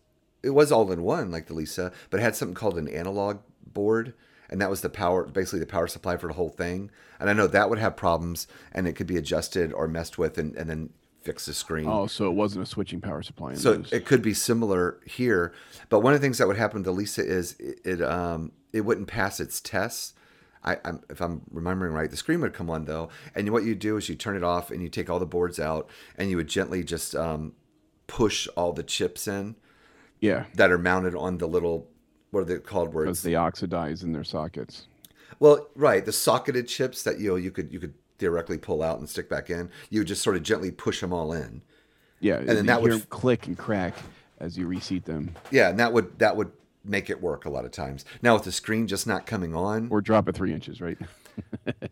it 0.42 0.52
was 0.52 0.72
all 0.72 0.92
in 0.92 1.04
one 1.04 1.32
like 1.32 1.48
the 1.48 1.54
Lisa, 1.54 1.92
but 2.10 2.20
it 2.20 2.24
had 2.24 2.36
something 2.36 2.56
called 2.56 2.78
an 2.78 2.88
analog 2.88 3.40
board, 3.66 4.14
and 4.50 4.62
that 4.62 4.70
was 4.70 4.82
the 4.82 4.90
power 4.90 5.26
basically 5.26 5.60
the 5.60 5.66
power 5.66 5.88
supply 5.88 6.16
for 6.18 6.28
the 6.28 6.34
whole 6.34 6.50
thing. 6.50 6.92
And 7.20 7.30
I 7.30 7.34
know 7.34 7.48
that 7.48 7.70
would 7.70 7.80
have 7.80 7.96
problems, 7.96 8.48
and 8.72 8.88
it 8.88 8.94
could 8.94 9.08
be 9.08 9.18
adjusted 9.18 9.74
or 9.74 9.88
messed 9.88 10.18
with, 10.18 10.38
and, 10.38 10.56
and 10.56 10.70
then 10.70 10.90
fix 11.24 11.46
the 11.46 11.54
screen. 11.54 11.88
Oh, 11.88 12.08
so 12.08 12.28
it 12.28 12.34
wasn't 12.34 12.64
a 12.64 12.66
switching 12.66 13.02
power 13.02 13.22
supply. 13.24 13.52
In 13.52 13.58
So 13.58 13.76
those. 13.76 13.92
it 13.92 14.06
could 14.06 14.22
be 14.22 14.34
similar 14.34 15.00
here, 15.06 15.54
but 15.90 16.02
one 16.02 16.14
of 16.14 16.20
the 16.22 16.26
things 16.26 16.38
that 16.38 16.48
would 16.48 16.58
happen 16.58 16.84
to 16.84 16.92
Lisa 16.92 17.26
is 17.26 17.56
it, 17.60 17.80
it 17.86 18.02
um 18.02 18.52
it 18.72 18.82
wouldn't 18.82 19.08
pass 19.08 19.40
its 19.40 19.62
tests. 19.62 20.14
I, 20.66 20.78
I'm, 20.86 21.02
if 21.10 21.20
I'm 21.22 21.42
remembering 21.52 21.92
right, 21.92 22.10
the 22.10 22.16
screen 22.16 22.40
would 22.42 22.54
come 22.54 22.70
on 22.70 22.86
though, 22.86 23.10
and 23.36 23.50
what 23.52 23.64
you 23.66 23.76
do 23.76 23.98
is 23.98 24.08
you 24.08 24.16
turn 24.16 24.36
it 24.38 24.44
off 24.44 24.72
and 24.72 24.82
you 24.82 24.88
take 24.90 25.10
all 25.10 25.20
the 25.20 25.26
boards 25.26 25.60
out, 25.60 25.90
and 26.18 26.30
you 26.30 26.38
would 26.38 26.48
gently 26.48 26.84
just 26.86 27.16
um, 27.16 27.54
push 28.08 28.48
all 28.56 28.72
the 28.72 28.84
chips 28.84 29.28
in 29.28 29.56
yeah, 30.22 30.46
that 30.56 30.72
are 30.72 30.78
mounted 30.78 31.16
on 31.16 31.38
the 31.38 31.48
little 31.48 31.90
what 32.32 32.42
are 32.42 32.46
they 32.46 32.58
called? 32.60 32.94
Where 32.94 33.06
because 33.06 33.24
they 33.24 33.36
oxidize 33.36 34.04
in 34.04 34.14
their 34.14 34.24
sockets. 34.24 34.88
well, 35.40 35.68
right, 35.76 36.04
the 36.06 36.14
socketed 36.14 36.68
chips 36.70 37.04
that 37.04 37.20
you 37.20 37.30
know 37.32 37.36
you 37.36 37.52
could 37.52 37.72
you 37.74 37.80
could 37.80 37.94
theoretically 38.24 38.58
pull 38.58 38.82
out 38.82 39.00
and 39.00 39.10
stick 39.10 39.30
back 39.30 39.50
in. 39.50 39.70
You 39.90 40.00
would 40.00 40.08
just 40.08 40.22
sort 40.22 40.38
of 40.38 40.44
gently 40.44 40.72
push 40.72 41.02
them 41.02 41.12
all 41.12 41.34
in. 41.34 41.62
Yeah, 42.22 42.38
and 42.38 42.48
then 42.48 42.66
that 42.68 42.82
would 42.82 42.92
hear 42.92 42.96
f- 42.96 43.02
'em 43.02 43.08
click 43.10 43.48
and 43.48 43.58
crack 43.58 43.96
as 44.40 44.58
you 44.58 44.66
reseat 44.66 45.04
them, 45.06 45.36
Yeah, 45.52 45.70
and 45.70 45.78
that 45.80 45.92
would 45.92 46.18
that 46.20 46.38
would 46.38 46.52
make 46.86 47.10
it 47.10 47.22
work 47.22 47.44
a 47.46 47.50
lot 47.50 47.66
of 47.66 47.72
times. 47.72 48.06
Now 48.22 48.36
with 48.36 48.44
the 48.46 48.52
screen 48.54 48.88
just 48.88 49.06
not 49.06 49.26
coming 49.26 49.54
on, 49.54 49.90
or 49.92 50.00
drop 50.00 50.30
it 50.30 50.36
three 50.36 50.54
inches, 50.54 50.80
right? 50.82 50.98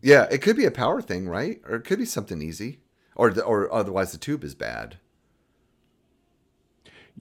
Yeah, 0.03 0.27
it 0.31 0.41
could 0.43 0.55
be 0.55 0.65
a 0.65 0.71
power 0.71 1.01
thing, 1.01 1.27
right? 1.27 1.59
Or 1.67 1.75
it 1.75 1.81
could 1.83 1.97
be 1.97 2.05
something 2.05 2.41
easy, 2.43 2.79
or 3.15 3.31
the, 3.31 3.43
or 3.43 3.71
otherwise 3.73 4.11
the 4.11 4.17
tube 4.19 4.43
is 4.43 4.53
bad. 4.55 4.97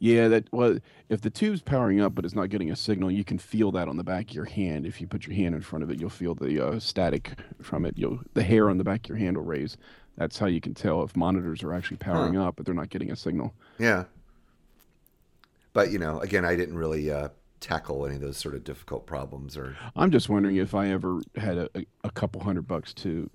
Yeah, 0.02 0.28
that 0.28 0.50
well, 0.50 0.78
if 1.10 1.20
the 1.20 1.28
tube's 1.28 1.60
powering 1.60 2.00
up 2.00 2.14
but 2.14 2.24
it's 2.24 2.34
not 2.34 2.48
getting 2.48 2.70
a 2.70 2.76
signal, 2.76 3.10
you 3.10 3.22
can 3.22 3.38
feel 3.38 3.70
that 3.72 3.86
on 3.86 3.98
the 3.98 4.02
back 4.02 4.30
of 4.30 4.34
your 4.34 4.46
hand. 4.46 4.86
If 4.86 4.98
you 4.98 5.06
put 5.06 5.26
your 5.26 5.36
hand 5.36 5.54
in 5.54 5.60
front 5.60 5.82
of 5.84 5.90
it, 5.90 6.00
you'll 6.00 6.08
feel 6.08 6.34
the 6.34 6.58
uh, 6.66 6.80
static 6.80 7.38
from 7.60 7.84
it. 7.84 7.98
You'll 7.98 8.20
the 8.32 8.42
hair 8.42 8.70
on 8.70 8.78
the 8.78 8.84
back 8.84 9.04
of 9.04 9.10
your 9.10 9.18
hand 9.18 9.36
will 9.36 9.44
raise. 9.44 9.76
That's 10.16 10.38
how 10.38 10.46
you 10.46 10.60
can 10.60 10.72
tell 10.72 11.02
if 11.02 11.14
monitors 11.14 11.62
are 11.62 11.74
actually 11.74 11.98
powering 11.98 12.36
up, 12.36 12.56
but 12.56 12.64
they're 12.64 12.74
not 12.74 12.88
getting 12.88 13.10
a 13.10 13.16
signal. 13.16 13.54
Yeah. 13.78 14.04
But 15.74 15.92
you 15.92 15.98
know, 15.98 16.18
again, 16.20 16.46
I 16.46 16.56
didn't 16.56 16.76
really 16.76 17.10
uh, 17.10 17.28
tackle 17.60 18.06
any 18.06 18.14
of 18.14 18.22
those 18.22 18.38
sort 18.38 18.54
of 18.54 18.64
difficult 18.64 19.06
problems, 19.06 19.54
or 19.54 19.76
I'm 19.94 20.10
just 20.10 20.30
wondering 20.30 20.56
if 20.56 20.74
I 20.74 20.88
ever 20.88 21.20
had 21.36 21.58
a, 21.58 21.68
a, 21.74 21.86
a 22.04 22.10
couple 22.10 22.42
hundred 22.42 22.66
bucks 22.66 22.94
to 22.94 23.28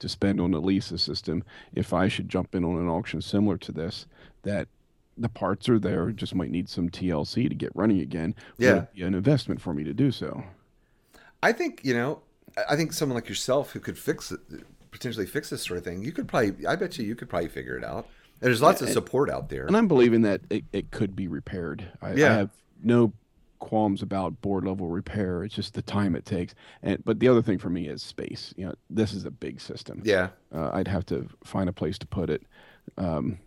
to 0.00 0.08
spend 0.08 0.40
on 0.40 0.52
a 0.54 0.58
Lisa 0.58 0.98
system, 0.98 1.44
if 1.72 1.92
I 1.92 2.08
should 2.08 2.28
jump 2.28 2.54
in 2.54 2.64
on 2.64 2.78
an 2.78 2.88
auction 2.88 3.20
similar 3.22 3.58
to 3.58 3.70
this, 3.70 4.06
that 4.42 4.66
the 5.20 5.28
parts 5.28 5.68
are 5.68 5.78
there, 5.78 6.10
just 6.12 6.34
might 6.34 6.50
need 6.50 6.68
some 6.68 6.88
TLC 6.88 7.48
to 7.48 7.54
get 7.54 7.70
running 7.74 8.00
again. 8.00 8.34
would 8.58 8.88
Yeah. 8.94 9.06
an 9.06 9.14
investment 9.14 9.60
for 9.60 9.72
me 9.74 9.84
to 9.84 9.92
do 9.92 10.10
so. 10.10 10.42
I 11.42 11.52
think 11.52 11.80
you 11.84 11.94
know, 11.94 12.22
I- 12.68 12.76
think 12.76 12.92
someone 12.92 13.14
like 13.14 13.28
yourself 13.28 13.72
who 13.72 13.80
could 13.80 13.98
fix 13.98 14.32
it, 14.32 14.40
potentially 14.90 15.26
fix 15.26 15.50
this 15.50 15.62
sort 15.62 15.78
of 15.78 15.84
thing, 15.84 16.02
you 16.02 16.12
could 16.12 16.26
probably, 16.28 16.66
I 16.66 16.76
bet 16.76 16.98
you, 16.98 17.04
you 17.06 17.14
could 17.14 17.28
probably 17.28 17.48
figure 17.48 17.76
it 17.76 17.84
out. 17.84 18.08
There's 18.40 18.60
lots 18.62 18.80
of 18.82 18.88
support 18.88 19.30
out 19.30 19.48
there. 19.50 19.66
And 19.66 19.76
I'm 19.76 19.86
believing 19.88 20.22
that 20.22 20.40
it, 20.50 20.64
it 20.72 20.90
could 20.90 21.14
be 21.14 21.28
repaired. 21.28 21.86
I, 22.02 22.14
Yeah. 22.14 22.32
I 22.32 22.36
have 22.38 22.50
no 22.82 23.12
qualms 23.58 24.00
about 24.02 24.40
board 24.40 24.64
level 24.64 24.88
repair. 24.88 25.44
It's 25.44 25.54
just 25.54 25.74
the 25.74 25.82
time 25.82 26.16
it 26.16 26.24
takes. 26.24 26.54
And 26.82 27.04
but 27.04 27.20
the 27.20 27.28
other 27.28 27.42
thing 27.42 27.58
for 27.58 27.68
me 27.70 27.86
is 27.88 28.02
space. 28.02 28.54
You 28.56 28.66
know, 28.66 28.74
this 28.88 29.12
is 29.12 29.26
a 29.26 29.30
big 29.30 29.60
system. 29.60 30.00
Yeah, 30.04 30.30
Uh, 30.52 30.70
I'd 30.72 30.88
have 30.88 31.04
to 31.06 31.28
find 31.44 31.68
a 31.68 31.72
place 31.72 31.98
to 31.98 32.06
put 32.06 32.30
it, 32.30 32.42
um, 32.96 33.38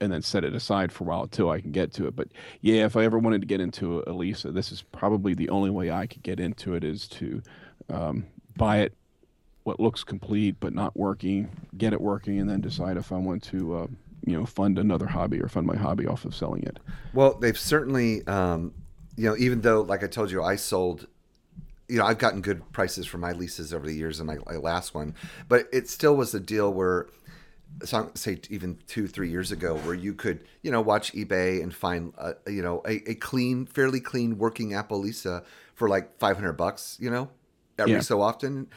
and 0.00 0.12
then 0.12 0.22
set 0.22 0.44
it 0.44 0.54
aside 0.54 0.92
for 0.92 1.04
a 1.04 1.06
while 1.06 1.22
until 1.22 1.50
I 1.50 1.60
can 1.60 1.72
get 1.72 1.92
to 1.94 2.06
it. 2.06 2.14
But 2.14 2.28
yeah, 2.60 2.84
if 2.84 2.96
I 2.96 3.04
ever 3.04 3.18
wanted 3.18 3.40
to 3.42 3.46
get 3.46 3.60
into 3.60 4.02
a 4.06 4.12
Lisa, 4.12 4.50
this 4.50 4.72
is 4.72 4.82
probably 4.82 5.34
the 5.34 5.48
only 5.48 5.70
way 5.70 5.90
I 5.90 6.06
could 6.06 6.22
get 6.22 6.40
into 6.40 6.74
it 6.74 6.84
is 6.84 7.08
to 7.08 7.42
um, 7.88 8.26
buy 8.56 8.78
it, 8.78 8.94
what 9.64 9.80
looks 9.80 10.04
complete 10.04 10.56
but 10.60 10.72
not 10.72 10.96
working, 10.96 11.50
get 11.76 11.92
it 11.92 12.00
working, 12.00 12.38
and 12.38 12.48
then 12.48 12.60
decide 12.60 12.96
if 12.96 13.12
I 13.12 13.16
want 13.16 13.42
to, 13.44 13.76
uh, 13.76 13.86
you 14.24 14.38
know, 14.38 14.46
fund 14.46 14.78
another 14.78 15.06
hobby 15.06 15.40
or 15.40 15.48
fund 15.48 15.66
my 15.66 15.76
hobby 15.76 16.06
off 16.06 16.24
of 16.24 16.34
selling 16.34 16.62
it. 16.62 16.78
Well, 17.12 17.34
they've 17.34 17.58
certainly, 17.58 18.26
um, 18.26 18.72
you 19.16 19.28
know, 19.28 19.36
even 19.36 19.60
though, 19.60 19.82
like 19.82 20.02
I 20.02 20.06
told 20.06 20.30
you, 20.30 20.42
I 20.42 20.56
sold 20.56 21.06
you 21.88 21.96
know, 21.96 22.04
I've 22.04 22.18
gotten 22.18 22.42
good 22.42 22.70
prices 22.72 23.06
for 23.06 23.16
my 23.18 23.32
Lisas 23.32 23.72
over 23.72 23.86
the 23.86 23.94
years, 23.94 24.20
and 24.20 24.26
my, 24.26 24.36
my 24.46 24.56
last 24.56 24.94
one, 24.94 25.14
but 25.48 25.66
it 25.72 25.88
still 25.88 26.14
was 26.14 26.34
a 26.34 26.40
deal 26.40 26.72
where, 26.72 27.06
so 27.84 28.10
say 28.14 28.40
even 28.50 28.78
two, 28.86 29.06
three 29.06 29.30
years 29.30 29.52
ago, 29.52 29.76
where 29.78 29.94
you 29.94 30.14
could, 30.14 30.46
you 30.62 30.70
know, 30.70 30.80
watch 30.80 31.12
eBay 31.12 31.62
and 31.62 31.74
find, 31.74 32.12
uh, 32.18 32.32
you 32.46 32.62
know, 32.62 32.82
a, 32.86 33.10
a 33.10 33.14
clean, 33.14 33.66
fairly 33.66 34.00
clean 34.00 34.38
working 34.38 34.74
Apple 34.74 34.98
Lisa 35.00 35.44
for 35.74 35.88
like 35.88 36.18
five 36.18 36.36
hundred 36.36 36.54
bucks, 36.54 36.96
you 37.00 37.10
know, 37.10 37.30
every 37.78 37.94
Yeah. 37.94 38.00
so 38.00 38.20
often. 38.20 38.68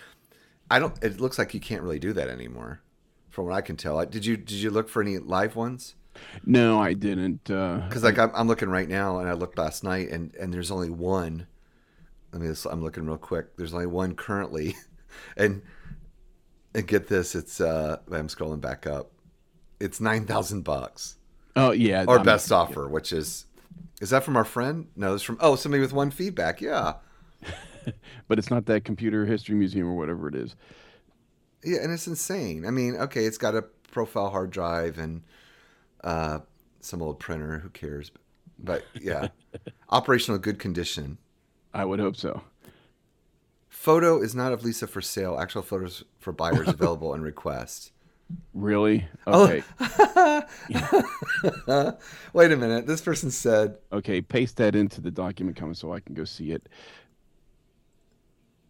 I 0.69 0.79
don't. 0.79 0.93
It 1.03 1.19
looks 1.19 1.37
like 1.37 1.53
you 1.53 1.59
can't 1.59 1.81
really 1.81 1.99
do 1.99 2.13
that 2.13 2.29
anymore, 2.29 2.81
from 3.29 3.45
what 3.45 3.53
I 3.55 3.61
can 3.61 3.75
tell. 3.75 4.03
Did 4.05 4.25
you 4.25 4.37
did 4.37 4.57
you 4.57 4.69
look 4.71 4.87
for 4.87 5.01
any 5.01 5.17
live 5.17 5.55
ones? 5.55 5.95
No, 6.45 6.79
I 6.79 6.93
didn't. 6.93 7.49
Uh, 7.49 7.77
Because 7.87 8.03
like 8.03 8.17
I'm, 8.19 8.31
I'm 8.33 8.47
looking 8.47 8.69
right 8.69 8.87
now, 8.87 9.19
and 9.19 9.27
I 9.29 9.33
looked 9.33 9.57
last 9.57 9.83
night, 9.83 10.09
and 10.09 10.33
and 10.35 10.53
there's 10.53 10.69
only 10.71 10.89
one. 10.89 11.47
Let 12.31 12.41
me. 12.41 12.47
Just, 12.47 12.65
I'm 12.65 12.83
looking 12.83 13.05
real 13.05 13.17
quick. 13.17 13.57
There's 13.57 13.73
only 13.73 13.87
one 13.87 14.15
currently, 14.15 14.75
and 15.37 15.61
and 16.73 16.87
get 16.87 17.07
this, 17.07 17.35
it's 17.35 17.59
uh, 17.61 17.97
I'm 18.11 18.27
scrolling 18.27 18.61
back 18.61 18.85
up. 18.87 19.11
It's 19.79 19.99
nine 19.99 20.25
thousand 20.25 20.63
bucks, 20.63 21.15
oh 21.55 21.71
yeah, 21.71 22.05
Our 22.07 22.17
I'm- 22.17 22.25
best 22.25 22.51
offer, 22.51 22.87
which 22.87 23.11
is, 23.11 23.45
is 23.99 24.11
that 24.11 24.23
from 24.23 24.35
our 24.37 24.45
friend? 24.45 24.87
No, 24.95 25.13
it's 25.15 25.23
from 25.23 25.37
oh 25.41 25.55
somebody 25.55 25.81
with 25.81 25.93
one 25.93 26.11
feedback. 26.11 26.61
Yeah, 26.61 26.93
but 28.27 28.37
it's 28.37 28.51
not 28.51 28.65
that 28.67 28.85
computer 28.85 29.25
history 29.25 29.55
museum 29.55 29.87
or 29.87 29.95
whatever 29.95 30.27
it 30.27 30.35
is. 30.35 30.55
yeah, 31.63 31.79
and 31.81 31.91
it's 31.91 32.07
insane. 32.07 32.65
I 32.65 32.69
mean, 32.71 32.95
okay, 32.95 33.25
it's 33.25 33.37
got 33.39 33.55
a 33.55 33.63
profile 33.91 34.29
hard 34.29 34.51
drive 34.51 34.97
and 34.99 35.23
uh, 36.03 36.39
some 36.79 37.01
old 37.01 37.19
printer. 37.19 37.59
Who 37.59 37.69
cares? 37.69 38.11
But 38.59 38.85
yeah, 38.99 39.29
operational 39.89 40.37
good 40.39 40.59
condition. 40.59 41.17
I 41.73 41.85
would 41.85 41.99
hope 41.99 42.15
so. 42.17 42.41
Photo 43.81 44.21
is 44.21 44.35
not 44.35 44.53
of 44.53 44.63
Lisa 44.63 44.85
for 44.85 45.01
sale. 45.01 45.39
Actual 45.39 45.63
photos 45.63 46.03
for 46.19 46.31
buyers 46.31 46.67
available 46.77 47.13
on 47.13 47.21
request. 47.21 47.91
Really? 48.53 49.07
Oh. 49.25 49.45
Okay. 49.45 49.63
Wait 52.33 52.51
a 52.51 52.57
minute. 52.57 52.85
This 52.85 53.01
person 53.01 53.31
said 53.31 53.79
Okay. 53.91 54.21
Paste 54.21 54.57
that 54.57 54.75
into 54.75 55.01
the 55.01 55.09
document 55.09 55.57
comment 55.57 55.77
so 55.77 55.91
I 55.93 55.99
can 55.99 56.13
go 56.13 56.25
see 56.25 56.51
it. 56.51 56.69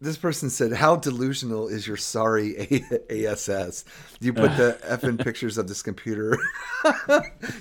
this 0.00 0.16
person 0.16 0.48
said, 0.48 0.72
"How 0.72 0.96
delusional 0.96 1.68
is 1.68 1.86
your 1.86 1.98
sorry 1.98 2.56
A- 2.58 3.26
ASS? 3.28 3.84
You 4.20 4.32
put 4.32 4.56
the 4.56 4.78
effing 4.88 5.22
pictures 5.22 5.58
of 5.58 5.68
this 5.68 5.82
computer? 5.82 6.38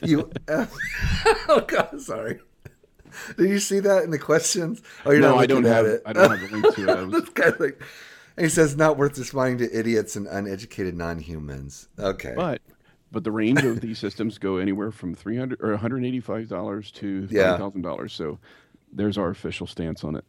you 0.01 0.31
F- 0.47 0.73
oh 1.49 1.65
god, 1.67 1.99
sorry. 2.01 2.39
Did 3.37 3.49
you 3.49 3.59
see 3.59 3.79
that 3.81 4.03
in 4.03 4.11
the 4.11 4.19
questions? 4.19 4.81
Oh, 5.05 5.11
you're 5.11 5.21
no, 5.21 5.31
not 5.35 5.39
I 5.39 5.45
don't 5.45 5.63
have. 5.65 5.85
it. 5.85 6.01
I 6.05 6.13
don't 6.13 6.37
have 6.37 6.51
a 6.51 6.55
link 6.55 6.75
to 6.75 6.83
it. 6.83 6.89
I 6.89 7.01
was, 7.03 7.21
this 7.21 7.29
guy's 7.29 7.59
like, 7.59 7.81
and 8.37 8.45
he 8.45 8.49
says, 8.49 8.75
"Not 8.77 8.97
worth 8.97 9.17
responding 9.17 9.57
to 9.59 9.77
idiots 9.77 10.15
and 10.15 10.27
uneducated 10.27 10.95
non-humans." 10.95 11.87
Okay. 11.99 12.33
but 12.35 12.61
but 13.11 13.23
the 13.23 13.31
range 13.31 13.63
of 13.63 13.81
these 13.81 13.99
systems 13.99 14.37
go 14.37 14.57
anywhere 14.57 14.91
from 14.91 15.13
three 15.15 15.37
hundred 15.37 15.61
or 15.61 15.71
one 15.71 15.79
hundred 15.79 16.05
eighty-five 16.05 16.47
dollars 16.47 16.91
to 16.91 17.27
Yeah. 17.29 17.57
thousand 17.57 17.81
dollars. 17.81 18.13
So 18.13 18.39
there's 18.93 19.17
our 19.17 19.29
official 19.29 19.67
stance 19.67 20.03
on 20.03 20.15
it. 20.15 20.25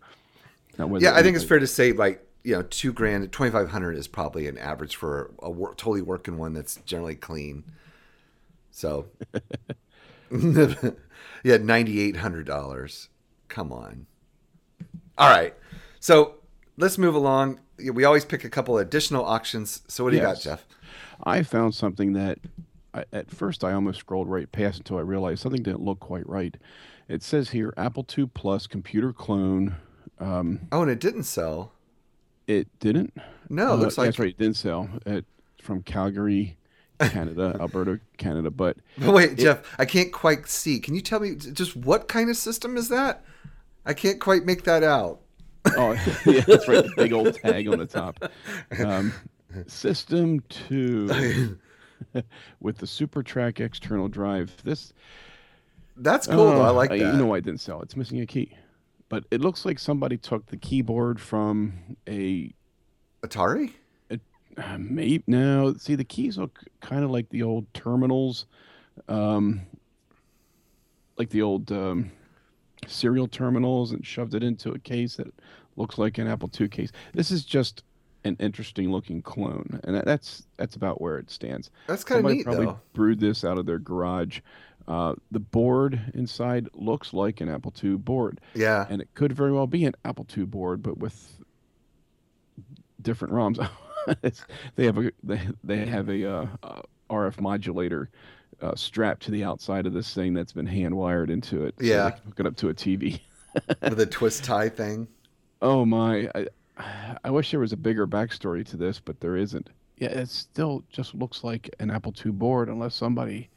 Now, 0.79 0.87
Yeah, 0.97 1.13
I 1.15 1.23
think 1.23 1.37
it's 1.37 1.45
anybody- 1.45 1.47
fair 1.47 1.59
to 1.61 1.67
say 1.67 1.93
like 1.93 2.27
you 2.45 2.55
know 2.57 2.63
two 2.63 2.93
grand, 2.93 3.31
twenty 3.31 3.53
five 3.53 3.69
hundred 3.71 3.97
is 3.97 4.09
probably 4.09 4.49
an 4.49 4.59
average 4.59 4.97
for 4.97 5.31
a 5.41 5.51
wor- 5.51 5.75
totally 5.77 6.03
working 6.03 6.37
one 6.39 6.55
that's 6.55 6.77
generally 6.85 7.15
clean. 7.15 7.63
So, 8.73 9.07
yeah, 11.43 11.57
ninety 11.59 12.01
eight 12.01 12.17
hundred 12.17 12.47
dollars. 12.47 13.09
Come 13.49 13.73
on. 13.73 14.07
All 15.19 15.29
right, 15.31 15.55
so 16.01 16.35
let's 16.77 16.97
move 16.99 17.15
along. 17.15 17.61
We 17.93 18.05
always 18.05 18.25
pick 18.25 18.45
a 18.45 18.51
couple 18.51 18.79
additional 18.79 19.25
auctions. 19.25 19.83
So 19.89 20.05
what 20.05 20.11
do 20.11 20.17
you 20.17 20.23
got, 20.23 20.41
Jeff? 20.41 20.65
I 21.25 21.43
found 21.43 21.75
something 21.75 22.13
that 22.15 22.39
I, 22.95 23.05
at 23.13 23.31
first 23.31 23.63
I 23.65 23.73
almost 23.73 23.99
scrolled 24.01 24.29
right 24.29 24.51
past 24.51 24.79
until 24.79 24.97
I 24.99 25.03
realized 25.03 25.43
something 25.43 25.63
didn't 25.63 25.83
look 25.83 26.01
quite 26.01 26.29
right. 26.29 26.57
It 27.09 27.23
says 27.23 27.51
here 27.51 27.75
Apple 27.77 28.07
II 28.17 28.27
Plus 28.35 28.67
computer 28.67 29.13
clone. 29.13 29.77
Um, 30.19 30.61
Oh, 30.71 30.83
and 30.83 30.91
it 30.91 31.01
didn't 31.01 31.25
sell. 31.25 31.73
it 32.47 32.69
didn't. 32.81 33.13
No, 33.49 33.69
it 33.69 33.71
Uh, 33.71 33.75
looks 33.77 33.99
like. 33.99 34.07
that's 34.07 34.19
right. 34.19 34.29
It 34.31 34.39
didn't 34.39 34.57
sell. 34.57 34.89
It, 35.07 35.25
from 35.63 35.83
Calgary, 35.83 36.57
Canada, 37.11 37.57
Alberta, 37.61 38.01
Canada. 38.17 38.51
But 38.51 38.77
wait, 38.99 39.39
Jeff, 39.39 39.63
I 39.79 39.85
can't 39.85 40.13
quite 40.13 40.49
see. 40.49 40.81
Can 40.81 40.95
you 40.95 41.01
tell 41.01 41.21
me 41.21 41.35
just 41.35 41.77
what 41.77 42.09
kind 42.09 42.31
of 42.31 42.37
system 42.37 42.77
is 42.77 42.89
that? 42.89 43.25
I 43.85 43.95
can't 43.95 44.21
quite 44.21 44.45
make 44.45 44.65
that 44.65 44.83
out. 44.83 45.21
oh 45.77 45.93
yeah, 46.27 46.41
that's 46.41 46.67
right. 46.69 46.85
The 46.85 46.93
big 46.97 47.13
old 47.13 47.35
tag 47.35 47.69
on 47.69 47.79
the 47.79 47.87
top. 47.87 48.23
Um, 48.85 49.13
System 49.67 50.41
two 50.49 51.59
with 52.61 52.79
the 52.79 52.87
Super 52.87 53.23
Track 53.23 53.61
external 53.61 54.09
drive. 54.09 54.57
This 54.65 54.93
That's 55.97 56.27
cool. 56.27 56.51
though. 56.51 56.63
I 56.63 56.71
like 56.71 56.91
that. 56.91 56.99
You 56.99 57.13
know 57.13 57.27
why 57.27 57.37
it 57.37 57.45
didn't 57.45 57.61
sell? 57.61 57.83
It's 57.83 57.97
missing 57.97 58.21
a 58.21 58.27
key. 58.27 58.57
But 59.09 59.25
it 59.31 59.43
looks 59.43 59.67
like 59.67 59.79
somebody 59.79 60.17
took 60.17 60.47
the 60.47 60.57
keyboard 60.57 61.21
from 61.21 61.97
a 62.09 62.55
Atari? 63.23 63.73
Uh, 64.57 64.77
maybe 64.79 65.23
no. 65.27 65.75
See, 65.75 65.95
the 65.95 66.05
keys 66.05 66.39
look 66.39 66.61
kind 66.81 67.05
of 67.05 67.11
like 67.11 67.29
the 67.31 67.43
old 67.43 67.73
terminals, 67.75 68.47
um, 69.09 69.63
like 71.17 71.31
the 71.31 71.43
old 71.43 71.71
um, 71.73 72.11
serial 72.87 73.29
terminals, 73.29 73.93
and 73.93 74.05
shoved 74.07 74.35
it 74.35 74.43
into 74.43 74.71
a 74.73 74.79
case 74.79 75.17
that 75.17 75.33
looks 75.77 75.99
like 75.99 76.19
an 76.19 76.27
Apple 76.27 76.51
II 76.59 76.69
case. 76.69 76.91
This 77.15 77.31
is 77.31 77.45
just 77.45 77.83
an 78.25 78.37
interesting 78.39 78.91
looking 78.93 79.21
clone, 79.23 79.81
and 79.85 79.97
that, 79.97 80.05
that's 80.05 80.47
that's 80.57 80.77
about 80.77 81.01
where 81.01 81.19
it 81.19 81.31
stands. 81.31 81.71
That's 81.87 82.05
kind 82.05 82.25
of 82.25 82.33
neat, 82.33 82.45
probably 82.45 82.67
though. 82.67 82.81
brewed 82.93 83.21
this 83.21 83.45
out 83.45 83.59
of 83.59 83.67
their 83.67 83.79
garage. 83.79 84.41
Uh, 84.89 85.15
the 85.31 85.39
board 85.41 86.01
inside 86.13 86.69
looks 86.75 87.13
like 87.15 87.41
an 87.41 87.49
Apple 87.49 87.73
II 87.83 87.95
board, 87.97 88.41
Yeah. 88.55 88.85
and 88.91 89.01
it 89.01 89.09
could 89.15 89.33
very 89.33 89.53
well 89.53 89.69
be 89.69 89.85
an 89.85 89.95
Apple 90.05 90.27
II 90.37 90.45
board, 90.45 90.83
but 90.83 90.99
with 90.99 91.37
different 93.01 93.33
ROMs. 93.33 93.59
They 94.77 94.85
have 94.87 94.99
a 94.99 95.11
they, 95.23 95.41
they 95.65 95.87
have 95.87 96.09
a 96.09 96.25
uh, 96.31 96.47
uh, 96.63 96.83
RF 97.11 97.41
modulator 97.41 98.11
uh, 98.61 98.75
strapped 98.75 99.23
to 99.25 99.31
the 99.31 99.45
outside 99.45 99.87
of 99.87 99.93
this 99.93 100.15
thing 100.15 100.35
that's 100.35 100.53
been 100.53 100.67
hand 100.67 100.95
wired 100.97 101.31
into 101.31 101.65
it. 101.65 101.75
so 101.79 101.85
Yeah. 101.85 102.11
can 102.11 102.23
hook 102.27 102.41
it 102.41 102.47
up 102.47 102.57
to 102.57 102.69
a 102.69 102.75
TV. 102.75 103.21
With 103.83 104.01
a 104.01 104.07
twist 104.07 104.45
tie 104.45 104.69
thing. 104.69 105.09
Oh 105.61 105.85
my! 105.85 106.29
I, 106.35 106.47
I 107.23 107.31
wish 107.31 107.51
there 107.51 107.61
was 107.61 107.73
a 107.73 107.77
bigger 107.77 108.07
backstory 108.07 108.65
to 108.67 108.77
this, 108.77 108.99
but 108.99 109.21
there 109.21 109.37
isn't. 109.37 109.69
Yeah, 109.99 110.09
it 110.09 110.29
still 110.31 110.83
just 110.91 111.15
looks 111.15 111.45
like 111.45 111.69
an 111.79 111.91
Apple 111.91 112.15
II 112.25 112.33
board, 112.33 112.69
unless 112.69 112.95
somebody. 112.95 113.51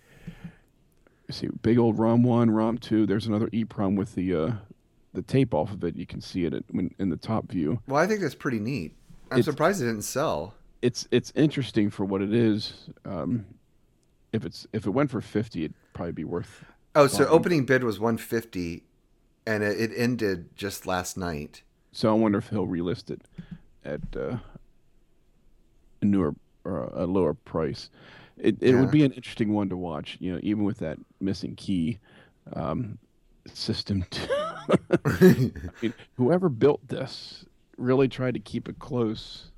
See, 1.32 1.48
big 1.64 1.80
old 1.80 1.98
ROM 1.98 2.22
one, 2.24 2.52
ROM 2.52 2.78
two. 2.78 3.06
There's 3.08 3.26
another 3.26 3.48
EEPROM 3.48 3.96
with 3.96 4.14
the 4.14 4.36
uh, 4.36 4.52
the 5.14 5.24
tape 5.24 5.54
off 5.56 5.72
of 5.72 5.84
it. 5.84 5.96
You 5.96 6.06
can 6.06 6.22
see 6.22 6.46
it 6.46 6.54
in 7.00 7.10
the 7.10 7.18
top 7.18 7.50
view. 7.50 7.80
Well, 7.88 8.00
I 8.02 8.06
think 8.06 8.20
that's 8.22 8.36
pretty 8.36 8.60
neat. 8.60 8.94
I'm 9.32 9.44
surprised 9.44 9.82
it 9.82 9.86
didn't 9.86 10.04
sell. 10.04 10.54
It's 10.82 11.08
it's 11.12 11.32
interesting 11.36 11.90
for 11.90 12.06
what 12.06 12.22
it 12.22 12.34
is. 12.34 12.74
Um, 13.06 13.46
if 14.34 14.46
it's 14.46 14.68
if 14.74 14.86
it 14.86 14.92
went 14.92 15.10
for 15.12 15.22
fifty, 15.22 15.66
it'd 15.66 15.74
probably 15.94 16.12
be 16.12 16.24
worth. 16.24 16.64
Oh, 16.96 17.08
so 17.08 17.26
opening 17.28 17.66
bid 17.66 17.84
was 17.84 18.00
150 18.00 18.84
and 19.46 19.64
it, 19.64 19.80
it 19.82 19.92
ended 19.98 20.56
just 20.56 20.88
last 20.88 21.18
night. 21.18 21.62
So 21.92 22.10
I 22.10 22.14
wonder 22.14 22.38
if 22.38 22.48
he'll 22.50 22.68
relist 22.68 23.12
it 23.12 23.22
at 23.84 24.00
uh, 24.16 24.38
a 26.02 26.06
newer 26.06 26.36
or 26.64 26.90
a 26.94 27.06
lower 27.06 27.34
price. 27.34 27.90
It 28.38 28.58
it 28.62 28.72
Yeah. 28.72 28.80
would 28.80 28.92
be 28.92 29.04
an 29.04 29.12
interesting 29.12 29.52
one 29.54 29.68
to 29.70 29.78
watch. 29.78 30.18
You 30.22 30.34
know, 30.34 30.40
even 30.44 30.64
with 30.64 30.78
that 30.80 30.98
missing 31.20 31.56
key 31.56 32.00
um, 32.54 32.98
system. 33.54 34.06
I 35.06 35.54
mean, 35.82 35.94
whoever 36.16 36.50
built 36.50 36.88
this 36.88 37.46
really 37.78 38.08
tried 38.08 38.34
to 38.36 38.40
keep 38.40 38.68
it 38.70 38.80
close, 38.80 39.52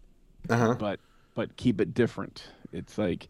Uh-huh. 0.49 0.75
but 0.75 0.99
but 1.35 1.55
keep 1.57 1.79
it 1.81 1.93
different. 1.93 2.43
It's 2.73 2.97
like 2.97 3.27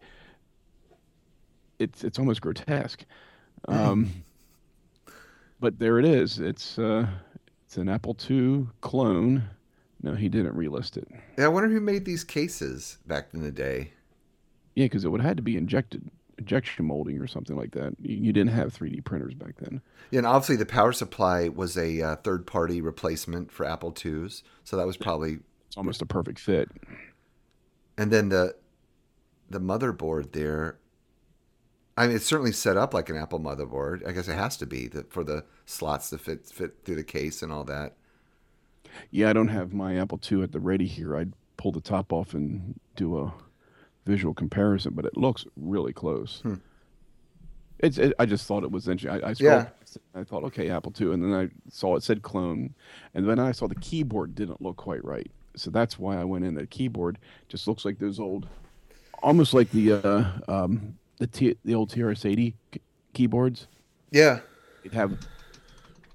it's 1.80 2.04
it's 2.04 2.20
almost 2.20 2.42
grotesque. 2.42 3.06
Um, 3.68 4.12
but 5.60 5.80
there 5.80 5.98
it 6.00 6.06
is. 6.06 6.40
It's 6.40 6.78
uh, 6.80 7.08
it's 7.66 7.76
an 7.78 7.90
Apple 7.90 8.16
II 8.30 8.68
clone. 8.82 9.44
No, 10.04 10.14
he 10.14 10.30
didn't 10.30 10.56
relist 10.56 10.96
it. 10.96 11.08
Yeah, 11.38 11.46
I 11.46 11.48
wonder 11.50 11.68
who 11.68 11.82
made 11.82 12.06
these 12.06 12.24
cases 12.24 13.00
back 13.08 13.30
in 13.34 13.42
the 13.42 13.52
day. 13.52 13.92
Yeah, 14.76 14.86
because 14.86 15.04
it 15.04 15.10
would 15.10 15.22
have 15.22 15.30
had 15.32 15.38
to 15.38 15.44
be 15.44 15.58
injected 15.58 16.10
injection 16.38 16.86
molding 16.86 17.20
or 17.20 17.28
something 17.28 17.56
like 17.56 17.72
that. 17.72 17.96
You, 18.02 18.32
didn't 18.32 18.54
have 18.54 18.74
3D 18.74 19.04
printers 19.04 19.34
back 19.34 19.56
then. 19.58 19.82
Yeah, 20.12 20.20
and 20.20 20.28
obviously 20.28 20.56
the 20.56 20.66
power 20.66 20.92
supply 20.92 21.50
was 21.50 21.78
a 21.78 22.02
uh, 22.02 22.16
third-party 22.18 22.82
replacement 22.82 23.52
for 23.52 23.66
Apple 23.66 23.94
IIs, 23.94 24.44
so 24.64 24.78
that 24.78 24.88
was 24.88 24.98
probably. 24.98 25.40
It's 25.68 25.78
almost 25.78 26.02
a 26.02 26.06
perfect 26.06 26.40
fit. 26.40 26.70
And 27.98 28.12
then 28.12 28.30
the 28.30 28.56
the 29.50 29.60
motherboard 29.60 30.34
there. 30.34 30.78
I 32.00 32.06
mean, 32.06 32.16
it's 32.16 32.26
certainly 32.26 32.52
set 32.52 32.78
up 32.78 32.94
like 32.94 33.10
an 33.10 33.18
Apple 33.18 33.40
motherboard. 33.40 34.08
I 34.08 34.12
guess 34.12 34.28
it 34.28 34.36
has 34.36 34.56
to 34.58 34.68
be 34.68 34.88
that 34.90 35.12
for 35.12 35.24
the 35.24 35.46
slots 35.66 36.12
to 36.12 36.18
fit 36.18 36.46
fit 36.46 36.76
through 36.86 36.98
the 36.98 37.04
case 37.04 37.42
and 37.42 37.52
all 37.52 37.64
that. 37.64 37.96
Yeah, 39.10 39.30
I 39.30 39.34
don't 39.34 39.48
have 39.48 39.74
my 39.74 39.98
Apple 39.98 40.20
II 40.32 40.44
at 40.44 40.52
the 40.52 40.60
ready 40.60 40.86
here. 40.86 41.18
I'd 41.18 41.34
pull 41.58 41.72
the 41.72 41.82
top 41.82 42.14
off 42.14 42.34
and 42.34 42.80
do 42.96 43.18
a 43.18 43.34
visual 44.08 44.34
comparison, 44.34 44.94
but 44.96 45.06
it 45.06 45.16
looks 45.18 45.46
really 45.56 45.94
close. 45.94 46.40
Hmm. 46.42 46.56
It's. 47.80 47.98
It, 48.00 48.14
I 48.18 48.26
just 48.26 48.48
thought 48.48 48.64
it 48.64 48.72
was 48.72 48.88
interesting. 48.88 49.24
I, 49.24 49.30
I 49.30 49.36
Yeah. 49.38 49.68
I 50.16 50.24
thought, 50.24 50.44
okay, 50.46 50.70
Apple 50.70 50.92
II, 51.00 51.14
and 51.14 51.24
then 51.24 51.34
I 51.34 51.50
saw 51.72 51.96
it 51.96 52.04
said 52.04 52.22
clone, 52.24 52.74
and 53.14 53.28
then 53.30 53.38
I 53.40 53.52
saw 53.52 53.68
the 53.68 53.76
keyboard 53.76 54.34
didn't 54.36 54.62
look 54.62 54.78
quite 54.78 55.04
right, 55.06 55.30
so 55.56 55.70
that's 55.72 55.98
why 56.00 56.18
I 56.20 56.24
went 56.24 56.44
in. 56.46 56.56
The 56.56 56.66
keyboard 56.68 57.18
just 57.50 57.68
looks 57.68 57.86
like 57.86 57.98
those 58.00 58.20
old, 58.20 58.48
almost 59.24 59.54
like 59.54 59.70
the 59.72 59.94
uh, 59.94 60.26
um, 60.48 60.98
the 61.18 61.28
T, 61.28 61.56
the 61.66 61.74
old 61.76 61.92
TRS-80 61.92 62.54
k- 62.72 62.82
keyboards. 63.14 63.68
Yeah. 64.12 64.40
It 64.84 64.94
have 64.94 65.18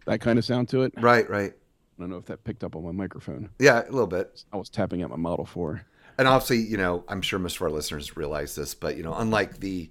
that 0.06 0.20
kind 0.20 0.38
of 0.38 0.44
sound 0.44 0.68
to 0.70 0.82
it. 0.82 0.92
Right, 0.98 1.28
Right. 1.28 1.52
I 1.98 2.02
don't 2.02 2.10
know 2.10 2.16
if 2.16 2.26
that 2.26 2.42
picked 2.44 2.64
up 2.64 2.74
on 2.74 2.84
my 2.84 2.90
microphone. 2.92 3.50
Yeah. 3.58 3.82
A 3.82 3.90
little 3.90 4.06
bit. 4.06 4.42
I 4.52 4.56
was 4.56 4.68
tapping 4.68 5.02
at 5.02 5.10
my 5.10 5.16
Model 5.16 5.44
4. 5.44 5.82
And 6.18 6.28
obviously, 6.28 6.58
you 6.58 6.76
know, 6.76 7.04
I'm 7.08 7.22
sure 7.22 7.38
most 7.38 7.56
of 7.56 7.62
our 7.62 7.70
listeners 7.70 8.16
realize 8.16 8.54
this, 8.54 8.74
but 8.74 8.96
you 8.96 9.02
know, 9.02 9.14
unlike 9.14 9.60
the 9.60 9.90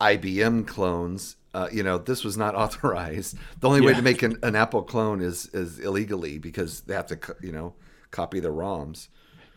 IBM 0.00 0.66
clones, 0.66 1.36
uh, 1.54 1.68
you 1.72 1.82
know, 1.82 1.98
this 1.98 2.24
was 2.24 2.36
not 2.36 2.54
authorized. 2.56 3.36
The 3.60 3.68
only 3.68 3.80
way 3.80 3.94
to 3.94 4.02
make 4.02 4.22
an, 4.22 4.38
an 4.42 4.56
Apple 4.56 4.82
clone 4.82 5.20
is 5.20 5.46
is 5.46 5.78
illegally 5.78 6.38
because 6.38 6.82
they 6.82 6.94
have 6.94 7.06
to, 7.06 7.18
you 7.40 7.52
know, 7.52 7.74
copy 8.10 8.40
the 8.40 8.52
ROMs. 8.52 9.08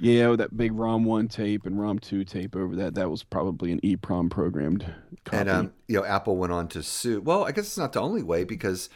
Yeah, 0.01 0.29
with 0.29 0.39
that 0.39 0.57
big 0.57 0.73
ROM 0.73 1.05
1 1.05 1.27
tape 1.27 1.67
and 1.67 1.79
ROM 1.79 1.99
2 1.99 2.23
tape 2.23 2.55
over 2.55 2.75
that, 2.77 2.95
that 2.95 3.11
was 3.11 3.21
probably 3.21 3.71
an 3.71 3.79
EEPROM 3.81 4.31
programmed 4.31 4.83
copy. 5.25 5.37
And 5.37 5.47
um, 5.47 5.73
you 5.87 5.95
know, 5.95 6.03
Apple 6.03 6.37
went 6.37 6.51
on 6.51 6.67
to 6.69 6.81
sue. 6.81 7.21
Well, 7.21 7.45
I 7.45 7.51
guess 7.51 7.65
it's 7.65 7.77
not 7.77 7.93
the 7.93 8.01
only 8.01 8.23
way 8.23 8.43
because, 8.43 8.89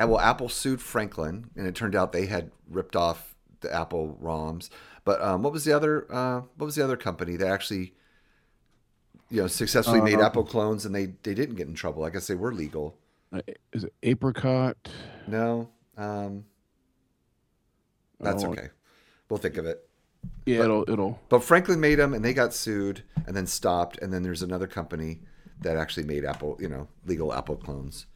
uh, 0.00 0.06
well, 0.06 0.20
Apple 0.20 0.48
sued 0.48 0.80
Franklin, 0.80 1.50
and 1.56 1.66
it 1.66 1.74
turned 1.74 1.96
out 1.96 2.12
they 2.12 2.26
had 2.26 2.52
ripped 2.70 2.94
off 2.94 3.31
the 3.62 3.74
Apple 3.74 4.18
ROMs. 4.22 4.68
But 5.04 5.20
um, 5.22 5.42
what 5.42 5.52
was 5.52 5.64
the 5.64 5.72
other? 5.72 6.06
Uh, 6.12 6.42
what 6.56 6.66
was 6.66 6.74
the 6.76 6.84
other 6.84 6.96
company 6.96 7.36
that 7.36 7.48
actually, 7.48 7.94
you 9.30 9.40
know, 9.40 9.46
successfully 9.46 10.00
made 10.00 10.18
Uh, 10.18 10.26
Apple 10.26 10.44
clones 10.44 10.84
and 10.84 10.94
they 10.94 11.06
they 11.22 11.34
didn't 11.34 11.56
get 11.56 11.66
in 11.68 11.74
trouble? 11.74 12.04
I 12.04 12.10
guess 12.10 12.26
they 12.26 12.34
were 12.34 12.52
legal. 12.52 12.96
Uh, 13.32 13.40
is 13.72 13.84
it 13.84 13.94
Apricot? 14.02 14.76
No, 15.26 15.70
um, 15.96 16.44
that's 18.20 18.44
Oh, 18.44 18.50
okay. 18.52 18.68
We'll 19.28 19.38
think 19.38 19.56
of 19.56 19.64
it. 19.66 19.88
Yeah, 20.46 20.58
But- 20.58 20.64
it'll 20.64 20.90
it'll 20.90 21.20
But 21.28 21.42
Franklin 21.42 21.80
made 21.80 21.96
them, 21.98 22.14
and 22.14 22.24
they 22.24 22.34
got 22.34 22.54
sued, 22.54 23.02
and 23.26 23.34
then 23.36 23.46
stopped. 23.46 23.98
And 23.98 24.12
then 24.12 24.22
there's 24.22 24.42
another 24.42 24.66
company 24.66 25.20
that 25.62 25.76
actually 25.76 26.04
made 26.06 26.24
Apple, 26.24 26.56
you 26.60 26.68
know, 26.68 26.88
legal 27.06 27.32
Apple 27.32 27.56
clones. 27.56 28.06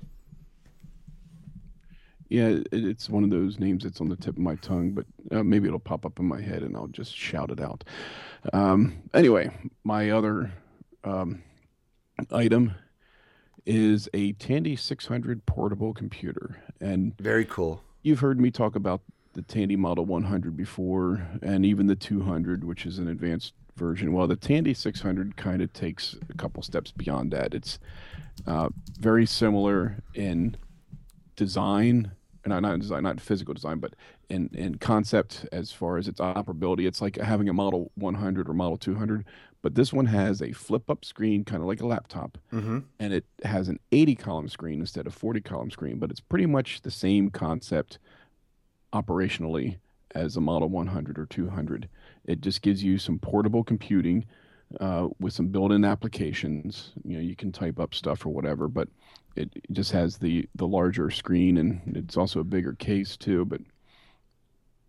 Yeah, 2.28 2.48
it, 2.48 2.68
it's 2.72 3.08
one 3.08 3.24
of 3.24 3.30
those 3.30 3.58
names 3.58 3.84
that's 3.84 4.00
on 4.00 4.08
the 4.08 4.16
tip 4.16 4.36
of 4.36 4.42
my 4.42 4.56
tongue, 4.56 4.92
but 4.92 5.06
uh, 5.36 5.42
maybe 5.42 5.68
it'll 5.68 5.78
pop 5.78 6.04
up 6.04 6.18
in 6.18 6.26
my 6.26 6.40
head 6.40 6.62
and 6.62 6.76
I'll 6.76 6.88
just 6.88 7.16
shout 7.16 7.50
it 7.50 7.60
out. 7.60 7.84
Um, 8.52 9.02
anyway, 9.14 9.50
my 9.84 10.10
other 10.10 10.52
um, 11.04 11.42
item 12.32 12.74
is 13.64 14.08
a 14.14 14.32
Tandy 14.32 14.76
600 14.76 15.44
portable 15.46 15.92
computer, 15.92 16.62
and 16.80 17.16
Very 17.18 17.44
cool. 17.44 17.82
You've 18.02 18.20
heard 18.20 18.40
me 18.40 18.50
talk 18.50 18.76
about 18.76 19.00
the 19.34 19.42
Tandy 19.42 19.76
Model 19.76 20.04
100 20.04 20.56
before, 20.56 21.26
and 21.42 21.66
even 21.66 21.86
the 21.86 21.96
200, 21.96 22.64
which 22.64 22.86
is 22.86 22.98
an 22.98 23.08
advanced 23.08 23.52
version. 23.76 24.12
Well, 24.12 24.26
the 24.26 24.36
Tandy 24.36 24.72
600 24.72 25.36
kind 25.36 25.60
of 25.60 25.72
takes 25.72 26.16
a 26.30 26.34
couple 26.34 26.62
steps 26.62 26.92
beyond 26.92 27.32
that. 27.32 27.54
It's 27.54 27.78
uh, 28.46 28.68
very 28.98 29.26
similar 29.26 29.96
in 30.14 30.56
design, 31.36 32.12
and 32.44 32.50
not 32.50 32.62
not 32.62 32.78
design, 32.80 33.02
not 33.02 33.20
physical 33.20 33.54
design, 33.54 33.78
but 33.78 33.94
in 34.28 34.50
in 34.52 34.76
concept 34.76 35.46
as 35.52 35.72
far 35.72 35.96
as 35.98 36.08
its 36.08 36.20
operability. 36.20 36.86
It's 36.86 37.00
like 37.00 37.16
having 37.16 37.48
a 37.48 37.52
Model 37.52 37.90
100 37.94 38.48
or 38.48 38.54
Model 38.54 38.76
200, 38.76 39.24
but 39.62 39.74
this 39.74 39.92
one 39.92 40.06
has 40.06 40.40
a 40.42 40.52
flip-up 40.52 41.04
screen, 41.04 41.44
kind 41.44 41.60
of 41.62 41.68
like 41.68 41.80
a 41.80 41.86
laptop 41.86 42.38
Mm-hmm. 42.52 42.78
and 43.00 43.12
it 43.12 43.24
has 43.44 43.68
an 43.68 43.78
80 43.92 44.14
column 44.16 44.48
screen 44.48 44.80
instead 44.80 45.06
of 45.06 45.14
40 45.14 45.40
column 45.40 45.70
screen, 45.70 45.98
but 45.98 46.10
it's 46.10 46.20
pretty 46.20 46.46
much 46.46 46.82
the 46.82 46.90
same 46.90 47.30
concept 47.30 47.98
operationally 48.92 49.76
as 50.14 50.36
a 50.36 50.40
Model 50.40 50.68
100 50.68 51.18
or 51.18 51.26
200. 51.26 51.88
It 52.24 52.40
just 52.40 52.62
gives 52.62 52.82
you 52.82 52.98
some 52.98 53.18
portable 53.18 53.62
computing 53.64 54.24
uh, 54.80 55.08
with 55.20 55.32
some 55.32 55.48
built-in 55.48 55.84
applications. 55.84 56.92
You 57.04 57.16
know, 57.16 57.22
you 57.22 57.36
can 57.36 57.52
type 57.52 57.78
up 57.80 57.94
stuff 57.94 58.26
or 58.26 58.30
whatever, 58.30 58.68
but 58.68 58.88
it 59.36 59.50
it 59.56 59.72
just 59.72 59.92
has 59.92 60.18
the 60.18 60.48
the 60.54 60.66
larger 60.66 61.10
screen 61.10 61.56
and 61.58 61.96
it's 61.96 62.16
also 62.16 62.40
a 62.40 62.44
bigger 62.44 62.74
case 62.74 63.16
too, 63.16 63.44
but 63.44 63.60
a 63.60 63.64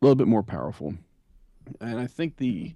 little 0.01 0.15
bit 0.15 0.27
more 0.27 0.43
powerful. 0.43 0.95
And 1.81 1.99
I 1.99 2.07
think 2.07 2.37
the 2.37 2.75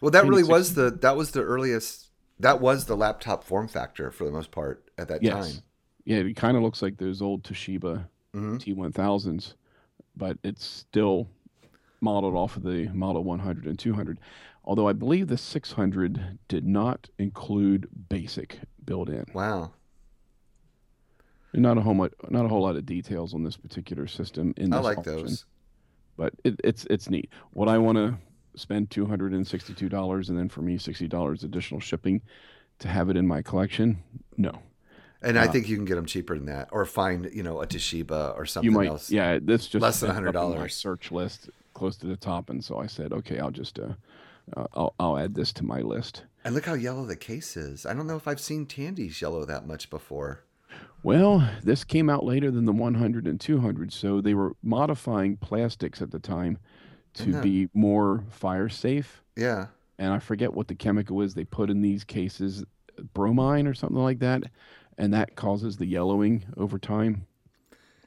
Well, 0.00 0.10
that 0.10 0.26
really 0.26 0.44
was 0.44 0.74
the 0.74 0.90
that 0.90 1.16
was 1.16 1.32
the 1.32 1.42
earliest. 1.42 2.08
That 2.38 2.60
was 2.60 2.86
the 2.86 2.96
laptop 2.96 3.44
form 3.44 3.68
factor 3.68 4.10
for 4.10 4.24
the 4.24 4.30
most 4.32 4.50
part 4.50 4.90
at 4.98 5.08
that 5.08 5.22
yes, 5.22 5.24
time. 5.24 5.62
yeah, 6.04 6.18
it 6.18 6.36
kind 6.36 6.56
of 6.56 6.62
looks 6.62 6.82
like 6.82 6.96
those 6.98 7.22
old 7.22 7.42
Toshiba 7.44 8.06
hmm 8.34 8.58
T1000s, 8.58 9.54
but 10.16 10.38
it's 10.44 10.64
still 10.64 11.28
modeled 12.04 12.36
off 12.36 12.56
of 12.56 12.62
the 12.62 12.88
Model 12.92 13.24
100 13.24 13.64
and 13.66 13.78
200. 13.78 14.20
Although 14.64 14.88
I 14.88 14.92
believe 14.92 15.26
the 15.28 15.36
600 15.38 16.38
did 16.48 16.66
not 16.66 17.08
include 17.18 17.88
BASIC 18.08 18.58
built 18.84 19.08
in. 19.08 19.24
Wow. 19.34 19.72
Not 21.52 21.78
a 21.78 21.80
whole 21.82 21.94
much, 21.94 22.12
not 22.30 22.44
a 22.44 22.48
whole 22.48 22.62
lot 22.62 22.76
of 22.76 22.84
details 22.84 23.32
on 23.34 23.44
this 23.44 23.56
particular 23.56 24.06
system 24.06 24.54
in 24.56 24.72
I 24.72 24.78
this 24.78 24.84
like 24.84 24.98
option, 24.98 25.16
those. 25.22 25.44
but 26.16 26.32
it, 26.42 26.60
it's 26.64 26.84
it's 26.90 27.08
neat. 27.08 27.30
Would 27.54 27.68
I 27.68 27.78
want 27.78 27.96
to 27.96 28.18
spend 28.56 28.90
two 28.90 29.06
hundred 29.06 29.32
and 29.34 29.46
sixty-two 29.46 29.88
dollars 29.88 30.30
and 30.30 30.38
then 30.38 30.48
for 30.48 30.62
me 30.62 30.78
sixty 30.78 31.06
dollars 31.06 31.44
additional 31.44 31.80
shipping 31.80 32.22
to 32.80 32.88
have 32.88 33.08
it 33.08 33.16
in 33.16 33.26
my 33.26 33.40
collection? 33.40 34.02
No. 34.36 34.62
And 35.22 35.38
I 35.38 35.46
Uh, 35.46 35.52
think 35.52 35.68
you 35.68 35.76
can 35.76 35.84
get 35.84 35.94
them 35.94 36.06
cheaper 36.06 36.34
than 36.36 36.46
that, 36.46 36.68
or 36.72 36.84
find 36.84 37.30
you 37.32 37.44
know 37.44 37.60
a 37.62 37.66
Toshiba 37.68 38.36
or 38.36 38.46
something 38.46 38.72
might 38.72 38.88
else. 38.88 39.10
yeah 39.12 39.38
this 39.40 39.68
just 39.68 39.80
Less 39.80 40.00
than 40.00 40.10
ended 40.10 40.34
up 40.34 40.42
on 40.44 40.58
my 40.58 40.66
$100. 40.66 40.72
search 40.72 41.12
list 41.12 41.50
close 41.74 41.96
to 41.98 42.06
the 42.06 42.16
top 42.16 42.48
and 42.50 42.64
so 42.64 42.78
i 42.78 42.86
said 42.86 43.12
okay 43.12 43.38
i'll 43.38 43.50
just 43.50 43.78
uh, 43.78 43.92
uh 44.56 44.66
I'll, 44.74 44.94
I'll 44.98 45.18
add 45.18 45.34
this 45.34 45.52
to 45.54 45.64
my 45.64 45.80
list 45.80 46.24
And 46.44 46.54
look 46.54 46.66
how 46.66 46.74
yellow 46.74 47.06
the 47.06 47.16
case 47.16 47.56
is. 47.56 47.86
I 47.86 47.94
don't 47.94 48.06
know 48.06 48.16
if 48.16 48.28
I've 48.28 48.40
seen 48.40 48.66
Tandy's 48.66 49.22
yellow 49.22 49.44
that 49.46 49.66
much 49.66 49.88
before. 49.90 50.44
well 51.02 51.48
this 51.62 51.82
came 51.84 52.08
out 52.10 52.24
later 52.24 52.50
than 52.50 52.64
the 52.66 52.72
100 52.72 53.26
and 53.26 53.40
200 53.40 53.92
so 53.92 54.20
they 54.20 54.34
were 54.34 54.54
modifying 54.62 55.36
plastics 55.36 56.00
at 56.02 56.10
the 56.10 56.18
time 56.18 56.58
to 57.14 57.32
that- 57.32 57.42
be 57.42 57.68
more 57.74 58.24
fire 58.30 58.68
safe 58.68 59.22
Yeah. 59.36 59.66
and 59.98 60.12
i 60.12 60.18
forget 60.18 60.52
what 60.54 60.68
the 60.68 60.74
chemical 60.74 61.20
is 61.22 61.34
they 61.34 61.44
put 61.44 61.70
in 61.70 61.80
these 61.82 62.04
cases 62.04 62.64
bromine 63.14 63.66
or 63.66 63.74
something 63.74 64.02
like 64.02 64.18
that 64.20 64.42
and 64.98 65.12
that 65.14 65.34
causes 65.36 65.76
the 65.76 65.86
yellowing 65.86 66.44
over 66.56 66.78
time 66.78 67.26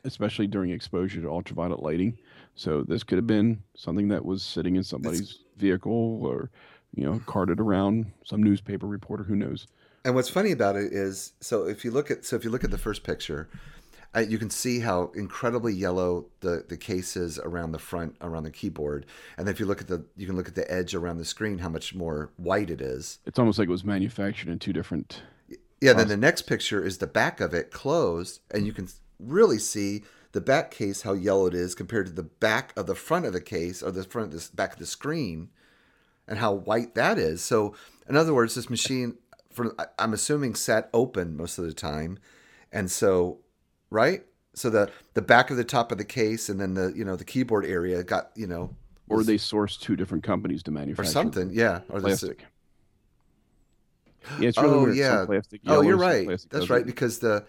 especially 0.03 0.47
during 0.47 0.69
exposure 0.71 1.21
to 1.21 1.29
ultraviolet 1.29 1.81
lighting 1.81 2.17
so 2.57 2.81
this 2.81 3.03
could 3.03 3.17
have 3.17 3.27
been 3.27 3.61
something 3.75 4.09
that 4.09 4.25
was 4.25 4.43
sitting 4.43 4.75
in 4.75 4.83
somebody's 4.83 5.39
vehicle 5.57 6.25
or 6.25 6.49
you 6.93 7.05
know 7.05 7.21
carted 7.25 7.59
around 7.59 8.11
some 8.25 8.43
newspaper 8.43 8.87
reporter 8.87 9.23
who 9.23 9.35
knows 9.35 9.67
And 10.03 10.15
what's 10.15 10.29
funny 10.29 10.51
about 10.51 10.75
it 10.75 10.91
is, 10.91 11.33
so 11.39 11.67
if 11.67 11.85
you 11.85 11.91
look 11.91 12.11
at 12.11 12.25
so 12.25 12.35
if 12.35 12.43
you 12.43 12.49
look 12.49 12.63
at 12.63 12.71
the 12.71 12.77
first 12.77 13.03
picture, 13.03 13.49
uh, 14.15 14.21
you 14.21 14.37
can 14.37 14.49
see 14.49 14.79
how 14.79 15.11
incredibly 15.15 15.73
yellow 15.73 16.25
the 16.39 16.65
the 16.67 16.77
case 16.77 17.15
is 17.15 17.37
around 17.39 17.71
the 17.73 17.79
front 17.79 18.15
around 18.21 18.43
the 18.43 18.51
keyboard, 18.51 19.05
and 19.37 19.45
then 19.45 19.53
if 19.53 19.59
you 19.59 19.65
look 19.65 19.81
at 19.81 19.87
the 19.87 20.05
you 20.15 20.25
can 20.25 20.35
look 20.35 20.47
at 20.47 20.55
the 20.55 20.69
edge 20.71 20.95
around 20.95 21.17
the 21.17 21.25
screen 21.25 21.59
how 21.59 21.69
much 21.69 21.93
more 21.93 22.31
white 22.37 22.69
it 22.69 22.81
is. 22.81 23.19
it's 23.25 23.37
almost 23.37 23.59
like 23.59 23.67
it 23.67 23.71
was 23.71 23.83
manufactured 23.83 24.49
in 24.49 24.57
two 24.59 24.73
different 24.73 25.21
Yeah. 25.81 25.93
Then 25.93 26.07
the 26.07 26.17
next 26.17 26.43
picture 26.43 26.83
is 26.83 26.97
the 26.97 27.07
back 27.07 27.39
of 27.41 27.53
it 27.53 27.71
closed, 27.71 28.39
and 28.49 28.65
you 28.65 28.73
can 28.73 28.87
really 29.19 29.59
see 29.59 30.03
the 30.37 30.41
back 30.41 30.69
case 30.69 31.01
how 31.01 31.13
yellow 31.13 31.47
it 31.47 31.55
is 31.55 31.73
compared 31.73 32.05
to 32.05 32.11
the 32.11 32.21
back 32.21 32.71
of 32.77 32.85
the 32.85 32.93
front 32.93 33.25
of 33.25 33.33
the 33.33 33.41
case 33.41 33.81
or 33.81 33.89
the 33.89 34.03
front 34.03 34.31
of 34.31 34.39
the 34.39 34.55
back 34.55 34.73
of 34.73 34.77
the 34.77 34.85
screen, 34.85 35.49
and 36.27 36.37
how 36.37 36.53
white 36.53 36.93
that 36.93 37.17
is. 37.17 37.43
So 37.43 37.73
in 38.07 38.15
other 38.15 38.35
words, 38.35 38.53
this 38.53 38.69
machine, 38.69 39.17
for 39.51 39.75
I'm 39.97 40.13
assuming, 40.13 40.53
sat 40.53 40.91
open 40.93 41.35
most 41.35 41.57
of 41.57 41.65
the 41.65 41.73
time, 41.73 42.19
and 42.71 42.91
so 42.91 43.39
right. 43.89 44.25
So 44.53 44.69
the 44.69 44.91
the 45.15 45.23
back 45.23 45.49
of 45.49 45.57
the 45.57 45.63
top 45.63 45.91
of 45.91 45.97
the 45.97 46.05
case, 46.05 46.49
and 46.49 46.61
then 46.61 46.75
the 46.75 46.93
you 46.95 47.03
know 47.03 47.15
the 47.15 47.25
keyboard 47.25 47.65
area 47.65 48.03
got 48.03 48.29
you 48.35 48.45
know 48.45 48.75
or 49.09 49.23
they 49.23 49.37
sourced 49.37 49.79
two 49.79 49.95
different 49.95 50.23
companies 50.23 50.61
to 50.63 50.71
manufacture 50.71 51.09
or 51.09 51.11
something, 51.11 51.49
yeah, 51.51 51.79
or 51.89 51.99
plastic 51.99 52.41
yeah 52.41 52.45
it's 54.39 54.57
really 54.57 54.73
oh 54.75 54.83
weird. 54.83 54.95
Yeah. 54.95 55.25
plastic 55.25 55.61
oh, 55.67 55.81
you're 55.81 55.97
right. 55.97 56.27
That's 56.27 56.45
doesn't. 56.45 56.69
right 56.69 56.85
because 56.85 57.19
the 57.19 57.45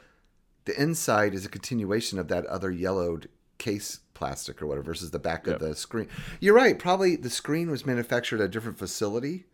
the 0.68 0.80
inside 0.80 1.34
is 1.34 1.44
a 1.44 1.48
continuation 1.48 2.18
of 2.18 2.28
that 2.28 2.46
other 2.46 2.70
yellowed 2.70 3.28
case 3.58 4.00
plastic 4.14 4.62
or 4.62 4.66
whatever 4.66 4.84
versus 4.84 5.10
the 5.10 5.18
back 5.18 5.46
Yep. 5.46 5.56
of 5.56 5.60
the 5.68 5.74
screen. 5.74 6.08
You're 6.40 6.54
right. 6.54 6.78
Probably 6.78 7.16
the 7.16 7.30
screen 7.30 7.70
was 7.70 7.84
manufactured 7.86 8.40
at 8.40 8.46
a 8.46 8.48
different 8.48 8.78
facility, 8.78 9.46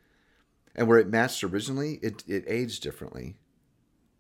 and 0.75 0.89
where 0.89 0.99
it 0.99 1.09
matched 1.09 1.43
originally, 1.45 1.95
it 2.03 2.23
it 2.27 2.45
aged 2.47 2.83
differently. 2.83 3.37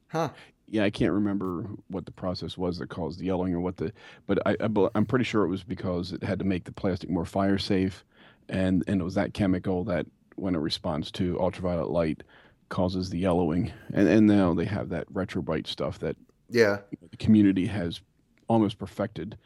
Huh. 0.08 0.30
yeah, 0.66 0.84
I 0.84 0.90
can't 0.90 1.12
remember 1.12 1.66
what 1.88 2.06
the 2.06 2.12
process 2.12 2.56
was 2.56 2.78
that 2.78 2.88
caused 2.88 3.18
the 3.18 3.24
yellowing 3.24 3.52
or 3.52 3.60
what 3.60 3.76
the, 3.76 3.92
but 4.26 4.38
I, 4.46 4.56
I 4.60 4.88
I'm 4.94 5.06
pretty 5.06 5.24
sure 5.24 5.44
it 5.44 5.48
was 5.48 5.64
because 5.64 6.12
it 6.12 6.22
had 6.22 6.38
to 6.38 6.44
make 6.44 6.64
the 6.64 6.72
plastic 6.72 7.10
more 7.10 7.24
fire 7.24 7.58
safe, 7.58 8.04
and 8.48 8.84
and 8.86 9.00
it 9.00 9.04
was 9.04 9.14
that 9.14 9.34
chemical 9.34 9.84
that 9.84 10.06
when 10.36 10.54
it 10.54 10.58
responds 10.58 11.10
to 11.12 11.38
ultraviolet 11.40 11.90
light 11.90 12.22
causes 12.68 13.10
the 13.10 13.18
yellowing, 13.18 13.72
and 13.92 14.08
and 14.08 14.26
now 14.26 14.54
they 14.54 14.64
have 14.66 14.88
that 14.90 15.12
retrobrite 15.12 15.66
stuff 15.66 15.98
that 15.98 16.16
Yeah. 16.50 16.78
the 17.10 17.16
community 17.16 17.66
has 17.66 18.00
almost 18.48 18.78
perfected. 18.78 19.36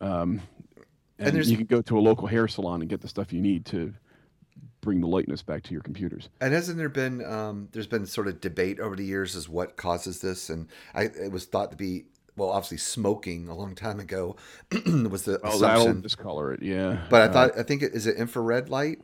Um, 0.00 0.40
And 1.18 1.36
and, 1.36 1.46
you 1.46 1.56
can 1.56 1.66
go 1.66 1.82
to 1.82 1.98
a 1.98 2.00
local 2.00 2.26
hair 2.26 2.48
salon 2.48 2.80
and 2.80 2.88
get 2.90 3.00
the 3.00 3.08
stuff 3.08 3.32
you 3.32 3.40
need 3.42 3.64
to 3.66 3.92
bring 4.80 5.00
the 5.02 5.06
lightness 5.06 5.42
back 5.42 5.62
to 5.64 5.72
your 5.72 5.82
computers. 5.82 6.30
And 6.40 6.54
hasn't 6.54 6.78
there 6.78 6.88
been 6.88 7.22
um, 7.24 7.68
there's 7.72 7.86
been 7.86 8.06
sort 8.06 8.26
of 8.28 8.40
debate 8.40 8.80
over 8.80 8.96
the 8.96 9.04
years 9.04 9.36
as 9.36 9.48
what 9.48 9.76
causes 9.76 10.20
this, 10.22 10.48
and 10.48 10.68
I 10.94 11.02
it 11.04 11.30
was 11.32 11.44
thought 11.44 11.70
to 11.72 11.76
be 11.76 12.06
well, 12.36 12.48
obviously 12.50 12.78
smoking 12.78 13.48
a 13.48 13.54
long 13.54 13.74
time 13.74 14.00
ago 14.00 14.36
was 14.86 15.24
the 15.24 15.38
Oh, 15.44 15.56
assumption. 15.56 16.00
discolor 16.00 16.54
it, 16.54 16.62
yeah. 16.62 17.06
But 17.10 17.22
I 17.22 17.24
Uh, 17.26 17.32
thought 17.32 17.58
I 17.58 17.62
think 17.62 17.82
it 17.82 17.92
is 17.92 18.06
it 18.06 18.16
infrared 18.16 18.70
light 18.70 19.00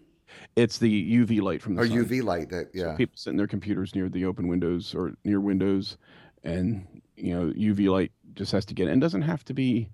it's 0.55 0.78
the 0.78 0.89
UV 1.18 1.40
light 1.43 1.60
from 1.62 1.74
the 1.74 1.82
or 1.82 1.86
sun. 1.86 1.98
UV 2.05 2.23
light 2.23 2.48
that 2.51 2.73
So 2.74 2.81
yeah 2.81 2.97
people 2.97 3.16
sitting 3.16 3.36
their 3.36 3.47
computers 3.47 3.94
near 3.94 4.09
the 4.09 4.24
open 4.24 4.48
windows 4.48 4.94
or 4.94 5.12
near 5.24 5.40
windows, 5.40 5.98
and 6.44 6.86
you 7.16 7.34
know 7.34 7.52
UV 7.52 7.88
light 7.90 8.12
just 8.34 8.52
has 8.52 8.64
to 8.66 8.74
get. 8.74 8.88
And 8.88 9.01
doesn't 9.01 9.22
have 9.22 9.44
to 9.47 9.55
be 9.55 9.88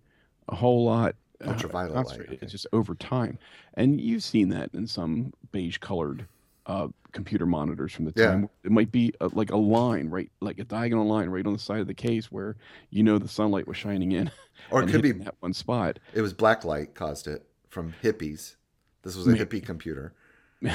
a 0.48 0.54
whole 0.54 0.84
lot. 0.84 1.14
uh, 1.44 1.50
Ultraviolet 1.50 2.06
light, 2.06 2.20
okay. 2.20 2.38
It's 2.42 2.52
just 2.52 2.66
over 2.72 2.94
time, 2.94 3.38
and 3.74 4.00
you've 4.00 4.22
seen 4.22 4.48
that 4.50 4.70
in 4.74 4.86
some 4.86 5.32
beige 5.52 5.78
colored 5.78 6.26
uh, 6.66 6.88
computer 7.12 7.44
monitors 7.46 7.92
from 7.92 8.04
the 8.04 8.12
Yeah. 8.16 8.26
time. 8.30 8.48
It 8.64 8.70
might 8.70 8.92
be 8.92 9.12
a, 9.20 9.28
like 9.32 9.50
a 9.50 9.56
line, 9.56 10.08
right, 10.08 10.30
like 10.40 10.58
a 10.60 10.64
diagonal 10.64 11.06
line 11.06 11.28
right 11.30 11.44
on 11.46 11.52
the 11.52 11.58
side 11.58 11.80
of 11.80 11.86
the 11.88 11.94
case 11.94 12.30
where 12.30 12.56
you 12.90 13.02
know 13.02 13.18
the 13.18 13.28
sunlight 13.28 13.66
was 13.66 13.76
shining 13.76 14.12
in, 14.12 14.30
or 14.70 14.82
it 14.82 14.88
could 14.88 15.02
be 15.02 15.10
that 15.12 15.34
one 15.40 15.52
spot. 15.52 15.98
it 16.14 16.20
was 16.22 16.32
black 16.32 16.64
light 16.64 16.94
caused 16.94 17.26
it 17.26 17.44
from 17.68 17.92
hippies. 18.02 18.54
This 19.02 19.16
was 19.16 19.26
a 19.26 19.30
Maybe. 19.30 19.60
hippie 19.60 19.66
computer. 19.66 20.14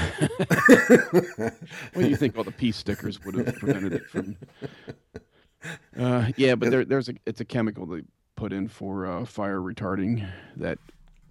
What 1.93 2.01
do 2.03 2.09
you 2.09 2.15
think 2.17 2.37
all 2.37 2.43
the 2.43 2.51
peace 2.51 2.75
stickers 2.77 3.23
would 3.23 3.35
have 3.35 3.55
prevented 3.55 3.93
it 3.93 4.05
from? 4.09 4.35
Uh, 5.99 6.31
yeah, 6.37 6.53
but 6.55 6.69
there, 6.69 6.85
there's 6.85 7.09
a 7.09 7.13
it's 7.25 7.41
a 7.41 7.45
chemical 7.45 7.85
they 7.87 8.03
put 8.35 8.53
in 8.53 8.67
for 8.67 9.07
uh, 9.07 9.25
fire 9.25 9.59
retarding 9.59 10.27
that 10.55 10.77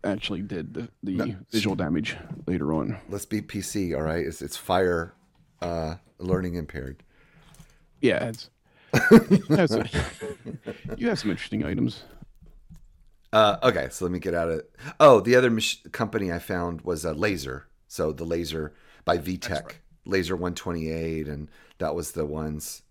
actually 0.03 0.43
did 0.43 0.75
the, 0.75 0.89
the 1.05 1.13
No. 1.13 1.37
visual 1.53 1.77
damage 1.77 2.17
later 2.47 2.73
on. 2.73 2.97
Let's 3.09 3.27
be 3.27 3.41
PC, 3.41 3.95
all 3.97 4.03
right? 4.03 4.27
It's 4.27 4.43
it's 4.43 4.57
fire 4.57 5.15
uh, 5.63 5.97
learning 6.19 6.55
impaired. 6.55 7.03
Yeah, 8.01 8.25
it's 8.31 8.51
you 9.31 9.57
have 9.57 9.69
some, 9.71 9.85
you 10.97 11.09
have 11.09 11.19
some 11.19 11.31
interesting 11.31 11.65
items. 11.65 12.03
Uh, 13.33 13.57
okay, 13.63 13.89
so 13.91 14.05
let 14.05 14.13
me 14.13 14.19
get 14.19 14.35
out 14.35 14.49
of 14.49 14.59
it. 14.61 14.71
Oh, 14.99 15.21
the 15.21 15.37
other 15.37 15.51
mach- 15.51 15.93
company 15.93 16.33
I 16.33 16.39
found 16.39 16.81
was 16.83 17.05
a 17.05 17.13
laser. 17.13 17.67
So 17.89 18.13
the 18.13 18.25
laser 18.25 18.75
by 19.05 19.19
VTech, 19.19 19.73
Laser 20.05 20.35
128, 20.35 21.29
and 21.29 21.49
that 21.79 21.95
was 21.95 22.13
the 22.13 22.25
ones 22.27 22.83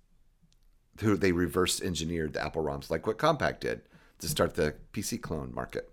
who 1.01 1.15
they 1.17 1.31
reverse 1.31 1.81
engineered 1.81 2.33
the 2.33 2.43
Apple 2.43 2.63
ROMs, 2.63 2.89
like 2.89 3.05
what 3.07 3.17
Compaq 3.17 3.59
did 3.59 3.81
to 4.19 4.29
start 4.29 4.55
the 4.55 4.75
PC 4.93 5.21
clone 5.21 5.53
market. 5.53 5.89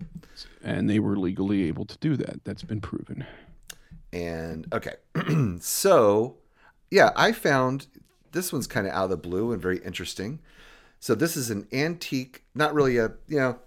and 0.62 0.88
they 0.88 0.98
were 0.98 1.16
legally 1.16 1.64
able 1.64 1.84
to 1.84 1.98
do 1.98 2.16
that. 2.16 2.44
That's 2.44 2.62
been 2.62 2.80
proven. 2.80 3.26
And 4.12 4.72
okay, 4.72 4.94
so 5.60 6.36
yeah, 6.90 7.10
I 7.16 7.32
found 7.32 7.86
this 8.32 8.52
one's 8.52 8.66
kind 8.66 8.86
of 8.86 8.92
out 8.92 9.04
of 9.04 9.10
the 9.10 9.16
blue 9.16 9.52
and 9.52 9.60
very 9.60 9.78
interesting. 9.78 10.40
So 11.00 11.14
this 11.14 11.36
is 11.36 11.50
an 11.50 11.66
antique, 11.72 12.44
not 12.54 12.74
really 12.74 12.98
a 12.98 13.12
you 13.26 13.38
know 13.38 13.58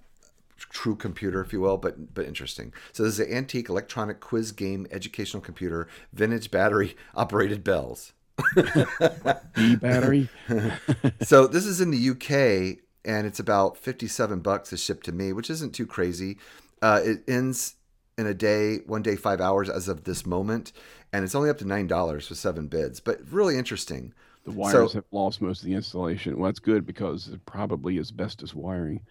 true 0.58 0.96
computer, 0.96 1.42
if 1.42 1.52
you 1.52 1.62
will, 1.62 1.78
but 1.78 2.14
but 2.14 2.26
interesting. 2.26 2.74
So 2.94 3.04
this 3.04 3.20
is 3.20 3.28
an 3.28 3.34
antique 3.34 3.70
electronic 3.70 4.20
quiz 4.20 4.52
game 4.52 4.88
educational 4.92 5.42
computer, 5.42 5.88
vintage 6.14 6.52
battery 6.52 6.96
operated 7.16 7.64
bells. 7.64 8.14
E 9.58 9.76
battery. 9.78 10.30
so 11.22 11.48
this 11.48 11.66
is 11.66 11.80
in 11.82 11.92
the 11.92 12.10
UK 12.12 12.80
and 13.06 13.28
it's 13.28 13.40
about 13.40 13.78
57 13.78 14.40
bucks 14.40 14.70
to 14.70 14.78
ship 14.78 15.04
to 15.04 15.12
me, 15.12 15.32
which 15.32 15.50
isn't 15.50 15.74
too 15.74 15.86
crazy. 15.86 16.38
Uh, 16.82 17.00
it 17.04 17.24
ends 17.28 17.76
in 18.18 18.26
a 18.28 18.34
day, 18.34 18.78
one 18.88 19.02
day, 19.02 19.16
five 19.16 19.40
hours 19.42 19.70
as 19.70 19.88
of 19.88 20.04
this 20.04 20.26
moment, 20.26 20.72
and 21.14 21.24
it's 21.24 21.36
only 21.36 21.50
up 21.50 21.58
to 21.60 21.66
nine 21.66 21.88
dollars 21.88 22.28
for 22.28 22.36
seven 22.36 22.68
bids. 22.68 23.00
But 23.00 23.20
really 23.32 23.58
interesting. 23.58 24.14
The 24.44 24.52
wires 24.52 24.74
So- 24.92 24.98
have 25.00 25.06
lost 25.12 25.42
most 25.42 25.62
of 25.62 25.66
the 25.68 25.74
installation. 25.74 26.38
Well, 26.38 26.50
that's 26.50 26.60
good 26.60 26.86
because 26.86 27.28
it 27.30 27.46
probably 27.46 28.00
asbestos 28.00 28.54
wiring. 28.54 29.02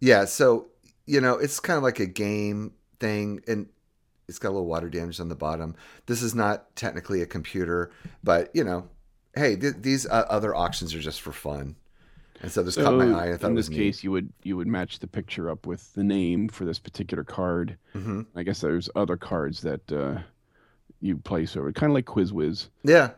Yeah, 0.00 0.24
so 0.24 0.68
you 1.06 1.20
know 1.20 1.34
it's 1.34 1.60
kind 1.60 1.76
of 1.76 1.82
like 1.82 2.00
a 2.00 2.06
game 2.06 2.72
thing, 3.00 3.40
and 3.46 3.68
it's 4.30 4.38
got 4.38 4.48
a 4.48 4.56
little 4.56 4.66
water 4.66 4.88
damage 4.88 5.20
on 5.20 5.28
the 5.28 5.34
bottom. 5.34 5.74
This 6.06 6.22
is 6.22 6.34
not 6.34 6.74
technically 6.76 7.20
a 7.20 7.26
computer, 7.26 7.90
but 8.24 8.50
you 8.54 8.64
know, 8.64 8.88
hey, 9.34 9.56
th- 9.56 9.74
these 9.80 10.06
uh, 10.06 10.24
other 10.30 10.54
auctions 10.54 10.94
are 10.94 11.00
just 11.00 11.20
for 11.20 11.32
fun. 11.32 11.76
And 12.42 12.50
so 12.50 12.62
this 12.62 12.76
caught 12.76 12.94
my 12.94 13.10
eye. 13.12 13.32
I 13.34 13.36
thought 13.36 13.48
in 13.50 13.54
this 13.54 13.68
case, 13.68 14.02
you 14.02 14.10
would 14.12 14.32
you 14.42 14.56
would 14.56 14.66
match 14.66 14.98
the 15.00 15.06
picture 15.06 15.50
up 15.50 15.66
with 15.66 15.92
the 15.92 16.02
name 16.02 16.48
for 16.48 16.64
this 16.64 16.78
particular 16.78 17.22
card. 17.24 17.76
hmm 17.92 18.22
I 18.34 18.42
guess 18.44 18.62
there's 18.62 18.88
other 18.96 19.18
cards 19.18 19.60
that 19.60 19.92
uh, 19.92 20.20
you 21.02 21.18
place 21.18 21.54
over, 21.54 21.70
kind 21.72 21.90
of 21.90 21.94
like 21.94 22.06
Quiz 22.06 22.32
Whiz. 22.32 22.68
Yeah. 22.82 23.10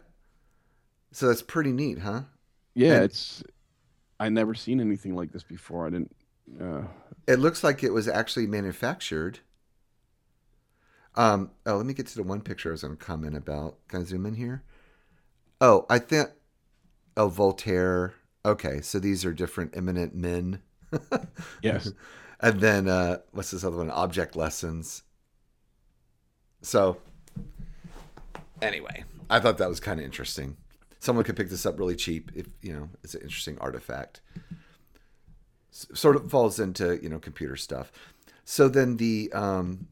So 1.13 1.29
that's 1.29 1.43
pretty 1.43 1.71
neat, 1.73 1.99
huh? 2.01 2.23
Yeah, 2.75 2.95
And- 2.95 3.05
it's 3.05 3.45
I 4.19 4.29
never 4.29 4.55
seen 4.55 4.81
anything 4.81 5.15
like 5.15 5.31
this 5.33 5.43
before. 5.45 5.87
I 5.87 5.91
didn't. 5.91 6.15
Uh, 6.61 6.83
It 7.29 7.39
looks 7.39 7.63
like 7.63 7.85
it 7.85 7.93
was 7.93 8.09
actually 8.09 8.47
manufactured. 8.49 9.39
Um, 11.15 11.51
oh, 11.67 11.77
let 11.77 11.87
me 11.87 11.95
get 11.95 12.07
to 12.09 12.17
the 12.17 12.23
one 12.23 12.41
picture 12.41 12.71
I 12.71 12.73
was 12.73 12.83
going 12.83 12.97
to 12.97 13.05
comment 13.05 13.37
about. 13.37 13.77
Can 13.89 14.01
I 14.01 14.05
zoom 14.05 14.27
in 14.27 14.35
here? 14.35 14.63
Oh, 15.61 15.87
I 15.91 15.99
think. 15.99 16.31
Oh, 17.17 17.29
Voltaire. 17.29 18.15
Okay, 18.45 18.81
so 18.81 18.99
these 18.99 19.25
are 19.25 19.33
different 19.33 19.77
eminent 19.77 20.15
men. 20.15 20.63
yes, 21.63 21.93
and 22.41 22.61
then 22.61 22.89
uh, 22.89 23.19
what's 23.33 23.51
this 23.51 23.65
other 23.65 23.77
one? 23.77 23.91
Object 23.91 24.35
lessons. 24.35 25.03
So, 26.63 26.97
anyway, 28.61 29.05
I 29.31 29.41
thought 29.41 29.59
that 29.59 29.69
was 29.69 29.81
kind 29.81 30.01
of 30.01 30.07
interesting. 30.07 30.57
Someone 30.99 31.25
could 31.25 31.37
pick 31.37 31.51
this 31.51 31.67
up 31.67 31.79
really 31.79 31.97
cheap 31.97 32.31
if 32.35 32.47
you 32.63 32.73
know 32.73 32.89
it's 33.05 33.15
an 33.15 33.23
interesting 33.23 33.59
artifact. 33.61 34.21
S- 35.73 35.87
sort 35.95 36.17
of 36.17 36.31
falls 36.31 36.59
into 36.59 36.99
you 37.03 37.09
know 37.09 37.19
computer 37.19 37.57
stuff. 37.57 37.93
So 38.45 38.69
then 38.69 38.97
the 38.97 39.31
um, 39.33 39.89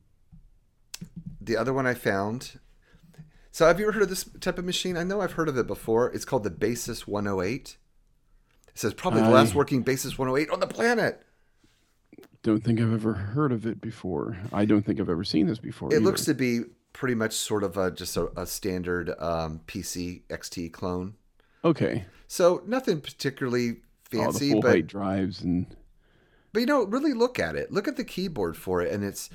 the 1.41 1.57
other 1.57 1.73
one 1.73 1.87
I 1.87 1.95
found. 1.95 2.59
So 3.51 3.67
have 3.67 3.81
you 3.81 3.87
ever 3.87 3.93
heard 3.93 4.03
of 4.03 4.09
this 4.09 4.29
type 4.41 4.59
of 4.59 4.65
machine? 4.65 4.97
I 4.97 5.03
know 5.03 5.21
I've 5.21 5.33
heard 5.33 5.49
of 5.49 5.59
it 5.59 5.67
before. 5.67 6.11
It's 6.13 6.25
called 6.25 6.45
the 6.45 6.51
Basis 6.51 7.07
108. 7.07 7.77
It 8.69 8.79
says 8.79 8.95
probably 8.95 9.23
the 9.23 9.27
I- 9.27 9.33
last 9.33 9.55
working 9.55 9.83
Basis 9.83 10.19
108 10.19 10.51
on 10.51 10.61
the 10.61 10.67
planet. 10.67 11.23
don't 12.43 12.63
think 12.63 12.81
I've 12.81 12.93
ever 12.93 13.15
heard 13.15 13.53
of 13.53 13.67
it 13.67 13.81
before. 13.81 14.37
I 14.53 14.65
don't 14.65 14.85
think 14.85 15.01
I've 15.01 15.11
ever 15.11 15.25
seen 15.25 15.47
this 15.47 15.59
before. 15.59 15.89
It 15.93 15.97
either. 15.97 16.05
looks 16.05 16.25
to 16.27 16.35
be 16.35 16.61
pretty 16.93 17.15
much 17.15 17.33
sort 17.33 17.65
of 17.65 17.77
a 17.77 17.91
just 17.91 18.17
a, 18.17 18.31
a 18.41 18.47
standard 18.47 19.11
um, 19.19 19.61
PC 19.67 20.23
XT 20.29 20.73
clone. 20.73 21.15
okay. 21.65 22.05
So 22.29 22.63
nothing 22.65 23.01
particularly 23.01 23.71
oh, 23.71 23.75
the 24.11 24.19
fancy, 24.19 24.53
full 24.53 24.63
but 24.63 24.87
drives 24.87 25.43
and 25.43 25.67
but 26.53 26.61
you 26.61 26.67
know, 26.67 26.85
really 26.85 27.13
look 27.13 27.39
at 27.39 27.57
it. 27.57 27.73
Look 27.73 27.89
at 27.89 27.97
the 27.97 28.05
keyboard 28.05 28.57
for 28.57 28.83
it, 28.83 28.93
and 28.93 29.05
it's 29.05 29.31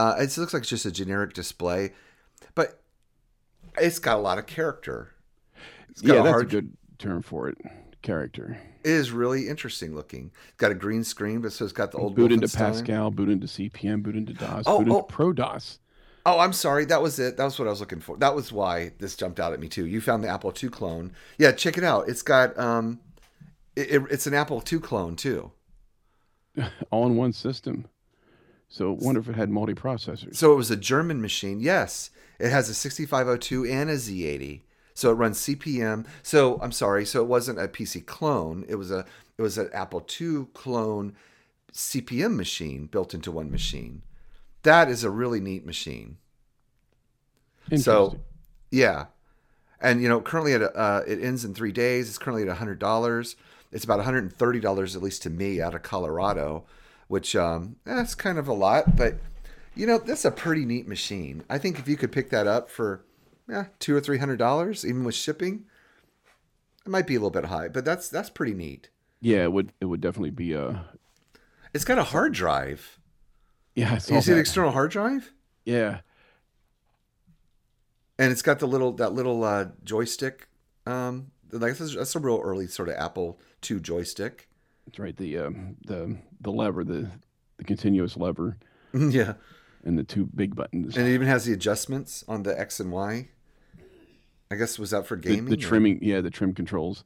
uh, 0.00 0.14
it 0.18 0.36
looks 0.38 0.52
like 0.54 0.62
it's 0.62 0.70
just 0.70 0.86
a 0.86 0.90
generic 0.92 1.32
display, 1.34 1.92
but 2.54 2.80
it's 3.78 3.98
got 3.98 4.16
a 4.16 4.20
lot 4.20 4.38
of 4.38 4.46
character. 4.46 5.12
It's 5.88 6.00
got 6.00 6.14
yeah, 6.14 6.20
a 6.20 6.22
that's 6.24 6.32
hard- 6.32 6.46
a 6.46 6.48
good 6.48 6.76
term 6.98 7.22
for 7.22 7.48
it. 7.48 7.58
Character. 8.02 8.58
It 8.82 8.90
is 8.92 9.10
really 9.12 9.46
interesting 9.48 9.94
looking. 9.94 10.30
It's 10.48 10.56
got 10.56 10.70
a 10.70 10.74
green 10.74 11.04
screen, 11.04 11.42
but 11.42 11.52
so 11.52 11.64
it's 11.64 11.72
got 11.74 11.92
the 11.92 11.98
old 11.98 12.14
boot 12.14 12.32
into 12.32 12.48
Pascal, 12.48 13.10
boot 13.10 13.28
into 13.28 13.46
CPM, 13.46 14.02
boot 14.02 14.16
into 14.16 14.32
DOS, 14.32 14.64
Oh, 14.66 14.78
boot 14.78 14.86
into 14.86 14.94
oh. 15.00 15.02
Pro 15.02 15.34
DOS. 15.34 15.78
Oh, 16.24 16.38
I'm 16.38 16.54
sorry. 16.54 16.86
That 16.86 17.02
was 17.02 17.18
it. 17.18 17.36
That 17.36 17.44
was 17.44 17.58
what 17.58 17.68
I 17.68 17.70
was 17.70 17.80
looking 17.80 18.00
for. 18.00 18.16
That 18.16 18.34
was 18.34 18.50
why 18.52 18.92
this 18.98 19.16
jumped 19.16 19.38
out 19.38 19.52
at 19.52 19.60
me 19.60 19.68
too. 19.68 19.84
You 19.86 20.00
found 20.00 20.24
the 20.24 20.28
Apple 20.28 20.50
II 20.62 20.70
clone. 20.70 21.12
Yeah, 21.36 21.52
check 21.52 21.76
it 21.76 21.84
out. 21.84 22.08
It's 22.08 22.22
got 22.22 22.58
um, 22.58 23.00
it, 23.76 23.90
it- 23.90 24.10
it's 24.10 24.26
an 24.26 24.32
Apple 24.32 24.62
II 24.72 24.78
clone 24.78 25.14
too. 25.14 25.52
all 26.90 27.04
in 27.06 27.16
one 27.16 27.32
system. 27.34 27.86
So 28.70 28.92
wonder 28.92 29.20
if 29.20 29.28
it 29.28 29.34
had 29.34 29.50
multi 29.50 29.74
processors. 29.74 30.36
So 30.36 30.52
it 30.52 30.56
was 30.56 30.70
a 30.70 30.76
German 30.76 31.20
machine. 31.20 31.60
Yes, 31.60 32.10
it 32.38 32.50
has 32.50 32.68
a 32.68 32.74
6502 32.74 33.66
and 33.66 33.90
a 33.90 33.94
Z80. 33.94 34.62
So 34.94 35.10
it 35.10 35.14
runs 35.14 35.40
CPM. 35.40 36.06
So 36.22 36.58
I'm 36.62 36.72
sorry. 36.72 37.04
So 37.04 37.20
it 37.20 37.26
wasn't 37.26 37.58
a 37.58 37.68
PC 37.68 38.06
clone. 38.06 38.64
It 38.68 38.76
was 38.76 38.90
a 38.90 39.04
it 39.36 39.42
was 39.42 39.58
an 39.58 39.70
Apple 39.72 40.06
II 40.20 40.46
clone 40.54 41.14
CPM 41.72 42.36
machine 42.36 42.86
built 42.86 43.12
into 43.12 43.32
one 43.32 43.50
machine. 43.50 44.02
That 44.62 44.88
is 44.88 45.04
a 45.04 45.10
really 45.10 45.40
neat 45.40 45.66
machine. 45.66 46.18
So, 47.76 48.18
yeah, 48.70 49.06
and 49.80 50.02
you 50.02 50.08
know, 50.08 50.20
currently 50.20 50.54
at 50.54 50.62
a, 50.62 50.76
uh, 50.76 51.04
it 51.06 51.22
ends 51.22 51.44
in 51.44 51.54
three 51.54 51.72
days. 51.72 52.08
It's 52.08 52.18
currently 52.18 52.48
at 52.48 52.56
hundred 52.56 52.78
dollars. 52.78 53.36
It's 53.72 53.84
about 53.84 54.04
$130 54.04 54.96
at 54.96 55.02
least 55.02 55.22
to 55.22 55.30
me 55.30 55.60
out 55.60 55.74
of 55.74 55.82
Colorado, 55.82 56.64
which 57.10 57.34
um, 57.34 57.74
that's 57.84 58.14
kind 58.14 58.38
of 58.38 58.46
a 58.46 58.52
lot, 58.52 58.96
but 58.96 59.16
you 59.74 59.84
know 59.84 59.98
that's 59.98 60.24
a 60.24 60.30
pretty 60.30 60.64
neat 60.64 60.86
machine. 60.86 61.42
I 61.50 61.58
think 61.58 61.80
if 61.80 61.88
you 61.88 61.96
could 61.96 62.12
pick 62.12 62.30
that 62.30 62.46
up 62.46 62.70
for 62.70 63.04
yeah, 63.48 63.66
two 63.80 63.96
or 63.96 64.00
three 64.00 64.18
hundred 64.18 64.38
dollars, 64.38 64.86
even 64.86 65.02
with 65.02 65.16
shipping, 65.16 65.64
it 66.86 66.88
might 66.88 67.08
be 67.08 67.16
a 67.16 67.18
little 67.18 67.30
bit 67.30 67.46
high, 67.46 67.66
but 67.66 67.84
that's 67.84 68.08
that's 68.08 68.30
pretty 68.30 68.54
neat. 68.54 68.90
Yeah, 69.20 69.42
it 69.42 69.52
would 69.52 69.72
it 69.80 69.86
would 69.86 70.00
definitely 70.00 70.30
be 70.30 70.52
a. 70.52 70.84
It's 71.74 71.84
got 71.84 71.98
a 71.98 72.04
hard 72.04 72.32
drive. 72.32 73.00
yeah, 73.74 73.94
I 73.94 73.98
saw 73.98 74.14
You 74.14 74.20
see 74.22 74.30
the 74.30 74.34
that. 74.36 74.40
external 74.40 74.70
hard 74.70 74.92
drive, 74.92 75.32
Yeah. 75.64 76.00
and 78.18 78.30
it's 78.32 78.42
got 78.42 78.58
the 78.60 78.66
little 78.68 78.92
that 78.92 79.12
little 79.14 79.42
uh, 79.42 79.66
joystick. 79.84 80.48
Um, 80.86 81.32
like 81.52 81.76
that's 81.76 82.14
a 82.14 82.18
real 82.20 82.40
early 82.42 82.66
sort 82.68 82.88
of 82.88 82.94
Apple 82.96 83.40
II 83.68 83.80
joystick. 83.80 84.48
That's 84.86 84.98
right. 84.98 85.16
The 85.16 85.38
um, 85.38 85.76
the 85.84 86.16
the 86.40 86.50
lever, 86.50 86.84
the 86.84 87.10
the 87.58 87.64
continuous 87.64 88.16
lever, 88.16 88.56
yeah, 88.94 89.34
and 89.84 89.98
the 89.98 90.04
two 90.04 90.26
big 90.34 90.54
buttons. 90.56 90.96
and 90.96 91.06
it 91.06 91.14
even 91.14 91.26
has 91.26 91.44
the 91.44 91.52
adjustments 91.52 92.24
on 92.26 92.42
the 92.42 92.58
X 92.58 92.80
and 92.80 92.90
Y. 92.92 93.28
I 94.52 94.56
guess 94.56 94.78
was 94.78 94.90
that 94.90 95.06
for 95.06 95.16
the, 95.16 95.22
gaming? 95.28 95.44
the 95.46 95.54
or- 95.54 95.68
trimming, 95.68 96.00
yeah, 96.02 96.20
the 96.20 96.30
trim 96.30 96.54
controls. 96.54 97.04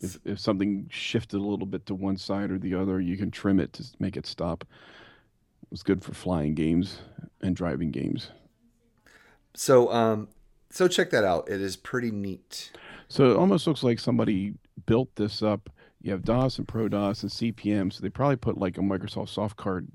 If 0.00 0.18
if 0.24 0.40
something 0.40 0.88
shifted 0.90 1.36
a 1.36 1.42
little 1.44 1.66
bit 1.66 1.84
to 1.86 1.94
one 1.94 2.16
side 2.16 2.50
or 2.50 2.58
the 2.58 2.74
other, 2.74 2.98
you 3.00 3.18
can 3.18 3.30
trim 3.30 3.60
it 3.60 3.74
to 3.74 3.84
make 3.98 4.16
it 4.16 4.26
stop. 4.26 4.64
It 5.62 5.70
was 5.70 5.82
good 5.82 6.02
for 6.02 6.14
flying 6.14 6.54
games 6.54 6.98
and 7.42 7.54
driving 7.54 7.90
games. 7.90 8.30
So, 9.54 9.92
um, 9.92 10.28
so 10.70 10.86
check 10.88 11.10
that 11.10 11.24
out. 11.24 11.48
It 11.48 11.60
is 11.60 11.76
pretty 11.76 12.10
neat. 12.10 12.70
So 13.08 13.32
it 13.32 13.36
almost 13.36 13.66
looks 13.66 13.82
like 13.82 13.98
somebody 13.98 14.54
built 14.86 15.14
this 15.16 15.42
up. 15.42 15.68
You 16.06 16.12
have 16.12 16.22
DOS 16.22 16.58
and 16.58 16.68
Pro 16.68 16.86
DOS 16.86 17.24
and 17.24 17.32
CPM, 17.32 17.92
so 17.92 18.00
they 18.00 18.08
probably 18.08 18.36
put 18.36 18.56
like 18.56 18.78
a 18.78 18.80
Microsoft 18.80 19.28
soft 19.28 19.56
card 19.56 19.88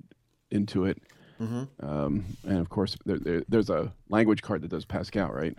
into 0.50 0.84
it. 0.84 1.02
Mm-hmm. 1.40 1.86
Um, 1.88 2.26
and 2.44 2.58
of 2.58 2.68
course, 2.68 2.98
there, 3.06 3.18
there, 3.18 3.44
there's 3.48 3.70
a 3.70 3.94
language 4.10 4.42
card 4.42 4.62
that 4.64 4.72
does 4.72 4.84
Pascal, 4.84 5.30
right? 5.30 5.56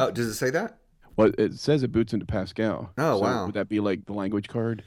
Oh, 0.00 0.10
does 0.10 0.26
it 0.26 0.34
say 0.34 0.50
that? 0.50 0.78
Well, 1.16 1.30
it 1.38 1.54
says 1.54 1.84
it 1.84 1.92
boots 1.92 2.14
into 2.14 2.26
Pascal. 2.26 2.90
Oh, 2.98 3.18
So 3.18 3.22
wow. 3.22 3.46
Would 3.46 3.54
that 3.54 3.68
be 3.68 3.78
like 3.78 4.06
the 4.06 4.12
language 4.12 4.48
card? 4.48 4.82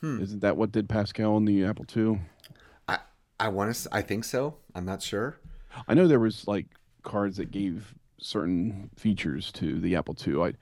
Hmm. 0.00 0.22
Isn't 0.22 0.38
that 0.42 0.56
what 0.56 0.70
did 0.70 0.88
Pascal 0.88 1.34
on 1.34 1.44
the 1.44 1.64
Apple 1.64 1.84
II? 1.96 2.20
I 2.86 3.00
I 3.40 3.48
want 3.48 3.74
to. 3.74 3.88
I 3.90 4.02
think 4.02 4.22
so. 4.22 4.54
I'm 4.76 4.84
not 4.84 5.02
sure. 5.02 5.40
I 5.88 5.94
know 5.94 6.06
there 6.06 6.20
was 6.20 6.46
like 6.46 6.66
cards 7.02 7.38
that 7.38 7.50
gave 7.50 7.92
certain 8.20 8.90
features 8.94 9.50
to 9.50 9.80
the 9.80 9.96
Apple 9.96 10.16
II. 10.24 10.42
I, 10.42 10.52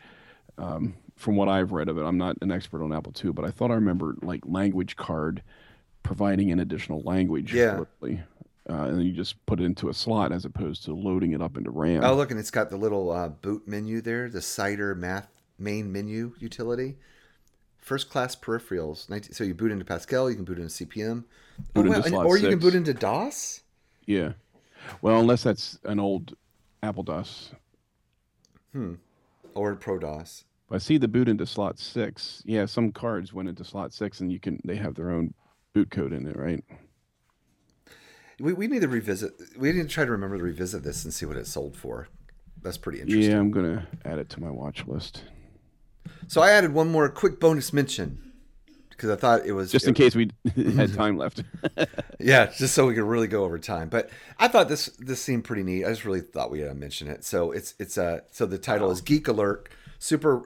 um, 0.57 0.95
from 1.23 1.37
what 1.37 1.49
I've 1.49 1.71
read 1.71 1.89
of 1.89 1.99
it, 1.99 2.03
I'm 2.03 2.19
not 2.19 2.37
an 2.43 2.51
expert 2.51 2.83
on 2.83 2.93
Apple 2.93 3.13
II, 3.25 3.31
but 3.31 3.45
I 3.45 3.51
thought 3.53 3.71
I 3.71 3.75
remember 3.75 4.17
like 4.23 4.43
language 4.45 4.97
card 4.97 5.43
providing 6.03 6.51
an 6.51 6.59
additional 6.59 7.01
language. 7.03 7.55
Yeah. 7.55 7.79
literally. 8.01 8.23
Uh, 8.69 8.75
and 8.85 8.99
then 8.99 9.07
you 9.07 9.13
just 9.13 9.45
put 9.47 9.61
it 9.61 9.65
into 9.65 9.89
a 9.89 9.95
slot 9.95 10.33
as 10.33 10.45
opposed 10.45 10.85
to 10.85 10.93
loading 10.95 11.33
it 11.33 11.41
up 11.41 11.57
into 11.57 11.71
RAM. 11.71 12.03
Oh, 12.05 12.15
look, 12.15 12.31
and 12.33 12.39
it's 12.41 12.51
got 12.51 12.71
the 12.71 12.77
little 12.77 13.11
uh, 13.11 13.29
boot 13.29 13.67
menu 13.69 14.01
there, 14.01 14.29
the 14.29 14.43
Cider 14.43 14.95
Math 14.97 15.29
main 15.59 15.93
menu 15.93 16.35
utility. 16.39 16.97
First 17.79 18.11
class 18.11 18.35
peripherals. 18.37 19.09
19, 19.09 19.33
so 19.33 19.45
you 19.45 19.55
boot 19.55 19.71
into 19.73 19.85
Pascal, 19.85 20.29
you 20.29 20.37
can 20.37 20.45
boot 20.45 20.59
into 20.59 20.71
CPM, 20.71 21.25
Boot 21.73 21.87
into 21.87 21.99
and- 21.99 22.05
slot 22.07 22.27
or 22.27 22.37
you 22.37 22.49
can 22.49 22.59
boot 22.59 22.75
into 22.75 22.95
DOS. 22.95 23.61
Yeah. 24.07 24.33
Well, 25.01 25.21
unless 25.21 25.45
that's 25.45 25.79
an 25.85 26.01
old 26.01 26.35
Apple 26.83 27.05
DOS. 27.05 27.53
Hmm. 28.73 28.95
Or 29.55 29.77
Pro 29.77 29.99
DOS. 29.99 30.45
I 30.73 30.79
see 30.79 30.99
the 30.99 31.09
boot 31.09 31.29
into 31.29 31.47
slot 31.47 31.79
six. 31.79 32.43
Yeah, 32.47 32.67
some 32.67 32.93
cards 32.93 33.33
went 33.33 33.49
into 33.49 33.65
slot 33.65 33.93
six, 33.93 34.21
and 34.21 34.33
you 34.33 34.41
can 34.41 34.61
they 34.65 34.77
have 34.77 34.95
their 34.95 35.11
own 35.11 35.35
boot 35.75 35.91
code 35.91 36.13
in 36.13 36.27
it, 36.27 36.37
right? 36.37 36.65
We, 38.41 38.55
we 38.55 38.67
need 38.67 38.83
to 38.83 38.89
revisit. 38.89 39.35
We 39.57 39.73
need 39.73 39.83
to 39.83 39.89
try 39.89 40.05
to 40.05 40.11
remember 40.11 40.39
to 40.39 40.45
revisit 40.45 40.83
this 40.83 41.05
and 41.05 41.13
see 41.13 41.27
what 41.27 41.37
it 41.37 41.47
sold 41.47 41.77
for. 41.77 42.09
That's 42.63 42.79
pretty 42.79 43.01
interesting. 43.01 43.31
Yeah, 43.31 43.39
I'm 43.39 43.51
gonna 43.51 43.87
add 44.05 44.19
it 44.19 44.29
to 44.31 44.41
my 44.41 44.51
watch 44.51 44.87
list 44.87 45.25
So 46.29 46.41
I 46.41 46.51
added 46.53 46.73
one 46.73 46.91
more 46.91 47.09
quick 47.09 47.41
bonus 47.41 47.73
mention 47.73 48.33
because 48.91 49.11
I 49.11 49.17
thought 49.17 49.45
it 49.45 49.53
was 49.53 49.73
just 49.73 49.89
in 49.89 49.95
case 49.95 50.15
we 50.15 50.31
had 50.77 50.95
time 50.95 51.17
left. 51.19 51.43
Yeah, 52.21 52.47
just 52.47 52.73
so 52.75 52.87
we 52.87 52.95
could 52.95 53.03
really 53.03 53.27
go 53.27 53.43
over 53.43 53.59
time. 53.59 53.89
But 53.89 54.09
I 54.39 54.47
thought 54.47 54.69
this 54.69 54.87
this 54.99 55.21
seemed 55.21 55.43
pretty 55.43 55.65
neat. 55.65 55.85
I 55.85 55.89
just 55.89 56.05
really 56.05 56.21
thought 56.21 56.53
we 56.53 56.61
had 56.61 56.69
to 56.69 56.75
mention 56.75 57.09
it. 57.09 57.25
So 57.25 57.51
it's 57.51 57.75
it's 57.81 57.99
uh 57.99 58.21
so 58.31 58.47
the 58.47 58.59
title 58.59 58.93
is 58.93 59.01
Geek 59.01 59.27
Alert 59.27 59.69
Super. 60.03 60.43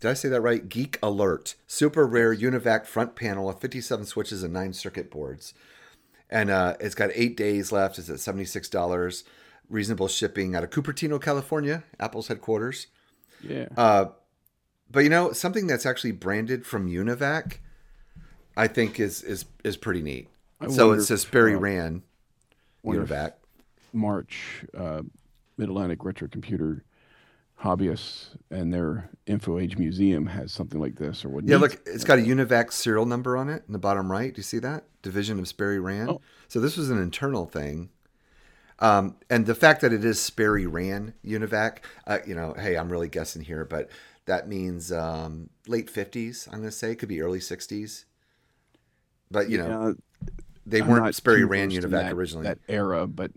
Did 0.00 0.10
I 0.10 0.14
say 0.14 0.30
that 0.30 0.40
right? 0.40 0.66
Geek 0.66 0.98
Alert 1.02 1.54
Super 1.66 2.06
Rare 2.06 2.34
Univac 2.34 2.86
Front 2.86 3.14
Panel 3.14 3.46
with 3.46 3.60
57 3.60 4.06
switches 4.06 4.42
and 4.42 4.54
nine 4.54 4.72
circuit 4.72 5.10
boards, 5.10 5.52
and 6.30 6.48
uh, 6.48 6.74
it's 6.80 6.94
got 6.94 7.10
eight 7.12 7.36
days 7.36 7.72
left. 7.72 7.98
It's 7.98 8.08
at 8.08 8.20
76 8.20 8.70
dollars. 8.70 9.24
Reasonable 9.68 10.08
shipping 10.08 10.56
out 10.56 10.64
of 10.64 10.70
Cupertino, 10.70 11.20
California, 11.20 11.84
Apple's 12.00 12.28
headquarters. 12.28 12.86
yeah. 13.42 13.66
Uh, 13.76 14.06
but 14.90 15.00
you 15.00 15.10
know, 15.10 15.32
something 15.32 15.66
that's 15.66 15.84
actually 15.84 16.12
branded 16.12 16.64
from 16.64 16.88
Univac, 16.88 17.58
I 18.56 18.66
think 18.66 18.98
is 18.98 19.22
is 19.22 19.44
is 19.62 19.76
pretty 19.76 20.00
neat. 20.00 20.28
I 20.58 20.68
so 20.68 20.92
it 20.92 21.02
says 21.02 21.20
Sperry 21.20 21.54
uh, 21.54 21.58
Rand 21.58 22.00
Univac. 22.82 23.34
March, 23.92 24.64
uh, 24.74 25.02
Mid 25.58 25.68
Atlantic 25.68 26.02
Retro 26.02 26.28
Computer 26.28 26.82
hobbyists 27.64 28.26
and 28.50 28.72
their 28.72 29.10
Info 29.26 29.58
Age 29.58 29.78
Museum 29.78 30.26
has 30.26 30.52
something 30.52 30.80
like 30.80 30.96
this, 30.96 31.24
or 31.24 31.30
what? 31.30 31.44
Yeah, 31.44 31.56
look, 31.56 31.80
it's 31.86 32.04
got 32.04 32.18
a 32.18 32.22
Univac 32.22 32.72
serial 32.72 33.06
number 33.06 33.36
on 33.36 33.48
it 33.48 33.64
in 33.66 33.72
the 33.72 33.78
bottom 33.78 34.12
right. 34.12 34.32
Do 34.32 34.38
you 34.38 34.42
see 34.42 34.58
that? 34.58 34.84
Division 35.02 35.38
of 35.38 35.48
Sperry 35.48 35.80
Rand. 35.80 36.10
Oh. 36.10 36.20
So 36.48 36.60
this 36.60 36.76
was 36.76 36.90
an 36.90 36.98
internal 36.98 37.46
thing. 37.46 37.88
Um, 38.80 39.16
and 39.30 39.46
the 39.46 39.54
fact 39.54 39.80
that 39.80 39.92
it 39.92 40.04
is 40.04 40.20
Sperry 40.20 40.66
Rand 40.66 41.14
Univac, 41.24 41.78
uh, 42.06 42.18
you 42.26 42.34
know, 42.34 42.54
hey, 42.58 42.76
I'm 42.76 42.90
really 42.90 43.08
guessing 43.08 43.42
here, 43.42 43.64
but 43.64 43.88
that 44.26 44.48
means 44.48 44.92
um, 44.92 45.48
late 45.66 45.92
50s, 45.92 46.46
I'm 46.48 46.58
going 46.58 46.64
to 46.64 46.72
say. 46.72 46.92
It 46.92 46.96
could 46.96 47.08
be 47.08 47.22
early 47.22 47.38
60s. 47.38 48.04
But, 49.30 49.48
you 49.48 49.58
know, 49.58 49.94
they 50.66 50.80
I'm 50.80 50.88
weren't 50.88 51.14
Sperry 51.14 51.40
too 51.40 51.46
Ran 51.46 51.70
versed 51.70 51.84
in 51.84 51.90
Univac 51.90 52.02
that, 52.02 52.12
originally. 52.12 52.44
That 52.44 52.58
era, 52.68 53.06
but 53.06 53.30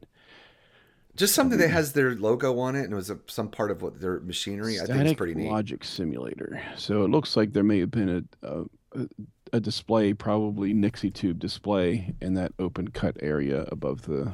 Just 1.17 1.33
something 1.35 1.57
that 1.59 1.69
has 1.69 1.93
their 1.93 2.15
logo 2.15 2.57
on 2.59 2.75
it 2.75 2.83
and 2.83 2.93
it 2.93 2.95
was 2.95 3.09
a, 3.09 3.19
some 3.27 3.49
part 3.49 3.71
of 3.71 3.81
what 3.81 3.99
their 3.99 4.19
machinery. 4.21 4.75
I 4.75 4.85
think 4.85 4.89
it's 4.89 4.97
Static 4.99 5.17
pretty 5.17 5.33
neat. 5.35 5.49
Logic 5.51 5.83
Simulator. 5.83 6.61
So 6.77 7.03
it 7.03 7.09
looks 7.09 7.35
like 7.35 7.51
there 7.53 7.63
may 7.63 7.79
have 7.79 7.91
been 7.91 8.27
a 8.43 8.47
a, 8.47 8.63
a- 9.01 9.07
a 9.53 9.59
display, 9.61 10.11
probably 10.13 10.73
Nixie 10.73 11.09
tube 11.09 11.39
display, 11.39 12.13
in 12.21 12.33
that 12.33 12.51
open 12.59 12.89
cut 12.89 13.15
area 13.21 13.65
above 13.71 14.01
the, 14.01 14.25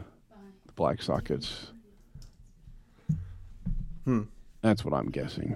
the 0.65 0.73
black 0.76 1.03
sockets. 1.03 1.68
Hmm. 4.05 4.23
That's 4.61 4.84
what 4.84 4.93
I'm 4.93 5.10
guessing. 5.11 5.55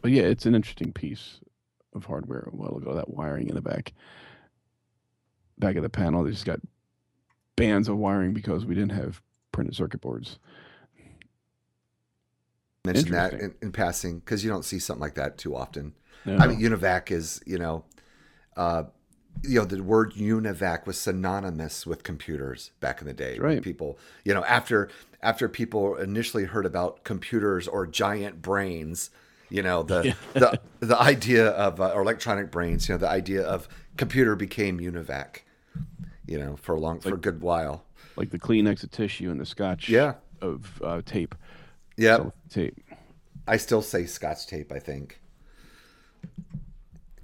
But 0.00 0.12
yeah, 0.12 0.22
it's 0.22 0.46
an 0.46 0.54
interesting 0.54 0.92
piece 0.94 1.40
of 1.94 2.06
hardware. 2.06 2.48
A 2.50 2.56
while 2.56 2.74
ago, 2.76 2.94
that 2.94 3.10
wiring 3.10 3.48
in 3.50 3.54
the 3.54 3.60
back, 3.60 3.92
back 5.58 5.76
of 5.76 5.82
the 5.82 5.90
panel. 5.90 6.24
They 6.24 6.30
just 6.30 6.46
got 6.46 6.60
bands 7.56 7.88
of 7.88 7.98
wiring 7.98 8.32
because 8.32 8.64
we 8.64 8.74
didn't 8.74 8.92
have 8.92 9.20
printed 9.52 9.74
circuit 9.76 10.00
boards. 10.00 10.38
Mention 12.84 13.10
that 13.12 13.34
in, 13.34 13.54
in 13.60 13.72
passing 13.72 14.20
because 14.20 14.42
you 14.42 14.50
don't 14.50 14.64
see 14.64 14.78
something 14.78 15.02
like 15.02 15.14
that 15.14 15.36
too 15.36 15.54
often. 15.54 15.94
No. 16.24 16.36
I 16.38 16.46
mean, 16.46 16.60
Univac 16.60 17.10
is, 17.10 17.40
you 17.46 17.58
know, 17.58 17.84
uh, 18.56 18.84
you 19.42 19.58
know, 19.58 19.64
the 19.64 19.82
word 19.82 20.14
Univac 20.14 20.86
was 20.86 20.98
synonymous 20.98 21.86
with 21.86 22.02
computers 22.02 22.72
back 22.80 23.00
in 23.00 23.06
the 23.06 23.12
day. 23.12 23.38
Right. 23.38 23.62
People, 23.62 23.98
you 24.24 24.34
know, 24.34 24.44
after 24.44 24.88
after 25.22 25.48
people 25.48 25.96
initially 25.96 26.44
heard 26.44 26.66
about 26.66 27.04
computers 27.04 27.68
or 27.68 27.86
giant 27.86 28.42
brains, 28.42 29.10
you 29.50 29.62
know, 29.62 29.82
the 29.82 30.14
the 30.34 30.60
the 30.80 30.98
idea 30.98 31.48
of 31.48 31.80
uh, 31.80 31.88
or 31.88 32.02
electronic 32.02 32.50
brains, 32.50 32.88
you 32.88 32.94
know, 32.94 32.98
the 32.98 33.08
idea 33.08 33.42
of 33.42 33.68
computer 33.96 34.36
became 34.36 34.78
Univac. 34.78 35.40
You 36.26 36.38
know, 36.38 36.56
for 36.56 36.76
a 36.76 36.80
long 36.80 37.00
for 37.00 37.14
a 37.14 37.18
good 37.18 37.40
while. 37.40 37.84
Like 38.16 38.30
the 38.30 38.38
Kleenex 38.38 38.82
of 38.82 38.90
tissue 38.90 39.30
and 39.30 39.40
the 39.40 39.46
Scotch 39.46 39.88
Yeah. 39.88 40.14
of 40.40 40.80
uh, 40.84 41.02
tape. 41.04 41.34
Yeah, 41.96 42.30
tape. 42.48 42.78
I 43.46 43.56
still 43.56 43.82
say 43.82 44.06
Scotch 44.06 44.46
tape. 44.46 44.72
I 44.72 44.78
think. 44.78 45.20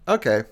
Okay, 0.08 0.44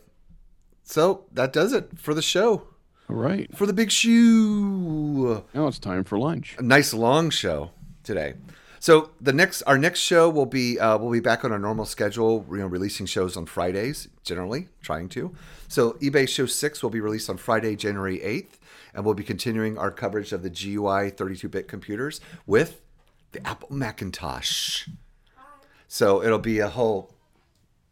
so 0.82 1.24
that 1.32 1.52
does 1.52 1.72
it 1.72 1.98
for 1.98 2.14
the 2.14 2.22
show. 2.22 2.64
All 3.08 3.16
right. 3.16 3.54
For 3.56 3.66
the 3.66 3.72
big 3.72 3.90
shoe. 3.90 5.44
Now 5.54 5.66
it's 5.68 5.78
time 5.78 6.04
for 6.04 6.18
lunch. 6.18 6.56
a 6.58 6.62
nice 6.62 6.92
long 6.94 7.30
show 7.30 7.70
today. 8.02 8.34
So 8.80 9.10
the 9.20 9.32
next, 9.32 9.62
our 9.62 9.78
next 9.78 10.00
show 10.00 10.28
will 10.28 10.46
be 10.46 10.78
uh, 10.78 10.98
we'll 10.98 11.12
be 11.12 11.20
back 11.20 11.44
on 11.44 11.52
our 11.52 11.58
normal 11.58 11.84
schedule. 11.84 12.44
You 12.50 12.58
know, 12.58 12.66
releasing 12.66 13.06
shows 13.06 13.36
on 13.36 13.46
Fridays 13.46 14.08
generally, 14.24 14.68
trying 14.82 15.08
to. 15.10 15.34
So 15.68 15.92
eBay 15.94 16.28
Show 16.28 16.46
Six 16.46 16.82
will 16.82 16.90
be 16.90 17.00
released 17.00 17.30
on 17.30 17.36
Friday, 17.36 17.76
January 17.76 18.22
eighth, 18.22 18.58
and 18.94 19.04
we'll 19.04 19.14
be 19.14 19.24
continuing 19.24 19.76
our 19.76 19.90
coverage 19.90 20.32
of 20.32 20.42
the 20.42 20.50
GUI 20.50 21.10
32-bit 21.10 21.68
computers 21.68 22.20
with 22.46 22.80
the 23.32 23.46
Apple 23.46 23.68
Macintosh. 23.72 24.88
So 25.88 26.22
it'll 26.22 26.38
be 26.38 26.60
a 26.60 26.68
whole, 26.68 27.12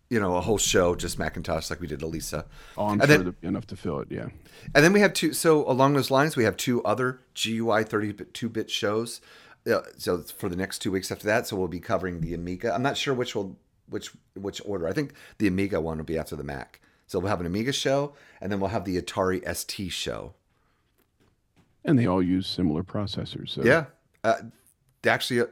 you 0.08 0.18
know, 0.20 0.36
a 0.36 0.40
whole 0.40 0.58
show 0.58 0.94
just 0.94 1.18
Macintosh 1.18 1.70
like 1.70 1.80
we 1.80 1.86
did 1.86 2.02
Elisa. 2.02 2.46
Oh, 2.76 2.86
I'm 2.86 2.92
And 2.92 3.00
sure 3.02 3.06
then- 3.08 3.18
there'll 3.20 3.32
be 3.40 3.46
enough 3.48 3.66
to 3.68 3.76
fill 3.76 4.00
it. 4.00 4.08
Yeah. 4.10 4.28
And 4.74 4.84
then 4.84 4.92
we 4.92 5.00
have 5.00 5.12
two. 5.12 5.32
So 5.32 5.68
along 5.68 5.94
those 5.94 6.10
lines, 6.10 6.36
we 6.36 6.44
have 6.44 6.56
two 6.56 6.82
other 6.84 7.20
GUI 7.34 7.84
32 7.84 8.48
bit 8.48 8.70
shows. 8.70 9.20
Uh, 9.70 9.80
so 9.96 10.18
for 10.18 10.48
the 10.48 10.56
next 10.56 10.80
two 10.80 10.90
weeks 10.90 11.12
after 11.12 11.26
that, 11.26 11.46
so 11.46 11.56
we'll 11.56 11.68
be 11.68 11.80
covering 11.80 12.20
the 12.20 12.34
Amiga. 12.34 12.72
I'm 12.74 12.82
not 12.82 12.96
sure 12.96 13.14
which 13.14 13.34
will 13.36 13.56
which 13.88 14.10
which 14.34 14.60
order. 14.64 14.88
I 14.88 14.92
think 14.92 15.12
the 15.38 15.46
Amiga 15.46 15.80
one 15.80 15.98
will 15.98 16.04
be 16.04 16.18
after 16.18 16.34
the 16.34 16.42
Mac. 16.44 16.80
So 17.06 17.18
we'll 17.20 17.28
have 17.28 17.40
an 17.40 17.46
Amiga 17.46 17.72
show, 17.72 18.14
and 18.40 18.50
then 18.50 18.58
we'll 18.58 18.70
have 18.70 18.84
the 18.84 19.00
Atari 19.00 19.40
ST 19.54 19.92
show. 19.92 20.34
And 21.84 21.98
they 21.98 22.06
all 22.06 22.22
use 22.22 22.46
similar 22.46 22.82
processors. 22.82 23.50
So 23.50 23.62
Yeah, 23.64 23.86
uh, 24.24 24.34
they 25.02 25.10
actually 25.10 25.40
uh, 25.40 25.46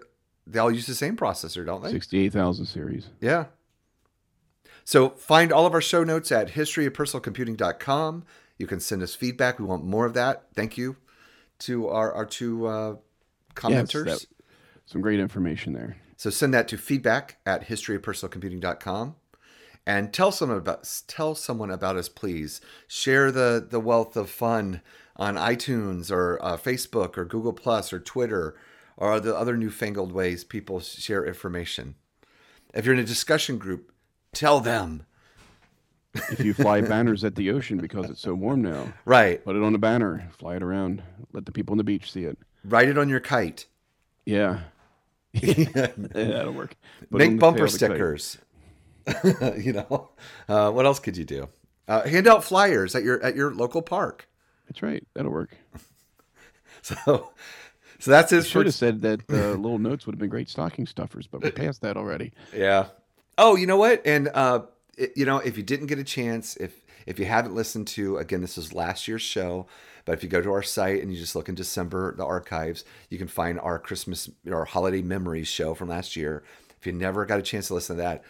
they 0.47 0.59
all 0.59 0.70
use 0.70 0.86
the 0.86 0.94
same 0.94 1.16
processor, 1.16 1.65
don't 1.66 1.82
they? 1.82 1.90
68,000 1.90 2.66
series. 2.66 3.09
Yeah. 3.20 3.47
So 4.85 5.11
find 5.11 5.52
all 5.52 5.66
of 5.66 5.74
our 5.74 5.81
show 5.81 6.02
notes 6.05 6.32
at 6.32 6.51
historyofpersonalcomputing.com. 6.51 8.24
You 8.59 8.66
can 8.66 8.81
send 8.81 9.02
us 9.02 9.15
feedback. 9.15 9.59
We 9.59 9.65
want 9.65 9.85
more 9.85 10.07
of 10.07 10.15
that. 10.15 10.47
Thank 10.55 10.77
you 10.77 10.97
to 11.61 11.89
our, 11.89 12.12
our 12.12 12.27
two 12.27 12.66
uh, 12.66 12.97
commenters. 13.55 14.05
that- 14.07 14.27
Some 14.86 15.01
great 15.01 15.20
information 15.20 15.73
there. 15.73 15.97
So 16.16 16.28
send 16.31 16.52
that 16.55 16.69
to 16.69 16.77
feedback 16.77 17.39
at 17.47 17.69
historyofpersonalcomputing.com. 17.69 19.16
And 19.86 20.12
tell 20.12 20.31
someone 20.31 20.59
about 20.59 21.02
tell 21.09 21.35
someone 21.35 21.70
about 21.70 21.97
us, 21.97 22.09
please. 22.09 22.61
Share 22.86 23.32
the 23.32 23.66
the 23.66 23.81
wealth 23.81 24.15
of 24.16 24.28
fun 24.28 24.82
on 25.20 25.36
iTunes 25.36 26.10
or 26.10 26.42
uh, 26.42 26.56
Facebook 26.56 27.16
or 27.16 27.24
Google 27.24 27.52
Plus 27.52 27.92
or 27.92 28.01
Twitter 28.01 28.56
or 28.97 29.20
the 29.20 29.36
other 29.36 29.56
newfangled 29.56 30.10
ways 30.12 30.42
people 30.42 30.80
share 30.80 31.24
information. 31.24 31.94
If 32.74 32.84
you're 32.84 32.94
in 32.94 33.01
a 33.01 33.05
discussion 33.05 33.59
group, 33.59 33.92
tell 34.32 34.60
them. 34.60 35.05
If 36.14 36.40
you 36.40 36.55
fly 36.55 36.80
banners 36.92 37.22
at 37.22 37.34
the 37.36 37.51
ocean 37.51 37.78
because 37.78 38.09
it's 38.10 38.20
so 38.20 38.34
warm 38.34 38.62
now, 38.62 38.92
Right. 39.05 39.44
put 39.44 39.55
it 39.56 39.62
on 39.62 39.74
a 39.74 39.78
banner, 39.78 40.28
fly 40.38 40.56
it 40.56 40.62
around, 40.62 41.02
let 41.32 41.47
the 41.47 41.52
people 41.52 41.74
on 41.74 41.78
the 41.78 41.84
beach 41.84 42.10
see 42.10 42.24
it. 42.24 42.38
Write 42.64 42.88
it 42.88 42.98
on 42.98 43.09
your 43.09 43.20
kite. 43.20 43.66
Yeah. 44.24 44.60
yeah 45.32 45.64
that'll 45.97 46.52
work. 46.52 46.76
Put 47.10 47.18
Make 47.18 47.38
bumper 47.38 47.66
tail 47.66 47.66
of 47.66 47.72
the 47.72 47.78
kite. 47.78 47.97
stickers. 47.97 48.38
you 49.64 49.72
know. 49.74 50.10
Uh, 50.48 50.70
what 50.70 50.86
else 50.86 50.98
could 50.98 51.16
you 51.16 51.24
do? 51.24 51.48
Uh, 51.86 52.06
hand 52.09 52.26
out 52.26 52.42
flyers 52.44 52.94
at 52.94 53.02
your 53.02 53.20
at 53.22 53.34
your 53.34 53.52
local 53.55 53.82
park. 53.82 54.28
That's 54.70 54.82
right. 54.82 55.05
That'll 55.14 55.32
work. 55.32 55.56
So, 56.82 57.30
so 57.98 58.10
that's 58.10 58.30
his. 58.30 58.47
Should 58.47 58.64
have 58.64 58.74
said 58.74 59.02
that 59.02 59.20
uh, 59.30 59.51
little 59.52 59.78
notes 59.78 60.06
would 60.06 60.14
have 60.14 60.18
been 60.18 60.30
great 60.30 60.48
stocking 60.48 60.86
stuffers, 60.86 61.26
but 61.26 61.42
we're 61.42 61.51
past 61.51 61.82
that 61.82 61.98
already. 61.98 62.32
Yeah. 62.56 62.86
Oh, 63.36 63.55
you 63.55 63.66
know 63.66 63.76
what? 63.76 64.01
And 64.06 64.30
uh, 64.32 64.62
it, 64.97 65.12
you 65.14 65.26
know, 65.26 65.36
if 65.36 65.59
you 65.59 65.62
didn't 65.62 65.88
get 65.88 65.98
a 65.98 66.05
chance, 66.05 66.56
if 66.56 66.80
if 67.05 67.18
you 67.18 67.26
haven't 67.26 67.55
listened 67.55 67.86
to, 67.88 68.16
again, 68.16 68.40
this 68.40 68.56
is 68.56 68.72
last 68.72 69.09
year's 69.09 69.20
show. 69.20 69.66
But 70.06 70.12
if 70.12 70.22
you 70.22 70.30
go 70.30 70.40
to 70.40 70.52
our 70.52 70.62
site 70.62 71.02
and 71.02 71.12
you 71.12 71.18
just 71.18 71.36
look 71.36 71.51
in 71.51 71.55
December, 71.55 72.14
the 72.16 72.24
archives, 72.24 72.84
you 73.10 73.18
can 73.18 73.28
find 73.28 73.60
our 73.60 73.78
Christmas 73.78 74.30
our 74.51 74.64
holiday 74.64 75.02
memories 75.02 75.48
show 75.48 75.74
from 75.74 75.90
last 75.90 76.16
year. 76.16 76.42
If 76.80 76.86
you 76.86 76.94
never 76.94 77.26
got 77.26 77.38
a 77.38 77.42
chance 77.42 77.68
to 77.68 77.74
listen 77.74 77.97
to 77.97 78.02
that, 78.02 78.24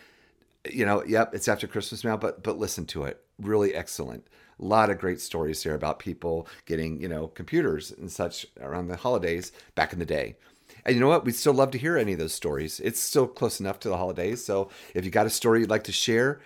you 0.68 0.84
know, 0.84 1.04
yep, 1.04 1.34
it's 1.34 1.46
after 1.46 1.68
Christmas 1.68 2.02
now, 2.02 2.16
but 2.16 2.42
but 2.42 2.58
listen 2.58 2.86
to 2.86 3.04
it. 3.04 3.22
Really 3.38 3.74
excellent. 3.74 4.26
A 4.61 4.65
lot 4.65 4.91
of 4.91 4.99
great 4.99 5.20
stories 5.20 5.62
here 5.62 5.74
about 5.74 5.99
people 5.99 6.47
getting, 6.66 7.01
you 7.01 7.09
know, 7.09 7.28
computers 7.28 7.91
and 7.91 8.11
such 8.11 8.47
around 8.61 8.89
the 8.89 8.97
holidays 8.97 9.53
back 9.74 9.93
in 9.93 9.99
the 9.99 10.07
day. 10.07 10.37
And 10.85 10.95
you 10.95 11.01
know 11.01 11.09
what? 11.09 11.24
We'd 11.24 11.35
still 11.35 11.53
love 11.53 11.70
to 11.73 11.78
hear 11.78 11.97
any 11.97 12.12
of 12.12 12.19
those 12.19 12.35
stories. 12.35 12.81
It's 12.81 13.01
still 13.01 13.27
close 13.27 13.61
enough 13.61 13.81
to 13.81 13.89
the 13.89 13.97
holidays. 13.97 14.45
So 14.45 14.70
if 14.95 15.05
you 15.05 15.11
got 15.11 15.27
a 15.27 15.31
story 15.31 15.61
you'd 15.61 15.70
like 15.70 15.85
to 15.85 15.93
share, 15.93 16.41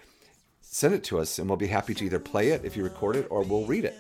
send 0.61 0.95
it 0.95 1.05
to 1.05 1.19
us 1.19 1.39
and 1.39 1.49
we'll 1.49 1.57
be 1.57 1.67
happy 1.69 1.95
to 1.95 2.05
either 2.05 2.19
play 2.19 2.49
it 2.49 2.65
if 2.65 2.77
you 2.77 2.83
record 2.83 3.17
it 3.17 3.27
or 3.31 3.43
we'll 3.43 3.67
read 3.67 3.85
it 3.85 3.97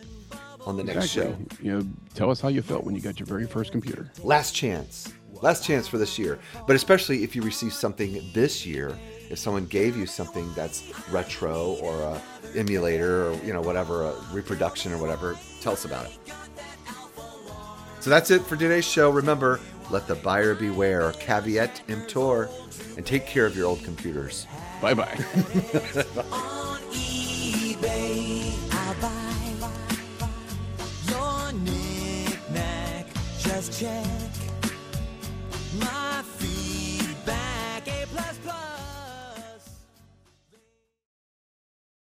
on 0.67 0.77
the 0.77 0.85
next 0.85 1.09
show. 1.09 1.37
You 1.63 1.79
know, 1.79 1.87
tell 2.15 2.31
us 2.31 2.41
how 2.41 2.49
you 2.49 2.63
felt 2.63 2.85
when 2.85 2.95
you 2.95 3.01
got 3.01 3.21
your 3.21 3.27
very 3.27 3.47
first 3.47 3.71
computer. 3.73 4.11
last 4.23 4.55
chance 4.55 5.13
last 5.43 5.65
chance 5.65 5.87
for 5.89 5.99
this 5.99 6.19
year 6.19 6.39
but 6.67 6.77
especially 6.77 7.23
if 7.25 7.35
you 7.37 7.43
receive 7.43 7.73
something 7.73 8.25
this 8.33 8.65
year 8.65 8.97
if 9.31 9.39
someone 9.39 9.67
gave 9.67 9.97
you 9.97 10.07
something 10.07 10.53
that's 10.55 10.83
retro 11.11 11.77
or 11.83 12.01
a 12.01 12.21
emulator 12.57 13.31
or 13.31 13.35
you 13.45 13.53
know 13.53 13.63
whatever 13.63 14.05
a 14.05 14.15
reproduction 14.33 14.93
or 14.93 14.99
whatever 14.99 15.37
tell 15.61 15.73
us 15.73 15.85
about 15.85 16.07
it 16.07 16.19
so 18.01 18.11
that's 18.11 18.31
it 18.31 18.43
for 18.43 18.57
today's 18.57 18.85
show 18.85 19.11
remember 19.11 19.61
let 19.91 20.07
the 20.07 20.15
buyer 20.17 20.55
beware 20.55 21.13
caveat 21.13 21.83
emptor 21.89 22.49
and 22.97 23.05
take 23.05 23.27
care 23.27 23.47
of 23.47 23.57
your 23.57 23.67
old 23.67 23.83
computers 23.83 24.47
Bye 24.85 24.93
bye. 24.93 25.05
on 26.31 26.79
eBay. 26.93 28.53
I'll 28.71 28.95
buy 29.01 29.55
your 31.09 31.53
knick-knack. 31.53 33.07
Just 33.39 33.81
check 33.81 34.05
my 35.79 36.23